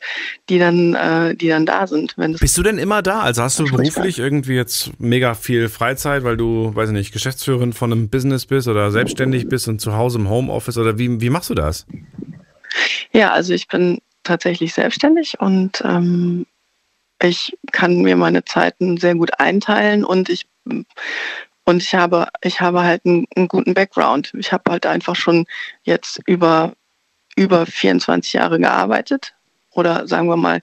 die 0.49 0.59
dann, 0.59 0.95
äh, 0.95 1.35
die 1.35 1.49
dann 1.49 1.67
da 1.67 1.87
sind. 1.87 2.15
Bist 2.17 2.57
du 2.57 2.63
denn 2.63 2.79
immer 2.79 3.03
da? 3.03 3.21
Also 3.21 3.43
hast 3.43 3.59
du 3.59 3.65
beruflich 3.65 4.19
irgendwie 4.19 4.55
jetzt 4.55 4.93
mega 4.99 5.35
viel 5.35 5.69
Freizeit, 5.69 6.25
weil 6.25 6.37
du, 6.37 6.75
weiß 6.75 6.91
ich 6.91 6.95
nicht, 6.95 7.13
Geschäftsführerin 7.13 7.73
von 7.73 7.93
einem 7.93 8.09
Business 8.09 8.47
bist 8.47 8.69
oder 8.69 8.91
selbstständig 8.91 9.49
bist 9.49 9.69
und 9.69 9.81
zu 9.81 9.95
Hause 9.95 10.19
im 10.19 10.31
Homeoffice 10.31 10.79
oder 10.79 10.99
wie, 10.99 11.21
wie 11.21 11.31
machst 11.31 11.51
du 11.51 11.55
das? 11.55 11.87
Ja, 13.13 13.33
also 13.33 13.53
ich 13.53 13.69
bin 13.69 13.99
tatsächlich 14.23 14.75
selbstständig 14.75 15.41
und 15.41 15.83
ähm, 15.85 16.47
ich 17.23 17.57
kann 17.73 18.03
mir 18.03 18.17
meine 18.17 18.45
Zeiten 18.45 18.97
sehr 18.97 19.15
gut 19.15 19.39
einteilen 19.41 20.05
und 20.05 20.29
ich 20.29 20.47
und 21.65 21.83
ich 21.83 21.95
habe 21.95 22.29
ich 22.43 22.61
habe 22.61 22.83
halt 22.83 23.05
einen, 23.05 23.27
einen 23.37 23.49
guten 23.49 23.75
Background. 23.75 24.33
Ich 24.39 24.53
habe 24.53 24.71
halt 24.71 24.87
einfach 24.87 25.17
schon 25.17 25.47
jetzt 25.83 26.21
über 26.27 26.75
über 27.37 27.67
24 27.67 28.33
Jahre 28.33 28.59
gearbeitet 28.59 29.35
oder 29.73 30.07
sagen 30.09 30.29
wir 30.29 30.37
mal 30.37 30.63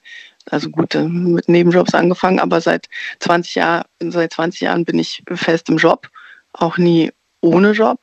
also 0.50 0.70
gut 0.70 0.96
äh, 0.96 1.04
mit 1.04 1.50
Nebenjobs 1.50 1.94
angefangen, 1.94 2.40
aber 2.40 2.62
seit 2.62 2.88
20 3.20 3.56
Jahren 3.56 3.86
seit 4.00 4.34
20 4.34 4.62
Jahren 4.62 4.86
bin 4.86 5.00
ich 5.00 5.24
fest 5.34 5.70
im 5.70 5.78
Job, 5.78 6.10
auch 6.54 6.78
nie 6.78 7.12
ohne 7.42 7.72
Job 7.72 8.00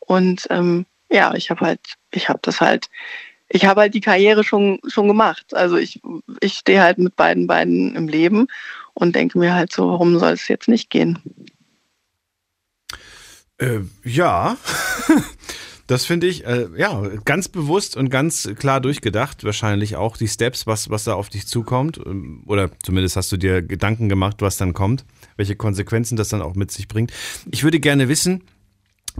und 0.00 0.46
ähm, 0.50 0.86
ja, 1.10 1.34
ich 1.34 1.50
habe 1.50 1.66
halt 1.66 1.80
ich 2.12 2.28
habe 2.28 2.40
das 2.42 2.60
halt 2.60 2.88
ich 3.48 3.64
habe 3.64 3.82
halt 3.82 3.94
die 3.94 4.00
Karriere 4.00 4.44
schon, 4.44 4.78
schon 4.86 5.08
gemacht. 5.08 5.54
Also 5.54 5.76
ich, 5.76 6.00
ich 6.40 6.54
stehe 6.54 6.82
halt 6.82 6.98
mit 6.98 7.16
beiden 7.16 7.46
Beinen 7.46 7.94
im 7.94 8.08
Leben 8.08 8.48
und 8.94 9.16
denke 9.16 9.38
mir 9.38 9.54
halt 9.54 9.72
so, 9.72 9.88
warum 9.90 10.18
soll 10.18 10.32
es 10.32 10.48
jetzt 10.48 10.68
nicht 10.68 10.90
gehen? 10.90 11.18
Äh, 13.58 13.80
ja, 14.04 14.56
das 15.86 16.04
finde 16.04 16.26
ich, 16.26 16.44
äh, 16.46 16.68
ja, 16.76 17.02
ganz 17.24 17.48
bewusst 17.48 17.96
und 17.96 18.10
ganz 18.10 18.48
klar 18.58 18.80
durchgedacht. 18.80 19.44
Wahrscheinlich 19.44 19.96
auch 19.96 20.16
die 20.16 20.28
Steps, 20.28 20.66
was, 20.66 20.90
was 20.90 21.04
da 21.04 21.14
auf 21.14 21.28
dich 21.28 21.46
zukommt. 21.46 21.98
Ähm, 22.04 22.44
oder 22.46 22.70
zumindest 22.82 23.16
hast 23.16 23.32
du 23.32 23.36
dir 23.36 23.62
Gedanken 23.62 24.08
gemacht, 24.08 24.36
was 24.40 24.58
dann 24.58 24.74
kommt, 24.74 25.04
welche 25.36 25.56
Konsequenzen 25.56 26.16
das 26.16 26.28
dann 26.28 26.42
auch 26.42 26.54
mit 26.54 26.70
sich 26.70 26.86
bringt. 26.86 27.12
Ich 27.50 27.64
würde 27.64 27.80
gerne 27.80 28.08
wissen, 28.08 28.44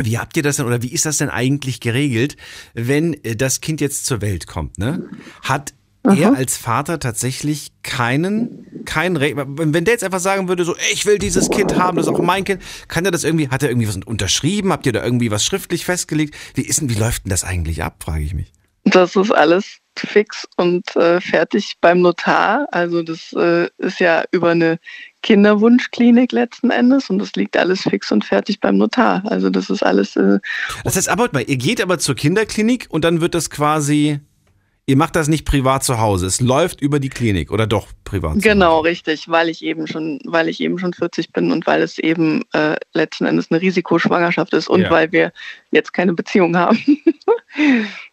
wie 0.03 0.19
habt 0.19 0.37
ihr 0.37 0.43
das 0.43 0.57
denn 0.57 0.67
oder 0.67 0.83
wie 0.83 0.93
ist 0.93 1.07
das 1.07 1.19
denn 1.19 1.31
eigentlich 1.31 1.81
geregelt, 1.81 2.37
wenn 2.75 3.15
äh, 3.25 3.37
das 3.37 3.61
Kind 3.61 3.81
jetzt 3.81 4.07
zur 4.07 4.21
Welt 4.21 4.47
kommt? 4.47 4.79
Ne? 4.79 5.09
Hat 5.43 5.75
er 6.05 6.35
als 6.35 6.57
Vater 6.57 7.01
tatsächlich 7.01 7.73
keinen, 7.83 8.85
kein 8.85 9.17
Recht, 9.17 9.37
wenn 9.37 9.85
der 9.85 9.95
jetzt 9.95 10.05
einfach 10.05 10.21
sagen 10.21 10.49
würde, 10.49 10.65
so, 10.65 10.75
ich 10.93 11.05
will 11.07 11.19
dieses 11.19 11.51
Kind 11.51 11.77
haben, 11.77 11.97
das 11.97 12.07
ist 12.07 12.13
auch 12.13 12.21
mein 12.21 12.45
Kind, 12.45 12.63
kann 12.87 13.05
er 13.05 13.11
das 13.11 13.25
irgendwie, 13.25 13.49
hat 13.49 13.63
er 13.63 13.69
irgendwie 13.69 13.89
was 13.89 13.97
unterschrieben? 13.97 14.73
Habt 14.73 14.87
ihr 14.87 14.93
da 14.93 15.05
irgendwie 15.05 15.31
was 15.31 15.45
schriftlich 15.45 15.85
festgelegt? 15.85 16.35
Wie 16.55 16.63
ist 16.63 16.81
denn, 16.81 16.89
wie 16.89 16.95
läuft 16.95 17.25
denn 17.25 17.31
das 17.31 17.45
eigentlich 17.45 17.83
ab, 17.83 18.03
frage 18.03 18.25
ich 18.25 18.33
mich. 18.33 18.53
Das 18.85 19.17
ist 19.17 19.33
alles 19.33 19.79
fix 20.07 20.47
und 20.57 20.95
äh, 20.97 21.21
fertig 21.21 21.77
beim 21.81 22.01
Notar. 22.01 22.67
Also 22.71 23.03
das 23.03 23.33
äh, 23.33 23.69
ist 23.79 24.01
ja 24.01 24.25
über 24.31 24.51
eine 24.51 24.79
Kinderwunschklinik 25.23 26.33
letzten 26.33 26.71
Endes 26.71 27.11
und 27.11 27.19
das 27.19 27.33
liegt 27.35 27.57
alles 27.57 27.83
fix 27.83 28.13
und 28.13 28.25
fertig 28.25 28.61
beim 28.61 28.77
Notar. 28.79 29.23
Also 29.27 29.51
das 29.51 29.71
ist 29.71 29.83
alles. 29.83 30.17
Äh, 30.17 30.39
das 30.85 30.97
heißt, 30.97 31.09
aber 31.09 31.29
mal, 31.33 31.45
ihr 31.47 31.57
geht 31.57 31.81
aber 31.81 31.99
zur 31.99 32.15
Kinderklinik 32.15 32.87
und 32.91 33.05
dann 33.05 33.21
wird 33.21 33.35
das 33.35 33.51
quasi 33.51 34.21
Ihr 34.89 34.97
macht 34.97 35.17
das 35.17 35.29
nicht 35.29 35.45
privat 35.45 35.85
zu 35.85 36.01
Hause. 36.01 36.25
Es 36.25 36.41
läuft 36.41 36.81
über 36.81 36.99
die 36.99 37.11
Klinik 37.11 37.51
oder 37.51 37.67
doch 37.67 37.89
privat. 38.05 38.41
Genau, 38.41 38.81
richtig, 38.81 39.29
weil 39.29 39.51
ich 39.51 39.63
eben 39.63 39.87
schon, 39.87 40.19
weil 40.25 40.49
ich 40.49 40.63
eben 40.63 40.79
schon 40.79 40.95
40 40.95 41.31
bin 41.31 41.53
und 41.53 41.67
weil 41.67 41.83
es 41.83 41.99
eben 41.99 42.43
äh, 42.55 42.77
letzten 42.95 43.27
Endes 43.27 43.51
eine 43.51 43.61
Risikoschwangerschaft 43.61 44.55
ist 44.55 44.67
und 44.67 44.81
ja. 44.81 44.91
weil 44.91 45.13
wir 45.13 45.31
jetzt 45.73 45.93
keine 45.93 46.15
Beziehung 46.15 46.57
haben. 46.57 46.79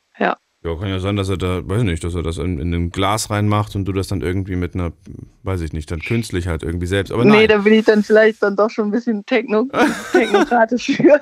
ja. 0.66 0.76
Kann 0.76 0.90
ja 0.90 1.00
sein, 1.00 1.16
dass 1.16 1.30
er 1.30 1.38
da, 1.38 1.68
weiß 1.68 1.80
ich 1.80 1.88
nicht, 1.88 2.04
dass 2.04 2.16
er 2.16 2.24
das 2.24 2.38
in, 2.38 2.60
in 2.60 2.74
ein 2.74 2.90
Glas 2.90 3.30
reinmacht 3.30 3.76
und 3.76 3.86
du 3.86 3.94
das 3.94 4.08
dann 4.08 4.22
irgendwie 4.22 4.56
mit 4.56 4.74
einer, 4.74 4.92
weiß 5.44 5.62
ich 5.62 5.74
nicht, 5.74 5.90
dann 5.92 6.02
künstlich 6.02 6.48
halt 6.48 6.64
irgendwie 6.64 6.88
selbst. 6.88 7.12
Aber 7.12 7.24
nee, 7.24 7.48
da 7.48 7.60
bin 7.60 7.74
ich 7.74 7.86
dann 7.86 8.04
vielleicht 8.04 8.42
dann 8.42 8.56
doch 8.56 8.70
schon 8.70 8.90
ein 8.90 8.92
bisschen 8.92 9.26
techno 9.26 9.68
technokratisch 10.12 10.98
für. 10.98 11.22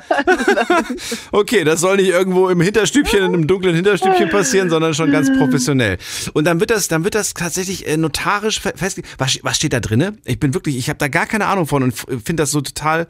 okay, 1.31 1.63
das 1.63 1.81
soll 1.81 1.97
nicht 1.97 2.09
irgendwo 2.09 2.49
im 2.49 2.61
Hinterstübchen, 2.61 3.19
in 3.19 3.33
einem 3.33 3.47
dunklen 3.47 3.75
Hinterstübchen 3.75 4.29
passieren, 4.29 4.69
sondern 4.69 4.93
schon 4.93 5.11
ganz 5.11 5.29
professionell. 5.37 5.97
Und 6.33 6.45
dann 6.45 6.59
wird 6.59 6.71
das, 6.71 6.87
dann 6.87 7.03
wird 7.03 7.15
das 7.15 7.33
tatsächlich 7.33 7.87
äh, 7.87 7.97
notarisch 7.97 8.59
festgelegt. 8.61 9.15
Was, 9.17 9.39
was 9.43 9.57
steht 9.57 9.73
da 9.73 9.79
drin? 9.79 10.17
Ich 10.25 10.39
bin 10.39 10.53
wirklich, 10.53 10.77
ich 10.77 10.89
habe 10.89 10.99
da 10.99 11.07
gar 11.07 11.25
keine 11.25 11.47
Ahnung 11.47 11.67
von 11.67 11.83
und 11.83 11.93
finde 11.93 12.43
das 12.43 12.51
so 12.51 12.61
total 12.61 13.07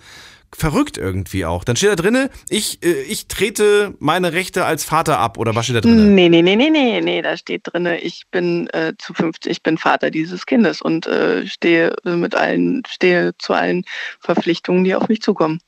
verrückt 0.56 0.98
irgendwie 0.98 1.46
auch. 1.46 1.64
Dann 1.64 1.76
steht 1.76 1.90
da 1.90 1.96
drinne, 1.96 2.30
ich, 2.50 2.84
äh, 2.84 3.02
ich 3.04 3.28
trete 3.28 3.96
meine 4.00 4.34
Rechte 4.34 4.66
als 4.66 4.84
Vater 4.84 5.20
ab 5.20 5.38
oder 5.38 5.56
was 5.56 5.66
steht 5.66 5.78
da 5.78 5.82
drinne? 5.82 6.04
Nee, 6.04 6.30
nee, 6.30 6.42
nee, 6.42 6.56
nee, 6.56 6.70
nee, 6.70 7.02
nee, 7.02 7.22
da 7.22 7.38
steht 7.38 7.62
drinne, 7.66 8.00
ich 8.00 8.24
bin 8.32 8.68
äh, 8.70 8.94
zu 8.98 9.14
50, 9.14 9.52
ich 9.52 9.64
bin 9.64 9.78
Vater 9.78 10.12
dieses 10.12 10.46
Kindes 10.46 10.82
und 10.82 11.08
äh, 11.08 11.48
stehe 11.48 11.96
mit 12.04 12.36
allen, 12.36 12.84
stehe 12.88 13.32
zu 13.38 13.54
allen 13.54 13.84
Verpflichtungen, 14.20 14.84
die 14.84 14.96
auf 14.96 15.08
mich 15.08 15.22
zukommen. 15.22 15.60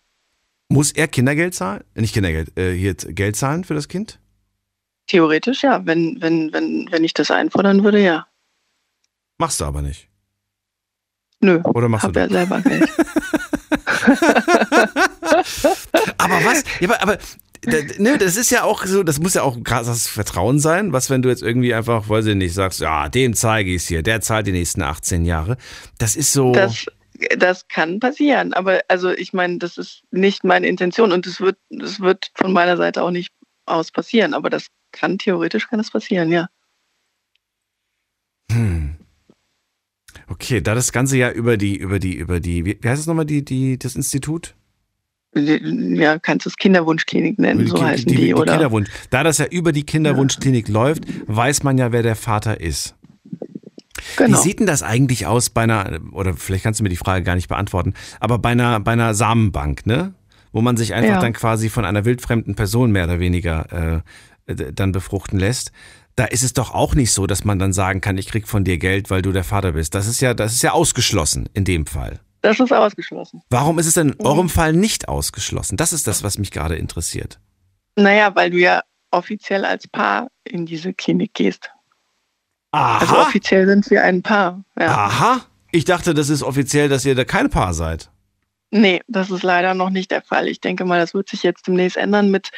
Muss 0.69 0.91
er 0.91 1.07
Kindergeld 1.07 1.53
zahlen? 1.53 1.83
Nicht 1.93 2.13
Kindergeld, 2.13 2.57
äh, 2.57 2.73
hier 2.73 2.95
Geld 2.95 3.35
zahlen 3.35 3.63
für 3.63 3.75
das 3.75 3.87
Kind? 3.87 4.19
Theoretisch 5.07 5.63
ja, 5.63 5.85
wenn, 5.85 6.21
wenn, 6.21 6.51
wenn, 6.51 6.87
wenn 6.91 7.03
ich 7.03 7.13
das 7.13 7.29
einfordern 7.29 7.83
würde, 7.83 8.01
ja. 8.01 8.27
Machst 9.37 9.61
du 9.61 9.65
aber 9.65 9.81
nicht. 9.81 10.09
Nö. 11.41 11.61
Oder 11.63 11.89
machst 11.89 12.05
hab 12.05 12.13
du 12.13 12.19
ja 12.19 12.29
selber 12.29 12.61
Geld. 12.61 12.89
aber 16.17 16.45
was? 16.45 16.63
Ja, 16.79 16.89
aber, 16.89 17.01
aber 17.01 17.17
ne, 17.97 18.17
das 18.17 18.37
ist 18.37 18.51
ja 18.51 18.63
auch 18.63 18.85
so, 18.85 19.03
das 19.03 19.19
muss 19.19 19.33
ja 19.33 19.43
auch 19.43 19.61
krasses 19.63 20.07
Vertrauen 20.07 20.59
sein, 20.59 20.93
was 20.93 21.09
wenn 21.09 21.21
du 21.21 21.29
jetzt 21.29 21.43
irgendwie 21.43 21.73
einfach, 21.73 22.09
weiß 22.09 22.25
ich 22.27 22.35
nicht, 22.35 22.53
sagst, 22.53 22.79
ja, 22.79 23.09
dem 23.09 23.33
zeige 23.33 23.71
ich 23.71 23.83
es 23.83 23.87
hier, 23.87 24.03
der 24.03 24.21
zahlt 24.21 24.47
die 24.47 24.51
nächsten 24.51 24.81
18 24.81 25.25
Jahre. 25.25 25.57
Das 25.97 26.15
ist 26.15 26.31
so. 26.31 26.51
Das, 26.51 26.85
das 27.37 27.67
kann 27.67 27.99
passieren, 27.99 28.53
aber 28.53 28.81
also 28.87 29.11
ich 29.11 29.33
meine, 29.33 29.57
das 29.57 29.77
ist 29.77 30.03
nicht 30.11 30.43
meine 30.43 30.67
Intention 30.67 31.11
und 31.11 31.25
es 31.25 31.39
wird, 31.39 31.57
das 31.69 31.99
wird 31.99 32.31
von 32.35 32.53
meiner 32.53 32.77
Seite 32.77 33.03
auch 33.03 33.11
nicht 33.11 33.33
aus 33.65 33.91
passieren, 33.91 34.33
aber 34.33 34.49
das 34.49 34.67
kann 34.91 35.17
theoretisch 35.17 35.67
kann 35.67 35.79
das 35.79 35.91
passieren, 35.91 36.31
ja. 36.31 36.47
Hm. 38.51 38.97
Okay, 40.27 40.61
da 40.61 40.75
das 40.75 40.91
Ganze 40.91 41.17
ja 41.17 41.31
über 41.31 41.57
die, 41.57 41.75
über 41.75 41.99
die, 41.99 42.15
über 42.15 42.39
die, 42.39 42.65
wie 42.65 42.79
heißt 42.83 43.01
es 43.01 43.07
nochmal, 43.07 43.25
die, 43.25 43.45
die, 43.45 43.77
das 43.77 43.95
Institut? 43.95 44.55
Ja, 45.35 46.17
kannst 46.17 46.45
du 46.45 46.49
es 46.49 46.55
Kinderwunschklinik 46.55 47.37
nennen, 47.37 47.67
so 47.67 47.81
heißen 47.81 48.07
die, 48.07 48.15
die, 48.15 48.25
die 48.27 48.33
oder? 48.33 48.53
Kinderwunsch. 48.53 48.89
Da 49.09 49.23
das 49.23 49.37
ja 49.37 49.45
über 49.45 49.73
die 49.73 49.83
Kinderwunschklinik 49.83 50.69
ja. 50.69 50.73
läuft, 50.73 51.03
weiß 51.27 51.63
man 51.63 51.77
ja, 51.77 51.91
wer 51.91 52.03
der 52.03 52.15
Vater 52.15 52.61
ist. 52.61 52.95
Genau. 54.17 54.37
Wie 54.37 54.41
sieht 54.41 54.59
denn 54.59 54.67
das 54.67 54.81
eigentlich 54.81 55.25
aus 55.25 55.49
bei 55.49 55.63
einer, 55.63 55.99
oder 56.11 56.33
vielleicht 56.35 56.63
kannst 56.63 56.79
du 56.79 56.83
mir 56.83 56.89
die 56.89 56.95
Frage 56.95 57.23
gar 57.23 57.35
nicht 57.35 57.49
beantworten, 57.49 57.93
aber 58.19 58.39
bei 58.39 58.49
einer, 58.49 58.79
bei 58.79 58.93
einer 58.93 59.13
Samenbank, 59.13 59.85
ne? 59.85 60.13
Wo 60.51 60.61
man 60.61 60.77
sich 60.77 60.93
einfach 60.93 61.15
ja. 61.15 61.19
dann 61.19 61.33
quasi 61.33 61.67
von 61.67 61.83
einer 61.83 62.05
wildfremden 62.05 62.55
Person 62.55 62.91
mehr 62.93 63.03
oder 63.03 63.19
weniger 63.19 64.03
äh, 64.47 64.55
dann 64.71 64.93
befruchten 64.93 65.37
lässt 65.37 65.73
da 66.15 66.25
ist 66.25 66.43
es 66.43 66.53
doch 66.53 66.73
auch 66.73 66.95
nicht 66.95 67.11
so, 67.11 67.27
dass 67.27 67.43
man 67.43 67.59
dann 67.59 67.73
sagen 67.73 68.01
kann, 68.01 68.17
ich 68.17 68.27
krieg 68.27 68.47
von 68.47 68.63
dir 68.63 68.77
Geld, 68.77 69.09
weil 69.09 69.21
du 69.21 69.31
der 69.31 69.43
Vater 69.43 69.73
bist. 69.73 69.95
Das 69.95 70.07
ist 70.07 70.21
ja, 70.21 70.33
das 70.33 70.53
ist 70.53 70.63
ja 70.63 70.71
ausgeschlossen 70.71 71.49
in 71.53 71.65
dem 71.65 71.85
Fall. 71.85 72.19
Das 72.41 72.59
ist 72.59 72.71
ausgeschlossen. 72.71 73.41
Warum 73.49 73.79
ist 73.79 73.87
es 73.87 73.95
denn 73.95 74.09
in 74.09 74.17
mhm. 74.19 74.25
eurem 74.25 74.49
Fall 74.49 74.73
nicht 74.73 75.09
ausgeschlossen? 75.09 75.77
Das 75.77 75.93
ist 75.93 76.07
das, 76.07 76.23
was 76.23 76.37
mich 76.37 76.51
gerade 76.51 76.75
interessiert. 76.75 77.39
Naja, 77.95 78.35
weil 78.35 78.51
du 78.51 78.57
ja 78.57 78.81
offiziell 79.11 79.65
als 79.65 79.87
Paar 79.87 80.27
in 80.43 80.65
diese 80.65 80.93
Klinik 80.93 81.33
gehst. 81.33 81.71
Aha. 82.71 82.99
Also 82.99 83.17
offiziell 83.17 83.65
sind 83.65 83.89
wir 83.89 84.03
ein 84.03 84.21
Paar. 84.21 84.63
Ja. 84.79 84.87
Aha. 84.87 85.45
Ich 85.71 85.85
dachte, 85.85 86.13
das 86.13 86.29
ist 86.29 86.43
offiziell, 86.43 86.87
dass 86.87 87.03
ihr 87.05 87.15
da 87.15 87.25
kein 87.25 87.49
Paar 87.49 87.73
seid. 87.73 88.09
Nee, 88.71 89.01
das 89.07 89.29
ist 89.29 89.43
leider 89.43 89.73
noch 89.73 89.89
nicht 89.91 90.11
der 90.11 90.21
Fall. 90.21 90.47
Ich 90.47 90.59
denke 90.59 90.85
mal, 90.85 90.99
das 90.99 91.13
wird 91.13 91.29
sich 91.29 91.43
jetzt 91.43 91.67
demnächst 91.67 91.97
ändern 91.97 92.29
mit 92.31 92.49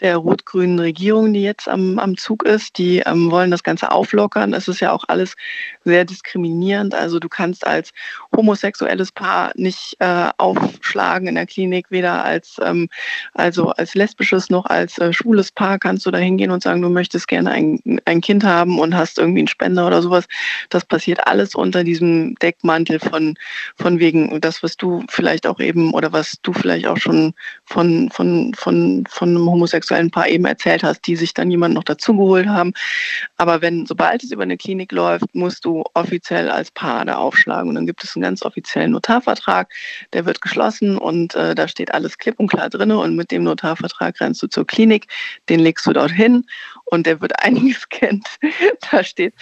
der 0.00 0.16
rot-grünen 0.16 0.78
Regierung, 0.78 1.32
die 1.32 1.42
jetzt 1.42 1.68
am, 1.68 1.98
am 1.98 2.16
Zug 2.16 2.42
ist. 2.44 2.76
Die 2.76 2.98
ähm, 2.98 3.30
wollen 3.30 3.50
das 3.52 3.62
Ganze 3.62 3.90
auflockern. 3.92 4.52
Es 4.52 4.68
ist 4.68 4.80
ja 4.80 4.92
auch 4.92 5.04
alles 5.06 5.36
sehr 5.84 6.04
diskriminierend. 6.04 6.94
Also 6.94 7.18
du 7.20 7.28
kannst 7.28 7.66
als 7.66 7.92
homosexuelles 8.36 9.12
Paar 9.12 9.52
nicht 9.54 9.96
äh, 10.00 10.28
aufschlagen 10.38 11.28
in 11.28 11.36
der 11.36 11.46
Klinik, 11.46 11.86
weder 11.90 12.24
als, 12.24 12.56
ähm, 12.60 12.88
also 13.32 13.70
als 13.70 13.94
lesbisches 13.94 14.50
noch 14.50 14.66
als 14.66 14.98
äh, 14.98 15.12
schwules 15.12 15.52
Paar 15.52 15.78
kannst 15.78 16.04
du 16.04 16.10
da 16.10 16.18
hingehen 16.18 16.50
und 16.50 16.62
sagen, 16.62 16.82
du 16.82 16.90
möchtest 16.90 17.28
gerne 17.28 17.52
ein, 17.52 17.80
ein 18.04 18.20
Kind 18.20 18.44
haben 18.44 18.78
und 18.80 18.94
hast 18.94 19.18
irgendwie 19.18 19.40
einen 19.40 19.48
Spender 19.48 19.86
oder 19.86 20.02
sowas. 20.02 20.26
Das 20.68 20.84
passiert 20.84 21.26
alles 21.26 21.54
unter 21.54 21.84
diesem 21.84 22.34
Deckmantel 22.34 22.98
von, 22.98 23.36
von 23.76 23.98
wegen 24.00 24.40
das, 24.40 24.62
was 24.62 24.76
du 24.76 25.04
vielleicht 25.08 25.43
auch 25.46 25.54
auch 25.54 25.60
eben 25.60 25.92
oder 25.92 26.12
was 26.12 26.36
du 26.42 26.52
vielleicht 26.52 26.86
auch 26.86 26.96
schon 26.96 27.32
von, 27.64 28.10
von, 28.10 28.52
von, 28.54 29.04
von 29.08 29.28
einem 29.28 29.50
homosexuellen 29.50 30.10
Paar 30.10 30.28
eben 30.28 30.44
erzählt 30.44 30.82
hast, 30.82 31.06
die 31.06 31.16
sich 31.16 31.34
dann 31.34 31.50
jemanden 31.50 31.76
noch 31.76 31.84
dazugeholt 31.84 32.46
haben. 32.46 32.72
Aber 33.36 33.62
wenn, 33.62 33.86
sobald 33.86 34.22
es 34.22 34.32
über 34.32 34.42
eine 34.42 34.56
Klinik 34.56 34.92
läuft, 34.92 35.34
musst 35.34 35.64
du 35.64 35.84
offiziell 35.94 36.50
als 36.50 36.70
Paar 36.70 37.04
da 37.04 37.16
aufschlagen. 37.16 37.68
Und 37.68 37.76
dann 37.76 37.86
gibt 37.86 38.04
es 38.04 38.16
einen 38.16 38.22
ganz 38.22 38.42
offiziellen 38.42 38.92
Notarvertrag, 38.92 39.72
der 40.12 40.26
wird 40.26 40.40
geschlossen 40.40 40.98
und 40.98 41.34
äh, 41.34 41.54
da 41.54 41.68
steht 41.68 41.94
alles 41.94 42.18
klipp 42.18 42.38
und 42.38 42.48
klar 42.48 42.68
drin. 42.68 42.90
Und 42.90 43.16
mit 43.16 43.30
dem 43.30 43.44
Notarvertrag 43.44 44.20
rennst 44.20 44.42
du 44.42 44.48
zur 44.48 44.66
Klinik, 44.66 45.06
den 45.48 45.60
legst 45.60 45.86
du 45.86 45.92
dort 45.92 46.10
hin 46.10 46.44
und 46.84 47.06
der 47.06 47.20
wird 47.20 47.32
eingescannt. 47.42 48.26
Da 48.90 49.04
steht, 49.04 49.34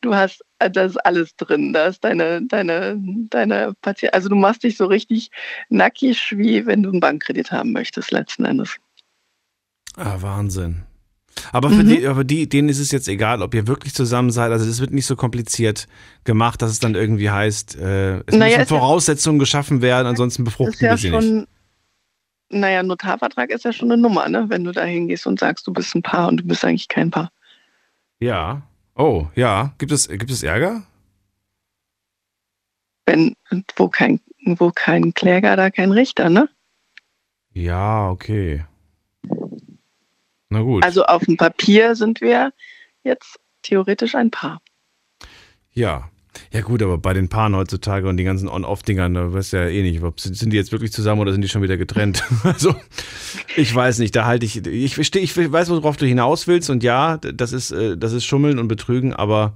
du 0.00 0.14
hast 0.14 0.44
da 0.68 0.84
ist 0.84 0.96
alles 0.98 1.34
drin. 1.36 1.72
Da 1.72 1.86
ist 1.86 2.04
deine, 2.04 2.42
deine, 2.46 2.96
deine 3.30 3.72
Patient. 3.80 4.14
Also 4.14 4.28
du 4.28 4.36
machst 4.36 4.62
dich 4.62 4.76
so 4.76 4.86
richtig 4.86 5.30
nackig, 5.68 6.34
wie 6.36 6.66
wenn 6.66 6.82
du 6.82 6.90
einen 6.90 7.00
Bankkredit 7.00 7.50
haben 7.50 7.72
möchtest, 7.72 8.10
letzten 8.10 8.44
Endes. 8.44 8.76
Ah, 9.96 10.16
Wahnsinn. 10.20 10.84
Aber 11.52 11.70
für 11.70 11.82
mhm. 11.82 11.88
die, 11.88 12.06
aber 12.06 12.24
die, 12.24 12.48
denen 12.48 12.68
ist 12.68 12.80
es 12.80 12.90
jetzt 12.90 13.08
egal, 13.08 13.40
ob 13.40 13.54
ihr 13.54 13.66
wirklich 13.66 13.94
zusammen 13.94 14.30
seid. 14.30 14.50
Also 14.50 14.68
es 14.68 14.80
wird 14.80 14.92
nicht 14.92 15.06
so 15.06 15.16
kompliziert 15.16 15.86
gemacht, 16.24 16.60
dass 16.60 16.70
es 16.70 16.80
dann 16.80 16.94
irgendwie 16.94 17.30
heißt, 17.30 17.76
äh, 17.76 18.18
es 18.26 18.36
naja, 18.36 18.58
müssen 18.58 18.68
Voraussetzungen 18.68 19.38
ja, 19.38 19.42
geschaffen 19.42 19.80
werden, 19.80 20.06
ansonsten 20.06 20.44
befruchten 20.44 20.84
ja 20.84 20.92
wir 20.92 20.98
sie 20.98 21.08
schon, 21.08 21.36
nicht. 21.38 21.48
Naja, 22.50 22.82
Notarvertrag 22.82 23.50
ist 23.50 23.64
ja 23.64 23.72
schon 23.72 23.90
eine 23.90 24.00
Nummer, 24.00 24.28
ne? 24.28 24.46
Wenn 24.48 24.64
du 24.64 24.72
da 24.72 24.84
hingehst 24.84 25.26
und 25.26 25.38
sagst, 25.38 25.66
du 25.66 25.72
bist 25.72 25.94
ein 25.94 26.02
Paar 26.02 26.28
und 26.28 26.38
du 26.38 26.44
bist 26.44 26.64
eigentlich 26.64 26.88
kein 26.88 27.10
Paar. 27.10 27.30
Ja, 28.18 28.62
Oh, 29.00 29.28
ja. 29.34 29.72
Gibt 29.78 29.92
es, 29.92 30.08
gibt 30.08 30.30
es 30.30 30.42
Ärger? 30.42 30.82
Wenn, 33.06 33.34
wo 33.76 33.88
kein, 33.88 34.20
wo 34.44 34.70
kein 34.72 35.14
Kläger, 35.14 35.56
da 35.56 35.70
kein 35.70 35.90
Richter, 35.90 36.28
ne? 36.28 36.50
Ja, 37.54 38.10
okay. 38.10 38.66
Na 40.50 40.60
gut. 40.60 40.84
Also 40.84 41.04
auf 41.04 41.24
dem 41.24 41.38
Papier 41.38 41.96
sind 41.96 42.20
wir 42.20 42.52
jetzt 43.02 43.40
theoretisch 43.62 44.14
ein 44.14 44.30
Paar. 44.30 44.60
Ja. 45.72 46.10
Ja 46.52 46.60
gut, 46.62 46.82
aber 46.82 46.98
bei 46.98 47.12
den 47.12 47.28
Paaren 47.28 47.54
heutzutage 47.56 48.08
und 48.08 48.16
die 48.16 48.24
ganzen 48.24 48.48
On-Off-Dingern, 48.48 49.14
da 49.14 49.32
weißt 49.32 49.52
du 49.52 49.56
ja 49.58 49.68
eh 49.68 49.82
nicht, 49.82 50.02
sind 50.20 50.52
die 50.52 50.56
jetzt 50.56 50.72
wirklich 50.72 50.92
zusammen 50.92 51.20
oder 51.20 51.32
sind 51.32 51.42
die 51.42 51.48
schon 51.48 51.62
wieder 51.62 51.76
getrennt? 51.76 52.24
also, 52.42 52.74
ich 53.56 53.74
weiß 53.74 53.98
nicht, 53.98 54.14
da 54.16 54.24
halte 54.24 54.46
ich, 54.46 54.64
ich, 54.66 54.94
verstehe, 54.94 55.22
ich 55.22 55.36
weiß, 55.36 55.70
worauf 55.70 55.96
du 55.96 56.06
hinaus 56.06 56.46
willst 56.46 56.70
und 56.70 56.82
ja, 56.82 57.18
das 57.18 57.52
ist, 57.52 57.70
äh, 57.72 57.96
das 57.96 58.12
ist 58.12 58.24
Schummeln 58.24 58.58
und 58.58 58.68
Betrügen, 58.68 59.12
aber 59.12 59.54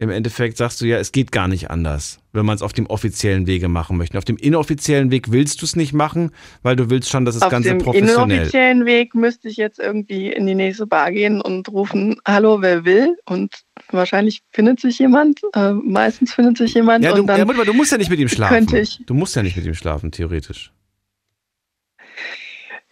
im 0.00 0.08
Endeffekt 0.08 0.56
sagst 0.56 0.80
du 0.80 0.86
ja, 0.86 0.96
es 0.96 1.12
geht 1.12 1.30
gar 1.30 1.46
nicht 1.46 1.70
anders, 1.70 2.20
wenn 2.32 2.46
man 2.46 2.56
es 2.56 2.62
auf 2.62 2.72
dem 2.72 2.86
offiziellen 2.86 3.46
Wege 3.46 3.68
machen 3.68 3.98
möchte. 3.98 4.16
Auf 4.16 4.24
dem 4.24 4.38
inoffiziellen 4.38 5.10
Weg 5.10 5.30
willst 5.30 5.60
du 5.60 5.66
es 5.66 5.76
nicht 5.76 5.92
machen, 5.92 6.30
weil 6.62 6.74
du 6.74 6.88
willst 6.88 7.10
schon, 7.10 7.26
dass 7.26 7.34
das 7.34 7.42
Auf 7.42 7.50
Ganze 7.50 7.68
dem 7.68 7.78
professionell. 7.78 8.38
inoffiziellen 8.38 8.86
Weg 8.86 9.14
müsste 9.14 9.48
ich 9.48 9.58
jetzt 9.58 9.78
irgendwie 9.78 10.32
in 10.32 10.46
die 10.46 10.54
nächste 10.54 10.86
Bar 10.86 11.12
gehen 11.12 11.42
und 11.42 11.68
rufen, 11.68 12.16
hallo, 12.26 12.62
wer 12.62 12.86
will? 12.86 13.18
Und 13.26 13.54
wahrscheinlich 13.90 14.40
findet 14.52 14.80
sich 14.80 14.98
jemand. 14.98 15.42
Äh, 15.54 15.72
meistens 15.74 16.32
findet 16.32 16.56
sich 16.56 16.72
jemand. 16.72 17.04
Ja, 17.04 17.12
du, 17.12 17.26
ja, 17.26 17.44
du 17.44 17.74
musst 17.74 17.92
ja 17.92 17.98
nicht 17.98 18.10
mit 18.10 18.20
ihm 18.20 18.28
schlafen. 18.28 18.54
Könnte 18.54 18.80
ich. 18.80 19.02
Du 19.04 19.12
musst 19.12 19.36
ja 19.36 19.42
nicht 19.42 19.56
mit 19.56 19.66
ihm 19.66 19.74
schlafen, 19.74 20.10
theoretisch. 20.12 20.72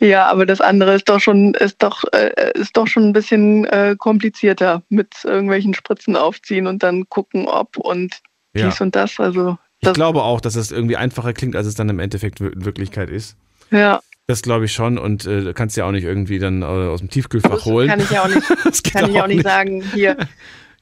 Ja, 0.01 0.27
aber 0.27 0.47
das 0.47 0.61
andere 0.61 0.95
ist 0.95 1.09
doch 1.09 1.21
schon, 1.21 1.55
ist 1.55 1.83
doch, 1.83 2.05
äh, 2.13 2.53
ist 2.55 2.77
doch 2.77 2.87
schon 2.87 3.05
ein 3.09 3.13
bisschen 3.13 3.65
äh, 3.67 3.97
komplizierter 3.99 4.83
mit 4.89 5.15
irgendwelchen 5.25 5.75
Spritzen 5.75 6.15
aufziehen 6.17 6.67
und 6.69 6.83
dann 6.83 7.09
gucken, 7.09 7.47
ob 7.49 7.77
und 7.77 8.21
Ja. 8.55 8.67
dies 8.69 8.81
und 8.81 8.95
das. 8.95 9.19
Also 9.19 9.59
Ich 9.81 9.93
glaube 9.93 10.23
auch, 10.23 10.41
dass 10.41 10.55
es 10.55 10.71
irgendwie 10.71 10.97
einfacher 10.97 11.33
klingt, 11.33 11.57
als 11.57 11.67
es 11.67 11.75
dann 11.75 11.89
im 11.89 11.99
Endeffekt 11.99 12.41
in 12.41 12.65
Wirklichkeit 12.65 13.11
ist. 13.11 13.37
ja, 13.71 14.01
Das 14.29 14.43
glaube 14.43 14.67
ich 14.67 14.73
schon 14.73 14.99
und 14.99 15.27
äh, 15.27 15.41
du 15.43 15.53
kannst 15.55 15.77
ja 15.77 15.85
auch 15.85 15.91
nicht 15.93 16.05
irgendwie 16.05 16.39
dann 16.39 16.63
äh, 16.63 16.65
aus 16.67 17.01
dem 17.01 17.11
Tiefkühlfach 17.11 17.65
holen. 17.65 17.89
kann 17.89 17.99
ich 18.01 18.11
ja 18.11 18.23
auch 18.23 18.29
nicht, 18.29 18.43
Das 18.65 18.83
kann 18.85 19.11
ich 19.11 19.17
auch 19.19 19.25
auch 19.25 19.27
nicht 19.29 19.43
sagen, 19.43 19.83
hier. 19.95 20.17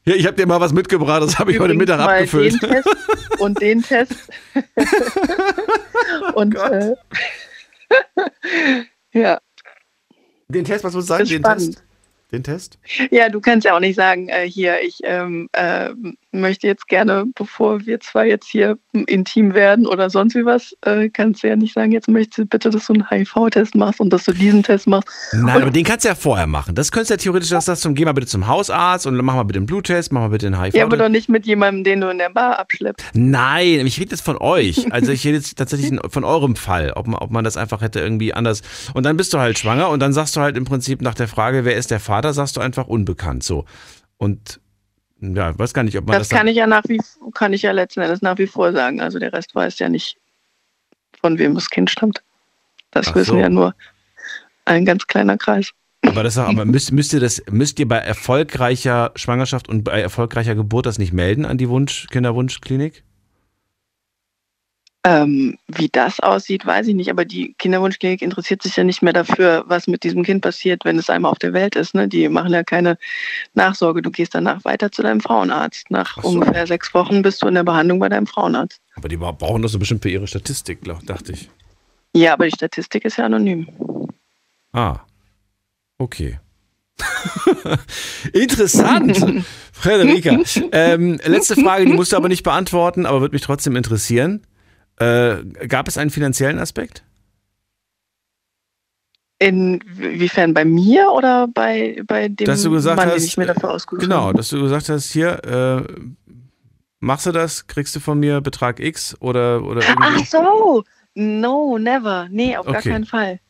Ja, 0.08 0.14
ich 0.14 0.24
habe 0.24 0.36
dir 0.36 0.46
mal 0.46 0.60
was 0.60 0.72
mitgebracht, 0.72 1.20
das 1.20 1.36
habe 1.40 1.50
ich 1.50 1.58
heute 1.58 1.74
Mittag 1.74 1.98
abgefüllt. 1.98 2.62
Den 2.62 2.70
Test 2.70 2.88
und 3.40 3.60
den 3.60 3.82
Test. 3.82 4.14
und 6.34 6.54
äh, 6.54 6.94
ja. 9.16 9.38
Den 10.48 10.64
Test, 10.64 10.84
was 10.84 10.94
würdest 10.94 11.10
du 11.10 11.14
sagen? 11.14 11.28
Den 11.28 11.42
spannend. 11.42 11.74
Test? 11.76 11.84
Den 12.32 12.42
Test? 12.42 12.78
Ja, 13.10 13.28
du 13.28 13.40
kannst 13.40 13.64
ja 13.64 13.74
auch 13.74 13.80
nicht 13.80 13.96
sagen, 13.96 14.28
äh, 14.28 14.48
hier, 14.48 14.80
ich 14.82 14.98
ähm, 15.04 15.48
äh, 15.52 15.90
möchte 16.40 16.66
jetzt 16.66 16.88
gerne, 16.88 17.24
bevor 17.34 17.84
wir 17.86 18.00
zwei 18.00 18.28
jetzt 18.28 18.48
hier 18.48 18.78
intim 18.92 19.54
werden 19.54 19.86
oder 19.86 20.10
sonst 20.10 20.34
wie 20.34 20.44
was, 20.44 20.76
äh, 20.82 21.08
kannst 21.08 21.42
du 21.42 21.48
ja 21.48 21.56
nicht 21.56 21.74
sagen, 21.74 21.92
jetzt 21.92 22.08
möchtest 22.08 22.38
du 22.38 22.46
bitte, 22.46 22.70
dass 22.70 22.86
du 22.86 22.94
einen 22.94 23.08
HIV-Test 23.08 23.74
machst 23.74 24.00
und 24.00 24.12
dass 24.12 24.24
du 24.24 24.32
diesen 24.32 24.62
Test 24.62 24.86
machst. 24.86 25.08
Nein, 25.32 25.62
aber 25.62 25.70
den 25.70 25.84
kannst 25.84 26.04
du 26.04 26.08
ja 26.08 26.14
vorher 26.14 26.46
machen. 26.46 26.74
Das 26.74 26.92
könntest 26.92 27.10
du 27.10 27.14
ja 27.14 27.18
theoretisch, 27.18 27.50
dass 27.50 27.64
das 27.66 27.80
zum, 27.80 27.94
geh 27.94 28.04
mal 28.04 28.12
bitte 28.12 28.26
zum 28.26 28.46
Hausarzt 28.46 29.06
und 29.06 29.16
mach 29.16 29.34
mal 29.34 29.44
bitte 29.44 29.58
einen 29.58 29.66
Bluttest, 29.66 30.12
mach 30.12 30.22
mal 30.22 30.28
bitte 30.28 30.46
einen 30.46 30.62
hiv 30.62 30.74
Ja, 30.74 30.84
aber 30.84 30.96
doch 30.96 31.08
nicht 31.08 31.28
mit 31.28 31.46
jemandem, 31.46 31.84
den 31.84 32.00
du 32.00 32.08
in 32.08 32.18
der 32.18 32.30
Bar 32.30 32.58
abschleppst. 32.58 33.06
Nein, 33.14 33.86
ich 33.86 34.00
rede 34.00 34.10
jetzt 34.10 34.24
von 34.24 34.36
euch. 34.38 34.86
Also 34.96 35.12
ich 35.12 35.26
rede 35.26 35.36
jetzt 35.36 35.58
tatsächlich 35.58 35.98
von 36.08 36.24
eurem 36.24 36.56
Fall, 36.56 36.92
ob 36.94 37.06
man, 37.06 37.20
ob 37.20 37.30
man 37.30 37.44
das 37.44 37.58
einfach 37.58 37.82
hätte 37.82 38.00
irgendwie 38.00 38.32
anders. 38.32 38.62
Und 38.94 39.04
dann 39.04 39.16
bist 39.16 39.34
du 39.34 39.38
halt 39.38 39.58
schwanger 39.58 39.90
und 39.90 40.00
dann 40.00 40.14
sagst 40.14 40.36
du 40.36 40.40
halt 40.40 40.56
im 40.56 40.64
Prinzip 40.64 41.02
nach 41.02 41.12
der 41.12 41.28
Frage, 41.28 41.66
wer 41.66 41.76
ist 41.76 41.90
der 41.90 42.00
Vater, 42.00 42.32
sagst 42.32 42.56
du 42.56 42.62
einfach 42.62 42.86
unbekannt. 42.86 43.42
So. 43.42 43.66
Und 44.16 44.60
ja, 45.20 45.58
weiß 45.58 45.72
gar 45.72 45.82
nicht, 45.82 45.96
ob 45.96 46.06
man 46.06 46.18
das. 46.18 46.28
Das 46.28 46.36
kann 46.36 46.46
ich 46.46 46.56
ja 46.56 46.66
nach 46.66 46.84
wie 46.88 47.00
kann 47.34 47.52
ich 47.52 47.62
ja 47.62 47.72
letzten 47.72 48.00
Endes 48.00 48.22
nach 48.22 48.38
wie 48.38 48.46
vor 48.46 48.72
sagen. 48.72 49.00
Also 49.00 49.18
der 49.18 49.32
Rest 49.32 49.54
weiß 49.54 49.78
ja 49.78 49.88
nicht, 49.88 50.18
von 51.20 51.38
wem 51.38 51.54
das 51.54 51.70
Kind 51.70 51.90
stammt. 51.90 52.22
Das 52.90 53.08
Ach 53.08 53.14
wissen 53.14 53.32
so. 53.32 53.38
ja 53.38 53.48
nur 53.48 53.74
ein 54.64 54.84
ganz 54.84 55.06
kleiner 55.06 55.38
Kreis. 55.38 55.70
aber 56.04 56.22
das 56.22 56.36
aber 56.38 56.64
müsst, 56.64 56.92
müsst 56.92 57.12
ihr 57.12 57.20
das, 57.20 57.42
müsst 57.50 57.78
ihr 57.78 57.88
bei 57.88 57.98
erfolgreicher 57.98 59.12
Schwangerschaft 59.16 59.68
und 59.68 59.84
bei 59.84 60.00
erfolgreicher 60.00 60.54
Geburt 60.54 60.86
das 60.86 60.98
nicht 60.98 61.12
melden 61.12 61.44
an 61.44 61.58
die 61.58 61.68
Wunsch, 61.68 62.06
Kinderwunschklinik? 62.10 63.02
Ähm, 65.08 65.56
wie 65.68 65.88
das 65.88 66.18
aussieht, 66.18 66.66
weiß 66.66 66.88
ich 66.88 66.94
nicht, 66.96 67.10
aber 67.10 67.24
die 67.24 67.54
Kinderwunschklinik 67.58 68.22
interessiert 68.22 68.64
sich 68.64 68.74
ja 68.74 68.82
nicht 68.82 69.02
mehr 69.02 69.12
dafür, 69.12 69.62
was 69.68 69.86
mit 69.86 70.02
diesem 70.02 70.24
Kind 70.24 70.42
passiert, 70.42 70.84
wenn 70.84 70.98
es 70.98 71.08
einmal 71.08 71.30
auf 71.30 71.38
der 71.38 71.52
Welt 71.52 71.76
ist. 71.76 71.94
Ne? 71.94 72.08
Die 72.08 72.28
machen 72.28 72.52
ja 72.52 72.64
keine 72.64 72.98
Nachsorge. 73.54 74.02
Du 74.02 74.10
gehst 74.10 74.34
danach 74.34 74.64
weiter 74.64 74.90
zu 74.90 75.02
deinem 75.02 75.20
Frauenarzt. 75.20 75.92
Nach 75.92 76.16
ungefähr 76.24 76.66
sechs 76.66 76.92
Wochen 76.92 77.22
bist 77.22 77.40
du 77.40 77.46
in 77.46 77.54
der 77.54 77.62
Behandlung 77.62 78.00
bei 78.00 78.08
deinem 78.08 78.26
Frauenarzt. 78.26 78.80
Aber 78.96 79.08
die 79.08 79.16
brauchen 79.16 79.62
das 79.62 79.70
so 79.70 79.78
bestimmt 79.78 80.02
für 80.02 80.10
ihre 80.10 80.26
Statistik, 80.26 80.80
glaub- 80.80 81.06
dachte 81.06 81.34
ich. 81.34 81.48
Ja, 82.12 82.32
aber 82.32 82.46
die 82.46 82.56
Statistik 82.56 83.04
ist 83.04 83.16
ja 83.18 83.26
anonym. 83.26 83.68
Ah. 84.72 84.98
Okay. 85.98 86.40
Interessant, 88.32 89.44
Frederika. 89.72 90.36
Ähm, 90.72 91.20
letzte 91.24 91.54
Frage, 91.54 91.84
die 91.84 91.92
musst 91.92 92.10
du 92.10 92.16
aber 92.16 92.28
nicht 92.28 92.42
beantworten, 92.42 93.06
aber 93.06 93.20
würde 93.20 93.36
mich 93.36 93.42
trotzdem 93.42 93.76
interessieren. 93.76 94.44
Äh, 94.98 95.44
gab 95.68 95.88
es 95.88 95.98
einen 95.98 96.10
finanziellen 96.10 96.58
Aspekt? 96.58 97.04
Inwiefern 99.38 100.54
bei 100.54 100.64
mir 100.64 101.10
oder 101.10 101.46
bei, 101.48 102.02
bei 102.06 102.28
dem 102.28 102.46
dass 102.46 102.62
du 102.62 102.70
gesagt 102.70 102.96
Mann, 102.96 103.08
hast, 103.08 103.16
den 103.16 103.24
ich 103.24 103.36
mir 103.36 103.46
dafür 103.46 103.70
ausgesucht 103.72 104.02
genau, 104.02 104.22
habe? 104.22 104.34
dass 104.38 104.48
du 104.48 104.62
gesagt 104.62 104.88
hast, 104.88 105.12
hier 105.12 105.44
äh, 105.44 105.82
machst 107.00 107.26
du 107.26 107.32
das, 107.32 107.66
kriegst 107.66 107.94
du 107.94 108.00
von 108.00 108.18
mir 108.18 108.40
Betrag 108.40 108.80
X 108.80 109.14
oder 109.20 109.62
oder 109.62 109.82
irgendwie. 109.82 110.14
Ach 110.22 110.26
so, 110.26 110.84
no, 111.14 111.76
never. 111.76 112.28
Nee, 112.30 112.56
auf 112.56 112.64
gar 112.64 112.76
Okay. 112.76 112.90
keinen 112.90 113.04
Fall. 113.04 113.40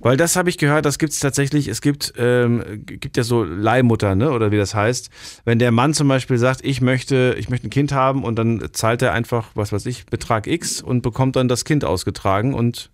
Weil 0.00 0.16
das 0.16 0.36
habe 0.36 0.48
ich 0.48 0.58
gehört, 0.58 0.84
das 0.84 0.98
gibt 0.98 1.12
es 1.12 1.20
tatsächlich, 1.20 1.68
es 1.68 1.80
gibt, 1.80 2.14
ähm, 2.16 2.62
gibt 2.84 3.16
ja 3.16 3.22
so 3.22 3.44
Leihmutter, 3.44 4.14
ne? 4.14 4.30
Oder 4.30 4.50
wie 4.50 4.56
das 4.56 4.74
heißt. 4.74 5.10
Wenn 5.44 5.58
der 5.58 5.72
Mann 5.72 5.94
zum 5.94 6.08
Beispiel 6.08 6.38
sagt, 6.38 6.64
ich 6.64 6.80
möchte, 6.80 7.36
ich 7.38 7.48
möchte 7.48 7.66
ein 7.66 7.70
Kind 7.70 7.92
haben 7.92 8.24
und 8.24 8.36
dann 8.36 8.68
zahlt 8.72 9.02
er 9.02 9.12
einfach, 9.12 9.50
was 9.54 9.72
weiß 9.72 9.86
ich, 9.86 10.06
Betrag 10.06 10.46
X 10.46 10.82
und 10.82 11.02
bekommt 11.02 11.36
dann 11.36 11.48
das 11.48 11.64
Kind 11.64 11.84
ausgetragen 11.84 12.54
und 12.54 12.90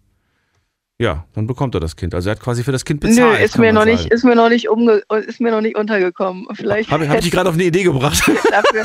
ja, 0.99 1.25
dann 1.35 1.49
bekommt 1.49 1.75
er 1.75 1.81
das 1.81 1.97
Kind. 1.97 2.15
Also 2.15 2.29
er 2.31 2.37
hat 2.37 2.41
quasi 2.41 2.63
für 2.63 2.71
das 2.71 2.85
Kind 2.85 3.01
bezahlt. 3.01 3.39
Nö, 3.39 3.45
ist 3.45 3.59
mir, 3.59 3.73
noch 3.73 3.85
nicht, 3.85 4.07
ist, 4.13 4.25
mir 4.25 4.37
noch 4.37 4.49
nicht 4.49 4.69
umge 4.69 5.03
ist 5.27 5.41
mir 5.41 5.51
noch 5.51 5.61
nicht 5.61 5.77
untergekommen. 5.77 6.47
Vielleicht 6.55 6.91
Habe 6.91 7.09
hab 7.09 7.17
ich 7.17 7.25
dich 7.25 7.33
gerade 7.33 7.49
auf 7.49 7.57
eine 7.57 7.65
Idee 7.65 7.83
gebracht? 7.83 8.23
Dafür 8.51 8.85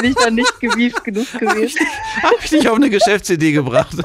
bin 0.00 0.10
ich 0.10 0.16
dann 0.16 0.34
nicht 0.34 0.60
gewieft 0.60 1.04
genug 1.04 1.30
gewesen. 1.38 1.80
Habe 2.22 2.36
ich 2.42 2.50
dich 2.50 2.68
auf 2.68 2.76
eine 2.76 2.90
Geschäftsidee 2.90 3.52
gebracht? 3.52 3.96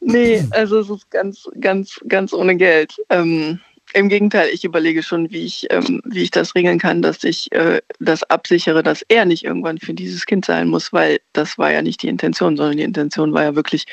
nee, 0.00 0.44
also 0.50 0.78
es 0.78 0.90
ist 0.90 1.10
ganz, 1.10 1.48
ganz, 1.60 2.00
ganz 2.08 2.32
ohne 2.32 2.56
Geld. 2.56 2.94
Ähm, 3.10 3.60
Im 3.92 4.08
Gegenteil, 4.08 4.48
ich 4.52 4.64
überlege 4.64 5.02
schon, 5.02 5.30
wie 5.30 5.44
ich, 5.44 5.66
ähm, 5.70 6.00
wie 6.04 6.22
ich 6.22 6.30
das 6.30 6.54
regeln 6.54 6.78
kann, 6.78 7.02
dass 7.02 7.24
ich 7.24 7.50
äh, 7.52 7.80
das 8.00 8.22
absichere, 8.24 8.82
dass 8.82 9.02
er 9.08 9.24
nicht 9.24 9.44
irgendwann 9.44 9.78
für 9.78 9.94
dieses 9.94 10.26
Kind 10.26 10.44
zahlen 10.44 10.68
muss, 10.68 10.92
weil 10.92 11.20
das 11.32 11.58
war 11.58 11.72
ja 11.72 11.82
nicht 11.82 12.02
die 12.02 12.08
Intention, 12.08 12.56
sondern 12.56 12.76
die 12.76 12.84
Intention 12.84 13.32
war 13.32 13.42
ja 13.42 13.54
wirklich, 13.54 13.86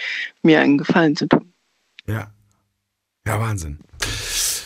mir 0.43 0.61
einen 0.61 0.77
Gefallen 0.77 1.15
zu 1.15 1.27
tun. 1.27 1.53
Ja. 2.07 2.31
Ja, 3.25 3.39
Wahnsinn. 3.39 3.79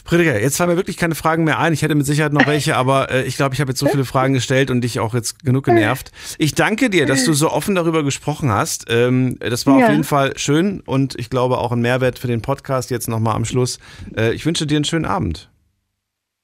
Friederike, 0.08 0.40
jetzt 0.40 0.58
fallen 0.58 0.70
mir 0.70 0.76
wirklich 0.78 0.98
keine 0.98 1.16
Fragen 1.16 1.44
mehr 1.46 1.58
ein. 1.60 1.74
Ich 1.74 1.82
hätte 1.82 1.96
mit 1.96 2.06
Sicherheit 2.06 2.32
noch 2.32 2.46
welche, 2.46 2.76
aber 2.78 3.10
äh, 3.12 3.24
ich 3.24 3.36
glaube, 3.38 3.56
ich 3.56 3.60
habe 3.62 3.72
jetzt 3.72 3.80
so 3.80 3.88
viele 3.88 4.06
Fragen 4.06 4.34
gestellt 4.36 4.70
und 4.70 4.82
dich 4.82 5.00
auch 5.00 5.16
jetzt 5.16 5.44
genug 5.44 5.66
genervt. 5.66 6.12
Ich 6.38 6.54
danke 6.54 6.92
dir, 6.92 7.08
dass 7.08 7.26
du 7.26 7.34
so 7.34 7.52
offen 7.52 7.74
darüber 7.74 8.04
gesprochen 8.04 8.52
hast. 8.52 8.86
Ähm, 8.90 9.38
das 9.40 9.66
war 9.66 9.80
Ja. 9.80 9.86
auf 9.86 9.92
jeden 9.92 10.04
Fall 10.04 10.38
schön 10.38 10.82
und 10.82 11.16
ich 11.20 11.30
glaube 11.32 11.58
auch 11.58 11.72
ein 11.72 11.82
Mehrwert 11.82 12.20
für 12.20 12.28
den 12.28 12.42
Podcast 12.42 12.92
jetzt 12.92 13.08
nochmal 13.10 13.36
am 13.36 13.46
Schluss. 13.46 13.80
Äh, 14.16 14.34
ich 14.34 14.46
wünsche 14.46 14.68
dir 14.68 14.76
einen 14.76 14.86
schönen 14.86 15.06
Abend. 15.06 15.50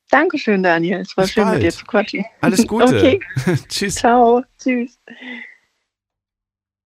Dankeschön, 0.10 0.64
Daniel. 0.64 1.00
Es 1.02 1.16
war 1.16 1.24
Bis 1.26 1.34
schön, 1.34 1.44
bald. 1.44 1.58
mit 1.60 1.64
dir 1.64 1.72
zu 1.72 1.86
quatschen. 1.86 2.26
Alles 2.42 2.66
Gute. 2.68 2.86
Okay. 2.98 3.20
Tschüss. 3.70 3.96
Ciao. 3.96 4.44
Tschüss. 4.62 4.98